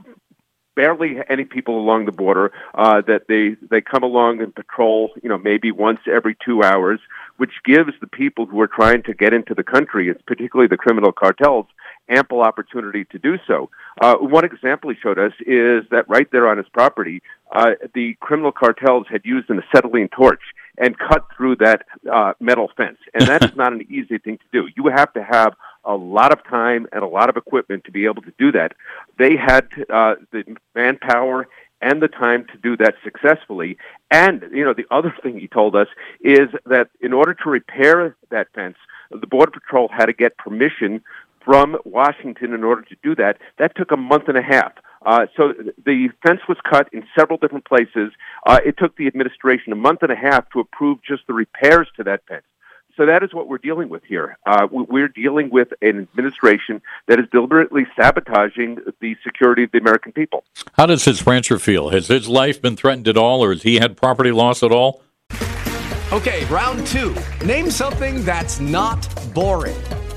barely 0.75 1.17
any 1.27 1.43
people 1.43 1.77
along 1.77 2.05
the 2.05 2.11
border. 2.13 2.53
Uh, 2.73 3.01
that 3.01 3.23
they 3.27 3.57
they 3.69 3.81
come 3.81 4.03
along 4.03 4.41
and 4.41 4.55
patrol, 4.55 5.11
you 5.21 5.27
know, 5.27 5.37
maybe 5.37 5.71
once 5.71 5.99
every 6.09 6.37
two 6.45 6.63
hours, 6.63 7.01
which 7.35 7.51
gives 7.65 7.91
the 7.99 8.07
people 8.07 8.45
who 8.45 8.61
are 8.61 8.67
trying 8.67 9.03
to 9.03 9.13
get 9.13 9.33
into 9.33 9.53
the 9.53 9.63
country, 9.63 10.07
it's 10.07 10.21
particularly 10.21 10.67
the 10.69 10.77
criminal 10.77 11.11
cartels, 11.11 11.65
ample 12.10 12.41
opportunity 12.41 13.06
to 13.06 13.19
do 13.19 13.38
so. 13.48 13.69
Uh, 14.02 14.15
one 14.15 14.45
example 14.45 14.90
he 14.90 14.95
showed 15.02 15.19
us 15.19 15.34
is 15.41 15.84
that 15.91 16.07
right 16.07 16.30
there 16.31 16.48
on 16.48 16.57
his 16.57 16.68
property, 16.69 17.22
uh, 17.52 17.72
the 17.94 18.15
criminal 18.19 18.52
cartels 18.52 19.06
had 19.10 19.22
used 19.23 19.49
an 19.49 19.61
acetylene 19.61 20.10
torch 20.10 20.41
and 20.77 20.98
cut 20.98 21.26
through 21.36 21.56
that 21.57 21.84
uh, 22.11 22.34
metal 22.40 22.69
fence. 22.76 22.98
And 23.14 23.27
that 23.27 23.44
is 23.44 23.56
not 23.56 23.73
an 23.73 23.86
easy 23.90 24.18
thing 24.18 24.38
to 24.38 24.45
do. 24.52 24.69
You 24.76 24.88
have 24.88 25.14
to 25.14 25.23
have 25.23 25.53
a 25.84 25.95
lot 25.95 26.31
of 26.31 26.44
time 26.44 26.88
and 26.91 27.03
a 27.03 27.07
lot 27.07 27.30
of 27.30 27.38
equipment 27.38 27.86
to 27.86 27.91
be 27.91 28.06
able 28.06 28.22
to 28.22 28.34
do 28.38 28.52
that. 28.52 28.73
They 29.18 29.36
had 29.36 29.68
uh, 29.90 30.15
the 30.31 30.44
manpower 30.76 31.48
and 31.81 32.02
the 32.02 32.07
time 32.07 32.45
to 32.52 32.57
do 32.57 32.76
that 32.77 32.95
successfully. 33.03 33.77
And, 34.11 34.44
you 34.52 34.65
know, 34.65 34.73
the 34.73 34.86
other 34.91 35.14
thing 35.23 35.40
he 35.40 35.48
told 35.48 35.76
us 35.76 35.88
is 36.19 36.49
that 36.65 36.90
in 36.99 37.14
order 37.14 37.34
to 37.34 37.49
repair 37.49 38.15
that 38.30 38.48
fence, 38.53 38.76
the 39.11 39.27
Border 39.27 39.52
Patrol 39.52 39.88
had 39.88 40.07
to 40.07 40.14
get 40.14 40.38
permission 40.38 41.02
from 41.49 41.76
Washington 41.84 42.53
in 42.53 42.63
order 42.63 42.84
to 42.84 42.95
do 43.01 43.15
that. 43.15 43.39
That 43.57 43.76
took 43.76 43.91
a 43.91 43.97
month 43.97 44.27
and 44.27 44.38
a 44.38 44.41
half. 44.43 44.73
Uh, 45.03 45.26
so 45.35 45.55
the 45.84 46.09
fence 46.21 46.41
was 46.47 46.59
cut 46.69 46.88
in 46.93 47.03
several 47.17 47.39
different 47.39 47.65
places. 47.65 48.11
Uh, 48.45 48.59
it 48.63 48.77
took 48.77 48.95
the 48.97 49.07
administration 49.07 49.73
a 49.73 49.76
month 49.76 50.03
and 50.03 50.11
a 50.11 50.15
half 50.15 50.47
to 50.51 50.59
approve 50.59 50.99
just 51.01 51.26
the 51.26 51.34
repairs 51.34 51.88
to 51.97 52.03
that 52.03 52.21
fence. 52.27 52.43
So 52.95 53.07
that 53.07 53.23
is 53.23 53.34
what 53.34 53.47
we're 53.47 53.57
dealing 53.57 53.89
with 53.89 54.03
here. 54.03 54.38
Uh, 54.45 54.67
we're 54.69 55.07
dealing 55.07 55.49
with 55.49 55.69
an 55.81 55.97
administration 55.97 56.84
that 57.07 57.19
is 57.19 57.26
deliberately 57.31 57.88
sabotaging 57.95 58.77
the 59.01 59.15
security 59.23 59.63
of 59.63 59.71
the 59.71 59.80
American 59.80 60.11
people. 60.11 60.43
How 60.73 60.85
does 60.85 61.05
his 61.05 61.26
rancher 61.26 61.57
feel? 61.57 61.89
Has 61.89 62.09
his 62.09 62.27
life 62.27 62.61
been 62.61 62.76
threatened 62.76 63.07
at 63.07 63.17
all, 63.17 63.43
or 63.43 63.53
has 63.53 63.63
he 63.63 63.80
had 63.80 63.97
property 63.97 64.31
loss 64.31 64.61
at 64.61 64.71
all? 64.71 65.01
Okay, 66.11 66.45
round 66.45 66.85
two. 66.85 67.15
Name 67.43 67.71
something 67.71 68.23
that's 68.23 68.59
not 68.59 69.07
boring. 69.34 69.77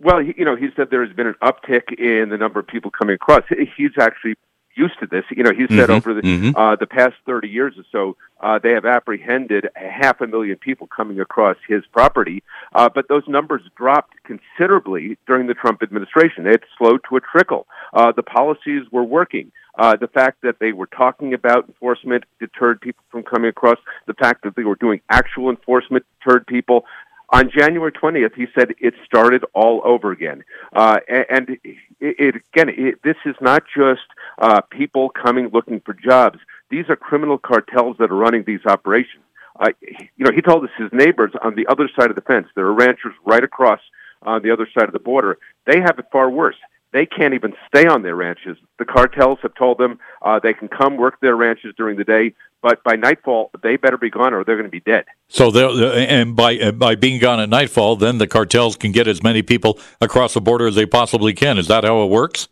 Well, 0.00 0.22
you 0.22 0.44
know, 0.44 0.54
he 0.56 0.68
said 0.76 0.88
there 0.90 1.04
has 1.04 1.14
been 1.14 1.26
an 1.26 1.34
uptick 1.42 1.92
in 1.98 2.28
the 2.28 2.36
number 2.36 2.60
of 2.60 2.66
people 2.66 2.90
coming 2.90 3.14
across. 3.14 3.42
He's 3.76 3.90
actually 4.00 4.34
used 4.76 4.98
to 5.00 5.06
this. 5.06 5.24
You 5.30 5.42
know, 5.42 5.50
he 5.50 5.66
said 5.66 5.88
Mhm, 5.90 5.96
over 5.96 6.14
the 6.14 6.22
mhm. 6.22 6.52
uh, 6.56 6.76
the 6.76 6.86
past 6.86 7.14
30 7.26 7.48
years 7.48 7.74
or 7.76 7.84
so, 7.90 8.16
uh, 8.40 8.60
they 8.60 8.70
have 8.70 8.84
apprehended 8.86 9.68
a 9.74 9.88
half 9.88 10.20
a 10.20 10.26
million 10.28 10.56
people 10.56 10.86
coming 10.86 11.18
across 11.18 11.56
his 11.66 11.84
property. 11.92 12.44
Uh, 12.72 12.88
but 12.88 13.08
those 13.08 13.26
numbers 13.26 13.62
dropped 13.76 14.14
considerably 14.22 15.18
during 15.26 15.48
the 15.48 15.54
Trump 15.54 15.82
administration. 15.82 16.46
It 16.46 16.62
slowed 16.78 17.00
to 17.08 17.16
a 17.16 17.20
trickle. 17.20 17.66
Uh, 17.92 18.12
the 18.12 18.22
policies 18.22 18.84
were 18.92 19.04
working. 19.04 19.50
Uh, 19.76 19.96
the 19.96 20.08
fact 20.08 20.38
that 20.42 20.58
they 20.58 20.72
were 20.72 20.86
talking 20.86 21.34
about 21.34 21.66
enforcement 21.68 22.24
deterred 22.40 22.80
people 22.80 23.02
from 23.10 23.22
coming 23.22 23.48
across. 23.48 23.78
The 24.06 24.14
fact 24.14 24.42
that 24.44 24.54
they 24.56 24.64
were 24.64 24.74
doing 24.76 25.00
actual 25.10 25.50
enforcement 25.50 26.04
deterred 26.20 26.46
people. 26.46 26.84
On 27.30 27.50
January 27.50 27.92
20th, 27.92 28.34
he 28.34 28.46
said 28.58 28.74
it 28.78 28.94
started 29.04 29.44
all 29.54 29.82
over 29.84 30.12
again. 30.12 30.44
Uh, 30.72 30.98
and 31.08 31.58
it, 31.62 31.76
it 32.00 32.34
again, 32.36 32.70
it, 32.70 33.02
this 33.02 33.16
is 33.26 33.34
not 33.40 33.64
just 33.76 34.00
uh, 34.38 34.62
people 34.70 35.10
coming 35.10 35.50
looking 35.52 35.80
for 35.80 35.92
jobs. 35.92 36.38
These 36.70 36.86
are 36.88 36.96
criminal 36.96 37.38
cartels 37.38 37.96
that 37.98 38.10
are 38.10 38.16
running 38.16 38.44
these 38.46 38.64
operations. 38.66 39.24
Uh, 39.60 39.70
you 39.80 40.24
know, 40.24 40.30
he 40.34 40.40
told 40.40 40.64
us 40.64 40.70
his 40.78 40.90
neighbors 40.92 41.32
on 41.42 41.54
the 41.54 41.66
other 41.66 41.88
side 41.98 42.10
of 42.10 42.14
the 42.14 42.22
fence, 42.22 42.46
there 42.54 42.66
are 42.66 42.72
ranchers 42.72 43.14
right 43.26 43.42
across 43.42 43.80
on 44.22 44.42
the 44.42 44.50
other 44.50 44.68
side 44.72 44.86
of 44.86 44.92
the 44.92 44.98
border. 44.98 45.38
They 45.66 45.80
have 45.80 45.98
it 45.98 46.06
far 46.10 46.30
worse. 46.30 46.56
They 46.92 47.04
can't 47.04 47.34
even 47.34 47.52
stay 47.66 47.86
on 47.86 48.02
their 48.02 48.16
ranches. 48.16 48.56
The 48.78 48.84
cartels 48.84 49.38
have 49.42 49.54
told 49.54 49.78
them 49.78 49.98
uh, 50.22 50.40
they 50.42 50.54
can 50.54 50.68
come 50.68 50.96
work 50.96 51.20
their 51.20 51.36
ranches 51.36 51.74
during 51.76 51.98
the 51.98 52.04
day, 52.04 52.34
but 52.62 52.82
by 52.82 52.96
nightfall 52.96 53.50
they 53.62 53.76
better 53.76 53.98
be 53.98 54.10
gone 54.10 54.32
or 54.32 54.42
they're 54.42 54.56
going 54.56 54.64
to 54.64 54.70
be 54.70 54.80
dead. 54.80 55.04
So 55.28 55.50
and 55.94 56.34
by 56.34 56.70
by 56.70 56.94
being 56.94 57.20
gone 57.20 57.40
at 57.40 57.50
nightfall, 57.50 57.96
then 57.96 58.18
the 58.18 58.26
cartels 58.26 58.76
can 58.76 58.92
get 58.92 59.06
as 59.06 59.22
many 59.22 59.42
people 59.42 59.78
across 60.00 60.34
the 60.34 60.40
border 60.40 60.66
as 60.66 60.74
they 60.76 60.86
possibly 60.86 61.34
can. 61.34 61.58
Is 61.58 61.68
that 61.68 61.84
how 61.84 62.02
it 62.02 62.10
works? 62.10 62.48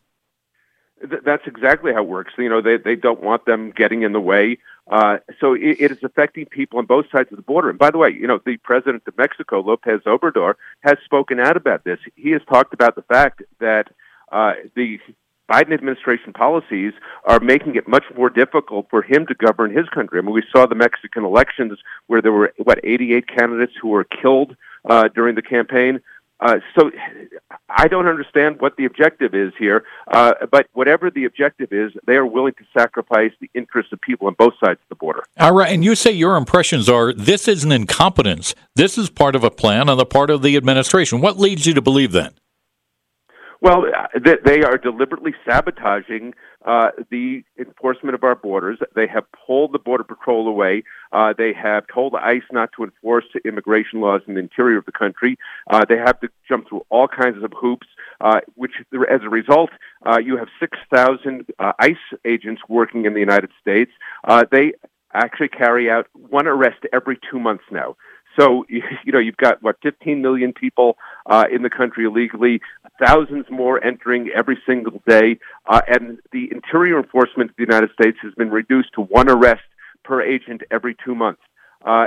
Th- 1.01 1.23
that's 1.25 1.47
exactly 1.47 1.93
how 1.95 2.03
it 2.03 2.09
works. 2.09 2.35
You 2.37 2.51
know, 2.51 2.61
they 2.61 2.77
they 2.77 2.95
don't 2.95 3.23
want 3.23 3.47
them 3.47 3.73
getting 3.75 4.03
in 4.03 4.13
the 4.13 4.21
way. 4.21 4.59
Uh, 4.89 5.19
so 5.41 5.55
it, 5.55 5.81
it 5.81 5.91
is 5.91 5.99
affecting 6.05 6.47
people 6.47 6.79
on 6.79 6.87
both 6.87 7.07
sides 7.11 7.31
of 7.33 7.37
the 7.37 7.43
border. 7.43 7.71
And 7.71 7.79
by 7.79 7.91
the 7.91 7.99
way, 7.99 8.11
you 8.11 8.27
know, 8.27 8.39
the 8.45 8.57
president 8.59 9.03
of 9.07 9.19
Mexico, 9.19 9.61
Lopez 9.61 10.03
Obrador, 10.07 10.55
has 10.81 10.97
spoken 11.05 11.41
out 11.41 11.57
about 11.57 11.83
this. 11.85 11.99
He 12.15 12.31
has 12.31 12.43
talked 12.49 12.73
about 12.73 12.95
the 12.95 13.03
fact 13.03 13.43
that 13.59 13.89
uh, 14.33 14.53
the 14.75 14.99
Biden 15.51 15.73
administration 15.73 16.33
policies 16.33 16.93
are 17.25 17.41
making 17.41 17.77
it 17.77 17.87
much 17.87 18.05
more 18.17 18.31
difficult 18.31 18.89
for 18.91 19.03
him 19.03 19.27
to 19.27 19.35
govern 19.35 19.75
his 19.75 19.89
country. 19.89 20.19
I 20.19 20.23
mean, 20.23 20.35
we 20.35 20.43
saw 20.53 20.67
the 20.67 20.75
Mexican 20.75 21.25
elections 21.25 21.79
where 22.09 22.21
there 22.21 22.33
were 22.33 22.53
what 22.59 22.81
88 22.83 23.29
candidates 23.29 23.73
who 23.81 23.89
were 23.89 24.05
killed 24.05 24.57
uh, 24.85 25.09
during 25.15 25.35
the 25.37 25.43
campaign. 25.43 26.01
Uh, 26.39 26.59
so 26.79 26.91
I 27.71 27.89
don't 27.89 28.07
understand 28.07 28.61
what 28.61 28.77
the 28.77 28.85
objective 28.85 29.35
is 29.35 29.55
here, 29.59 29.85
uh, 30.09 30.35
but 30.51 30.67
whatever 30.75 31.11
the 31.11 31.25
objective 31.25 31.73
is, 31.73 31.93
they 32.07 32.17
are 32.17 32.27
willing 32.27 32.53
to 32.55 32.65
sacrifice 32.79 33.33
the 33.41 33.49
interests 33.55 33.91
of 33.93 34.03
people 34.03 34.27
on 34.27 34.35
both 34.35 34.53
sides 34.63 34.79
of 34.83 34.89
the 34.91 34.97
border. 34.97 35.25
All 35.39 35.55
right, 35.55 35.73
and 35.73 35.83
you 35.83 35.95
say 35.95 36.11
your 36.11 36.37
impressions 36.37 36.91
are 36.91 37.15
this 37.15 37.49
is 37.49 37.65
an 37.65 37.73
incompetence. 37.73 38.55
This 38.75 38.99
is 38.99 39.09
part 39.09 39.35
of 39.35 39.45
a 39.45 39.51
plan 39.51 39.89
on 39.89 39.97
the 39.97 40.05
part 40.05 40.29
of 40.29 40.43
the 40.43 40.57
administration. 40.57 41.23
What 41.23 41.39
leads 41.39 41.65
you 41.65 41.73
to 41.73 41.81
believe 41.81 42.13
that? 42.13 42.35
Well, 43.61 43.87
uh, 43.87 44.19
they, 44.45 44.63
are 44.63 44.77
deliberately 44.77 45.35
sabotaging 45.49 46.35
uh, 46.65 46.91
the 47.11 47.43
enforcement 47.59 48.15
of 48.15 48.23
our 48.23 48.35
borders. 48.35 48.79
They 48.95 49.07
have 49.07 49.25
pulled 49.47 49.73
the 49.73 49.79
Border 49.79 50.05
Patrol 50.05 50.47
away. 50.47 50.83
Uh, 51.13 51.33
they 51.37 51.53
have 51.55 51.85
told 51.93 52.15
ICE 52.15 52.43
not 52.53 52.71
to 52.77 52.85
enforce 52.85 53.25
immigration 53.45 54.01
laws 54.01 54.21
in 54.27 54.35
the 54.35 54.41
interior 54.41 54.79
of 54.79 54.85
the 54.85 54.93
country. 54.93 55.39
Uh, 55.71 55.85
they 55.89 55.97
have 55.97 56.21
to 56.21 56.29
jump 56.47 56.69
through 56.69 56.85
all 56.91 57.09
kinds 57.09 57.43
of 57.43 57.53
hoops, 57.59 57.87
uh, 58.21 58.41
which, 58.55 58.73
as 59.11 59.21
a 59.23 59.31
result, 59.31 59.71
uh, 60.05 60.19
you 60.19 60.37
have 60.37 60.49
6,000 60.61 61.47
uh, 61.59 61.73
ICE 61.79 61.97
agents 62.25 62.63
working 62.69 63.07
in 63.07 63.15
the 63.15 63.21
United 63.21 63.51
States. 63.61 63.91
Uh, 64.25 64.45
they 64.51 64.73
actually 65.15 65.49
carry 65.49 65.91
out 65.91 66.07
one 66.13 66.47
arrest 66.47 66.85
every 66.93 67.19
two 67.31 67.41
months 67.41 67.65
now. 67.71 67.97
So 68.39 68.65
you 68.69 69.13
know 69.13 69.19
you've 69.19 69.37
got 69.37 69.63
what 69.63 69.77
15 69.83 70.23
million 70.23 70.53
people 70.53 70.97
uh, 71.27 71.45
in 71.53 71.63
the 71.63 71.71
country 71.71 72.05
illegally, 72.05 72.61
thousands 73.05 73.47
more 73.51 73.83
entering 73.85 74.31
every 74.35 74.59
single 74.67 75.03
day, 75.07 75.39
uh, 75.67 75.81
and 75.89 76.19
the 76.33 76.51
interior 76.53 76.99
enforcement 76.99 77.51
of 77.51 77.57
the 77.57 77.63
United 77.63 77.91
States 77.93 78.19
has 78.23 78.35
been 78.35 78.51
reduced 78.51 78.93
to 78.95 79.01
one 79.01 79.29
arrest 79.29 79.63
per 80.05 80.23
agent 80.23 80.63
every 80.71 80.97
two 81.05 81.15
months. 81.15 81.43
Uh, 81.85 82.07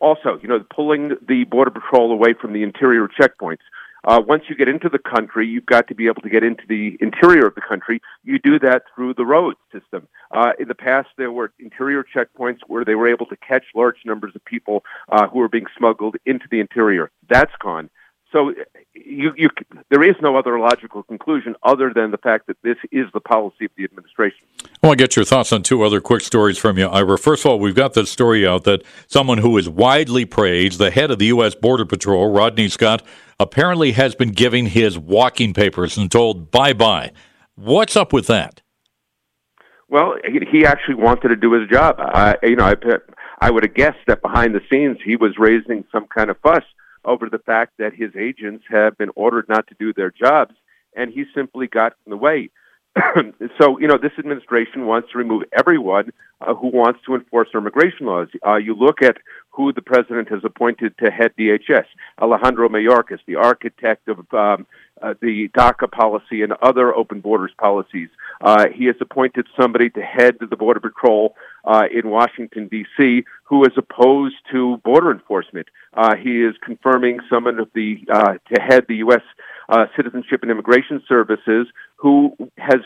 also, 0.00 0.38
you 0.42 0.48
know, 0.48 0.64
pulling 0.74 1.16
the 1.26 1.44
border 1.44 1.70
patrol 1.70 2.12
away 2.12 2.34
from 2.38 2.52
the 2.52 2.62
interior 2.62 3.08
checkpoints. 3.08 3.62
Uh, 4.08 4.22
once 4.26 4.44
you 4.48 4.56
get 4.56 4.68
into 4.68 4.88
the 4.88 4.98
country, 4.98 5.46
you've 5.46 5.66
got 5.66 5.86
to 5.86 5.94
be 5.94 6.06
able 6.06 6.22
to 6.22 6.30
get 6.30 6.42
into 6.42 6.62
the 6.66 6.96
interior 6.98 7.46
of 7.46 7.54
the 7.54 7.60
country. 7.60 8.00
You 8.24 8.38
do 8.38 8.58
that 8.60 8.84
through 8.94 9.12
the 9.14 9.26
road 9.26 9.56
system. 9.70 10.08
Uh, 10.30 10.52
in 10.58 10.66
the 10.66 10.74
past, 10.74 11.08
there 11.18 11.30
were 11.30 11.52
interior 11.60 12.02
checkpoints 12.02 12.60
where 12.68 12.86
they 12.86 12.94
were 12.94 13.06
able 13.06 13.26
to 13.26 13.36
catch 13.36 13.64
large 13.74 13.98
numbers 14.06 14.32
of 14.34 14.42
people 14.46 14.82
uh, 15.12 15.28
who 15.28 15.40
were 15.40 15.48
being 15.50 15.66
smuggled 15.76 16.16
into 16.24 16.46
the 16.50 16.58
interior. 16.58 17.10
That's 17.28 17.52
gone. 17.60 17.90
So 18.32 18.50
uh, 18.50 18.54
you, 18.94 19.32
you, 19.36 19.48
there 19.90 20.02
is 20.02 20.16
no 20.20 20.36
other 20.36 20.58
logical 20.58 21.02
conclusion 21.02 21.54
other 21.62 21.92
than 21.94 22.10
the 22.10 22.18
fact 22.18 22.46
that 22.48 22.56
this 22.62 22.76
is 22.92 23.06
the 23.14 23.20
policy 23.20 23.64
of 23.64 23.70
the 23.76 23.84
administration. 23.84 24.40
I 24.82 24.86
want 24.86 24.98
to 24.98 25.02
get 25.04 25.16
your 25.16 25.24
thoughts 25.24 25.52
on 25.52 25.62
two 25.62 25.82
other 25.82 26.00
quick 26.00 26.22
stories 26.22 26.58
from 26.58 26.78
you, 26.78 26.86
Ira. 26.86 27.18
First 27.18 27.44
of 27.44 27.50
all, 27.50 27.58
we've 27.58 27.74
got 27.74 27.94
this 27.94 28.10
story 28.10 28.46
out 28.46 28.64
that 28.64 28.82
someone 29.06 29.38
who 29.38 29.56
is 29.56 29.68
widely 29.68 30.24
praised, 30.24 30.78
the 30.78 30.90
head 30.90 31.10
of 31.10 31.18
the 31.18 31.26
U.S. 31.26 31.54
Border 31.54 31.86
Patrol, 31.86 32.30
Rodney 32.30 32.68
Scott, 32.68 33.02
apparently 33.40 33.92
has 33.92 34.14
been 34.14 34.30
giving 34.30 34.66
his 34.66 34.98
walking 34.98 35.54
papers 35.54 35.96
and 35.96 36.10
told 36.10 36.50
bye 36.50 36.72
bye. 36.72 37.12
What's 37.54 37.96
up 37.96 38.12
with 38.12 38.26
that? 38.26 38.60
Well, 39.88 40.16
he, 40.24 40.40
he 40.50 40.66
actually 40.66 40.96
wanted 40.96 41.28
to 41.28 41.36
do 41.36 41.52
his 41.52 41.68
job. 41.70 41.96
I, 41.98 42.36
you 42.42 42.56
know, 42.56 42.64
I, 42.66 42.74
I 43.40 43.50
would 43.50 43.64
have 43.64 43.74
guessed 43.74 43.98
that 44.06 44.20
behind 44.20 44.54
the 44.54 44.60
scenes 44.70 44.98
he 45.02 45.16
was 45.16 45.38
raising 45.38 45.84
some 45.90 46.06
kind 46.06 46.28
of 46.28 46.36
fuss 46.40 46.62
over 47.08 47.28
the 47.28 47.38
fact 47.38 47.72
that 47.78 47.94
his 47.94 48.14
agents 48.16 48.64
have 48.68 48.96
been 48.98 49.10
ordered 49.16 49.48
not 49.48 49.66
to 49.68 49.74
do 49.78 49.92
their 49.92 50.10
jobs, 50.10 50.54
and 50.94 51.10
he 51.10 51.24
simply 51.34 51.66
got 51.66 51.94
in 52.06 52.10
the 52.10 52.16
way. 52.16 52.50
so, 53.60 53.78
you 53.78 53.86
know, 53.86 53.98
this 53.98 54.12
administration 54.18 54.86
wants 54.86 55.10
to 55.12 55.18
remove 55.18 55.44
everyone 55.56 56.10
uh, 56.40 56.54
who 56.54 56.68
wants 56.68 57.00
to 57.06 57.14
enforce 57.14 57.48
immigration 57.54 58.06
laws. 58.06 58.28
Uh, 58.46 58.56
you 58.56 58.74
look 58.74 59.02
at 59.02 59.18
who 59.50 59.72
the 59.72 59.82
president 59.82 60.28
has 60.28 60.40
appointed 60.44 60.96
to 60.98 61.10
head 61.10 61.32
DHS, 61.38 61.84
Alejandro 62.20 62.68
Mayorkas, 62.68 63.18
the 63.26 63.36
architect 63.36 64.08
of 64.08 64.18
um, 64.32 64.66
uh, 65.02 65.14
the 65.20 65.48
DACA 65.56 65.90
policy 65.90 66.42
and 66.42 66.52
other 66.62 66.94
open 66.94 67.20
borders 67.20 67.52
policies. 67.58 68.08
Uh, 68.40 68.66
he 68.74 68.86
has 68.86 68.96
appointed 69.00 69.46
somebody 69.60 69.90
to 69.90 70.00
head 70.00 70.36
the 70.40 70.56
Border 70.56 70.80
Patrol 70.80 71.34
uh, 71.64 71.84
in 71.92 72.10
Washington, 72.10 72.68
D.C., 72.68 73.24
who 73.44 73.64
is 73.64 73.72
opposed 73.76 74.36
to 74.52 74.78
border 74.84 75.10
enforcement. 75.10 75.66
Uh, 75.94 76.14
he 76.16 76.42
is 76.42 76.54
confirming 76.62 77.18
someone 77.30 77.58
of 77.58 77.68
the 77.74 77.98
uh, 78.12 78.34
to 78.52 78.60
head 78.60 78.84
the 78.88 78.96
U.S. 78.96 79.22
Uh, 79.68 79.86
Citizenship 79.96 80.40
and 80.42 80.50
Immigration 80.50 81.02
Services, 81.08 81.66
who 81.96 82.36
has 82.56 82.80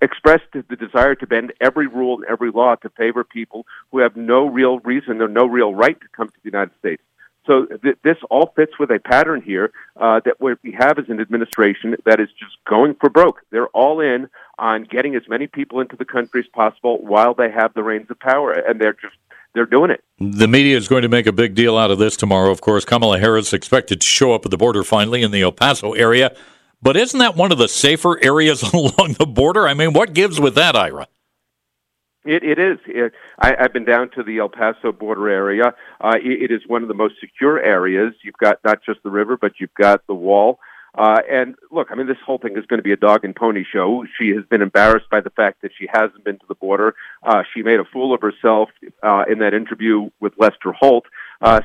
expressed 0.00 0.44
the 0.52 0.76
desire 0.76 1.14
to 1.16 1.26
bend 1.26 1.52
every 1.60 1.86
rule 1.86 2.16
and 2.16 2.24
every 2.24 2.50
law 2.50 2.74
to 2.76 2.88
favor 2.90 3.24
people 3.24 3.66
who 3.92 3.98
have 3.98 4.16
no 4.16 4.46
real 4.46 4.78
reason 4.80 5.20
or 5.20 5.28
no 5.28 5.46
real 5.46 5.74
right 5.74 6.00
to 6.00 6.06
come 6.16 6.28
to 6.28 6.34
the 6.42 6.50
United 6.50 6.72
States. 6.78 7.02
So 7.48 7.64
th- 7.64 7.96
this 8.04 8.18
all 8.30 8.52
fits 8.54 8.78
with 8.78 8.90
a 8.90 9.00
pattern 9.00 9.42
here 9.42 9.72
uh, 9.96 10.20
that 10.26 10.38
what 10.38 10.58
we 10.62 10.76
have 10.78 10.98
is 10.98 11.06
an 11.08 11.18
administration 11.18 11.96
that 12.04 12.20
is 12.20 12.28
just 12.38 12.56
going 12.68 12.94
for 12.94 13.08
broke. 13.08 13.40
They're 13.50 13.68
all 13.68 14.00
in 14.00 14.28
on 14.58 14.84
getting 14.84 15.16
as 15.16 15.22
many 15.28 15.46
people 15.46 15.80
into 15.80 15.96
the 15.96 16.04
country 16.04 16.40
as 16.40 16.46
possible 16.48 16.98
while 16.98 17.32
they 17.32 17.50
have 17.50 17.72
the 17.72 17.82
reins 17.82 18.10
of 18.10 18.20
power, 18.20 18.52
and 18.52 18.78
they're 18.78 18.92
just 18.92 19.16
they're 19.54 19.64
doing 19.64 19.90
it. 19.90 20.04
The 20.18 20.46
media 20.46 20.76
is 20.76 20.88
going 20.88 21.02
to 21.02 21.08
make 21.08 21.26
a 21.26 21.32
big 21.32 21.54
deal 21.54 21.78
out 21.78 21.90
of 21.90 21.98
this 21.98 22.16
tomorrow. 22.16 22.50
Of 22.50 22.60
course, 22.60 22.84
Kamala 22.84 23.18
Harris 23.18 23.54
expected 23.54 24.02
to 24.02 24.06
show 24.06 24.34
up 24.34 24.44
at 24.44 24.50
the 24.50 24.58
border 24.58 24.84
finally 24.84 25.22
in 25.22 25.30
the 25.30 25.40
El 25.40 25.52
Paso 25.52 25.94
area. 25.94 26.36
But 26.82 26.98
isn't 26.98 27.18
that 27.18 27.34
one 27.34 27.50
of 27.50 27.58
the 27.58 27.66
safer 27.66 28.22
areas 28.22 28.62
along 28.74 29.16
the 29.18 29.26
border? 29.26 29.66
I 29.66 29.72
mean, 29.72 29.94
what 29.94 30.12
gives 30.12 30.38
with 30.38 30.54
that, 30.56 30.76
Ira? 30.76 31.08
It, 32.28 32.44
it 32.44 32.58
is. 32.58 32.78
It, 32.86 33.14
I, 33.38 33.56
I've 33.58 33.72
been 33.72 33.86
down 33.86 34.10
to 34.10 34.22
the 34.22 34.38
El 34.38 34.50
Paso 34.50 34.92
border 34.92 35.30
area. 35.30 35.74
Uh, 35.98 36.16
it, 36.22 36.50
it 36.50 36.54
is 36.54 36.60
one 36.66 36.82
of 36.82 36.88
the 36.88 36.94
most 36.94 37.14
secure 37.20 37.58
areas. 37.58 38.12
You've 38.22 38.36
got 38.36 38.58
not 38.62 38.84
just 38.84 39.02
the 39.02 39.10
river, 39.10 39.38
but 39.38 39.52
you've 39.58 39.72
got 39.72 40.06
the 40.06 40.14
wall. 40.14 40.60
Uh, 40.94 41.20
and 41.30 41.54
look, 41.70 41.88
I 41.90 41.94
mean, 41.94 42.06
this 42.06 42.18
whole 42.24 42.36
thing 42.38 42.58
is 42.58 42.66
going 42.66 42.78
to 42.78 42.82
be 42.82 42.92
a 42.92 42.96
dog 42.96 43.24
and 43.24 43.34
pony 43.34 43.64
show. 43.64 44.04
She 44.18 44.30
has 44.30 44.44
been 44.44 44.60
embarrassed 44.60 45.08
by 45.10 45.20
the 45.20 45.30
fact 45.30 45.62
that 45.62 45.70
she 45.78 45.86
hasn't 45.90 46.22
been 46.22 46.38
to 46.38 46.46
the 46.48 46.54
border. 46.54 46.94
Uh, 47.22 47.44
she 47.54 47.62
made 47.62 47.80
a 47.80 47.84
fool 47.84 48.12
of 48.12 48.20
herself 48.20 48.68
uh, 49.02 49.24
in 49.30 49.38
that 49.38 49.54
interview 49.54 50.10
with 50.20 50.34
Lester 50.38 50.72
Holt. 50.72 51.04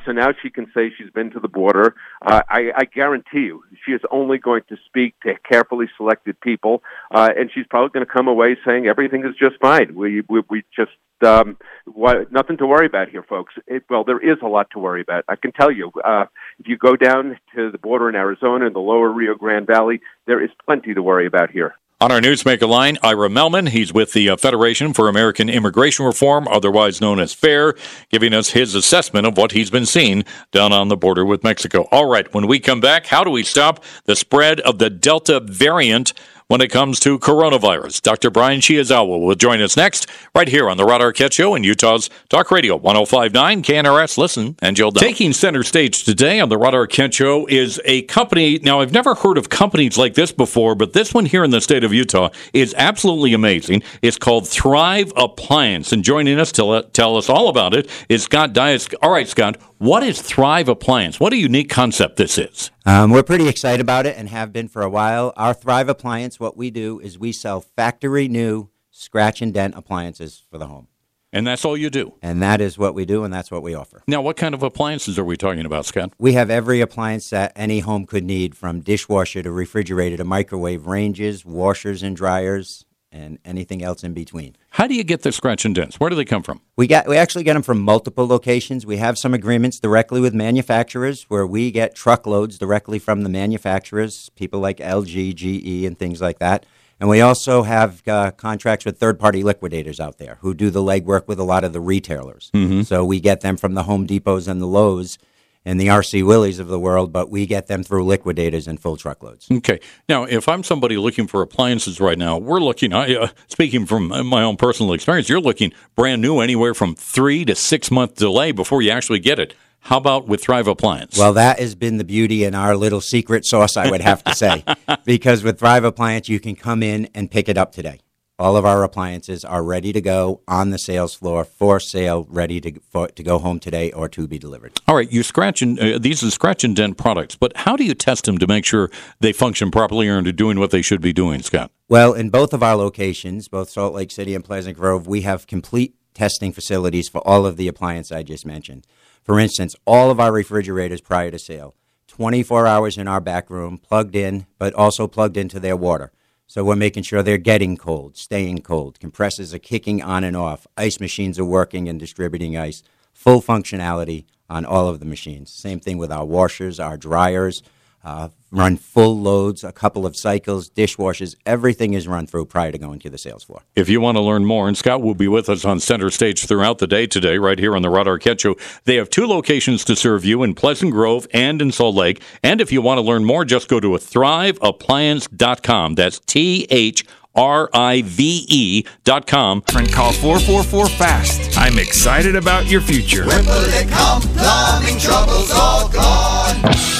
So 0.04 0.12
now 0.12 0.28
she 0.42 0.50
can 0.50 0.66
say 0.74 0.92
she's 0.96 1.10
been 1.10 1.30
to 1.32 1.40
the 1.40 1.48
border. 1.48 1.94
Uh, 2.22 2.42
I, 2.48 2.70
I 2.76 2.84
guarantee 2.84 3.40
you, 3.40 3.64
she 3.84 3.92
is 3.92 4.00
only 4.10 4.38
going 4.38 4.62
to 4.68 4.76
speak 4.86 5.14
to 5.24 5.34
carefully 5.48 5.86
selected 5.96 6.40
people, 6.40 6.82
uh, 7.10 7.30
and 7.36 7.50
she's 7.52 7.66
probably 7.68 7.90
going 7.90 8.06
to 8.06 8.12
come 8.12 8.28
away 8.28 8.56
saying 8.64 8.86
everything 8.86 9.24
is 9.24 9.34
just 9.38 9.60
fine. 9.60 9.94
We 9.94 10.22
we, 10.28 10.42
we 10.48 10.64
just 10.76 10.92
um, 11.24 11.56
what, 11.86 12.30
nothing 12.32 12.56
to 12.58 12.66
worry 12.66 12.86
about 12.86 13.08
here, 13.08 13.22
folks. 13.22 13.54
It, 13.66 13.84
well, 13.88 14.04
there 14.04 14.18
is 14.18 14.38
a 14.42 14.46
lot 14.46 14.68
to 14.72 14.78
worry 14.78 15.00
about. 15.00 15.24
I 15.28 15.36
can 15.36 15.52
tell 15.52 15.70
you. 15.70 15.90
Uh, 16.04 16.26
if 16.58 16.68
you 16.68 16.76
go 16.76 16.96
down 16.96 17.38
to 17.56 17.70
the 17.70 17.78
border 17.78 18.08
in 18.08 18.14
Arizona 18.14 18.66
and 18.66 18.74
the 18.74 18.80
lower 18.80 19.10
Rio 19.10 19.34
Grande 19.34 19.66
Valley, 19.66 20.00
there 20.26 20.42
is 20.42 20.50
plenty 20.64 20.94
to 20.94 21.02
worry 21.02 21.26
about 21.26 21.50
here. 21.50 21.74
On 22.00 22.10
our 22.10 22.20
Newsmaker 22.20 22.68
line, 22.68 22.98
Ira 23.04 23.28
Mehlman. 23.28 23.68
He's 23.68 23.92
with 23.92 24.14
the 24.14 24.30
uh, 24.30 24.36
Federation 24.36 24.92
for 24.92 25.08
American 25.08 25.48
Immigration 25.48 26.04
Reform, 26.04 26.48
otherwise 26.48 27.00
known 27.00 27.20
as 27.20 27.32
FAIR, 27.32 27.76
giving 28.10 28.34
us 28.34 28.50
his 28.50 28.74
assessment 28.74 29.28
of 29.28 29.36
what 29.36 29.52
he's 29.52 29.70
been 29.70 29.86
seeing 29.86 30.24
down 30.50 30.72
on 30.72 30.88
the 30.88 30.96
border 30.96 31.24
with 31.24 31.44
Mexico. 31.44 31.86
All 31.92 32.06
right, 32.06 32.32
when 32.34 32.48
we 32.48 32.58
come 32.58 32.80
back, 32.80 33.06
how 33.06 33.22
do 33.22 33.30
we 33.30 33.44
stop 33.44 33.84
the 34.06 34.16
spread 34.16 34.58
of 34.62 34.78
the 34.78 34.90
Delta 34.90 35.38
variant? 35.38 36.12
When 36.48 36.60
it 36.60 36.68
comes 36.68 37.00
to 37.00 37.18
coronavirus. 37.18 38.02
Dr. 38.02 38.28
Brian 38.30 38.60
Shiozawa 38.60 39.18
will 39.18 39.34
join 39.34 39.62
us 39.62 39.78
next, 39.78 40.06
right 40.34 40.46
here 40.46 40.68
on 40.68 40.76
the 40.76 40.84
Rod 40.84 41.00
Arquette 41.00 41.32
Show 41.32 41.54
in 41.54 41.64
Utah's 41.64 42.10
Talk 42.28 42.50
Radio 42.50 42.76
1059 42.76 43.62
KNRS. 43.62 44.18
Listen 44.18 44.54
and 44.60 44.78
you'll. 44.78 44.92
Taking 44.92 45.32
center 45.32 45.62
stage 45.62 46.04
today 46.04 46.40
on 46.40 46.50
the 46.50 46.58
Rod 46.58 46.74
Arquette 46.74 47.14
Show 47.14 47.46
is 47.46 47.80
a 47.86 48.02
company. 48.02 48.58
Now, 48.62 48.80
I've 48.80 48.92
never 48.92 49.14
heard 49.14 49.38
of 49.38 49.48
companies 49.48 49.96
like 49.96 50.12
this 50.14 50.32
before, 50.32 50.74
but 50.74 50.92
this 50.92 51.14
one 51.14 51.24
here 51.24 51.44
in 51.44 51.50
the 51.50 51.62
state 51.62 51.82
of 51.82 51.94
Utah 51.94 52.28
is 52.52 52.74
absolutely 52.76 53.32
amazing. 53.32 53.82
It's 54.02 54.18
called 54.18 54.46
Thrive 54.46 55.14
Appliance. 55.16 55.92
And 55.92 56.04
joining 56.04 56.38
us 56.38 56.52
to 56.52 56.86
tell 56.92 57.16
us 57.16 57.30
all 57.30 57.48
about 57.48 57.72
it 57.72 57.88
is 58.10 58.22
Scott 58.22 58.52
Dias. 58.52 58.86
All 59.00 59.10
right, 59.10 59.26
Scott, 59.26 59.56
what 59.78 60.02
is 60.02 60.20
Thrive 60.20 60.68
Appliance? 60.68 61.18
What 61.18 61.32
a 61.32 61.36
unique 61.36 61.70
concept 61.70 62.18
this 62.18 62.36
is. 62.36 62.70
Um, 62.86 63.10
we're 63.10 63.22
pretty 63.22 63.48
excited 63.48 63.80
about 63.80 64.04
it 64.04 64.16
and 64.18 64.28
have 64.28 64.52
been 64.52 64.68
for 64.68 64.82
a 64.82 64.90
while. 64.90 65.32
Our 65.36 65.54
Thrive 65.54 65.88
Appliance, 65.88 66.38
what 66.38 66.54
we 66.54 66.70
do 66.70 67.00
is 67.00 67.18
we 67.18 67.32
sell 67.32 67.62
factory 67.62 68.28
new 68.28 68.68
scratch 68.90 69.40
and 69.40 69.54
dent 69.54 69.74
appliances 69.74 70.42
for 70.50 70.58
the 70.58 70.66
home. 70.66 70.88
And 71.32 71.46
that's 71.46 71.64
all 71.64 71.76
you 71.76 71.88
do. 71.88 72.14
And 72.22 72.42
that 72.42 72.60
is 72.60 72.78
what 72.78 72.94
we 72.94 73.06
do, 73.06 73.24
and 73.24 73.32
that's 73.32 73.50
what 73.50 73.62
we 73.62 73.74
offer. 73.74 74.04
Now, 74.06 74.20
what 74.20 74.36
kind 74.36 74.54
of 74.54 74.62
appliances 74.62 75.18
are 75.18 75.24
we 75.24 75.36
talking 75.36 75.64
about, 75.64 75.86
Scott? 75.86 76.12
We 76.18 76.34
have 76.34 76.48
every 76.50 76.80
appliance 76.80 77.30
that 77.30 77.52
any 77.56 77.80
home 77.80 78.04
could 78.04 78.22
need, 78.22 78.54
from 78.54 78.80
dishwasher 78.80 79.42
to 79.42 79.50
refrigerator 79.50 80.18
to 80.18 80.24
microwave 80.24 80.86
ranges, 80.86 81.44
washers 81.44 82.02
and 82.04 82.14
dryers, 82.14 82.83
and 83.14 83.38
anything 83.44 83.82
else 83.82 84.02
in 84.02 84.12
between. 84.12 84.56
How 84.70 84.86
do 84.86 84.94
you 84.94 85.04
get 85.04 85.22
the 85.22 85.30
scratch 85.30 85.64
and 85.64 85.74
dents? 85.74 86.00
Where 86.00 86.10
do 86.10 86.16
they 86.16 86.24
come 86.24 86.42
from? 86.42 86.60
We 86.76 86.88
got 86.88 87.06
we 87.06 87.16
actually 87.16 87.44
get 87.44 87.54
them 87.54 87.62
from 87.62 87.80
multiple 87.80 88.26
locations. 88.26 88.84
We 88.84 88.96
have 88.96 89.16
some 89.16 89.32
agreements 89.32 89.78
directly 89.78 90.20
with 90.20 90.34
manufacturers 90.34 91.22
where 91.24 91.46
we 91.46 91.70
get 91.70 91.94
truckloads 91.94 92.58
directly 92.58 92.98
from 92.98 93.22
the 93.22 93.28
manufacturers, 93.28 94.30
people 94.30 94.60
like 94.60 94.78
LG, 94.78 95.34
GE, 95.36 95.84
and 95.84 95.96
things 95.96 96.20
like 96.20 96.40
that. 96.40 96.66
And 97.00 97.08
we 97.08 97.20
also 97.20 97.62
have 97.62 98.06
uh, 98.06 98.30
contracts 98.32 98.84
with 98.84 98.98
third 98.98 99.18
party 99.18 99.42
liquidators 99.42 100.00
out 100.00 100.18
there 100.18 100.38
who 100.40 100.54
do 100.54 100.70
the 100.70 100.82
legwork 100.82 101.28
with 101.28 101.38
a 101.38 101.44
lot 101.44 101.64
of 101.64 101.72
the 101.72 101.80
retailers. 101.80 102.50
Mm-hmm. 102.54 102.82
So 102.82 103.04
we 103.04 103.20
get 103.20 103.40
them 103.40 103.56
from 103.56 103.74
the 103.74 103.84
Home 103.84 104.06
Depots 104.06 104.48
and 104.48 104.60
the 104.60 104.66
Lowe's 104.66 105.18
and 105.64 105.80
the 105.80 105.86
RC 105.86 106.24
Willey's 106.24 106.58
of 106.58 106.68
the 106.68 106.78
world, 106.78 107.12
but 107.12 107.30
we 107.30 107.46
get 107.46 107.66
them 107.66 107.82
through 107.82 108.04
liquidators 108.04 108.68
and 108.68 108.78
full 108.78 108.96
truckloads. 108.96 109.48
Okay. 109.50 109.80
Now, 110.08 110.24
if 110.24 110.48
I'm 110.48 110.62
somebody 110.62 110.96
looking 110.96 111.26
for 111.26 111.42
appliances 111.42 112.00
right 112.00 112.18
now, 112.18 112.38
we're 112.38 112.60
looking, 112.60 112.92
uh, 112.92 113.28
speaking 113.48 113.86
from 113.86 114.08
my 114.26 114.42
own 114.42 114.56
personal 114.56 114.92
experience, 114.92 115.28
you're 115.28 115.40
looking 115.40 115.72
brand 115.94 116.22
new 116.22 116.40
anywhere 116.40 116.74
from 116.74 116.94
three 116.94 117.44
to 117.44 117.54
six 117.54 117.90
month 117.90 118.14
delay 118.14 118.52
before 118.52 118.82
you 118.82 118.90
actually 118.90 119.20
get 119.20 119.38
it. 119.38 119.54
How 119.80 119.98
about 119.98 120.26
with 120.26 120.42
Thrive 120.42 120.66
Appliance? 120.66 121.18
Well, 121.18 121.34
that 121.34 121.58
has 121.58 121.74
been 121.74 121.98
the 121.98 122.04
beauty 122.04 122.44
and 122.44 122.56
our 122.56 122.74
little 122.74 123.02
secret 123.02 123.44
sauce, 123.44 123.76
I 123.76 123.90
would 123.90 124.00
have 124.00 124.24
to 124.24 124.34
say. 124.34 124.64
because 125.04 125.42
with 125.42 125.58
Thrive 125.58 125.84
Appliance, 125.84 126.26
you 126.26 126.40
can 126.40 126.56
come 126.56 126.82
in 126.82 127.10
and 127.14 127.30
pick 127.30 127.50
it 127.50 127.58
up 127.58 127.72
today. 127.72 128.00
All 128.36 128.56
of 128.56 128.64
our 128.64 128.82
appliances 128.82 129.44
are 129.44 129.62
ready 129.62 129.92
to 129.92 130.00
go 130.00 130.40
on 130.48 130.70
the 130.70 130.78
sales 130.78 131.14
floor 131.14 131.44
for 131.44 131.78
sale, 131.78 132.26
ready 132.28 132.60
to 132.62 132.80
for, 132.90 133.06
to 133.06 133.22
go 133.22 133.38
home 133.38 133.60
today 133.60 133.92
or 133.92 134.08
to 134.08 134.26
be 134.26 134.40
delivered. 134.40 134.72
All 134.88 134.96
right, 134.96 135.08
you 135.08 135.22
scratch 135.22 135.62
and 135.62 135.78
uh, 135.78 135.98
these 135.98 136.20
are 136.24 136.32
scratch 136.32 136.64
and 136.64 136.74
dent 136.74 136.98
products, 136.98 137.36
but 137.36 137.56
how 137.58 137.76
do 137.76 137.84
you 137.84 137.94
test 137.94 138.24
them 138.24 138.38
to 138.38 138.48
make 138.48 138.64
sure 138.64 138.90
they 139.20 139.32
function 139.32 139.70
properly 139.70 140.08
and 140.08 140.26
are 140.26 140.32
doing 140.32 140.58
what 140.58 140.72
they 140.72 140.82
should 140.82 141.00
be 141.00 141.12
doing, 141.12 141.42
Scott? 141.42 141.70
Well, 141.88 142.12
in 142.12 142.28
both 142.28 142.52
of 142.52 142.60
our 142.60 142.74
locations, 142.74 143.46
both 143.46 143.70
Salt 143.70 143.94
Lake 143.94 144.10
City 144.10 144.34
and 144.34 144.44
Pleasant 144.44 144.76
Grove, 144.76 145.06
we 145.06 145.20
have 145.20 145.46
complete 145.46 145.94
testing 146.12 146.50
facilities 146.50 147.08
for 147.08 147.20
all 147.20 147.46
of 147.46 147.56
the 147.56 147.68
appliances 147.68 148.10
I 148.10 148.24
just 148.24 148.44
mentioned. 148.44 148.84
For 149.22 149.38
instance, 149.38 149.76
all 149.86 150.10
of 150.10 150.18
our 150.18 150.32
refrigerators 150.32 151.00
prior 151.00 151.30
to 151.30 151.38
sale, 151.38 151.76
24 152.08 152.66
hours 152.66 152.98
in 152.98 153.06
our 153.06 153.20
back 153.20 153.48
room, 153.48 153.78
plugged 153.78 154.16
in, 154.16 154.46
but 154.58 154.74
also 154.74 155.06
plugged 155.06 155.36
into 155.36 155.60
their 155.60 155.76
water. 155.76 156.10
So 156.46 156.62
we're 156.62 156.76
making 156.76 157.04
sure 157.04 157.22
they're 157.22 157.38
getting 157.38 157.76
cold, 157.76 158.16
staying 158.16 158.62
cold. 158.62 159.00
Compressors 159.00 159.54
are 159.54 159.58
kicking 159.58 160.02
on 160.02 160.24
and 160.24 160.36
off. 160.36 160.66
Ice 160.76 161.00
machines 161.00 161.38
are 161.38 161.44
working 161.44 161.88
and 161.88 161.98
distributing 161.98 162.56
ice. 162.56 162.82
Full 163.12 163.40
functionality 163.40 164.26
on 164.50 164.64
all 164.64 164.88
of 164.88 165.00
the 165.00 165.06
machines. 165.06 165.50
Same 165.50 165.80
thing 165.80 165.98
with 165.98 166.12
our 166.12 166.24
washers, 166.24 166.78
our 166.78 166.96
dryers. 166.96 167.62
Uh, 168.04 168.28
run 168.54 168.76
full 168.76 169.20
loads, 169.20 169.64
a 169.64 169.72
couple 169.72 170.06
of 170.06 170.16
cycles, 170.16 170.70
dishwashers. 170.70 171.34
Everything 171.44 171.92
is 171.94 172.06
run 172.08 172.26
through 172.26 172.46
prior 172.46 172.72
to 172.72 172.78
going 172.78 173.00
to 173.00 173.10
the 173.10 173.18
sales 173.18 173.44
floor. 173.44 173.60
If 173.74 173.88
you 173.88 174.00
want 174.00 174.16
to 174.16 174.22
learn 174.22 174.44
more, 174.44 174.68
and 174.68 174.78
Scott 174.78 175.02
will 175.02 175.14
be 175.14 175.28
with 175.28 175.48
us 175.48 175.64
on 175.64 175.80
center 175.80 176.10
stage 176.10 176.46
throughout 176.46 176.78
the 176.78 176.86
day 176.86 177.06
today, 177.06 177.38
right 177.38 177.58
here 177.58 177.74
on 177.74 177.82
the 177.82 177.90
Rod 177.90 178.06
Arquette 178.06 178.40
Show. 178.40 178.56
They 178.84 178.96
have 178.96 179.10
two 179.10 179.26
locations 179.26 179.84
to 179.86 179.96
serve 179.96 180.24
you 180.24 180.42
in 180.42 180.54
Pleasant 180.54 180.92
Grove 180.92 181.26
and 181.34 181.60
in 181.60 181.72
Salt 181.72 181.96
Lake. 181.96 182.22
And 182.42 182.60
if 182.60 182.70
you 182.70 182.80
want 182.80 182.98
to 182.98 183.02
learn 183.02 183.24
more, 183.24 183.44
just 183.44 183.68
go 183.68 183.80
to 183.80 183.88
thriveappliance.com. 183.88 185.94
That's 185.96 186.20
T 186.20 186.66
H 186.70 187.04
R 187.34 187.68
I 187.72 188.02
V 188.02 188.46
E 188.48 188.84
dot 189.02 189.26
com. 189.26 189.64
And 189.74 189.92
call 189.92 190.12
444 190.12 190.88
FAST. 190.88 191.58
I'm 191.58 191.78
excited 191.78 192.36
about 192.36 192.66
your 192.66 192.80
future. 192.80 193.26
When 193.26 193.44
it 193.44 193.88
come? 193.88 194.22
Plumbing 194.22 195.00
trouble's 195.00 195.50
all 195.50 195.88
gone. 195.88 196.93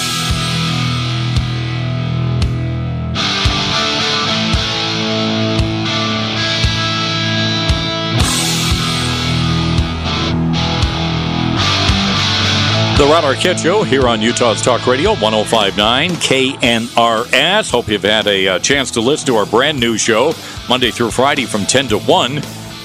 The 12.97 13.07
Rod 13.07 13.25
Arquette 13.25 13.61
Show 13.61 13.83
here 13.83 14.07
on 14.07 14.23
Utah's 14.23 14.63
Talk 14.63 14.87
Radio 14.87 15.15
1059 15.15 16.11
KNRS. 16.11 17.69
Hope 17.69 17.89
you've 17.89 18.05
had 18.05 18.29
a 18.29 18.47
uh, 18.47 18.59
chance 18.61 18.93
to 18.93 19.01
listen 19.01 19.27
to 19.27 19.35
our 19.35 19.47
brand 19.47 19.81
new 19.81 19.99
show 19.99 20.33
Monday 20.69 20.93
through 20.93 21.11
Friday 21.11 21.45
from 21.45 21.67
10 21.67 21.89
to 21.89 21.99
1 21.99 22.37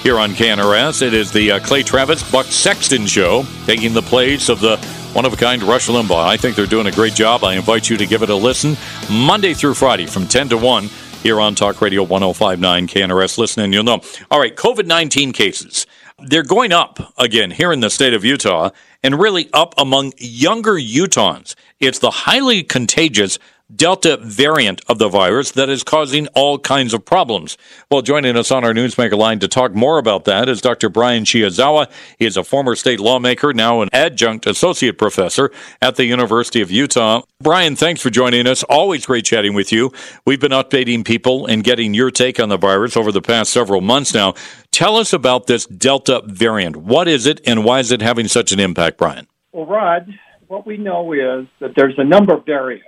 here 0.02 0.18
on 0.18 0.32
KNRS. 0.32 1.02
It 1.02 1.14
is 1.14 1.30
the 1.30 1.52
uh, 1.52 1.60
Clay 1.60 1.84
Travis 1.84 2.28
Buck 2.28 2.46
Sexton 2.46 3.06
Show, 3.06 3.44
taking 3.66 3.94
the 3.94 4.02
place 4.02 4.48
of 4.48 4.58
the 4.58 4.78
one 5.12 5.24
of 5.24 5.32
a 5.32 5.36
kind 5.36 5.62
Rush 5.62 5.86
Limbaugh. 5.86 6.26
I 6.26 6.36
think 6.36 6.56
they're 6.56 6.66
doing 6.66 6.88
a 6.88 6.92
great 6.92 7.14
job. 7.14 7.44
I 7.44 7.54
invite 7.54 7.88
you 7.88 7.96
to 7.96 8.04
give 8.04 8.24
it 8.24 8.30
a 8.30 8.34
listen 8.34 8.76
Monday 9.08 9.54
through 9.54 9.74
Friday 9.74 10.06
from 10.06 10.26
10 10.26 10.48
to 10.48 10.58
1 10.58 10.90
here 11.22 11.40
on 11.40 11.54
Talk 11.54 11.80
Radio 11.80 12.02
1059 12.02 12.88
KNRS. 12.88 13.38
Listen 13.38 13.62
and 13.62 13.72
you'll 13.72 13.84
know. 13.84 14.00
All 14.28 14.40
right, 14.40 14.56
COVID 14.56 14.86
19 14.86 15.32
cases. 15.32 15.86
They're 16.18 16.42
going 16.42 16.72
up 16.72 17.14
again 17.16 17.52
here 17.52 17.72
in 17.72 17.78
the 17.78 17.90
state 17.90 18.12
of 18.12 18.24
Utah 18.24 18.70
and 19.02 19.18
really 19.18 19.48
up 19.52 19.74
among 19.78 20.12
younger 20.18 20.74
Utahns. 20.74 21.54
It's 21.78 21.98
the 21.98 22.10
highly 22.10 22.62
contagious 22.62 23.38
Delta 23.74 24.16
variant 24.16 24.82
of 24.88 24.98
the 24.98 25.08
virus 25.08 25.52
that 25.52 25.68
is 25.68 25.84
causing 25.84 26.26
all 26.28 26.58
kinds 26.58 26.92
of 26.92 27.04
problems. 27.04 27.56
Well, 27.90 28.02
joining 28.02 28.36
us 28.36 28.50
on 28.50 28.64
our 28.64 28.72
Newsmaker 28.72 29.16
line 29.16 29.38
to 29.40 29.48
talk 29.48 29.74
more 29.74 29.98
about 29.98 30.24
that 30.24 30.48
is 30.48 30.60
Dr. 30.60 30.88
Brian 30.88 31.24
Shiozawa. 31.24 31.90
He 32.18 32.26
is 32.26 32.36
a 32.36 32.42
former 32.42 32.74
state 32.74 32.98
lawmaker, 32.98 33.52
now 33.52 33.82
an 33.82 33.88
adjunct 33.92 34.46
associate 34.46 34.98
professor 34.98 35.52
at 35.80 35.96
the 35.96 36.04
University 36.04 36.60
of 36.60 36.70
Utah. 36.70 37.22
Brian, 37.40 37.76
thanks 37.76 38.02
for 38.02 38.10
joining 38.10 38.46
us. 38.46 38.64
Always 38.64 39.06
great 39.06 39.24
chatting 39.24 39.54
with 39.54 39.70
you. 39.70 39.92
We've 40.26 40.40
been 40.40 40.50
updating 40.50 41.04
people 41.04 41.46
and 41.46 41.62
getting 41.62 41.94
your 41.94 42.10
take 42.10 42.40
on 42.40 42.48
the 42.48 42.58
virus 42.58 42.96
over 42.96 43.12
the 43.12 43.22
past 43.22 43.52
several 43.52 43.80
months 43.80 44.12
now. 44.12 44.34
Tell 44.72 44.96
us 44.96 45.12
about 45.12 45.46
this 45.46 45.66
Delta 45.66 46.22
variant. 46.26 46.76
What 46.76 47.06
is 47.06 47.26
it 47.26 47.40
and 47.46 47.64
why 47.64 47.78
is 47.78 47.92
it 47.92 48.02
having 48.02 48.26
such 48.26 48.50
an 48.50 48.58
impact, 48.58 48.98
Brian? 48.98 49.28
Well, 49.52 49.66
Rod, 49.66 50.12
what 50.48 50.66
we 50.66 50.76
know 50.76 51.12
is 51.12 51.46
that 51.60 51.74
there's 51.76 51.94
a 51.98 52.04
number 52.04 52.34
of 52.34 52.44
variants, 52.44 52.86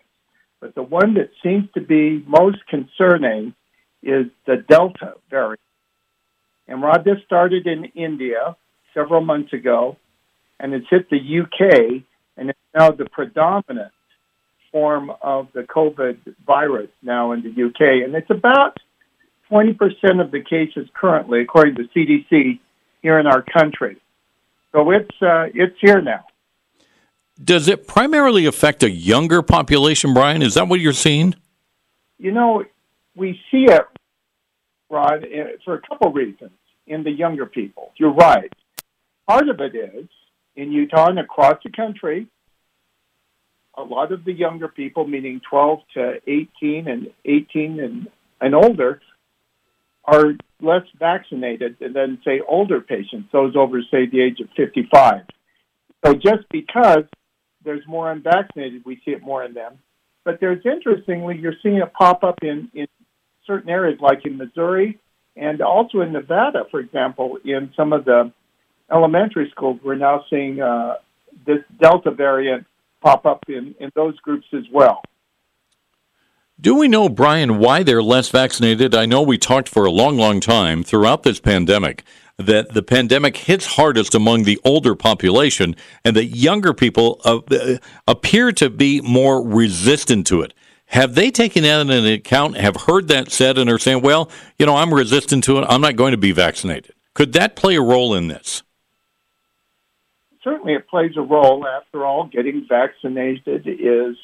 but 0.62 0.76
the 0.76 0.82
one 0.82 1.14
that 1.14 1.30
seems 1.42 1.68
to 1.74 1.80
be 1.80 2.24
most 2.24 2.64
concerning 2.68 3.52
is 4.00 4.26
the 4.46 4.64
Delta 4.68 5.14
variant. 5.28 5.60
And 6.68 6.80
Rod, 6.80 7.04
this 7.04 7.18
started 7.26 7.66
in 7.66 7.86
India 7.96 8.56
several 8.94 9.22
months 9.22 9.52
ago, 9.52 9.96
and 10.60 10.72
it's 10.72 10.86
hit 10.88 11.10
the 11.10 11.18
UK, 11.18 12.04
and 12.36 12.48
it's 12.48 12.58
now 12.72 12.92
the 12.92 13.06
predominant 13.06 13.90
form 14.70 15.10
of 15.20 15.48
the 15.52 15.62
COVID 15.62 16.18
virus 16.46 16.90
now 17.02 17.32
in 17.32 17.42
the 17.42 17.50
UK. 17.50 18.04
And 18.04 18.14
it's 18.14 18.30
about 18.30 18.78
20% 19.50 19.76
of 20.20 20.30
the 20.30 20.42
cases 20.48 20.88
currently, 20.94 21.40
according 21.40 21.74
to 21.74 21.88
CDC, 21.94 22.60
here 23.02 23.18
in 23.18 23.26
our 23.26 23.42
country. 23.42 23.96
So 24.70 24.92
it's 24.92 25.10
uh, 25.20 25.46
it's 25.52 25.76
here 25.80 26.00
now. 26.00 26.24
Does 27.42 27.68
it 27.68 27.86
primarily 27.86 28.46
affect 28.46 28.82
a 28.82 28.90
younger 28.90 29.42
population, 29.42 30.14
Brian? 30.14 30.42
Is 30.42 30.54
that 30.54 30.68
what 30.68 30.80
you're 30.80 30.92
seeing? 30.92 31.34
You 32.18 32.30
know, 32.32 32.64
we 33.16 33.40
see 33.50 33.64
it, 33.64 33.82
Rod, 34.90 35.24
eh, 35.24 35.56
for 35.64 35.74
a 35.74 35.80
couple 35.80 36.12
reasons 36.12 36.52
in 36.86 37.02
the 37.02 37.10
younger 37.10 37.46
people. 37.46 37.92
You're 37.96 38.12
right. 38.12 38.52
Part 39.26 39.48
of 39.48 39.60
it 39.60 39.74
is 39.74 40.08
in 40.56 40.72
Utah 40.72 41.08
and 41.08 41.18
across 41.18 41.56
the 41.64 41.70
country, 41.70 42.28
a 43.76 43.82
lot 43.82 44.12
of 44.12 44.24
the 44.24 44.32
younger 44.32 44.68
people, 44.68 45.06
meaning 45.06 45.40
12 45.48 45.80
to 45.94 46.20
18 46.26 46.88
and 46.88 47.10
18 47.24 47.80
and, 47.80 48.08
and 48.40 48.54
older, 48.54 49.00
are 50.04 50.34
less 50.60 50.82
vaccinated 50.98 51.76
than, 51.80 52.20
say, 52.24 52.40
older 52.46 52.80
patients, 52.80 53.28
those 53.32 53.56
over, 53.56 53.80
say, 53.90 54.06
the 54.06 54.20
age 54.20 54.40
of 54.40 54.48
55. 54.56 55.22
So 56.04 56.14
just 56.14 56.48
because 56.50 57.04
there's 57.64 57.86
more 57.86 58.10
unvaccinated, 58.10 58.84
we 58.84 58.96
see 59.04 59.12
it 59.12 59.22
more 59.22 59.44
in 59.44 59.54
them. 59.54 59.78
But 60.24 60.40
there's 60.40 60.64
interestingly, 60.64 61.38
you're 61.38 61.56
seeing 61.62 61.76
it 61.76 61.92
pop 61.92 62.22
up 62.22 62.38
in, 62.42 62.70
in 62.74 62.86
certain 63.46 63.70
areas, 63.70 63.98
like 64.00 64.24
in 64.24 64.36
Missouri 64.36 64.98
and 65.36 65.62
also 65.62 66.00
in 66.00 66.12
Nevada, 66.12 66.64
for 66.70 66.80
example, 66.80 67.38
in 67.44 67.72
some 67.76 67.92
of 67.92 68.04
the 68.04 68.32
elementary 68.90 69.50
schools, 69.50 69.80
we're 69.82 69.94
now 69.94 70.24
seeing 70.28 70.60
uh, 70.60 70.96
this 71.46 71.58
Delta 71.80 72.10
variant 72.10 72.66
pop 73.00 73.24
up 73.24 73.44
in, 73.48 73.74
in 73.80 73.90
those 73.94 74.18
groups 74.20 74.46
as 74.52 74.64
well. 74.70 75.02
Do 76.62 76.76
we 76.76 76.86
know, 76.86 77.08
Brian, 77.08 77.58
why 77.58 77.82
they're 77.82 78.04
less 78.04 78.28
vaccinated? 78.28 78.94
I 78.94 79.04
know 79.04 79.20
we 79.20 79.36
talked 79.36 79.68
for 79.68 79.84
a 79.84 79.90
long, 79.90 80.16
long 80.16 80.38
time 80.38 80.84
throughout 80.84 81.24
this 81.24 81.40
pandemic 81.40 82.04
that 82.36 82.72
the 82.72 82.84
pandemic 82.84 83.36
hits 83.36 83.66
hardest 83.66 84.14
among 84.14 84.44
the 84.44 84.60
older 84.62 84.94
population 84.94 85.74
and 86.04 86.14
that 86.14 86.26
younger 86.26 86.72
people 86.72 87.20
uh, 87.24 87.40
appear 88.06 88.52
to 88.52 88.70
be 88.70 89.00
more 89.00 89.44
resistant 89.44 90.24
to 90.28 90.42
it. 90.42 90.54
Have 90.86 91.16
they 91.16 91.32
taken 91.32 91.64
that 91.64 91.80
into 91.80 92.12
account, 92.12 92.56
have 92.56 92.76
heard 92.82 93.08
that 93.08 93.32
said, 93.32 93.58
and 93.58 93.68
are 93.68 93.78
saying, 93.78 94.00
well, 94.00 94.30
you 94.56 94.64
know, 94.64 94.76
I'm 94.76 94.94
resistant 94.94 95.42
to 95.44 95.58
it, 95.58 95.66
I'm 95.68 95.80
not 95.80 95.96
going 95.96 96.12
to 96.12 96.16
be 96.16 96.30
vaccinated? 96.30 96.94
Could 97.14 97.32
that 97.32 97.56
play 97.56 97.74
a 97.74 97.82
role 97.82 98.14
in 98.14 98.28
this? 98.28 98.62
Certainly, 100.44 100.74
it 100.74 100.88
plays 100.88 101.16
a 101.16 101.22
role. 101.22 101.66
After 101.66 102.06
all, 102.06 102.28
getting 102.28 102.66
vaccinated 102.68 103.66
is 103.66 104.16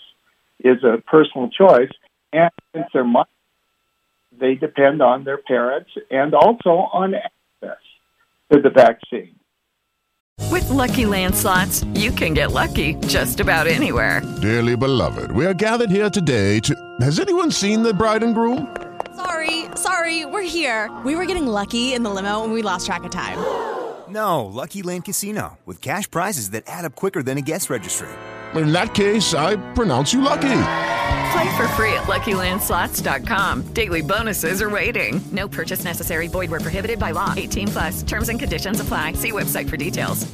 is 0.61 0.83
a 0.83 0.99
personal 1.07 1.49
choice, 1.49 1.91
and 2.33 2.51
since 2.75 2.87
they're 2.93 3.05
much, 3.05 3.29
they 4.39 4.55
depend 4.55 5.03
on 5.03 5.25
their 5.25 5.39
parents 5.39 5.91
and 6.11 6.35
also 6.35 6.71
on 6.71 7.15
access 7.15 7.83
to 8.53 8.61
the 8.61 8.71
vaccine. 8.71 9.35
With 10.51 10.69
lucky 10.71 11.05
landslots, 11.05 11.85
you 11.99 12.11
can 12.11 12.35
get 12.35 12.53
lucky 12.53 12.95
just 13.07 13.41
about 13.41 13.67
anywhere. 13.67 14.23
Dearly 14.41 14.77
beloved, 14.77 15.33
we 15.33 15.45
are 15.45 15.55
gathered 15.55 15.91
here 15.91 16.09
today 16.09 16.61
to. 16.61 16.75
Has 17.01 17.21
anyone 17.21 17.51
seen 17.51 17.83
the 17.83 17.93
bride 17.93 18.23
and 18.23 18.35
groom? 18.35 18.75
Sorry, 19.17 19.65
sorry, 19.75 20.25
we're 20.25 20.43
here. 20.43 20.91
We 21.05 21.17
were 21.17 21.27
getting 21.27 21.47
lucky 21.47 21.93
in 21.93 22.03
the 22.03 22.11
limo 22.11 22.45
and 22.45 22.53
we 22.53 22.63
lost 22.63 22.87
track 22.87 23.05
of 23.05 23.11
time. 23.11 23.39
No, 24.09 24.47
Lucky 24.47 24.83
Land 24.83 25.05
Casino, 25.05 25.59
with 25.67 25.83
cash 25.83 26.11
prizes 26.11 26.51
that 26.51 26.65
add 26.67 26.85
up 26.85 26.95
quicker 26.95 27.23
than 27.23 27.37
a 27.37 27.43
guest 27.43 27.69
registry. 27.69 28.09
In 28.55 28.73
that 28.73 28.95
case, 28.95 29.35
I 29.35 29.57
pronounce 29.75 30.13
you 30.13 30.23
lucky. 30.23 30.61
Play 31.33 31.57
for 31.57 31.69
free 31.69 31.93
at 31.93 32.05
LuckyLandSlots.com. 32.05 33.75
Daily 33.75 34.01
bonuses 34.01 34.63
are 34.63 34.71
waiting. 34.71 35.21
No 35.31 35.47
purchase 35.47 35.85
necessary. 35.85 36.29
Void 36.29 36.51
were 36.51 36.61
prohibited 36.61 36.99
by 36.99 37.11
law. 37.11 37.35
18 37.37 37.69
plus. 37.69 38.03
Terms 38.03 38.29
and 38.29 38.41
conditions 38.41 38.81
apply. 38.81 39.13
See 39.13 39.33
website 39.33 39.69
for 39.69 39.77
details. 39.77 40.27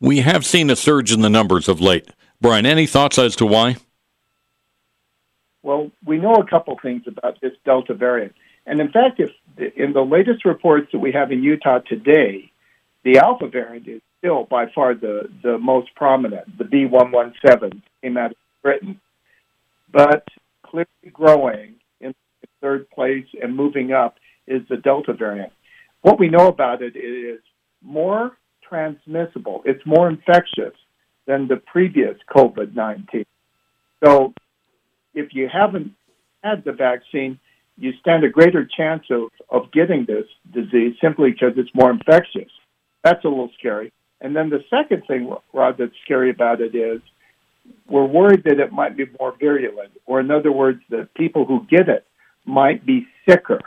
We 0.00 0.18
have 0.18 0.44
seen 0.44 0.68
a 0.70 0.76
surge 0.76 1.12
in 1.12 1.20
the 1.20 1.30
numbers 1.30 1.68
of 1.68 1.80
late. 1.80 2.08
Brian, 2.40 2.66
any 2.66 2.86
thoughts 2.86 3.18
as 3.18 3.36
to 3.36 3.46
why? 3.46 3.76
Well, 5.62 5.92
we 6.04 6.18
know 6.18 6.34
a 6.34 6.46
couple 6.46 6.76
things 6.82 7.04
about 7.06 7.40
this 7.40 7.52
Delta 7.64 7.94
variant. 7.94 8.34
And 8.66 8.80
in 8.80 8.90
fact, 8.90 9.20
if 9.20 9.30
in 9.76 9.92
the 9.92 10.04
latest 10.04 10.44
reports 10.44 10.88
that 10.92 10.98
we 10.98 11.12
have 11.12 11.30
in 11.30 11.42
Utah 11.42 11.78
today, 11.78 12.50
the 13.04 13.18
Alpha 13.18 13.46
variant 13.46 13.86
is 13.86 14.00
still 14.22 14.44
by 14.44 14.66
far 14.72 14.94
the, 14.94 15.28
the 15.42 15.58
most 15.58 15.94
prominent. 15.96 16.56
The 16.56 16.64
B117 16.64 17.82
came 18.02 18.16
out 18.16 18.30
of 18.30 18.36
Britain. 18.62 19.00
But 19.92 20.26
clearly 20.62 20.86
growing 21.12 21.74
in 22.00 22.14
third 22.60 22.88
place 22.90 23.26
and 23.42 23.56
moving 23.56 23.92
up 23.92 24.16
is 24.46 24.62
the 24.68 24.76
Delta 24.76 25.12
variant. 25.12 25.52
What 26.02 26.18
we 26.18 26.28
know 26.28 26.46
about 26.46 26.82
it 26.82 26.96
is 26.96 27.40
more 27.82 28.36
transmissible, 28.66 29.62
it's 29.66 29.84
more 29.84 30.08
infectious 30.08 30.74
than 31.26 31.48
the 31.48 31.56
previous 31.56 32.16
COVID 32.34 32.74
19. 32.74 33.24
So 34.04 34.34
if 35.14 35.34
you 35.34 35.48
haven't 35.52 35.92
had 36.42 36.64
the 36.64 36.72
vaccine, 36.72 37.38
you 37.76 37.92
stand 38.00 38.24
a 38.24 38.28
greater 38.28 38.64
chance 38.64 39.04
of, 39.10 39.30
of 39.50 39.72
getting 39.72 40.06
this 40.06 40.26
disease 40.52 40.94
simply 41.00 41.32
because 41.32 41.52
it's 41.56 41.70
more 41.74 41.90
infectious. 41.90 42.50
That's 43.04 43.24
a 43.24 43.28
little 43.28 43.50
scary. 43.58 43.92
And 44.22 44.36
then 44.36 44.50
the 44.50 44.64
second 44.70 45.02
thing, 45.06 45.34
Rod, 45.52 45.76
that's 45.78 45.92
scary 46.04 46.30
about 46.30 46.60
it 46.60 46.74
is 46.76 47.02
we're 47.88 48.06
worried 48.06 48.44
that 48.44 48.60
it 48.60 48.72
might 48.72 48.96
be 48.96 49.04
more 49.20 49.34
virulent, 49.38 49.90
or 50.06 50.20
in 50.20 50.30
other 50.30 50.52
words, 50.52 50.80
that 50.90 51.12
people 51.14 51.44
who 51.44 51.66
get 51.68 51.88
it 51.88 52.06
might 52.46 52.86
be 52.86 53.06
sicker. 53.28 53.60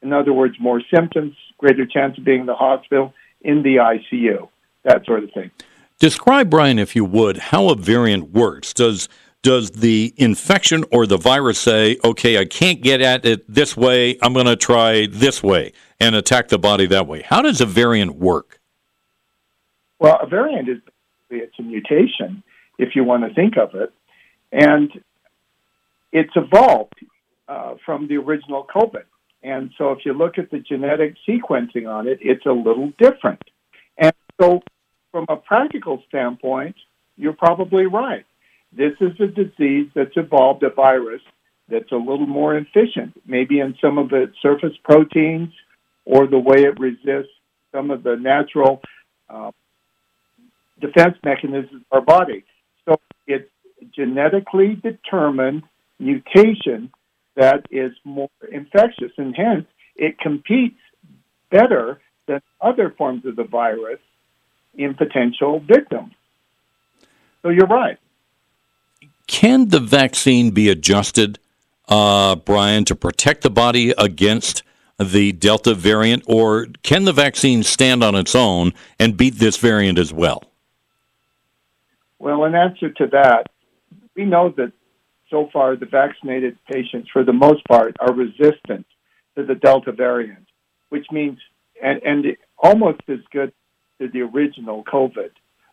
In 0.00 0.12
other 0.12 0.32
words, 0.32 0.54
more 0.60 0.80
symptoms, 0.94 1.34
greater 1.58 1.84
chance 1.84 2.16
of 2.16 2.24
being 2.24 2.40
in 2.40 2.46
the 2.46 2.54
hospital, 2.54 3.12
in 3.40 3.62
the 3.62 3.76
ICU, 3.76 4.48
that 4.84 5.04
sort 5.04 5.24
of 5.24 5.32
thing. 5.32 5.50
Describe, 5.98 6.48
Brian, 6.48 6.78
if 6.78 6.94
you 6.94 7.04
would, 7.04 7.36
how 7.36 7.68
a 7.68 7.76
variant 7.76 8.30
works. 8.30 8.72
Does 8.72 9.08
does 9.42 9.72
the 9.72 10.14
infection 10.16 10.84
or 10.92 11.04
the 11.04 11.16
virus 11.16 11.58
say, 11.58 11.98
okay, 12.04 12.38
I 12.38 12.44
can't 12.44 12.80
get 12.80 13.00
at 13.00 13.24
it 13.24 13.44
this 13.52 13.76
way, 13.76 14.16
I'm 14.22 14.32
going 14.32 14.46
to 14.46 14.54
try 14.54 15.08
this 15.10 15.42
way 15.42 15.72
and 15.98 16.14
attack 16.14 16.46
the 16.46 16.60
body 16.60 16.86
that 16.86 17.08
way? 17.08 17.22
How 17.22 17.42
does 17.42 17.60
a 17.60 17.66
variant 17.66 18.14
work? 18.14 18.60
Well, 20.02 20.18
a 20.20 20.26
variant 20.26 20.68
is 20.68 20.78
basically 21.28 21.46
it's 21.46 21.58
a 21.60 21.62
mutation, 21.62 22.42
if 22.76 22.96
you 22.96 23.04
want 23.04 23.22
to 23.22 23.32
think 23.32 23.56
of 23.56 23.76
it, 23.76 23.92
and 24.50 24.90
it's 26.10 26.32
evolved 26.34 26.98
uh, 27.46 27.74
from 27.86 28.08
the 28.08 28.16
original 28.16 28.66
COVID. 28.66 29.04
And 29.44 29.70
so, 29.78 29.92
if 29.92 30.00
you 30.04 30.12
look 30.12 30.38
at 30.38 30.50
the 30.50 30.58
genetic 30.58 31.14
sequencing 31.28 31.88
on 31.88 32.08
it, 32.08 32.18
it's 32.20 32.44
a 32.46 32.50
little 32.50 32.92
different. 32.98 33.44
And 33.96 34.12
so, 34.40 34.62
from 35.12 35.26
a 35.28 35.36
practical 35.36 36.02
standpoint, 36.08 36.74
you're 37.16 37.32
probably 37.32 37.86
right. 37.86 38.26
This 38.76 38.94
is 39.00 39.12
a 39.20 39.28
disease 39.28 39.88
that's 39.94 40.16
evolved 40.16 40.64
a 40.64 40.70
virus 40.70 41.22
that's 41.68 41.92
a 41.92 41.96
little 41.96 42.26
more 42.26 42.56
efficient, 42.56 43.12
maybe 43.24 43.60
in 43.60 43.76
some 43.80 43.98
of 43.98 44.12
its 44.12 44.34
surface 44.42 44.76
proteins 44.82 45.52
or 46.04 46.26
the 46.26 46.40
way 46.40 46.64
it 46.64 46.80
resists 46.80 47.30
some 47.70 47.92
of 47.92 48.02
the 48.02 48.16
natural 48.16 48.82
uh, 49.30 49.52
defense 50.82 51.16
mechanisms 51.24 51.82
of 51.90 51.92
our 51.92 52.00
body. 52.02 52.44
So 52.84 53.00
it's 53.26 53.48
genetically 53.94 54.74
determined 54.74 55.62
mutation 55.98 56.90
that 57.36 57.64
is 57.70 57.92
more 58.04 58.28
infectious, 58.50 59.12
and 59.16 59.34
hence 59.34 59.66
it 59.96 60.18
competes 60.18 60.78
better 61.50 62.00
than 62.26 62.40
other 62.60 62.90
forms 62.90 63.24
of 63.24 63.36
the 63.36 63.44
virus 63.44 64.00
in 64.74 64.94
potential 64.94 65.60
victims. 65.60 66.12
So 67.40 67.48
you're 67.48 67.66
right. 67.66 67.98
Can 69.26 69.68
the 69.68 69.80
vaccine 69.80 70.50
be 70.50 70.68
adjusted, 70.68 71.38
uh, 71.88 72.36
Brian, 72.36 72.84
to 72.84 72.94
protect 72.94 73.42
the 73.42 73.50
body 73.50 73.94
against 73.96 74.62
the 74.98 75.32
Delta 75.32 75.74
variant, 75.74 76.22
or 76.26 76.66
can 76.82 77.04
the 77.04 77.12
vaccine 77.12 77.62
stand 77.62 78.04
on 78.04 78.14
its 78.14 78.34
own 78.34 78.72
and 78.98 79.16
beat 79.16 79.36
this 79.36 79.56
variant 79.56 79.98
as 79.98 80.12
well? 80.12 80.51
Well, 82.22 82.44
in 82.44 82.54
answer 82.54 82.88
to 82.88 83.08
that, 83.08 83.48
we 84.14 84.24
know 84.24 84.54
that 84.56 84.70
so 85.28 85.48
far 85.52 85.74
the 85.74 85.86
vaccinated 85.86 86.56
patients, 86.70 87.08
for 87.12 87.24
the 87.24 87.32
most 87.32 87.64
part, 87.64 87.96
are 87.98 88.14
resistant 88.14 88.86
to 89.34 89.44
the 89.44 89.56
Delta 89.56 89.90
variant, 89.90 90.46
which 90.90 91.06
means, 91.10 91.40
and, 91.82 92.00
and 92.04 92.24
almost 92.56 93.00
as 93.08 93.18
good 93.32 93.52
to 94.00 94.06
the 94.06 94.20
original 94.20 94.84
COVID 94.84 95.30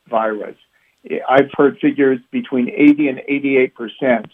virus. 0.10 0.56
I've 1.30 1.52
heard 1.56 1.78
figures 1.78 2.18
between 2.32 2.72
80 2.72 3.10
and 3.10 3.22
88 3.28 3.76
percent 3.76 4.28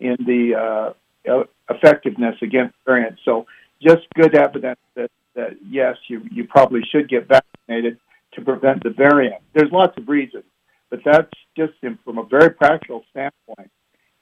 in 0.00 0.16
the 0.26 0.94
uh, 1.24 1.44
effectiveness 1.70 2.34
against 2.42 2.74
variants. 2.84 3.20
So, 3.24 3.46
just 3.80 4.08
good 4.16 4.34
evidence 4.34 4.80
that, 4.96 5.12
that 5.36 5.50
yes, 5.64 5.96
you, 6.08 6.22
you 6.32 6.48
probably 6.48 6.82
should 6.90 7.08
get 7.08 7.28
vaccinated 7.28 7.98
to 8.32 8.40
prevent 8.40 8.82
the 8.82 8.90
variant. 8.90 9.40
There's 9.54 9.70
lots 9.70 9.96
of 9.96 10.08
reasons, 10.08 10.44
but 10.90 11.00
that's 11.04 11.30
just 11.56 11.72
from 12.04 12.18
a 12.18 12.24
very 12.24 12.50
practical 12.50 13.04
standpoint. 13.10 13.70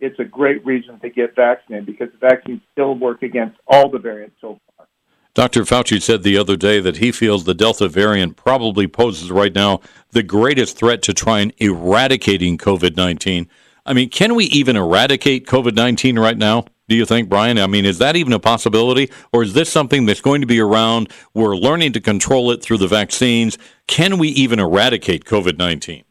It's 0.01 0.19
a 0.20 0.24
great 0.24 0.65
reason 0.65 1.01
to 1.01 1.11
get 1.11 1.35
vaccinated 1.35 1.86
because 1.86 2.09
the 2.12 2.19
vaccines 2.19 2.61
still 2.73 2.95
work 2.95 3.23
against 3.23 3.57
all 3.66 3.90
the 3.90 3.99
variants 3.99 4.36
so 4.40 4.61
far. 4.77 4.86
Dr. 5.35 5.62
Fauci 5.62 6.01
said 6.01 6.23
the 6.23 6.36
other 6.36 6.57
day 6.57 6.81
that 6.81 6.97
he 6.97 7.12
feels 7.12 7.45
the 7.45 7.55
Delta 7.55 7.89
variant 7.89 8.36
probably 8.36 8.86
poses 8.86 9.31
right 9.31 9.55
now 9.55 9.81
the 10.11 10.23
greatest 10.23 10.77
threat 10.77 11.03
to 11.03 11.15
try 11.15 11.40
and 11.40 11.53
eradicating 11.59 12.59
COVID 12.59 12.97
19. 12.97 13.49
I 13.86 13.93
mean, 13.93 14.11
can 14.11 14.35
we 14.35 14.45
even 14.47 14.77
eradicate 14.77 15.47
COVID 15.47 15.74
19 15.74 16.19
right 16.19 16.36
now? 16.36 16.66
Do 16.89 16.97
you 16.97 17.05
think, 17.05 17.28
Brian? 17.28 17.59
I 17.59 17.66
mean, 17.66 17.85
is 17.85 17.99
that 17.99 18.16
even 18.16 18.32
a 18.32 18.40
possibility? 18.40 19.11
Or 19.32 19.43
is 19.43 19.53
this 19.53 19.70
something 19.70 20.07
that's 20.07 20.23
going 20.23 20.40
to 20.40 20.47
be 20.47 20.59
around? 20.59 21.12
We're 21.35 21.55
learning 21.55 21.93
to 21.93 22.01
control 22.01 22.51
it 22.51 22.62
through 22.62 22.78
the 22.78 22.89
vaccines. 22.89 23.59
Can 23.86 24.19
we 24.19 24.28
even 24.28 24.59
eradicate 24.59 25.24
COVID 25.24 25.59
19? 25.59 26.05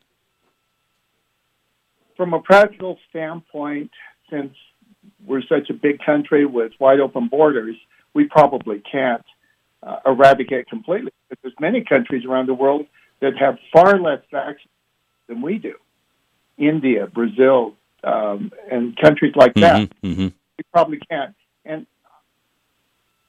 From 2.17 2.33
a 2.33 2.41
practical 2.41 2.97
standpoint, 3.09 3.91
since 4.29 4.53
we're 5.25 5.43
such 5.43 5.69
a 5.69 5.73
big 5.73 5.99
country 6.03 6.45
with 6.45 6.71
wide 6.79 6.99
open 6.99 7.27
borders, 7.27 7.75
we 8.13 8.25
probably 8.25 8.81
can't 8.91 9.23
uh, 9.83 9.97
eradicate 10.05 10.67
completely. 10.67 11.11
But 11.29 11.37
there's 11.43 11.53
many 11.59 11.83
countries 11.83 12.25
around 12.25 12.47
the 12.47 12.55
world 12.55 12.87
that 13.21 13.37
have 13.37 13.57
far 13.71 13.99
less 13.99 14.21
vaccines 14.31 14.67
than 15.27 15.43
we 15.43 15.59
do. 15.59 15.75
India, 16.57 17.05
Brazil, 17.05 17.75
um, 18.03 18.51
and 18.71 18.97
countries 18.97 19.33
like 19.35 19.53
that. 19.55 19.89
Mm-hmm. 20.03 20.23
We 20.23 20.63
probably 20.73 20.99
can't. 21.09 21.35
And 21.65 21.85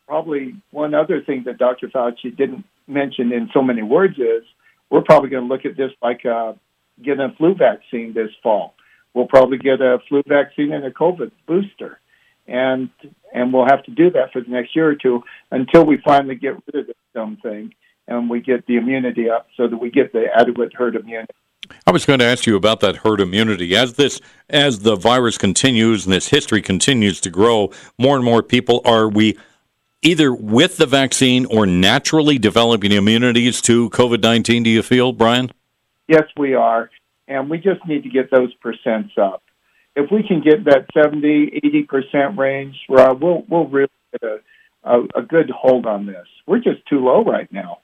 probably 0.06 0.56
one 0.70 0.94
other 0.94 1.20
thing 1.20 1.42
that 1.44 1.58
Dr. 1.58 1.88
Fauci 1.88 2.34
didn't 2.34 2.64
mention 2.86 3.32
in 3.32 3.50
so 3.52 3.60
many 3.60 3.82
words 3.82 4.18
is 4.18 4.44
we're 4.88 5.02
probably 5.02 5.28
going 5.28 5.46
to 5.46 5.54
look 5.54 5.66
at 5.66 5.76
this 5.76 5.92
like 6.00 6.24
uh, 6.24 6.54
getting 7.02 7.24
a 7.24 7.34
flu 7.36 7.54
vaccine 7.54 8.12
this 8.14 8.30
fall. 8.42 8.74
We'll 9.14 9.26
probably 9.26 9.58
get 9.58 9.80
a 9.80 9.98
flu 10.08 10.22
vaccine 10.26 10.72
and 10.72 10.84
a 10.84 10.90
COVID 10.90 11.30
booster, 11.46 11.98
and 12.46 12.90
and 13.32 13.52
we'll 13.52 13.66
have 13.66 13.84
to 13.84 13.90
do 13.90 14.10
that 14.10 14.32
for 14.32 14.40
the 14.40 14.50
next 14.50 14.76
year 14.76 14.88
or 14.88 14.94
two 14.94 15.22
until 15.50 15.84
we 15.84 15.98
finally 15.98 16.34
get 16.34 16.54
rid 16.66 16.82
of 16.82 16.86
this 16.86 16.96
dumb 17.14 17.38
thing 17.42 17.74
and 18.06 18.30
we 18.30 18.40
get 18.40 18.66
the 18.66 18.76
immunity 18.76 19.28
up 19.28 19.48
so 19.56 19.68
that 19.68 19.76
we 19.76 19.90
get 19.90 20.12
the 20.12 20.26
adequate 20.34 20.72
herd 20.74 20.96
immunity. 20.96 21.34
I 21.86 21.90
was 21.90 22.06
going 22.06 22.18
to 22.20 22.24
ask 22.24 22.46
you 22.46 22.56
about 22.56 22.80
that 22.80 22.96
herd 22.96 23.20
immunity 23.20 23.76
as 23.76 23.94
this 23.94 24.20
as 24.48 24.80
the 24.80 24.96
virus 24.96 25.36
continues 25.36 26.06
and 26.06 26.12
this 26.12 26.28
history 26.28 26.62
continues 26.62 27.20
to 27.22 27.30
grow. 27.30 27.70
More 27.98 28.16
and 28.16 28.24
more 28.24 28.42
people 28.42 28.80
are 28.84 29.08
we 29.08 29.36
either 30.00 30.32
with 30.32 30.76
the 30.76 30.86
vaccine 30.86 31.44
or 31.46 31.66
naturally 31.66 32.38
developing 32.38 32.92
immunities 32.92 33.60
to 33.62 33.90
COVID 33.90 34.22
nineteen. 34.22 34.62
Do 34.62 34.70
you 34.70 34.82
feel, 34.82 35.12
Brian? 35.12 35.50
Yes, 36.08 36.24
we 36.38 36.54
are, 36.54 36.90
and 37.28 37.50
we 37.50 37.58
just 37.58 37.86
need 37.86 38.02
to 38.04 38.08
get 38.08 38.30
those 38.30 38.52
percents 38.64 39.16
up. 39.18 39.42
If 39.94 40.10
we 40.10 40.26
can 40.26 40.40
get 40.40 40.64
that 40.64 40.86
70, 40.94 41.52
80 41.62 41.82
percent 41.84 42.38
range, 42.38 42.76
Rod, 42.88 43.20
we'll 43.20 43.44
we'll 43.48 43.66
really 43.66 43.88
get 44.12 44.22
a, 44.22 44.38
a, 44.84 45.02
a 45.16 45.22
good 45.22 45.50
hold 45.50 45.86
on 45.86 46.06
this. 46.06 46.26
We're 46.46 46.58
just 46.60 46.86
too 46.88 47.04
low 47.04 47.22
right 47.22 47.52
now, 47.52 47.80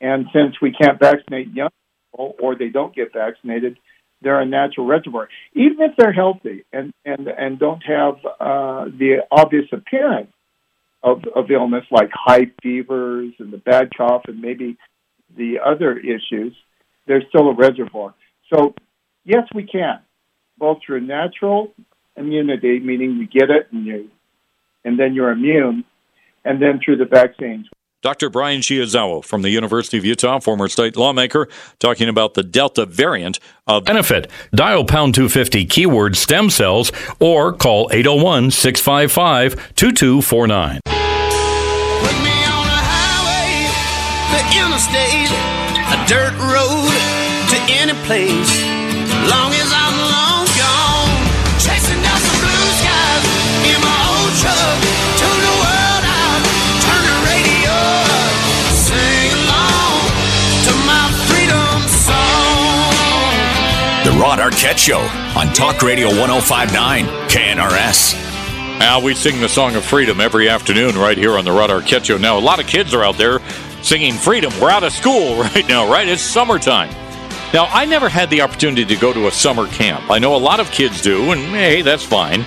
and 0.00 0.26
since 0.32 0.60
we 0.62 0.72
can't 0.72 0.98
vaccinate 1.00 1.52
young 1.52 1.70
people 2.12 2.36
or 2.40 2.54
they 2.54 2.68
don't 2.68 2.94
get 2.94 3.12
vaccinated, 3.12 3.78
they're 4.22 4.40
a 4.40 4.46
natural 4.46 4.86
reservoir. 4.86 5.28
Even 5.54 5.80
if 5.80 5.96
they're 5.96 6.12
healthy 6.12 6.64
and 6.72 6.92
and 7.04 7.26
and 7.26 7.58
don't 7.58 7.82
have 7.82 8.14
uh, 8.38 8.84
the 8.84 9.24
obvious 9.30 9.66
appearance 9.72 10.32
of 11.02 11.24
of 11.34 11.50
illness 11.50 11.84
like 11.90 12.10
high 12.12 12.50
fevers 12.62 13.32
and 13.38 13.52
the 13.52 13.58
bad 13.58 13.90
cough 13.96 14.22
and 14.28 14.40
maybe 14.40 14.76
the 15.36 15.58
other 15.64 15.98
issues, 15.98 16.54
they're 17.06 17.24
still 17.28 17.48
a 17.48 17.54
reservoir. 17.54 18.14
So 18.52 18.74
yes, 19.24 19.44
we 19.54 19.64
can 19.64 20.00
both 20.58 20.78
through 20.86 21.00
natural 21.00 21.72
immunity, 22.16 22.80
meaning 22.80 23.16
you 23.16 23.26
get 23.26 23.50
it 23.50 23.68
and 23.72 23.84
you 23.84 24.10
and 24.84 24.98
then 24.98 25.14
you're 25.14 25.30
immune, 25.30 25.84
and 26.44 26.62
then 26.62 26.80
through 26.82 26.96
the 26.96 27.04
vaccines. 27.04 27.66
Dr. 28.02 28.30
Brian 28.30 28.60
Shiozawa 28.60 29.24
from 29.24 29.42
the 29.42 29.50
University 29.50 29.98
of 29.98 30.04
Utah, 30.04 30.38
former 30.38 30.68
state 30.68 30.96
lawmaker, 30.96 31.48
talking 31.80 32.08
about 32.08 32.34
the 32.34 32.44
Delta 32.44 32.86
variant 32.86 33.40
of 33.66 33.84
benefit. 33.84 34.30
Dial 34.54 34.84
pound 34.84 35.14
250 35.16 35.66
keyword 35.66 36.16
stem 36.16 36.48
cells 36.48 36.92
or 37.18 37.52
call 37.52 37.88
801 37.92 38.52
655 38.52 39.74
2249. 39.74 40.80
the 40.86 40.92
highway, 42.92 43.66
the 44.30 44.42
interstate, 44.54 45.32
a 45.90 45.98
dirt 46.06 46.38
road 46.38 46.75
to 46.75 46.75
any 47.68 47.94
place. 48.06 48.52
Long 49.26 49.50
as 49.52 49.70
I'm 49.74 49.96
long 50.06 50.46
gone, 50.54 51.10
chasing 51.58 52.00
down 52.02 52.20
some 52.20 52.38
blue 52.38 52.68
skies 52.78 53.24
in 53.66 53.78
my 53.82 53.98
old 54.06 54.32
truck. 54.38 54.78
Tune 55.18 55.40
the 55.42 55.56
world 55.58 56.04
out, 56.06 56.42
turn 56.86 57.02
the 57.02 57.18
radio 57.26 57.74
up, 57.74 58.34
sing 58.86 59.30
along 59.34 60.02
to 60.66 60.72
my 60.86 61.04
freedom 61.26 61.78
song. 62.06 62.92
The 64.06 64.14
Rod 64.20 64.38
Arquette 64.38 64.78
Show 64.78 65.02
on 65.38 65.52
Talk 65.54 65.82
Radio 65.82 66.08
1059 66.08 67.06
KNRS. 67.28 68.14
Now 68.78 69.00
we 69.00 69.14
sing 69.14 69.40
the 69.40 69.48
song 69.48 69.74
of 69.74 69.84
freedom 69.84 70.20
every 70.20 70.48
afternoon 70.48 70.96
right 70.96 71.16
here 71.16 71.38
on 71.38 71.44
the 71.44 71.52
Rod 71.52 71.70
Arquette 71.70 72.04
Show. 72.04 72.18
Now 72.18 72.38
a 72.38 72.40
lot 72.40 72.60
of 72.60 72.66
kids 72.66 72.94
are 72.94 73.02
out 73.02 73.16
there 73.16 73.40
singing 73.82 74.14
freedom. 74.14 74.52
We're 74.60 74.70
out 74.70 74.84
of 74.84 74.92
school 74.92 75.36
right 75.42 75.66
now, 75.68 75.90
right? 75.90 76.06
It's 76.06 76.22
summertime. 76.22 77.05
Now 77.52 77.66
I 77.70 77.84
never 77.84 78.08
had 78.08 78.28
the 78.28 78.42
opportunity 78.42 78.84
to 78.84 78.96
go 78.96 79.12
to 79.12 79.28
a 79.28 79.30
summer 79.30 79.66
camp. 79.68 80.10
I 80.10 80.18
know 80.18 80.34
a 80.34 80.38
lot 80.38 80.60
of 80.60 80.70
kids 80.70 81.00
do, 81.00 81.30
and 81.30 81.40
hey, 81.40 81.80
that's 81.80 82.04
fine. 82.04 82.44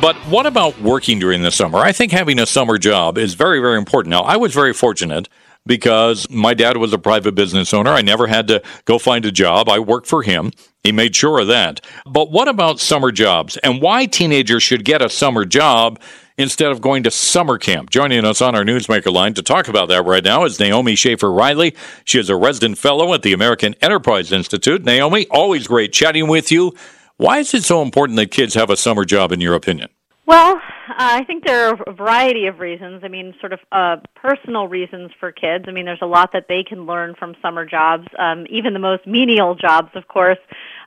But 0.00 0.16
what 0.28 0.46
about 0.46 0.80
working 0.80 1.18
during 1.18 1.42
the 1.42 1.50
summer? 1.50 1.78
I 1.78 1.92
think 1.92 2.12
having 2.12 2.38
a 2.38 2.46
summer 2.46 2.78
job 2.78 3.18
is 3.18 3.34
very, 3.34 3.60
very 3.60 3.76
important. 3.76 4.10
Now 4.10 4.22
I 4.22 4.36
was 4.36 4.54
very 4.54 4.72
fortunate 4.72 5.28
because 5.66 6.30
my 6.30 6.54
dad 6.54 6.76
was 6.76 6.92
a 6.92 6.98
private 6.98 7.34
business 7.34 7.74
owner. 7.74 7.90
I 7.90 8.00
never 8.00 8.28
had 8.28 8.46
to 8.48 8.62
go 8.84 8.98
find 8.98 9.24
a 9.26 9.32
job. 9.32 9.68
I 9.68 9.80
worked 9.80 10.06
for 10.06 10.22
him. 10.22 10.52
He 10.84 10.92
made 10.92 11.16
sure 11.16 11.40
of 11.40 11.48
that. 11.48 11.84
But 12.06 12.30
what 12.30 12.48
about 12.48 12.80
summer 12.80 13.10
jobs 13.10 13.56
and 13.58 13.82
why 13.82 14.06
teenagers 14.06 14.62
should 14.62 14.84
get 14.84 15.02
a 15.02 15.10
summer 15.10 15.44
job 15.44 16.00
instead 16.38 16.72
of 16.72 16.80
going 16.80 17.02
to 17.02 17.10
summer 17.10 17.58
camp? 17.58 17.90
Joining 17.90 18.24
us 18.24 18.40
on 18.40 18.54
our 18.54 18.64
Newsmaker 18.64 19.12
line 19.12 19.34
to 19.34 19.42
talk 19.42 19.68
about 19.68 19.88
that 19.88 20.06
right 20.06 20.24
now 20.24 20.44
is 20.44 20.58
Naomi 20.58 20.94
Schaefer 20.94 21.30
Riley. 21.30 21.74
She 22.04 22.18
is 22.18 22.30
a 22.30 22.36
resident 22.36 22.78
fellow 22.78 23.12
at 23.12 23.22
the 23.22 23.34
American 23.34 23.74
Enterprise 23.82 24.32
Institute. 24.32 24.84
Naomi, 24.84 25.26
always 25.30 25.66
great 25.66 25.92
chatting 25.92 26.28
with 26.28 26.50
you. 26.50 26.72
Why 27.18 27.40
is 27.40 27.52
it 27.52 27.64
so 27.64 27.82
important 27.82 28.16
that 28.16 28.30
kids 28.30 28.54
have 28.54 28.70
a 28.70 28.76
summer 28.76 29.04
job, 29.04 29.32
in 29.32 29.40
your 29.40 29.54
opinion? 29.54 29.90
Well, 30.24 30.60
I 30.90 31.24
think 31.24 31.44
there 31.44 31.68
are 31.68 31.78
a 31.86 31.92
variety 31.92 32.46
of 32.46 32.60
reasons. 32.60 33.02
I 33.02 33.08
mean, 33.08 33.34
sort 33.40 33.52
of 33.52 33.60
uh, 33.72 33.96
personal 34.14 34.68
reasons 34.68 35.10
for 35.18 35.32
kids. 35.32 35.64
I 35.66 35.72
mean, 35.72 35.86
there's 35.86 36.02
a 36.02 36.06
lot 36.06 36.32
that 36.32 36.46
they 36.48 36.62
can 36.62 36.86
learn 36.86 37.14
from 37.18 37.34
summer 37.40 37.64
jobs. 37.64 38.06
Um, 38.18 38.46
even 38.50 38.72
the 38.72 38.78
most 38.78 39.06
menial 39.06 39.54
jobs, 39.54 39.88
of 39.94 40.06
course, 40.08 40.38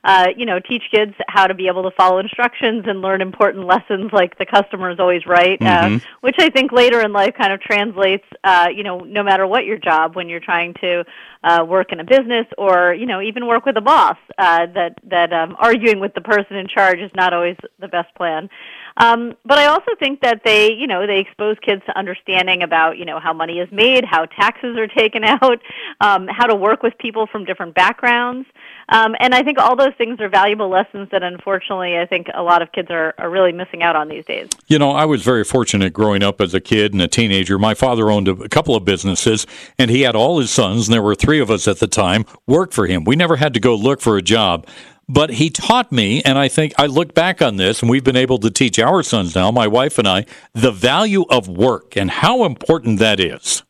uh, 0.04 0.26
you 0.36 0.46
know, 0.46 0.58
teach 0.58 0.82
kids 0.90 1.14
how 1.28 1.46
to 1.46 1.54
be 1.54 1.68
able 1.68 1.82
to 1.84 1.90
follow 1.92 2.18
instructions 2.18 2.84
and 2.86 3.02
learn 3.02 3.20
important 3.20 3.66
lessons 3.66 4.10
like 4.12 4.36
the 4.38 4.46
customer 4.46 4.90
is 4.90 4.98
always 4.98 5.26
right, 5.26 5.60
Mhm. 5.60 5.96
uh, 5.96 6.04
which 6.20 6.36
I 6.38 6.50
think 6.50 6.72
later 6.72 7.00
in 7.00 7.12
life 7.12 7.34
kind 7.34 7.52
of 7.52 7.60
translates, 7.60 8.24
uh, 8.42 8.68
you 8.74 8.82
know, 8.82 9.00
no 9.00 9.22
matter 9.22 9.46
what 9.46 9.64
your 9.64 9.78
job 9.78 10.16
when 10.16 10.28
you're 10.28 10.40
trying 10.40 10.74
to 10.74 11.04
uh, 11.44 11.64
work 11.66 11.92
in 11.92 12.00
a 12.00 12.04
business 12.04 12.46
or, 12.58 12.94
you 12.94 13.06
know, 13.06 13.20
even 13.20 13.46
work 13.46 13.64
with 13.64 13.76
a 13.76 13.80
boss, 13.80 14.16
uh, 14.38 14.66
that, 14.74 14.94
that 15.04 15.32
um, 15.32 15.56
arguing 15.58 16.00
with 16.00 16.14
the 16.14 16.20
person 16.20 16.56
in 16.56 16.66
charge 16.66 16.98
is 16.98 17.10
not 17.14 17.32
always 17.32 17.56
the 17.78 17.88
best 17.88 18.12
plan. 18.14 18.48
Um, 18.96 19.34
but 19.44 19.58
I 19.58 19.66
also 19.66 19.92
think 19.98 20.20
that 20.20 20.42
they, 20.44 20.72
you 20.72 20.86
know, 20.86 21.06
they 21.06 21.18
expose 21.18 21.56
kids 21.62 21.82
to 21.86 21.98
understanding 21.98 22.62
about, 22.62 22.98
you 22.98 23.04
know, 23.04 23.18
how 23.18 23.32
money 23.32 23.58
is 23.58 23.70
made, 23.72 24.04
how 24.04 24.26
taxes 24.26 24.76
are 24.76 24.86
taken 24.86 25.24
out, 25.24 25.60
um, 26.00 26.28
how 26.28 26.46
to 26.46 26.54
work 26.54 26.82
with 26.82 26.96
people 26.98 27.26
from 27.26 27.44
different 27.44 27.74
backgrounds. 27.74 28.46
Um, 28.88 29.14
and 29.20 29.34
I 29.34 29.42
think 29.42 29.58
all 29.58 29.76
those 29.76 29.94
things 29.96 30.20
are 30.20 30.28
valuable 30.28 30.68
lessons 30.68 31.08
that 31.12 31.22
unfortunately 31.22 31.98
I 31.98 32.06
think 32.06 32.28
a 32.34 32.42
lot 32.42 32.62
of 32.62 32.72
kids 32.72 32.88
are, 32.90 33.14
are 33.18 33.30
really 33.30 33.52
missing 33.52 33.82
out 33.82 33.96
on 33.96 34.08
these 34.08 34.24
days. 34.24 34.48
You 34.66 34.78
know, 34.78 34.90
I 34.90 35.04
was 35.04 35.22
very 35.22 35.44
fortunate 35.44 35.92
growing 35.92 36.22
up 36.22 36.40
as 36.40 36.54
a 36.54 36.60
kid 36.60 36.92
and 36.92 37.02
a 37.02 37.08
teenager. 37.08 37.58
My 37.58 37.74
father 37.74 38.10
owned 38.10 38.28
a, 38.28 38.48
couple 38.48 38.76
of 38.76 38.84
businesses, 38.84 39.46
and 39.78 39.90
he 39.90 40.02
had 40.02 40.14
all 40.14 40.38
his 40.38 40.50
sons, 40.50 40.86
and 40.86 40.94
there 40.94 41.02
were 41.02 41.14
three 41.14 41.40
of 41.40 41.50
us 41.50 41.66
at 41.66 41.78
the 41.78 41.86
time, 41.86 42.26
work 42.46 42.72
for 42.72 42.86
him. 42.86 43.04
We 43.04 43.16
never 43.16 43.36
had 43.36 43.54
to 43.54 43.60
go 43.60 43.74
look 43.74 44.00
for 44.00 44.18
a 44.18 44.22
job. 44.22 44.66
But 45.08 45.30
he 45.30 45.50
taught 45.50 45.90
me, 45.90 46.22
and 46.22 46.38
I 46.38 46.48
think 46.48 46.74
I 46.78 46.86
look 46.86 47.14
back 47.14 47.42
on 47.42 47.56
this, 47.56 47.82
and 47.82 47.90
we've 47.90 48.04
been 48.04 48.16
able 48.16 48.38
to 48.38 48.50
teach 48.50 48.78
our 48.78 49.02
sons 49.02 49.34
now, 49.34 49.50
my 49.50 49.66
wife 49.66 49.98
and 49.98 50.06
I, 50.06 50.26
the 50.54 50.70
value 50.70 51.24
of 51.28 51.48
work 51.48 51.96
and 51.96 52.10
how 52.10 52.44
important 52.44 52.98
that 52.98 53.20
is. 53.20 53.62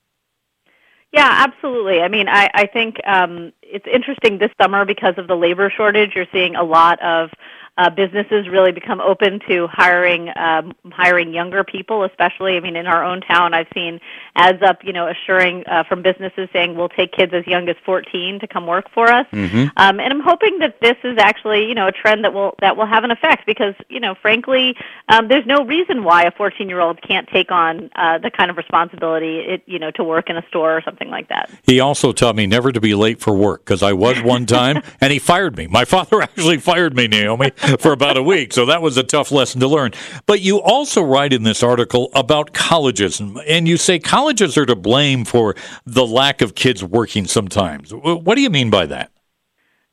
Yeah, 1.13 1.29
absolutely. 1.47 2.01
I 2.01 2.09
mean, 2.09 2.27
I, 2.29 2.49
I 2.55 2.67
think 2.67 2.97
um, 3.07 3.53
it's 3.73 3.87
interesting 3.93 4.39
this 4.39 4.51
summer 4.61 4.85
because 4.85 5.15
of 5.17 5.27
the 5.27 5.37
labor 5.37 5.71
shortage. 5.75 6.15
You're 6.15 6.27
seeing 6.33 6.57
a 6.57 6.63
lot 6.63 7.01
of 7.03 7.31
uh, 7.79 7.89
businesses 7.89 8.49
really 8.51 8.71
become 8.71 9.01
open 9.01 9.41
to 9.49 9.67
hiring 9.67 10.29
um, 10.37 10.75
hiring 10.93 11.33
younger 11.33 11.65
people, 11.65 12.05
especially. 12.05 12.57
I 12.57 12.61
mean, 12.61 12.77
in 12.77 12.87
our 12.87 13.03
own 13.03 13.23
town, 13.23 13.55
I've 13.55 13.67
seen 13.73 13.99
ads 14.37 14.63
up, 14.63 14.81
you 14.85 14.93
know, 14.93 15.09
assuring 15.09 15.65
uh, 15.67 15.85
from 15.89 16.03
businesses 16.03 16.51
saying 16.53 16.77
we'll 16.77 16.91
take 16.91 17.13
kids 17.13 17.33
as 17.35 17.47
young 17.47 17.69
as 17.71 17.77
14 17.85 18.41
to 18.41 18.47
come 18.47 18.67
work 18.67 18.91
for 18.93 19.11
us. 19.11 19.27
Mm-hmm. 19.33 19.69
Um, 19.77 20.01
and 20.01 20.13
I'm 20.13 20.21
hoping 20.21 20.59
that 20.59 20.81
this 20.81 20.97
is 21.03 21.17
actually, 21.19 21.65
you 21.67 21.75
know, 21.75 21.89
a 21.89 21.93
trend 21.93 22.25
that 22.25 22.35
will 22.35 22.55
that 22.61 22.77
will 22.77 22.87
have 22.87 23.05
an 23.05 23.11
effect 23.11 23.47
because, 23.47 23.75
you 23.89 24.01
know, 24.01 24.15
frankly, 24.21 24.77
um, 25.09 25.29
there's 25.29 25.47
no 25.47 25.65
reason 25.65 26.05
why 26.05 26.25
a 26.25 26.31
14 26.31 26.69
year 26.69 26.81
old 26.81 27.01
can't 27.01 27.27
take 27.29 27.51
on 27.51 27.91
uh, 27.97 28.19
the 28.19 28.31
kind 28.31 28.51
of 28.51 28.59
responsibility, 28.59 29.39
it, 29.39 29.63
you 29.65 29.79
know, 29.79 29.91
to 29.93 30.05
work 30.05 30.29
in 30.29 30.37
a 30.37 30.47
store 30.49 30.77
or 30.77 30.83
something 30.83 31.09
like 31.09 31.29
that. 31.29 31.51
He 31.63 31.81
also 31.81 32.13
taught 32.13 32.37
me 32.37 32.47
never 32.47 32.71
to 32.71 32.81
be 32.83 32.95
late 32.95 33.21
for 33.21 33.35
work 33.35 33.65
because 33.65 33.83
I 33.83 33.95
was 33.95 34.21
one 34.23 34.45
time 34.45 34.83
and 35.01 35.11
he 35.11 35.19
fired 35.19 35.57
me. 35.57 35.69
My 35.69 35.87
father 35.87 36.21
actually 36.23 36.59
fired 36.59 36.95
me, 36.95 37.09
Naomi, 37.09 37.51
for 37.79 37.93
about 37.93 38.17
a 38.17 38.23
week. 38.23 38.53
So 38.53 38.67
that 38.67 38.83
was 38.83 38.97
a 38.97 39.03
tough 39.03 39.31
lesson 39.31 39.61
to 39.61 39.69
learn. 39.69 39.93
But 40.27 40.41
you 40.41 40.61
also 40.61 41.03
write 41.03 41.33
in 41.33 41.45
this 41.45 41.63
article 41.63 42.11
about 42.15 42.53
colleges 42.53 43.21
and, 43.21 43.69
you 43.69 43.77
say 43.77 44.01
colleges 44.01 44.59
are 44.59 44.67
to 44.67 44.75
blame 44.75 45.25
for 45.25 45.55
the 45.87 46.05
lack 46.05 46.43
of 46.43 46.57
kids 46.57 46.83
working 46.83 47.27
sometimes. 47.27 47.95
What 47.95 48.35
do 48.35 48.41
you 48.41 48.51
mean 48.51 48.71
by 48.71 48.87
that? 48.87 49.12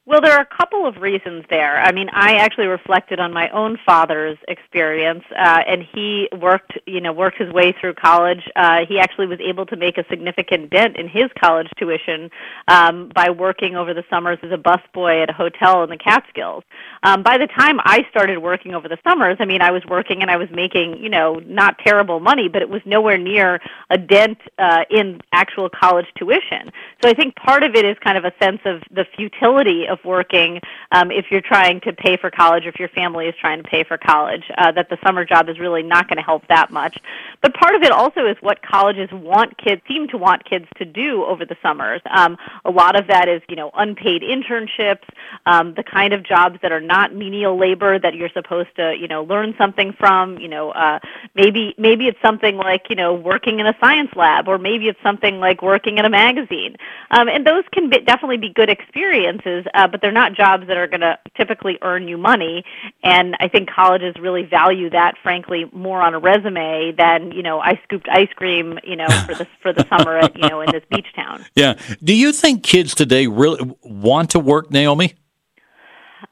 Well, 0.10 0.22
there 0.22 0.34
are 0.34 0.42
a 0.42 0.58
couple 0.58 0.88
of 0.88 0.98
reasons 0.98 1.46
there. 1.52 1.80
I 1.80 1.92
mean, 1.92 2.10
I 2.12 2.38
actually 2.38 2.66
reflected 2.66 3.20
on 3.20 3.32
my 3.32 3.48
own 3.50 3.78
father's 3.86 4.40
experience, 4.48 5.24
uh, 5.38 5.62
and 5.68 5.84
he 5.84 6.28
worked, 6.42 6.80
you 6.88 7.00
know, 7.00 7.14
worked 7.14 7.38
his 7.38 7.54
way 7.54 7.76
through 7.80 7.94
college. 7.94 8.42
Uh, 8.56 8.88
he 8.90 8.98
actually 8.98 9.28
was 9.28 9.40
able 9.40 9.68
to 9.68 9.76
make 9.76 10.00
a 10.00 10.06
significant 10.10 10.72
dent 10.72 10.98
in 10.98 11.08
his 11.08 11.26
college 11.40 11.68
tuition 11.78 12.32
um, 12.68 13.12
by 13.14 13.30
working 13.30 13.76
over 13.76 13.94
the 13.94 14.04
summers 14.10 14.40
as 14.42 14.50
a 14.52 14.58
busboy 14.58 15.22
at 15.22 15.30
a 15.30 15.34
hotel 15.34 15.84
in 15.84 15.92
the 15.92 15.98
Catskills. 15.98 16.64
Um, 17.04 17.22
by 17.22 17.38
the 17.38 17.46
time 17.46 17.78
I 17.84 18.04
started 18.10 18.40
working 18.40 18.74
over 18.74 18.88
the 18.88 18.98
summers, 19.08 19.38
I 19.40 19.46
mean, 19.46 19.62
I 19.62 19.70
was 19.70 19.84
working 19.88 20.24
and 20.24 20.32
I 20.32 20.38
was 20.38 20.50
making, 20.50 20.98
you 20.98 21.10
know, 21.10 21.36
not 21.46 21.78
terrible 21.86 22.20
money, 22.20 22.50
but 22.52 22.64
it 22.64 22.70
was 22.70 22.82
nowhere 22.84 23.20
near 23.20 23.60
a 23.92 23.98
dent 24.00 24.40
uh, 24.58 24.86
in 24.90 25.22
actual 25.34 25.70
college 25.70 26.08
tuition. 26.18 26.72
So 27.04 27.10
I 27.12 27.14
think 27.14 27.36
part 27.36 27.62
of 27.62 27.76
it 27.76 27.86
is 27.86 27.96
kind 28.04 28.18
of 28.18 28.26
a 28.26 28.34
sense 28.42 28.62
of 28.66 28.82
the 28.90 29.06
futility 29.16 29.86
of 29.88 29.99
working 30.04 30.60
um, 30.92 31.12
if 31.12 31.26
you're 31.30 31.42
trying 31.42 31.82
to 31.82 31.94
pay 31.94 32.18
for 32.18 32.30
college, 32.30 32.64
if 32.66 32.80
your 32.80 32.90
family 32.90 33.28
is 33.28 33.36
trying 33.40 33.62
to 33.62 33.70
pay 33.70 33.84
for 33.84 33.98
college, 33.98 34.44
uh, 34.58 34.72
that 34.72 34.90
the 34.90 34.98
summer 35.06 35.26
job 35.26 35.50
is 35.50 35.60
really 35.60 35.84
not 35.84 36.08
going 36.08 36.18
to 36.18 36.24
help 36.24 36.48
that 36.48 36.72
much. 36.72 36.98
But 37.42 37.54
part 37.54 37.76
of 37.76 37.84
it 37.84 37.92
also 37.92 38.26
is 38.26 38.38
what 38.42 38.62
colleges 38.62 39.10
want 39.12 39.58
kids, 39.58 39.82
seem 39.88 40.08
to 40.10 40.18
want 40.18 40.46
kids 40.46 40.66
to 40.78 40.86
do 40.86 41.24
over 41.26 41.46
the 41.46 41.56
summers. 41.62 42.02
Um, 42.10 42.38
a 42.66 42.72
lot 42.72 43.00
of 43.00 43.08
that 43.08 43.30
is, 43.30 43.42
you 43.48 43.56
know, 43.56 43.72
unpaid 43.76 44.22
internships, 44.22 45.04
um, 45.46 45.74
the 45.76 45.84
kind 45.84 46.14
of 46.14 46.24
jobs 46.24 46.60
that 46.62 46.72
are 46.72 46.82
not 46.82 47.14
menial 47.14 47.58
labor 47.58 48.00
that 48.00 48.16
you're 48.16 48.30
supposed 48.30 48.76
to, 48.76 48.96
you 49.00 49.08
know, 49.08 49.24
learn 49.24 49.54
something 49.58 49.94
from. 49.94 50.38
You 50.40 50.48
know, 50.48 50.72
uh, 50.72 51.00
maybe 51.36 51.74
maybe 51.78 52.08
it's 52.08 52.22
something 52.22 52.58
like, 52.58 52.88
you 52.90 52.96
know, 52.96 53.14
working 53.14 53.60
in 53.60 53.68
a 53.68 53.76
science 53.80 54.12
lab, 54.16 54.48
or 54.48 54.58
maybe 54.58 54.88
it's 54.88 55.00
something 55.04 55.40
like 55.40 55.62
working 55.62 55.98
in 55.98 56.06
a 56.06 56.10
magazine. 56.10 56.76
Um, 57.12 57.28
and 57.30 57.46
those 57.46 57.64
can 57.72 57.90
be, 57.90 58.00
definitely 58.00 58.38
be 58.38 58.50
good 58.50 58.70
experiences, 58.70 59.66
uh, 59.80 59.88
but 59.88 60.02
they're 60.02 60.12
not 60.12 60.34
jobs 60.34 60.68
that 60.68 60.76
are 60.76 60.88
going 60.88 61.00
to 61.00 61.18
typically 61.38 61.78
earn 61.82 62.08
you 62.08 62.18
money. 62.18 62.66
And 63.02 63.36
I 63.40 63.48
think 63.48 63.70
colleges 63.70 64.14
really 64.20 64.44
value 64.44 64.90
that, 64.90 65.16
frankly, 65.24 65.70
more 65.72 66.02
on 66.02 66.14
a 66.14 66.20
resume 66.20 66.92
than 66.98 67.32
you 67.32 67.42
know 67.42 67.60
I 67.60 67.80
scooped 67.84 68.10
ice 68.10 68.32
cream, 68.36 68.78
you 68.84 68.98
know, 68.98 69.08
for 69.26 69.36
the 69.36 69.48
for 69.62 69.72
the 69.74 69.88
summer 69.88 70.18
at 70.18 70.36
you 70.38 70.50
know 70.50 70.62
in 70.62 70.72
this 70.72 70.84
beach 70.90 71.08
town. 71.16 71.46
Yeah. 71.56 71.74
Do 72.02 72.16
you 72.16 72.32
think 72.32 72.64
kids 72.64 72.96
today 72.96 73.28
really 73.28 73.76
want 73.82 74.30
to 74.32 74.40
work, 74.40 74.72
Naomi? 74.72 75.16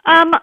Um, 0.05 0.33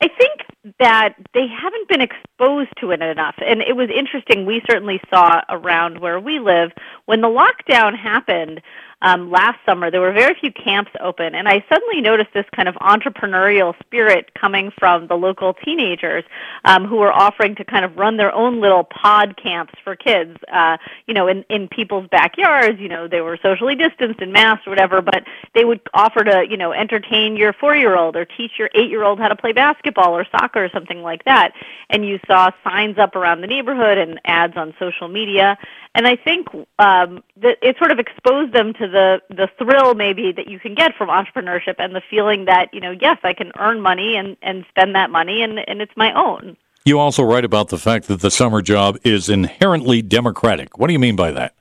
I 0.00 0.08
think 0.08 0.42
that 0.78 1.14
they 1.34 1.46
haven't 1.46 1.88
been 1.88 2.00
exposed 2.00 2.70
to 2.80 2.90
it 2.92 3.02
enough. 3.02 3.34
And 3.44 3.62
it 3.62 3.74
was 3.74 3.88
interesting. 3.90 4.46
We 4.46 4.62
certainly 4.68 5.00
saw 5.10 5.42
around 5.48 5.98
where 5.98 6.20
we 6.20 6.38
live 6.38 6.70
when 7.06 7.20
the 7.20 7.28
lockdown 7.28 7.96
happened 7.96 8.60
um, 9.02 9.30
last 9.30 9.58
summer, 9.66 9.90
there 9.90 10.00
were 10.00 10.12
very 10.12 10.34
few 10.40 10.52
camps 10.52 10.92
open. 11.00 11.34
And 11.34 11.48
I 11.48 11.64
suddenly 11.68 12.00
noticed 12.00 12.30
this 12.32 12.46
kind 12.54 12.68
of 12.68 12.76
entrepreneurial 12.76 13.74
spirit 13.80 14.32
coming 14.34 14.72
from 14.78 15.08
the 15.08 15.16
local 15.16 15.54
teenagers 15.54 16.24
um, 16.64 16.86
who 16.86 16.96
were 16.96 17.12
offering 17.12 17.56
to 17.56 17.64
kind 17.64 17.84
of 17.84 17.96
run 17.96 18.16
their 18.16 18.32
own 18.32 18.60
little 18.60 18.84
pod 18.84 19.36
camps 19.36 19.74
for 19.82 19.96
kids, 19.96 20.38
uh, 20.52 20.76
you 21.06 21.14
know, 21.14 21.26
in, 21.26 21.44
in 21.50 21.68
people's 21.68 22.08
backyards. 22.08 22.78
You 22.80 22.88
know, 22.88 23.08
they 23.08 23.20
were 23.20 23.38
socially 23.42 23.74
distanced 23.74 24.20
and 24.20 24.32
masked 24.32 24.66
or 24.66 24.70
whatever, 24.70 25.02
but 25.02 25.24
they 25.54 25.64
would 25.64 25.80
offer 25.92 26.22
to, 26.22 26.46
you 26.48 26.56
know, 26.56 26.72
entertain 26.72 27.36
your 27.36 27.52
four 27.52 27.74
year 27.74 27.96
old 27.96 28.16
or 28.16 28.24
teach 28.24 28.52
your 28.58 28.70
eight 28.74 28.88
year 28.88 29.02
old 29.02 29.18
how 29.18 29.28
to 29.28 29.36
play 29.36 29.52
basketball 29.52 30.16
or 30.16 30.24
soccer 30.30 30.64
or 30.64 30.68
something 30.68 31.02
like 31.02 31.24
that. 31.24 31.52
And 31.90 32.06
you 32.06 32.20
saw 32.26 32.50
signs 32.62 32.98
up 32.98 33.16
around 33.16 33.40
the 33.40 33.48
neighborhood 33.48 33.98
and 33.98 34.20
ads 34.24 34.56
on 34.56 34.74
social 34.78 35.08
media. 35.08 35.58
And 35.94 36.06
I 36.06 36.16
think 36.16 36.48
um, 36.78 37.22
that 37.36 37.58
it 37.60 37.76
sort 37.78 37.90
of 37.90 37.98
exposed 37.98 38.52
them 38.52 38.72
to 38.74 38.88
the 38.92 39.20
the 39.28 39.48
thrill 39.58 39.94
maybe 39.94 40.32
that 40.32 40.48
you 40.48 40.60
can 40.60 40.74
get 40.74 40.94
from 40.94 41.08
entrepreneurship 41.08 41.74
and 41.78 41.94
the 41.94 42.02
feeling 42.08 42.44
that 42.44 42.72
you 42.72 42.80
know 42.80 42.92
yes 42.92 43.18
I 43.24 43.32
can 43.32 43.50
earn 43.58 43.80
money 43.80 44.16
and 44.16 44.36
and 44.42 44.64
spend 44.68 44.94
that 44.94 45.10
money 45.10 45.42
and 45.42 45.58
and 45.68 45.82
it's 45.82 45.96
my 45.96 46.12
own. 46.12 46.56
You 46.84 46.98
also 46.98 47.22
write 47.22 47.44
about 47.44 47.68
the 47.68 47.78
fact 47.78 48.08
that 48.08 48.20
the 48.20 48.30
summer 48.30 48.60
job 48.60 48.98
is 49.04 49.28
inherently 49.28 50.02
democratic. 50.02 50.78
What 50.78 50.88
do 50.88 50.92
you 50.92 50.98
mean 50.98 51.16
by 51.16 51.30
that? 51.30 51.54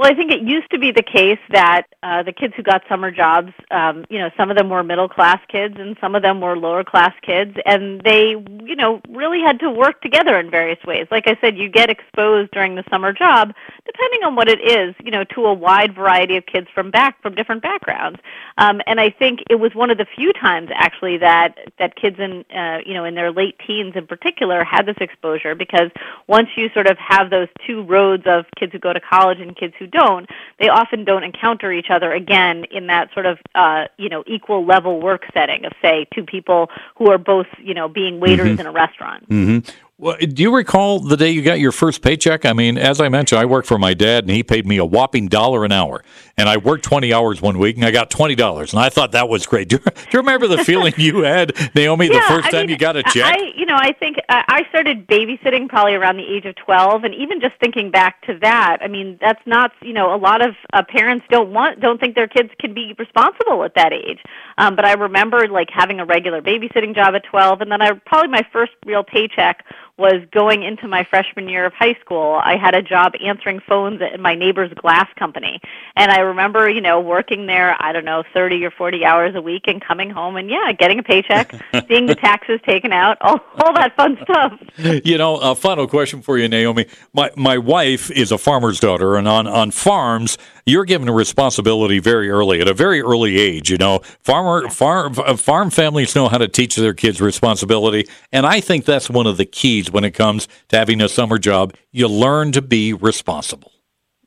Well, 0.00 0.10
I 0.10 0.14
think 0.14 0.32
it 0.32 0.40
used 0.40 0.70
to 0.70 0.78
be 0.78 0.92
the 0.92 1.02
case 1.02 1.38
that 1.50 1.82
uh, 2.02 2.22
the 2.22 2.32
kids 2.32 2.54
who 2.56 2.62
got 2.62 2.80
summer 2.88 3.10
jobs, 3.10 3.52
um, 3.70 4.06
you 4.08 4.18
know, 4.18 4.30
some 4.34 4.50
of 4.50 4.56
them 4.56 4.70
were 4.70 4.82
middle 4.82 5.10
class 5.10 5.38
kids 5.52 5.74
and 5.78 5.94
some 6.00 6.14
of 6.14 6.22
them 6.22 6.40
were 6.40 6.56
lower 6.56 6.82
class 6.82 7.12
kids, 7.20 7.54
and 7.66 8.00
they, 8.00 8.30
you 8.64 8.76
know, 8.76 9.02
really 9.10 9.40
had 9.40 9.60
to 9.60 9.70
work 9.70 10.00
together 10.00 10.40
in 10.40 10.50
various 10.50 10.82
ways. 10.86 11.06
Like 11.10 11.24
I 11.26 11.36
said, 11.42 11.58
you 11.58 11.68
get 11.68 11.90
exposed 11.90 12.50
during 12.52 12.76
the 12.76 12.84
summer 12.88 13.12
job, 13.12 13.52
depending 13.84 14.22
on 14.24 14.36
what 14.36 14.48
it 14.48 14.62
is, 14.62 14.94
you 15.04 15.10
know, 15.10 15.24
to 15.34 15.44
a 15.44 15.52
wide 15.52 15.94
variety 15.94 16.38
of 16.38 16.46
kids 16.46 16.68
from 16.74 16.90
back 16.90 17.20
from 17.20 17.34
different 17.34 17.60
backgrounds. 17.60 18.20
Um, 18.56 18.80
and 18.86 19.00
I 19.00 19.10
think 19.10 19.40
it 19.50 19.56
was 19.56 19.74
one 19.74 19.90
of 19.90 19.98
the 19.98 20.06
few 20.16 20.32
times 20.32 20.70
actually 20.72 21.18
that 21.18 21.56
that 21.78 21.94
kids 21.96 22.16
in, 22.18 22.46
uh, 22.56 22.78
you 22.86 22.94
know, 22.94 23.04
in 23.04 23.16
their 23.16 23.32
late 23.32 23.56
teens 23.66 23.92
in 23.96 24.06
particular 24.06 24.64
had 24.64 24.86
this 24.86 24.96
exposure 24.98 25.54
because 25.54 25.90
once 26.26 26.48
you 26.56 26.70
sort 26.72 26.86
of 26.86 26.96
have 26.96 27.28
those 27.28 27.48
two 27.66 27.82
roads 27.82 28.22
of 28.24 28.46
kids 28.58 28.72
who 28.72 28.78
go 28.78 28.94
to 28.94 29.00
college 29.00 29.40
and 29.40 29.54
kids 29.54 29.74
who 29.78 29.89
don't, 29.90 30.28
they 30.58 30.68
often 30.68 31.04
don't 31.04 31.22
encounter 31.24 31.72
each 31.72 31.90
other 31.90 32.12
again 32.12 32.64
in 32.70 32.86
that 32.88 33.12
sort 33.14 33.26
of 33.26 33.38
uh, 33.54 33.84
you 33.98 34.08
know 34.08 34.22
equal 34.26 34.64
level 34.64 35.00
work 35.00 35.24
setting 35.34 35.64
of 35.64 35.72
say 35.82 36.06
two 36.14 36.24
people 36.24 36.70
who 36.96 37.10
are 37.10 37.18
both 37.18 37.46
you 37.58 37.74
know 37.74 37.88
being 37.88 38.20
waiters 38.20 38.56
Mhm. 38.56 38.60
in 38.60 38.66
a 38.66 38.72
restaurant. 38.72 39.28
Mm-hmm. 39.28 39.70
Well, 40.00 40.16
do 40.18 40.42
you 40.42 40.54
recall 40.54 41.00
the 41.00 41.16
day 41.18 41.30
you 41.30 41.42
got 41.42 41.60
your 41.60 41.72
first 41.72 42.00
paycheck? 42.00 42.46
I 42.46 42.54
mean, 42.54 42.78
as 42.78 43.02
I 43.02 43.10
mentioned, 43.10 43.38
I 43.38 43.44
worked 43.44 43.68
for 43.68 43.76
my 43.76 43.92
dad, 43.92 44.24
and 44.24 44.30
he 44.30 44.42
paid 44.42 44.66
me 44.66 44.78
a 44.78 44.84
whopping 44.84 45.28
dollar 45.28 45.62
an 45.62 45.72
hour. 45.72 46.02
And 46.38 46.48
I 46.48 46.56
worked 46.56 46.84
twenty 46.84 47.12
hours 47.12 47.42
one 47.42 47.58
week, 47.58 47.76
and 47.76 47.84
I 47.84 47.90
got 47.90 48.08
twenty 48.08 48.34
dollars, 48.34 48.72
and 48.72 48.80
I 48.80 48.88
thought 48.88 49.12
that 49.12 49.28
was 49.28 49.44
great. 49.44 49.68
Do 49.68 49.76
you, 49.76 49.82
do 49.82 50.06
you 50.14 50.18
remember 50.20 50.46
the 50.46 50.64
feeling 50.64 50.94
you 50.96 51.18
had, 51.20 51.52
Naomi, 51.74 52.08
the 52.08 52.22
first 52.26 52.46
I 52.46 52.50
time 52.50 52.60
mean, 52.62 52.70
you 52.70 52.78
got 52.78 52.96
a 52.96 53.02
check? 53.02 53.36
I, 53.36 53.52
you 53.54 53.66
know, 53.66 53.76
I 53.76 53.92
think 53.92 54.16
I 54.30 54.42
I 54.48 54.68
started 54.70 55.06
babysitting 55.06 55.68
probably 55.68 55.92
around 55.94 56.16
the 56.16 56.26
age 56.26 56.46
of 56.46 56.56
12 56.56 57.04
and 57.04 57.14
even 57.14 57.38
just 57.42 57.56
thinking 57.60 57.90
back 57.90 58.22
to 58.22 58.38
that, 58.40 58.78
I 58.80 58.88
mean, 58.88 59.18
that's 59.20 59.46
not, 59.46 59.72
you 59.82 59.92
know, 59.92 60.14
a 60.14 60.16
lot 60.16 60.40
of 60.40 60.54
uh, 60.72 60.82
parents 60.82 61.26
don't 61.28 61.52
want 61.52 61.78
don't 61.78 62.00
think 62.00 62.14
their 62.14 62.26
kids 62.26 62.48
can 62.58 62.72
be 62.72 62.94
responsible 62.98 63.64
at 63.64 63.74
that 63.74 63.92
age. 63.92 64.20
Um 64.56 64.76
but 64.76 64.86
I 64.86 64.94
remember 64.94 65.46
like 65.46 65.68
having 65.70 66.00
a 66.00 66.06
regular 66.06 66.40
babysitting 66.40 66.94
job 66.94 67.14
at 67.14 67.24
12 67.24 67.60
and 67.60 67.70
then 67.70 67.82
I 67.82 67.92
probably 68.06 68.28
my 68.30 68.46
first 68.50 68.72
real 68.86 69.04
paycheck 69.04 69.64
was 70.00 70.22
going 70.32 70.62
into 70.62 70.88
my 70.88 71.04
freshman 71.04 71.48
year 71.48 71.66
of 71.66 71.74
high 71.74 71.94
school. 72.00 72.40
I 72.42 72.56
had 72.56 72.74
a 72.74 72.82
job 72.82 73.12
answering 73.24 73.60
phones 73.60 74.00
at 74.00 74.18
my 74.18 74.34
neighbor's 74.34 74.72
glass 74.74 75.06
company. 75.16 75.60
And 75.94 76.10
I 76.10 76.20
remember, 76.20 76.68
you 76.68 76.80
know, 76.80 77.00
working 77.00 77.46
there, 77.46 77.76
I 77.78 77.92
don't 77.92 78.06
know, 78.06 78.24
30 78.32 78.64
or 78.64 78.70
40 78.70 79.04
hours 79.04 79.34
a 79.34 79.42
week 79.42 79.64
and 79.66 79.80
coming 79.80 80.08
home 80.08 80.36
and 80.36 80.48
yeah, 80.48 80.72
getting 80.72 80.98
a 80.98 81.02
paycheck, 81.02 81.54
seeing 81.88 82.06
the 82.06 82.14
taxes 82.14 82.60
taken 82.64 82.92
out, 82.92 83.18
all, 83.20 83.40
all 83.62 83.74
that 83.74 83.94
fun 83.94 84.18
stuff. 84.22 84.58
you 85.04 85.18
know, 85.18 85.36
a 85.36 85.54
final 85.54 85.86
question 85.86 86.22
for 86.22 86.38
you, 86.38 86.48
Naomi. 86.48 86.86
My 87.12 87.30
my 87.36 87.58
wife 87.58 88.10
is 88.10 88.32
a 88.32 88.38
farmer's 88.38 88.80
daughter, 88.80 89.16
and 89.16 89.28
on 89.28 89.46
on 89.46 89.70
farms, 89.70 90.38
you're 90.66 90.84
given 90.84 91.08
a 91.08 91.12
responsibility 91.12 91.98
very 91.98 92.30
early 92.30 92.60
at 92.60 92.68
a 92.68 92.74
very 92.74 93.00
early 93.00 93.38
age. 93.38 93.70
You 93.70 93.78
know, 93.78 94.00
farmer 94.20 94.68
farm 94.68 95.14
uh, 95.18 95.36
farm 95.36 95.70
families 95.70 96.14
know 96.14 96.28
how 96.28 96.38
to 96.38 96.48
teach 96.48 96.76
their 96.76 96.94
kids 96.94 97.20
responsibility, 97.20 98.06
and 98.32 98.46
I 98.46 98.60
think 98.60 98.84
that's 98.84 99.10
one 99.10 99.26
of 99.26 99.36
the 99.36 99.44
keys 99.44 99.90
when 99.90 100.04
it 100.04 100.12
comes 100.12 100.48
to 100.68 100.78
having 100.78 101.00
a 101.00 101.08
summer 101.08 101.38
job. 101.38 101.74
You 101.92 102.08
learn 102.08 102.52
to 102.52 102.62
be 102.62 102.92
responsible. 102.92 103.72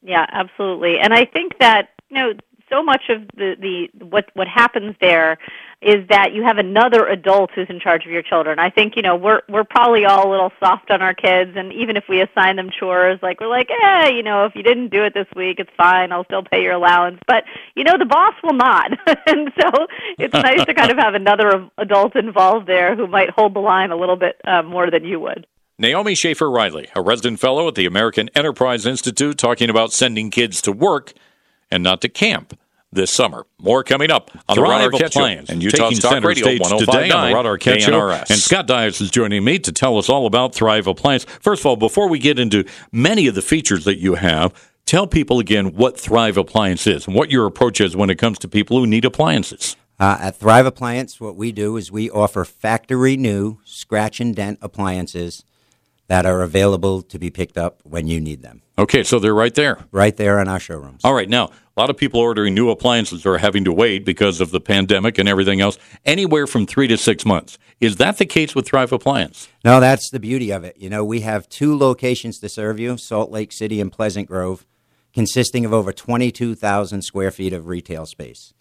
Yeah, 0.03 0.25
absolutely. 0.31 0.99
And 0.99 1.13
I 1.13 1.25
think 1.25 1.59
that, 1.59 1.89
you 2.09 2.17
know, 2.17 2.33
so 2.69 2.83
much 2.83 3.03
of 3.09 3.21
the, 3.35 3.55
the 3.59 4.05
what 4.05 4.29
what 4.33 4.47
happens 4.47 4.95
there 4.99 5.37
is 5.83 6.07
that 6.09 6.33
you 6.33 6.43
have 6.43 6.57
another 6.57 7.05
adult 7.07 7.51
who's 7.51 7.69
in 7.69 7.79
charge 7.79 8.05
of 8.05 8.11
your 8.11 8.21
children. 8.21 8.59
I 8.59 8.69
think 8.69 8.95
you 8.95 9.01
know 9.01 9.15
we're 9.15 9.41
we're 9.49 9.63
probably 9.63 10.05
all 10.05 10.29
a 10.29 10.31
little 10.31 10.51
soft 10.59 10.89
on 10.91 11.01
our 11.01 11.13
kids, 11.13 11.51
and 11.55 11.71
even 11.73 11.97
if 11.97 12.05
we 12.07 12.21
assign 12.21 12.55
them 12.55 12.69
chores, 12.69 13.19
like 13.21 13.39
we're 13.39 13.47
like, 13.47 13.69
eh, 13.69 14.09
you 14.09 14.23
know, 14.23 14.45
if 14.45 14.55
you 14.55 14.63
didn't 14.63 14.89
do 14.89 15.03
it 15.03 15.13
this 15.13 15.27
week, 15.35 15.59
it's 15.59 15.69
fine. 15.77 16.11
I'll 16.11 16.25
still 16.25 16.43
pay 16.43 16.63
your 16.63 16.73
allowance. 16.73 17.19
But 17.27 17.43
you 17.75 17.83
know, 17.83 17.97
the 17.97 18.05
boss 18.05 18.33
will 18.43 18.53
not, 18.53 18.91
and 19.27 19.51
so 19.59 19.69
it's 20.17 20.33
nice 20.33 20.65
to 20.65 20.73
kind 20.73 20.91
of 20.91 20.97
have 20.97 21.13
another 21.13 21.69
adult 21.77 22.15
involved 22.15 22.67
there 22.67 22.95
who 22.95 23.07
might 23.07 23.29
hold 23.29 23.53
the 23.53 23.59
line 23.59 23.91
a 23.91 23.97
little 23.97 24.17
bit 24.17 24.39
uh, 24.45 24.63
more 24.63 24.89
than 24.89 25.03
you 25.03 25.19
would. 25.19 25.45
Naomi 25.79 26.15
Schaefer 26.15 26.49
Riley, 26.49 26.87
a 26.95 27.01
resident 27.01 27.39
fellow 27.39 27.67
at 27.67 27.75
the 27.75 27.85
American 27.85 28.29
Enterprise 28.35 28.85
Institute, 28.85 29.37
talking 29.37 29.69
about 29.69 29.91
sending 29.91 30.29
kids 30.29 30.61
to 30.61 30.71
work 30.71 31.13
and 31.71 31.83
not 31.83 31.99
to 32.01 32.09
camp 32.09 32.57
this 32.93 33.11
summer. 33.11 33.45
More 33.59 33.83
coming 33.83 34.11
up 34.11 34.31
on 34.47 34.55
the 34.55 34.61
Rod 34.61 34.91
Thrive 34.91 34.91
Arquette 34.91 35.13
Show 35.13 35.19
Appliance, 35.19 35.49
and 35.49 35.63
Utah 35.63 35.89
taking 35.89 35.99
Talk 35.99 36.11
center 36.11 36.27
Radio 36.27 36.43
stage 36.43 36.61
today 36.63 37.09
on 37.11 37.29
the 37.29 37.35
Rod 37.35 37.45
105.9 37.45 37.57
Arquette 37.57 37.79
Show. 37.81 37.91
KNRS. 37.91 38.29
And 38.29 38.39
Scott 38.39 38.67
Dias 38.67 39.01
is 39.01 39.11
joining 39.11 39.43
me 39.43 39.59
to 39.59 39.71
tell 39.71 39.97
us 39.97 40.09
all 40.09 40.25
about 40.25 40.55
Thrive 40.55 40.87
Appliance. 40.87 41.25
First 41.25 41.61
of 41.61 41.65
all, 41.67 41.75
before 41.75 42.07
we 42.09 42.19
get 42.19 42.39
into 42.39 42.65
many 42.91 43.27
of 43.27 43.35
the 43.35 43.41
features 43.41 43.83
that 43.85 43.99
you 43.99 44.15
have, 44.15 44.53
tell 44.85 45.07
people 45.07 45.39
again 45.39 45.75
what 45.75 45.99
Thrive 45.99 46.37
Appliance 46.37 46.87
is 46.87 47.05
and 47.07 47.15
what 47.15 47.31
your 47.31 47.45
approach 47.45 47.79
is 47.79 47.95
when 47.95 48.09
it 48.09 48.17
comes 48.17 48.39
to 48.39 48.47
people 48.47 48.79
who 48.79 48.87
need 48.87 49.05
appliances. 49.05 49.75
Uh, 49.99 50.17
at 50.19 50.35
Thrive 50.35 50.65
Appliance, 50.65 51.21
what 51.21 51.35
we 51.35 51.51
do 51.51 51.77
is 51.77 51.91
we 51.91 52.09
offer 52.09 52.43
factory 52.43 53.15
new 53.15 53.59
scratch 53.63 54.19
and 54.19 54.35
dent 54.35 54.57
appliances 54.61 55.45
that 56.07 56.25
are 56.25 56.41
available 56.41 57.01
to 57.01 57.19
be 57.19 57.29
picked 57.29 57.57
up 57.57 57.79
when 57.83 58.07
you 58.07 58.19
need 58.19 58.41
them. 58.41 58.62
Okay, 58.77 59.03
so 59.03 59.19
they're 59.19 59.35
right 59.35 59.53
there. 59.53 59.79
Right 59.91 60.17
there 60.17 60.39
in 60.39 60.47
our 60.47 60.59
showrooms. 60.59 61.01
All 61.03 61.13
right, 61.13 61.29
now, 61.29 61.51
a 61.75 61.79
lot 61.79 61.89
of 61.89 61.97
people 61.97 62.19
ordering 62.19 62.55
new 62.55 62.69
appliances 62.69 63.25
are 63.25 63.37
having 63.37 63.63
to 63.65 63.71
wait 63.71 64.03
because 64.03 64.41
of 64.41 64.51
the 64.51 64.59
pandemic 64.59 65.17
and 65.19 65.29
everything 65.29 65.61
else, 65.61 65.77
anywhere 66.05 66.47
from 66.47 66.65
three 66.65 66.87
to 66.87 66.97
six 66.97 67.25
months. 67.25 67.59
Is 67.79 67.97
that 67.97 68.17
the 68.17 68.25
case 68.25 68.55
with 68.55 68.67
Thrive 68.67 68.91
Appliance? 68.91 69.47
No, 69.63 69.79
that's 69.79 70.09
the 70.09 70.19
beauty 70.19 70.51
of 70.51 70.63
it. 70.63 70.77
You 70.77 70.89
know, 70.89 71.03
we 71.03 71.21
have 71.21 71.49
two 71.49 71.77
locations 71.77 72.39
to 72.39 72.49
serve 72.49 72.79
you 72.79 72.97
Salt 72.97 73.29
Lake 73.29 73.51
City 73.51 73.79
and 73.79 73.91
Pleasant 73.91 74.27
Grove, 74.27 74.65
consisting 75.13 75.65
of 75.65 75.73
over 75.73 75.93
22,000 75.93 77.03
square 77.03 77.31
feet 77.31 77.53
of 77.53 77.67
retail 77.67 78.05
space. 78.05 78.53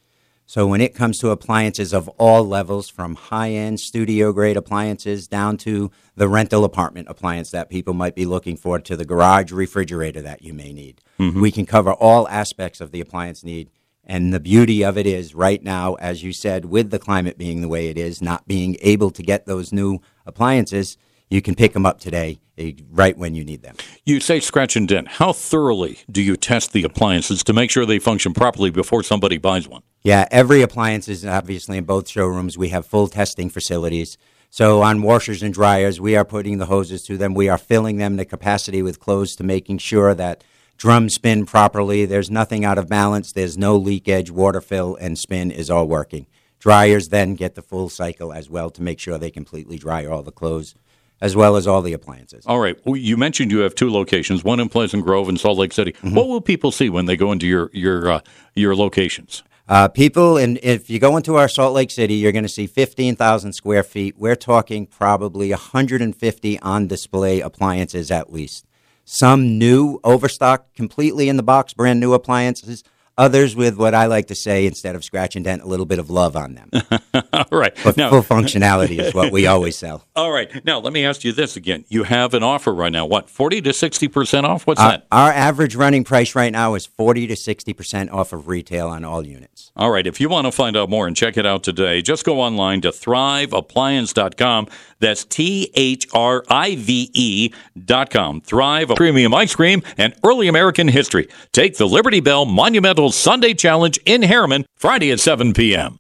So 0.52 0.66
when 0.66 0.82
it 0.82 0.94
comes 0.94 1.18
to 1.20 1.30
appliances 1.30 1.94
of 1.94 2.10
all 2.18 2.46
levels, 2.46 2.90
from 2.90 3.14
high 3.14 3.52
end 3.52 3.80
studio 3.80 4.34
grade 4.34 4.58
appliances 4.58 5.26
down 5.26 5.56
to 5.64 5.90
the 6.14 6.28
rental 6.28 6.62
apartment 6.62 7.08
appliance 7.08 7.50
that 7.52 7.70
people 7.70 7.94
might 7.94 8.14
be 8.14 8.26
looking 8.26 8.58
for, 8.58 8.78
to 8.78 8.94
the 8.94 9.06
garage 9.06 9.50
refrigerator 9.50 10.20
that 10.20 10.42
you 10.42 10.52
may 10.52 10.74
need, 10.74 11.00
Mhm. 11.18 11.40
we 11.40 11.50
can 11.50 11.64
cover 11.64 11.94
all 11.94 12.28
aspects 12.28 12.82
of 12.82 12.90
the 12.92 13.00
appliance 13.00 13.42
need. 13.42 13.70
And 14.04 14.30
the 14.30 14.40
beauty 14.40 14.84
of 14.84 14.98
it 14.98 15.06
is, 15.06 15.34
right 15.34 15.64
now, 15.64 15.94
as 15.94 16.22
you 16.22 16.34
said, 16.34 16.66
with 16.66 16.90
the 16.90 16.98
climate 16.98 17.38
being 17.38 17.62
the 17.62 17.68
way 17.68 17.88
it 17.88 17.96
is, 17.96 18.20
not 18.20 18.46
being 18.46 18.76
able 18.82 19.10
to 19.10 19.22
get 19.22 19.46
those 19.46 19.72
new 19.72 20.00
appliances, 20.26 20.98
you 21.30 21.40
can 21.40 21.54
pick 21.54 21.72
them 21.72 21.86
up 21.86 21.98
today, 21.98 22.40
eh, 22.58 22.72
right 22.90 23.16
when 23.16 23.34
you 23.34 23.42
need 23.42 23.62
them. 23.62 23.76
You 24.04 24.20
say 24.20 24.38
scratch 24.38 24.76
and 24.76 24.86
dent. 24.86 25.08
How 25.12 25.32
thoroughly 25.32 26.00
do 26.10 26.20
you 26.20 26.36
test 26.36 26.74
the 26.74 26.84
appliances 26.84 27.42
to 27.44 27.54
make 27.54 27.70
sure 27.70 27.86
they 27.86 27.98
function 27.98 28.34
properly 28.34 28.68
before 28.68 29.02
somebody 29.02 29.38
buys 29.38 29.66
one? 29.66 29.80
Yeah, 30.04 30.26
every 30.30 30.62
appliance 30.62 31.08
is 31.08 31.24
obviously 31.24 31.78
in 31.78 31.84
both 31.84 32.08
showrooms. 32.08 32.58
We 32.58 32.70
have 32.70 32.86
full 32.86 33.06
testing 33.06 33.48
facilities. 33.48 34.18
So 34.50 34.82
on 34.82 35.00
washers 35.02 35.42
and 35.42 35.54
dryers, 35.54 36.00
we 36.00 36.16
are 36.16 36.24
putting 36.24 36.58
the 36.58 36.66
hoses 36.66 37.02
to 37.04 37.16
them. 37.16 37.34
We 37.34 37.48
are 37.48 37.56
filling 37.56 37.98
them 37.98 38.16
to 38.16 38.24
capacity 38.24 38.82
with 38.82 39.00
clothes 39.00 39.34
to 39.36 39.44
making 39.44 39.78
sure 39.78 40.12
that 40.14 40.44
drums 40.76 41.14
spin 41.14 41.46
properly. 41.46 42.04
There's 42.04 42.30
nothing 42.30 42.64
out 42.64 42.78
of 42.78 42.88
balance. 42.88 43.32
There's 43.32 43.56
no 43.56 43.76
leakage. 43.76 44.30
Water 44.30 44.60
fill 44.60 44.96
and 44.96 45.16
spin 45.16 45.50
is 45.52 45.70
all 45.70 45.86
working. 45.86 46.26
Dryers 46.58 47.08
then 47.08 47.34
get 47.34 47.54
the 47.54 47.62
full 47.62 47.88
cycle 47.88 48.32
as 48.32 48.50
well 48.50 48.70
to 48.70 48.82
make 48.82 48.98
sure 48.98 49.18
they 49.18 49.30
completely 49.30 49.78
dry 49.78 50.04
all 50.04 50.22
the 50.22 50.30
clothes, 50.32 50.74
as 51.20 51.34
well 51.34 51.56
as 51.56 51.66
all 51.66 51.80
the 51.80 51.92
appliances. 51.92 52.44
All 52.46 52.60
right. 52.60 52.76
Well, 52.84 52.96
you 52.96 53.16
mentioned 53.16 53.50
you 53.50 53.60
have 53.60 53.74
two 53.74 53.90
locations, 53.90 54.44
one 54.44 54.60
in 54.60 54.68
Pleasant 54.68 55.04
Grove 55.04 55.28
and 55.28 55.40
Salt 55.40 55.58
Lake 55.58 55.72
City. 55.72 55.92
Mm-hmm. 55.92 56.14
What 56.14 56.28
will 56.28 56.40
people 56.40 56.72
see 56.72 56.90
when 56.90 57.06
they 57.06 57.16
go 57.16 57.32
into 57.32 57.46
your 57.46 57.70
your 57.72 58.10
uh, 58.10 58.20
your 58.54 58.76
locations? 58.76 59.42
Uh, 59.73 59.89
people, 59.89 60.36
and 60.36 60.61
if 60.62 60.90
you 60.90 60.99
go 60.99 61.16
into 61.16 61.36
our 61.36 61.49
Salt 61.49 61.73
Lake 61.73 61.90
City, 61.90 62.12
you're 62.12 62.31
going 62.31 62.44
to 62.44 62.49
see 62.49 62.66
15,000 62.66 63.55
square 63.55 63.82
feet. 63.82 64.19
We're 64.19 64.36
talking 64.36 64.85
probably 64.85 65.49
150 65.49 66.59
on 66.59 66.86
display 66.86 67.40
appliances 67.40 68.11
at 68.11 68.31
least. 68.31 68.66
Some 69.07 69.57
new, 69.57 69.99
overstocked, 70.05 70.77
completely 70.77 71.31
in 71.31 71.39
the 71.39 71.43
box, 71.43 71.73
brand 71.73 72.01
new 72.01 72.12
appliances. 72.12 72.85
Others 73.18 73.55
with 73.55 73.76
what 73.76 73.94
I 73.94 74.06
like 74.06 74.28
to 74.28 74.34
say, 74.34 74.66
instead 74.66 74.94
of 74.94 75.05
scratch 75.05 75.36
and 75.36 75.44
dent, 75.44 75.62
a 75.62 75.66
little 75.66 75.84
bit 75.86 75.98
of 75.98 76.09
love 76.09 76.34
on 76.36 76.55
them. 76.55 76.70
All 77.32 77.44
right. 77.59 77.76
But 77.84 77.97
Now- 77.97 78.09
full 78.10 78.22
functionality 78.22 78.98
is 78.98 79.12
what 79.12 79.32
we 79.32 79.47
always 79.52 79.76
sell. 79.76 80.06
All 80.16 80.30
right. 80.32 80.64
Now, 80.64 80.78
let 80.78 80.93
me 80.93 81.05
ask 81.05 81.22
you 81.24 81.32
this 81.32 81.56
again. 81.56 81.84
You 81.89 82.05
have 82.05 82.32
an 82.34 82.43
offer 82.43 82.72
right 82.74 82.93
now. 82.93 83.05
What, 83.05 83.28
40 83.28 83.60
to 83.62 83.70
60% 83.70 84.44
off? 84.44 84.66
What's 84.66 84.80
Our, 84.80 84.90
that? 84.93 85.06
our 85.12 85.30
average 85.30 85.74
running 85.74 86.05
price 86.05 86.34
right 86.34 86.52
now 86.52 86.74
is 86.74 86.86
40 86.86 87.26
to 87.26 87.34
60% 87.34 88.12
off 88.12 88.32
of 88.32 88.48
retail 88.48 88.89
on 88.89 89.05
all 89.05 89.26
units. 89.26 89.72
All 89.74 89.90
right. 89.90 90.07
If 90.07 90.20
you 90.20 90.28
want 90.28 90.47
to 90.47 90.53
find 90.53 90.77
out 90.77 90.90
more 90.90 91.07
and 91.07 91.16
check 91.16 91.36
it 91.36 91.47
out 91.47 91.62
today, 91.62 92.03
just 92.03 92.24
go 92.24 92.40
online 92.40 92.82
to 92.82 92.90
thriveappliance.com. 92.90 94.69
That's 94.99 95.24
T 95.24 95.70
H 95.74 96.07
R 96.12 96.44
I 96.49 96.77
V 96.77 97.11
E 97.15 97.53
dot 97.82 98.11
com. 98.11 98.40
Thrive 98.43 98.93
Premium 98.97 99.32
Ice 99.35 99.55
Cream 99.55 99.82
and 99.97 100.15
Early 100.23 100.47
American 100.49 100.89
History. 100.89 101.28
Take 101.53 101.78
the 101.78 101.89
Liberty 101.89 102.20
Bell 102.20 102.44
Monumental 102.44 103.11
Sundae 103.11 103.55
Challenge 103.55 103.99
in 104.05 104.23
Harriman 104.23 104.66
Friday 104.77 105.11
at 105.11 105.20
7 105.20 105.55
p.m. 105.55 105.99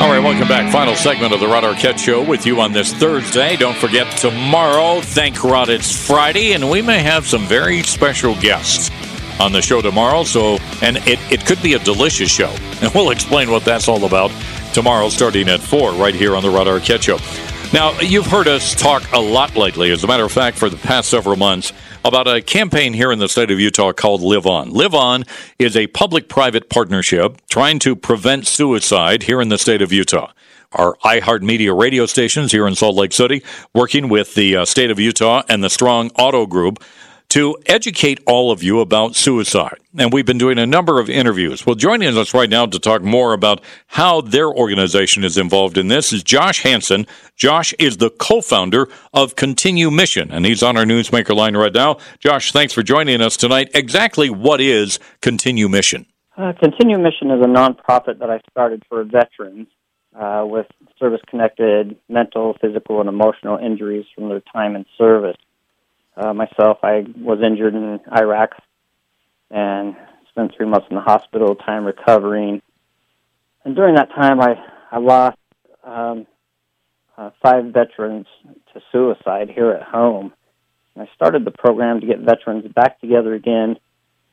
All 0.00 0.08
right, 0.08 0.18
welcome 0.18 0.48
back. 0.48 0.72
Final 0.72 0.96
segment 0.96 1.34
of 1.34 1.40
the 1.40 1.46
Rod 1.46 1.62
Arquette 1.62 1.98
Show 1.98 2.24
with 2.24 2.46
you 2.46 2.58
on 2.62 2.72
this 2.72 2.90
Thursday. 2.94 3.54
Don't 3.56 3.76
forget 3.76 4.16
tomorrow, 4.16 5.02
thank 5.02 5.44
Rod, 5.44 5.68
it's 5.68 5.94
Friday, 5.94 6.54
and 6.54 6.70
we 6.70 6.80
may 6.80 7.00
have 7.00 7.26
some 7.26 7.44
very 7.44 7.82
special 7.82 8.34
guests 8.36 8.90
on 9.38 9.52
the 9.52 9.60
show 9.60 9.82
tomorrow. 9.82 10.24
So, 10.24 10.56
and 10.80 10.96
it, 11.06 11.18
it 11.30 11.44
could 11.44 11.62
be 11.62 11.74
a 11.74 11.78
delicious 11.78 12.30
show, 12.30 12.48
and 12.80 12.90
we'll 12.94 13.10
explain 13.10 13.50
what 13.50 13.66
that's 13.66 13.88
all 13.88 14.06
about 14.06 14.32
tomorrow, 14.72 15.10
starting 15.10 15.50
at 15.50 15.60
four, 15.60 15.92
right 15.92 16.14
here 16.14 16.34
on 16.34 16.42
the 16.42 16.48
Rod 16.48 16.66
Arquette 16.66 17.02
Show. 17.02 17.18
Now, 17.74 18.00
you've 18.00 18.26
heard 18.26 18.48
us 18.48 18.74
talk 18.74 19.12
a 19.12 19.20
lot 19.20 19.54
lately, 19.54 19.90
as 19.90 20.02
a 20.02 20.06
matter 20.06 20.24
of 20.24 20.32
fact, 20.32 20.56
for 20.56 20.70
the 20.70 20.78
past 20.78 21.10
several 21.10 21.36
months, 21.36 21.74
about 22.04 22.26
a 22.26 22.40
campaign 22.40 22.94
here 22.94 23.12
in 23.12 23.18
the 23.18 23.28
state 23.28 23.50
of 23.50 23.60
Utah 23.60 23.92
called 23.92 24.22
Live 24.22 24.46
On. 24.46 24.70
Live 24.70 24.94
On 24.94 25.24
is 25.58 25.76
a 25.76 25.86
public 25.88 26.28
private 26.28 26.70
partnership 26.70 27.40
trying 27.48 27.78
to 27.80 27.94
prevent 27.94 28.46
suicide 28.46 29.24
here 29.24 29.40
in 29.40 29.48
the 29.48 29.58
state 29.58 29.82
of 29.82 29.92
Utah. 29.92 30.32
Our 30.72 30.96
iHeartMedia 31.04 31.78
radio 31.78 32.06
stations 32.06 32.52
here 32.52 32.66
in 32.66 32.74
Salt 32.74 32.96
Lake 32.96 33.12
City, 33.12 33.42
working 33.74 34.08
with 34.08 34.34
the 34.34 34.56
uh, 34.56 34.64
state 34.64 34.90
of 34.90 34.98
Utah 34.98 35.42
and 35.48 35.62
the 35.62 35.70
Strong 35.70 36.10
Auto 36.16 36.46
Group 36.46 36.82
to 37.30 37.56
educate 37.66 38.20
all 38.26 38.50
of 38.50 38.62
you 38.62 38.80
about 38.80 39.14
suicide. 39.14 39.78
And 39.96 40.12
we've 40.12 40.26
been 40.26 40.38
doing 40.38 40.58
a 40.58 40.66
number 40.66 41.00
of 41.00 41.08
interviews. 41.08 41.64
Well, 41.64 41.76
joining 41.76 42.16
us 42.16 42.34
right 42.34 42.50
now 42.50 42.66
to 42.66 42.78
talk 42.78 43.02
more 43.02 43.32
about 43.32 43.60
how 43.86 44.20
their 44.20 44.48
organization 44.48 45.24
is 45.24 45.38
involved 45.38 45.78
in 45.78 45.88
this 45.88 46.12
is 46.12 46.22
Josh 46.22 46.62
Hansen. 46.62 47.06
Josh 47.36 47.72
is 47.78 47.96
the 47.96 48.10
co-founder 48.10 48.88
of 49.14 49.36
Continue 49.36 49.90
Mission, 49.90 50.30
and 50.32 50.44
he's 50.44 50.62
on 50.62 50.76
our 50.76 50.84
Newsmaker 50.84 51.34
line 51.34 51.56
right 51.56 51.72
now. 51.72 51.98
Josh, 52.18 52.52
thanks 52.52 52.72
for 52.72 52.82
joining 52.82 53.20
us 53.20 53.36
tonight. 53.36 53.70
Exactly 53.74 54.28
what 54.28 54.60
is 54.60 54.98
Continue 55.22 55.68
Mission? 55.68 56.06
Uh, 56.36 56.52
Continue 56.58 56.98
Mission 56.98 57.30
is 57.30 57.42
a 57.42 57.48
nonprofit 57.48 58.18
that 58.18 58.30
I 58.30 58.40
started 58.50 58.82
for 58.88 59.04
veterans 59.04 59.68
uh, 60.18 60.44
with 60.44 60.66
service 60.98 61.20
connected 61.28 61.96
mental, 62.08 62.56
physical, 62.60 63.00
and 63.00 63.08
emotional 63.08 63.56
injuries 63.56 64.06
from 64.14 64.28
their 64.28 64.42
time 64.52 64.74
in 64.74 64.84
service. 64.98 65.36
Uh, 66.20 66.34
myself, 66.34 66.78
I 66.82 67.06
was 67.16 67.38
injured 67.42 67.74
in 67.74 67.98
Iraq 68.14 68.50
and 69.50 69.96
spent 70.28 70.52
three 70.54 70.66
months 70.66 70.86
in 70.90 70.96
the 70.96 71.02
hospital, 71.02 71.54
time 71.54 71.86
recovering. 71.86 72.60
And 73.64 73.74
during 73.74 73.94
that 73.94 74.10
time, 74.10 74.38
I, 74.38 74.56
I 74.92 74.98
lost 74.98 75.38
um, 75.82 76.26
uh, 77.16 77.30
five 77.42 77.72
veterans 77.72 78.26
to 78.74 78.82
suicide 78.92 79.48
here 79.48 79.70
at 79.70 79.82
home. 79.82 80.34
And 80.94 81.08
I 81.08 81.14
started 81.14 81.46
the 81.46 81.52
program 81.52 82.02
to 82.02 82.06
get 82.06 82.18
veterans 82.18 82.70
back 82.74 83.00
together 83.00 83.32
again 83.32 83.76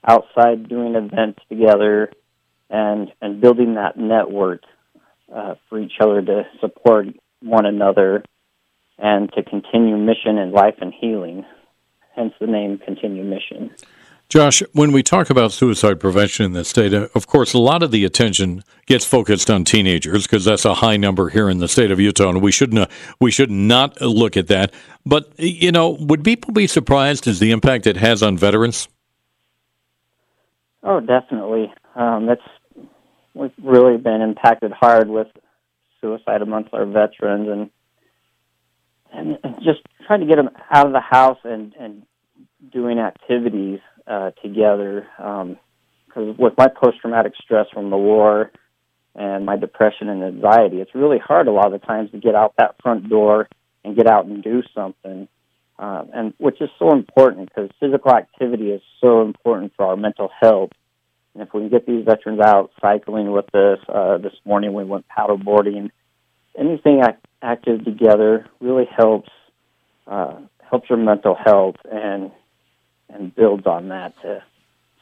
outside 0.05 0.67
doing 0.67 0.95
events 0.95 1.39
together 1.49 2.11
and 2.69 3.11
and 3.21 3.39
building 3.39 3.75
that 3.75 3.97
network 3.97 4.61
uh, 5.33 5.55
for 5.69 5.79
each 5.79 5.93
other 6.01 6.21
to 6.21 6.43
support 6.59 7.07
one 7.41 7.65
another 7.65 8.23
and 8.97 9.31
to 9.33 9.43
continue 9.43 9.95
mission 9.95 10.37
in 10.37 10.51
life 10.51 10.75
and 10.81 10.93
healing 10.93 11.45
hence 12.17 12.33
the 12.39 12.47
name 12.47 12.77
continue 12.79 13.23
mission 13.23 13.71
Josh, 14.29 14.61
when 14.73 14.91
we 14.91 15.03
talk 15.03 15.29
about 15.29 15.53
suicide 15.53 16.01
prevention 16.01 16.45
in 16.47 16.51
the 16.51 16.65
state, 16.65 16.93
of 16.93 17.27
course, 17.27 17.53
a 17.53 17.59
lot 17.59 17.81
of 17.81 17.91
the 17.91 18.03
attention 18.03 18.61
gets 18.85 19.05
focused 19.05 19.49
on 19.49 19.63
teenagers 19.63 20.23
because 20.23 20.43
that's 20.43 20.65
a 20.65 20.73
high 20.73 20.97
number 20.97 21.29
here 21.29 21.49
in 21.49 21.59
the 21.59 21.69
state 21.69 21.91
of 21.91 21.99
Utah, 22.01 22.29
and 22.31 22.41
we 22.41 22.51
shouldn't 22.51 22.91
we 23.21 23.31
should 23.31 23.49
not 23.49 24.01
look 24.01 24.35
at 24.35 24.47
that. 24.47 24.73
But 25.05 25.31
you 25.39 25.71
know, 25.71 25.91
would 26.01 26.25
people 26.25 26.51
be 26.53 26.67
surprised 26.67 27.25
as 27.25 27.39
the 27.39 27.51
impact 27.51 27.87
it 27.87 27.95
has 27.95 28.21
on 28.21 28.37
veterans? 28.37 28.89
Oh, 30.83 30.99
definitely. 30.99 31.73
Um, 31.95 32.25
that's 32.25 32.41
we've 33.33 33.53
really 33.63 33.95
been 33.95 34.21
impacted 34.21 34.73
hard 34.73 35.09
with 35.09 35.27
suicide 36.01 36.41
amongst 36.41 36.73
our 36.73 36.85
veterans, 36.85 37.71
and, 39.13 39.37
and 39.43 39.55
just 39.63 39.79
trying 40.07 40.21
to 40.21 40.25
get 40.25 40.37
them 40.37 40.49
out 40.71 40.87
of 40.87 40.93
the 40.93 41.01
house 41.01 41.37
and 41.43 41.75
and 41.79 42.03
doing 42.71 42.97
activities 42.99 43.79
uh, 44.07 44.31
together. 44.41 45.07
Because 45.17 46.35
with 46.37 46.53
my 46.57 46.67
post 46.67 46.99
traumatic 47.01 47.33
stress 47.43 47.67
from 47.73 47.89
the 47.89 47.97
war 47.97 48.51
and 49.13 49.45
my 49.45 49.57
depression 49.57 50.09
and 50.09 50.23
anxiety, 50.23 50.77
it's 50.77 50.95
really 50.95 51.19
hard 51.19 51.47
a 51.47 51.51
lot 51.51 51.71
of 51.71 51.79
the 51.79 51.85
times 51.85 52.11
to 52.11 52.17
get 52.17 52.35
out 52.35 52.53
that 52.57 52.75
front 52.81 53.09
door 53.09 53.47
and 53.83 53.95
get 53.95 54.07
out 54.07 54.25
and 54.25 54.43
do 54.43 54.63
something. 54.73 55.27
Uh, 55.79 56.05
and 56.11 56.33
which 56.39 56.59
is 56.59 56.69
so 56.79 56.91
important 56.91 57.49
because 57.49 57.69
physical 57.79 58.11
activity 58.11 58.71
is 58.71 58.81
so 58.99 59.21
important 59.21 59.71
for 59.75 59.85
our 59.85 59.95
mental 59.95 60.29
health. 60.41 60.71
And 61.35 61.43
if 61.43 61.53
we 61.53 61.61
can 61.61 61.69
get 61.69 61.85
these 61.85 62.03
veterans 62.03 62.39
out 62.39 62.71
cycling 62.81 63.31
with 63.31 63.53
us, 63.53 63.77
uh, 63.87 64.17
this 64.17 64.33
morning 64.43 64.73
we 64.73 64.83
went 64.83 65.05
paddleboarding. 65.07 65.91
Anything 66.57 67.01
act- 67.03 67.27
active 67.43 67.85
together 67.85 68.47
really 68.59 68.85
helps 68.85 69.29
uh, 70.07 70.35
helps 70.69 70.89
your 70.89 70.97
mental 70.97 71.35
health 71.35 71.77
and 71.91 72.31
and 73.09 73.33
builds 73.35 73.65
on 73.65 73.89
that 73.89 74.13
to 74.21 74.43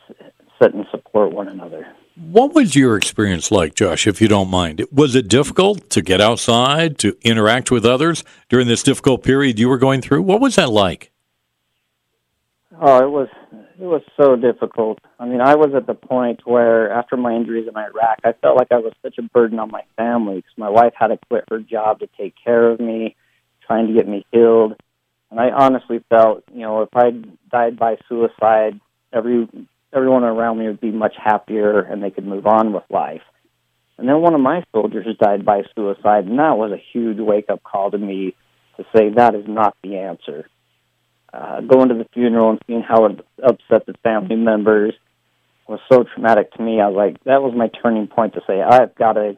s- 0.09 0.31
sit 0.61 0.73
and 0.73 0.85
support 0.91 1.31
one 1.31 1.47
another. 1.47 1.87
What 2.15 2.53
was 2.53 2.75
your 2.75 2.95
experience 2.95 3.51
like, 3.51 3.75
Josh, 3.75 4.07
if 4.07 4.21
you 4.21 4.27
don't 4.27 4.49
mind? 4.49 4.85
Was 4.91 5.15
it 5.15 5.27
difficult 5.27 5.89
to 5.89 6.01
get 6.01 6.21
outside, 6.21 6.97
to 6.99 7.17
interact 7.23 7.71
with 7.71 7.85
others 7.85 8.23
during 8.47 8.67
this 8.67 8.83
difficult 8.83 9.21
period 9.21 9.59
you 9.59 9.67
were 9.67 9.77
going 9.77 10.01
through? 10.01 10.21
What 10.21 10.39
was 10.39 10.55
that 10.55 10.69
like? 10.69 11.11
Oh, 12.79 13.03
it 13.03 13.09
was 13.09 13.27
it 13.79 13.83
was 13.83 14.01
so 14.15 14.35
difficult. 14.35 14.99
I 15.19 15.25
mean, 15.25 15.41
I 15.41 15.55
was 15.55 15.73
at 15.75 15.87
the 15.87 15.93
point 15.93 16.41
where 16.45 16.91
after 16.91 17.17
my 17.17 17.33
injuries 17.33 17.67
in 17.67 17.75
Iraq, 17.75 18.19
I 18.23 18.31
felt 18.33 18.57
like 18.57 18.71
I 18.71 18.77
was 18.77 18.93
such 19.01 19.17
a 19.17 19.21
burden 19.21 19.59
on 19.59 19.69
my 19.69 19.83
family 19.97 20.37
because 20.37 20.57
my 20.57 20.69
wife 20.69 20.93
had 20.95 21.07
to 21.07 21.19
quit 21.27 21.43
her 21.49 21.59
job 21.59 21.99
to 21.99 22.07
take 22.17 22.33
care 22.41 22.69
of 22.69 22.79
me, 22.79 23.15
trying 23.67 23.87
to 23.87 23.93
get 23.93 24.07
me 24.07 24.25
healed. 24.31 24.75
And 25.31 25.39
I 25.39 25.49
honestly 25.49 26.03
felt, 26.09 26.43
you 26.53 26.61
know, 26.61 26.81
if 26.83 26.89
I 26.95 27.11
died 27.51 27.77
by 27.77 27.97
suicide, 28.07 28.79
every 29.11 29.47
everyone 29.93 30.23
around 30.23 30.59
me 30.59 30.67
would 30.67 30.81
be 30.81 30.91
much 30.91 31.15
happier 31.21 31.79
and 31.79 32.03
they 32.03 32.11
could 32.11 32.27
move 32.27 32.45
on 32.45 32.73
with 32.73 32.83
life. 32.89 33.21
And 33.97 34.07
then 34.09 34.21
one 34.21 34.33
of 34.33 34.41
my 34.41 34.63
soldiers 34.73 35.07
died 35.19 35.45
by 35.45 35.63
suicide, 35.73 36.25
and 36.25 36.37
that 36.37 36.57
was 36.57 36.71
a 36.71 36.83
huge 36.91 37.17
wake 37.17 37.49
up 37.49 37.63
call 37.63 37.91
to 37.91 37.97
me 37.97 38.35
to 38.75 38.85
say 38.95 39.09
that 39.15 39.35
is 39.35 39.45
not 39.47 39.75
the 39.81 39.97
answer. 39.97 40.49
Uh, 41.33 41.61
going 41.61 41.89
to 41.89 41.95
the 41.95 42.07
funeral 42.13 42.51
and 42.51 42.59
seeing 42.67 42.81
how 42.81 43.05
it 43.05 43.25
upset 43.41 43.85
the 43.85 43.93
family 44.03 44.35
members 44.35 44.93
was 45.67 45.79
so 45.91 46.03
traumatic 46.03 46.51
to 46.53 46.61
me. 46.61 46.79
I 46.79 46.87
was 46.87 46.95
like, 46.95 47.23
that 47.23 47.41
was 47.41 47.53
my 47.55 47.69
turning 47.81 48.07
point 48.07 48.33
to 48.33 48.41
say, 48.45 48.61
I've 48.61 48.95
got 48.95 49.13
to 49.13 49.37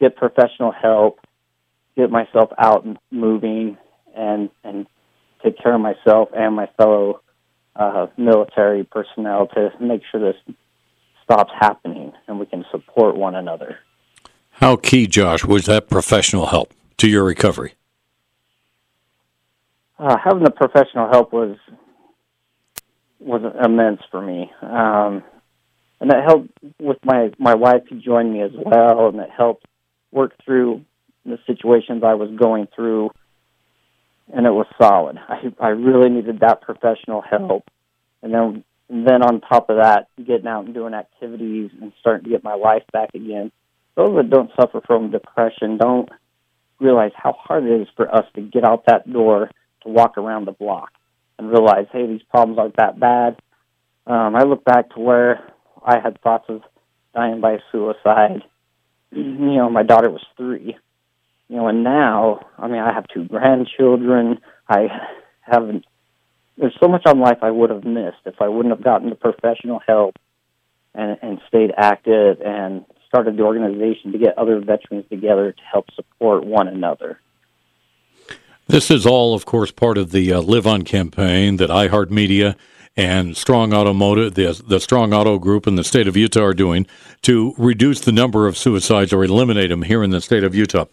get 0.00 0.16
professional 0.16 0.72
help, 0.72 1.20
get 1.96 2.10
myself 2.10 2.50
out 2.58 2.84
and 2.84 2.98
moving, 3.10 3.76
and 4.16 4.50
and 4.64 4.86
take 5.42 5.58
care 5.58 5.74
of 5.74 5.80
myself 5.80 6.28
and 6.36 6.54
my 6.54 6.68
fellow 6.76 7.20
uh, 7.76 8.06
military 8.16 8.84
personnel 8.84 9.46
to 9.48 9.70
make 9.80 10.02
sure 10.10 10.20
this 10.20 10.54
stops 11.24 11.52
happening 11.58 12.12
and 12.26 12.38
we 12.38 12.46
can 12.46 12.64
support 12.70 13.16
one 13.16 13.34
another. 13.34 13.78
How 14.52 14.76
key, 14.76 15.06
Josh, 15.06 15.44
was 15.44 15.66
that 15.66 15.88
professional 15.88 16.46
help 16.46 16.74
to 16.98 17.08
your 17.08 17.24
recovery? 17.24 17.74
Uh, 19.98 20.16
having 20.22 20.44
the 20.44 20.50
professional 20.50 21.08
help 21.10 21.32
was 21.32 21.56
was 23.18 23.42
immense 23.62 24.00
for 24.10 24.22
me, 24.22 24.50
um, 24.62 25.22
and 26.00 26.10
that 26.10 26.24
helped 26.24 26.48
with 26.78 26.96
my 27.04 27.30
my 27.38 27.54
wife 27.54 27.82
who 27.88 28.00
joined 28.00 28.32
me 28.32 28.40
as 28.40 28.52
well, 28.54 29.08
and 29.08 29.18
that 29.18 29.30
helped 29.30 29.66
work 30.10 30.32
through 30.42 30.82
the 31.26 31.38
situations 31.46 32.02
I 32.02 32.14
was 32.14 32.30
going 32.38 32.66
through, 32.74 33.10
and 34.32 34.46
it 34.46 34.50
was 34.50 34.66
solid. 34.80 35.18
I 35.28 35.52
I 35.60 35.68
really 35.68 36.10
needed 36.10 36.40
that 36.40 36.62
professional 36.62 37.22
help, 37.22 37.64
and 38.22 38.32
then 38.32 38.64
and 38.88 39.06
then 39.06 39.22
on 39.22 39.40
top 39.40 39.70
of 39.70 39.76
that, 39.76 40.08
getting 40.18 40.48
out 40.48 40.64
and 40.64 40.74
doing 40.74 40.94
activities 40.94 41.70
and 41.80 41.92
starting 42.00 42.24
to 42.24 42.30
get 42.30 42.44
my 42.44 42.54
life 42.54 42.82
back 42.92 43.10
again. 43.14 43.52
Those 43.94 44.16
that 44.16 44.30
don't 44.30 44.50
suffer 44.58 44.80
from 44.86 45.10
depression 45.10 45.78
don't 45.78 46.08
realize 46.80 47.12
how 47.14 47.32
hard 47.32 47.64
it 47.64 47.82
is 47.82 47.88
for 47.96 48.12
us 48.12 48.24
to 48.34 48.40
get 48.40 48.64
out 48.64 48.86
that 48.86 49.10
door 49.10 49.50
to 49.82 49.88
walk 49.88 50.18
around 50.18 50.46
the 50.46 50.52
block 50.52 50.90
and 51.38 51.50
realize, 51.50 51.86
hey, 51.92 52.06
these 52.06 52.22
problems 52.30 52.58
aren't 52.58 52.76
that 52.76 52.98
bad. 52.98 53.40
Um, 54.06 54.34
I 54.34 54.42
look 54.42 54.64
back 54.64 54.90
to 54.94 55.00
where 55.00 55.52
I 55.84 56.00
had 56.00 56.20
thoughts 56.20 56.46
of 56.48 56.62
dying 57.14 57.40
by 57.40 57.58
suicide. 57.70 58.42
You 59.12 59.56
know, 59.56 59.70
my 59.70 59.82
daughter 59.82 60.10
was 60.10 60.24
three. 60.36 60.76
You 61.50 61.56
know, 61.56 61.66
and 61.66 61.82
now, 61.82 62.46
I 62.58 62.68
mean, 62.68 62.80
I 62.80 62.92
have 62.92 63.08
two 63.12 63.24
grandchildren. 63.24 64.38
I 64.68 64.86
haven't. 65.40 65.84
There's 66.56 66.76
so 66.80 66.86
much 66.86 67.02
on 67.06 67.18
life 67.18 67.38
I 67.42 67.50
would 67.50 67.70
have 67.70 67.82
missed 67.82 68.18
if 68.24 68.40
I 68.40 68.46
wouldn't 68.46 68.72
have 68.72 68.84
gotten 68.84 69.10
the 69.10 69.16
professional 69.16 69.80
help 69.84 70.14
and 70.94 71.18
and 71.22 71.40
stayed 71.48 71.72
active 71.76 72.40
and 72.40 72.84
started 73.08 73.36
the 73.36 73.42
organization 73.42 74.12
to 74.12 74.18
get 74.18 74.38
other 74.38 74.60
veterans 74.60 75.06
together 75.10 75.50
to 75.50 75.62
help 75.62 75.86
support 75.96 76.44
one 76.44 76.68
another. 76.68 77.18
This 78.68 78.88
is 78.88 79.04
all, 79.04 79.34
of 79.34 79.44
course, 79.44 79.72
part 79.72 79.98
of 79.98 80.12
the 80.12 80.32
uh, 80.32 80.40
Live 80.40 80.68
On 80.68 80.82
campaign 80.82 81.56
that 81.56 81.68
iHeartMedia 81.68 82.54
and 82.96 83.36
Strong 83.36 83.72
Automotive, 83.72 84.34
the, 84.34 84.62
the 84.68 84.78
Strong 84.78 85.12
Auto 85.12 85.40
Group 85.40 85.66
in 85.66 85.74
the 85.74 85.82
state 85.82 86.06
of 86.06 86.16
Utah 86.16 86.44
are 86.44 86.54
doing 86.54 86.86
to 87.22 87.54
reduce 87.58 87.98
the 87.98 88.12
number 88.12 88.46
of 88.46 88.56
suicides 88.56 89.12
or 89.12 89.24
eliminate 89.24 89.70
them 89.70 89.82
here 89.82 90.04
in 90.04 90.10
the 90.10 90.20
state 90.20 90.44
of 90.44 90.54
Utah. 90.54 90.84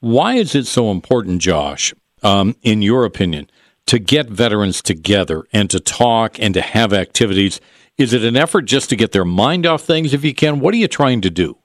Why 0.00 0.36
is 0.36 0.54
it 0.54 0.66
so 0.66 0.90
important, 0.90 1.42
Josh, 1.42 1.92
um, 2.22 2.56
in 2.62 2.80
your 2.80 3.04
opinion, 3.04 3.50
to 3.84 3.98
get 3.98 4.30
veterans 4.30 4.80
together 4.80 5.44
and 5.52 5.68
to 5.68 5.78
talk 5.78 6.40
and 6.40 6.54
to 6.54 6.62
have 6.62 6.94
activities? 6.94 7.60
Is 7.98 8.14
it 8.14 8.24
an 8.24 8.34
effort 8.34 8.62
just 8.62 8.88
to 8.90 8.96
get 8.96 9.12
their 9.12 9.26
mind 9.26 9.66
off 9.66 9.82
things 9.82 10.14
if 10.14 10.24
you 10.24 10.34
can? 10.34 10.60
What 10.60 10.72
are 10.72 10.78
you 10.78 10.88
trying 10.88 11.20
to 11.20 11.30
do? 11.30 11.58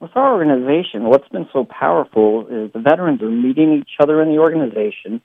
With 0.00 0.10
our 0.16 0.34
organization, 0.34 1.04
what's 1.04 1.28
been 1.28 1.48
so 1.52 1.64
powerful 1.64 2.48
is 2.48 2.72
the 2.72 2.80
veterans 2.80 3.22
are 3.22 3.30
meeting 3.30 3.72
each 3.74 3.92
other 4.00 4.20
in 4.20 4.28
the 4.28 4.38
organization. 4.38 5.20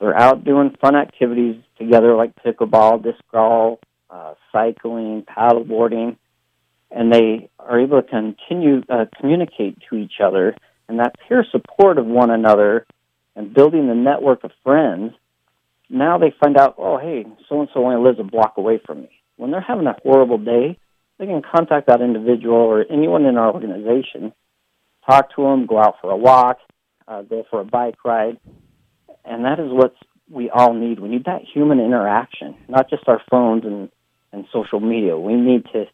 They're 0.00 0.18
out 0.18 0.42
doing 0.42 0.74
fun 0.80 0.96
activities 0.96 1.62
together 1.76 2.16
like 2.16 2.32
pickleball, 2.36 3.02
disc 3.02 3.20
golf, 3.30 3.78
uh, 4.08 4.34
cycling, 4.50 5.22
paddleboarding, 5.22 6.16
and 6.90 7.12
they 7.12 7.50
are 7.68 7.80
able 7.80 8.02
to 8.02 8.08
continue 8.08 8.82
uh, 8.88 9.06
communicate 9.20 9.78
to 9.88 9.96
each 9.96 10.14
other. 10.22 10.56
And 10.88 10.98
that 10.98 11.14
peer 11.26 11.44
support 11.50 11.98
of 11.98 12.06
one 12.06 12.30
another 12.30 12.86
and 13.34 13.54
building 13.54 13.88
the 13.88 13.94
network 13.94 14.44
of 14.44 14.50
friends. 14.62 15.14
Now 15.88 16.18
they 16.18 16.34
find 16.40 16.56
out, 16.56 16.74
oh, 16.78 16.98
hey, 16.98 17.24
so 17.48 17.60
and 17.60 17.68
so 17.72 17.84
only 17.84 18.02
lives 18.02 18.18
a 18.20 18.24
block 18.24 18.54
away 18.56 18.80
from 18.84 19.02
me. 19.02 19.10
When 19.36 19.50
they're 19.50 19.60
having 19.60 19.86
a 19.86 19.96
horrible 20.02 20.38
day, 20.38 20.78
they 21.18 21.26
can 21.26 21.42
contact 21.42 21.86
that 21.86 22.00
individual 22.00 22.56
or 22.56 22.84
anyone 22.90 23.24
in 23.24 23.36
our 23.36 23.52
organization, 23.52 24.32
talk 25.08 25.34
to 25.36 25.42
them, 25.42 25.66
go 25.66 25.78
out 25.78 25.96
for 26.00 26.10
a 26.10 26.16
walk, 26.16 26.58
uh, 27.06 27.22
go 27.22 27.44
for 27.50 27.60
a 27.60 27.64
bike 27.64 28.04
ride, 28.04 28.38
and 29.24 29.44
that 29.44 29.60
is 29.60 29.70
what 29.70 29.94
we 30.30 30.50
all 30.50 30.74
need. 30.74 30.98
We 30.98 31.08
need 31.08 31.24
that 31.26 31.42
human 31.42 31.78
interaction, 31.80 32.56
not 32.68 32.88
just 32.90 33.06
our 33.06 33.20
phones 33.30 33.64
and 33.64 33.90
and 34.32 34.46
social 34.52 34.80
media. 34.80 35.16
We 35.18 35.34
need 35.34 35.64
to 35.74 35.84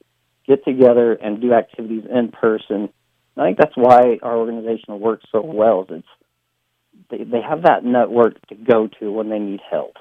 get 0.49 0.65
together 0.65 1.13
and 1.13 1.41
do 1.41 1.53
activities 1.53 2.05
in 2.11 2.33
person. 2.33 2.89
I 3.37 3.45
think 3.45 3.59
that's 3.59 3.77
why 3.77 4.19
our 4.23 4.37
organization 4.37 4.99
works 4.99 5.27
so 5.31 5.43
well. 5.43 5.83
Is 5.83 5.99
it's 5.99 6.09
they, 7.11 7.25
they 7.25 7.41
have 7.41 7.63
that 7.63 7.85
network 7.85 8.45
to 8.49 8.55
go 8.55 8.89
to 8.99 9.13
when 9.13 9.29
they 9.29 9.39
need 9.39 9.61
help. 9.71 9.97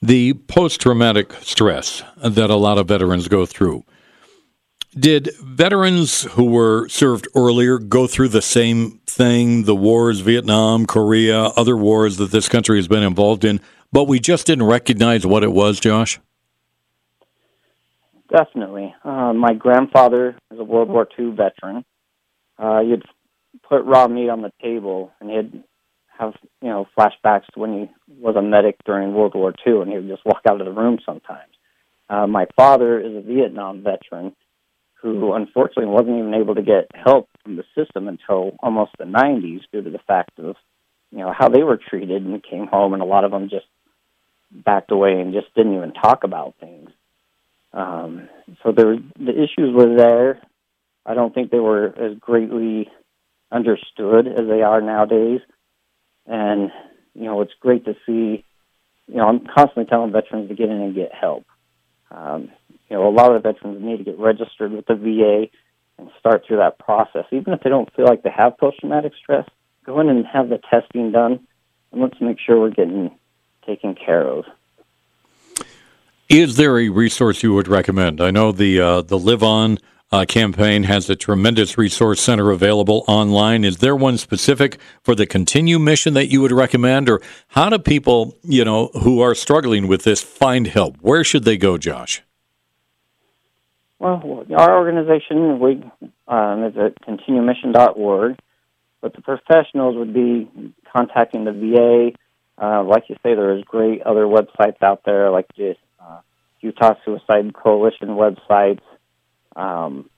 The 0.00 0.34
post 0.34 0.80
traumatic 0.80 1.32
stress 1.40 2.02
that 2.22 2.50
a 2.50 2.56
lot 2.56 2.78
of 2.78 2.86
veterans 2.86 3.26
go 3.26 3.46
through. 3.46 3.84
Did 4.96 5.30
veterans 5.42 6.22
who 6.22 6.44
were 6.44 6.88
served 6.88 7.26
earlier 7.34 7.78
go 7.78 8.06
through 8.06 8.28
the 8.28 8.42
same 8.42 9.00
thing, 9.06 9.64
the 9.64 9.74
wars, 9.74 10.20
Vietnam, 10.20 10.86
Korea, 10.86 11.46
other 11.56 11.76
wars 11.76 12.18
that 12.18 12.30
this 12.30 12.48
country 12.48 12.78
has 12.78 12.86
been 12.86 13.02
involved 13.02 13.44
in, 13.44 13.60
but 13.92 14.04
we 14.04 14.20
just 14.20 14.46
didn't 14.46 14.66
recognize 14.66 15.26
what 15.26 15.42
it 15.42 15.52
was, 15.52 15.80
Josh? 15.80 16.20
Definitely. 18.34 18.92
Uh, 19.04 19.32
my 19.32 19.54
grandfather 19.54 20.36
is 20.50 20.58
a 20.58 20.64
World 20.64 20.88
War 20.88 21.06
II 21.16 21.36
veteran. 21.36 21.84
Uh, 22.60 22.80
you'd 22.80 23.04
put 23.68 23.84
raw 23.84 24.08
meat 24.08 24.28
on 24.28 24.42
the 24.42 24.50
table, 24.60 25.12
and 25.20 25.30
he'd 25.30 25.62
have 26.18 26.32
you 26.60 26.68
know 26.68 26.86
flashbacks 26.98 27.46
to 27.52 27.60
when 27.60 27.72
he 27.72 27.90
was 28.20 28.34
a 28.34 28.42
medic 28.42 28.76
during 28.84 29.14
World 29.14 29.34
War 29.36 29.54
II, 29.64 29.82
and 29.82 29.90
he 29.90 29.98
would 29.98 30.08
just 30.08 30.24
walk 30.24 30.42
out 30.48 30.60
of 30.60 30.66
the 30.66 30.72
room 30.72 30.98
sometimes. 31.06 31.52
Uh, 32.10 32.26
my 32.26 32.46
father 32.56 32.98
is 32.98 33.14
a 33.14 33.20
Vietnam 33.20 33.84
veteran 33.84 34.34
who 35.00 35.32
unfortunately 35.34 35.86
wasn't 35.86 36.18
even 36.18 36.34
able 36.34 36.56
to 36.56 36.62
get 36.62 36.90
help 36.94 37.28
from 37.44 37.56
the 37.56 37.64
system 37.76 38.08
until 38.08 38.56
almost 38.60 38.92
the 38.98 39.04
90s 39.04 39.60
due 39.70 39.82
to 39.82 39.90
the 39.90 40.00
fact 40.08 40.38
of 40.38 40.56
you 41.12 41.18
know 41.18 41.32
how 41.36 41.48
they 41.48 41.62
were 41.62 41.78
treated 41.78 42.24
and 42.24 42.42
came 42.42 42.66
home 42.66 42.94
and 42.94 43.02
a 43.02 43.06
lot 43.06 43.24
of 43.24 43.30
them 43.30 43.48
just 43.48 43.66
backed 44.50 44.90
away 44.90 45.20
and 45.20 45.34
just 45.34 45.54
didn't 45.54 45.76
even 45.76 45.92
talk 45.92 46.24
about 46.24 46.54
things. 46.58 46.90
Um, 47.74 48.28
so 48.62 48.72
there, 48.72 48.96
the 49.18 49.32
issues 49.32 49.74
were 49.74 49.96
there. 49.96 50.40
I 51.04 51.14
don't 51.14 51.34
think 51.34 51.50
they 51.50 51.58
were 51.58 51.86
as 51.86 52.16
greatly 52.18 52.88
understood 53.50 54.28
as 54.28 54.46
they 54.48 54.62
are 54.62 54.80
nowadays. 54.80 55.40
And 56.26 56.70
you 57.14 57.24
know, 57.24 57.42
it's 57.42 57.52
great 57.60 57.84
to 57.84 57.94
see. 58.06 58.44
You 59.06 59.16
know, 59.16 59.28
I'm 59.28 59.40
constantly 59.40 59.84
telling 59.84 60.12
veterans 60.12 60.48
to 60.48 60.54
get 60.54 60.70
in 60.70 60.80
and 60.80 60.94
get 60.94 61.12
help. 61.12 61.44
Um, 62.10 62.50
you 62.88 62.96
know, 62.96 63.08
a 63.08 63.10
lot 63.10 63.34
of 63.34 63.42
the 63.42 63.52
veterans 63.52 63.82
need 63.82 63.98
to 63.98 64.04
get 64.04 64.18
registered 64.18 64.72
with 64.72 64.86
the 64.86 64.94
VA 64.94 65.46
and 65.98 66.10
start 66.18 66.44
through 66.46 66.58
that 66.58 66.78
process. 66.78 67.24
Even 67.32 67.52
if 67.52 67.60
they 67.60 67.70
don't 67.70 67.92
feel 67.94 68.06
like 68.06 68.22
they 68.22 68.30
have 68.30 68.56
post-traumatic 68.56 69.12
stress, 69.20 69.46
go 69.84 70.00
in 70.00 70.08
and 70.08 70.24
have 70.26 70.48
the 70.48 70.58
testing 70.70 71.12
done, 71.12 71.46
and 71.92 72.00
let's 72.00 72.20
make 72.20 72.38
sure 72.44 72.58
we're 72.58 72.70
getting 72.70 73.10
taken 73.66 73.94
care 73.94 74.26
of. 74.26 74.44
Is 76.28 76.56
there 76.56 76.78
a 76.78 76.88
resource 76.88 77.42
you 77.42 77.52
would 77.52 77.68
recommend? 77.68 78.20
I 78.20 78.30
know 78.30 78.50
the 78.50 78.80
uh, 78.80 79.02
the 79.02 79.18
Live 79.18 79.42
On 79.42 79.78
uh, 80.10 80.24
campaign 80.24 80.84
has 80.84 81.10
a 81.10 81.16
tremendous 81.16 81.76
resource 81.76 82.20
center 82.20 82.50
available 82.50 83.04
online. 83.06 83.62
Is 83.62 83.78
there 83.78 83.94
one 83.94 84.16
specific 84.16 84.78
for 85.02 85.14
the 85.14 85.26
Continue 85.26 85.78
mission 85.78 86.14
that 86.14 86.28
you 86.28 86.40
would 86.40 86.52
recommend, 86.52 87.10
or 87.10 87.20
how 87.48 87.68
do 87.68 87.78
people, 87.78 88.36
you 88.42 88.64
know, 88.64 88.86
who 89.02 89.20
are 89.20 89.34
struggling 89.34 89.86
with 89.86 90.04
this 90.04 90.22
find 90.22 90.66
help? 90.66 90.96
Where 91.02 91.24
should 91.24 91.44
they 91.44 91.58
go, 91.58 91.76
Josh? 91.76 92.22
Well, 93.98 94.46
our 94.56 94.78
organization 94.78 95.58
we 95.58 95.82
um, 96.26 96.64
is 96.64 96.74
at 96.76 97.00
continuemission.org, 97.02 98.38
but 99.00 99.14
the 99.14 99.20
professionals 99.20 99.96
would 99.96 100.14
be 100.14 100.48
contacting 100.90 101.44
the 101.44 101.52
VA. 101.52 102.12
Uh, 102.56 102.84
like 102.84 103.04
you 103.08 103.16
say, 103.22 103.34
there 103.34 103.56
is 103.58 103.64
great 103.64 104.00
other 104.02 104.24
websites 104.24 104.82
out 104.82 105.02
there, 105.04 105.30
like 105.30 105.46
uh, 105.58 105.74
Utah 106.64 106.94
Suicide 107.04 107.52
Coalition 107.54 108.08
websites. 108.08 108.80
Um, 109.54 110.08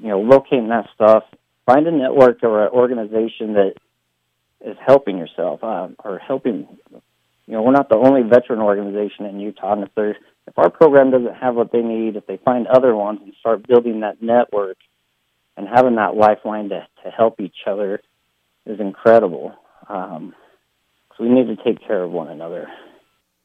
you 0.00 0.08
know, 0.08 0.20
locating 0.20 0.68
that 0.68 0.88
stuff. 0.94 1.24
Find 1.66 1.86
a 1.86 1.90
network 1.90 2.42
or 2.44 2.64
an 2.64 2.70
organization 2.70 3.54
that 3.54 3.74
is 4.64 4.76
helping 4.84 5.18
yourself 5.18 5.62
um, 5.62 5.96
or 6.02 6.18
helping. 6.18 6.68
You 7.46 7.54
know, 7.54 7.62
we're 7.62 7.72
not 7.72 7.88
the 7.88 7.96
only 7.96 8.22
veteran 8.22 8.60
organization 8.60 9.26
in 9.26 9.40
Utah, 9.40 9.72
and 9.72 9.82
if 9.82 9.90
there's 9.94 10.16
if 10.46 10.56
our 10.56 10.70
program 10.70 11.10
doesn't 11.10 11.34
have 11.34 11.56
what 11.56 11.72
they 11.72 11.82
need, 11.82 12.16
if 12.16 12.26
they 12.26 12.38
find 12.38 12.66
other 12.66 12.94
ones 12.94 13.20
and 13.22 13.34
start 13.40 13.66
building 13.66 14.00
that 14.00 14.22
network 14.22 14.78
and 15.56 15.66
having 15.68 15.96
that 15.96 16.14
lifeline 16.14 16.70
to, 16.70 16.86
to 17.04 17.10
help 17.10 17.40
each 17.40 17.66
other 17.66 18.00
is 18.64 18.80
incredible. 18.80 19.54
Um, 19.88 20.34
so 21.16 21.24
we 21.24 21.30
need 21.30 21.54
to 21.54 21.62
take 21.62 21.86
care 21.86 22.02
of 22.02 22.10
one 22.10 22.28
another. 22.28 22.68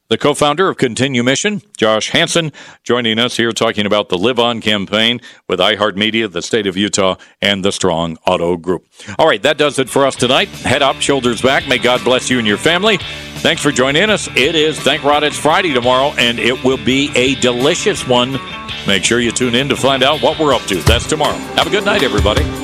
The 0.08 0.18
co 0.18 0.34
founder 0.34 0.68
of 0.68 0.76
Continue 0.76 1.22
Mission, 1.22 1.62
Josh 1.78 2.10
Hansen, 2.10 2.52
joining 2.82 3.18
us 3.18 3.38
here 3.38 3.52
talking 3.52 3.86
about 3.86 4.10
the 4.10 4.18
Live 4.18 4.38
On 4.38 4.60
campaign 4.60 5.18
with 5.48 5.60
iHeartMedia, 5.60 6.30
the 6.30 6.42
state 6.42 6.66
of 6.66 6.76
Utah, 6.76 7.16
and 7.40 7.64
the 7.64 7.72
Strong 7.72 8.18
Auto 8.26 8.58
Group. 8.58 8.86
All 9.18 9.26
right, 9.26 9.42
that 9.42 9.56
does 9.56 9.78
it 9.78 9.88
for 9.88 10.04
us 10.04 10.14
tonight. 10.14 10.48
Head 10.48 10.82
up, 10.82 10.96
shoulders 10.96 11.40
back. 11.40 11.66
May 11.68 11.78
God 11.78 12.04
bless 12.04 12.28
you 12.28 12.36
and 12.38 12.46
your 12.46 12.58
family. 12.58 12.98
Thanks 13.36 13.62
for 13.62 13.70
joining 13.70 14.10
us. 14.10 14.28
It 14.36 14.54
is 14.54 14.78
Thank 14.78 15.04
Rod 15.04 15.22
It's 15.22 15.38
Friday 15.38 15.72
tomorrow, 15.72 16.14
and 16.18 16.38
it 16.38 16.62
will 16.62 16.84
be 16.84 17.10
a 17.16 17.34
delicious 17.36 18.06
one. 18.06 18.38
Make 18.86 19.04
sure 19.04 19.20
you 19.20 19.32
tune 19.32 19.54
in 19.54 19.70
to 19.70 19.76
find 19.76 20.02
out 20.02 20.20
what 20.20 20.38
we're 20.38 20.54
up 20.54 20.62
to. 20.62 20.76
That's 20.82 21.06
tomorrow. 21.06 21.38
Have 21.56 21.66
a 21.66 21.70
good 21.70 21.86
night, 21.86 22.02
everybody. 22.02 22.63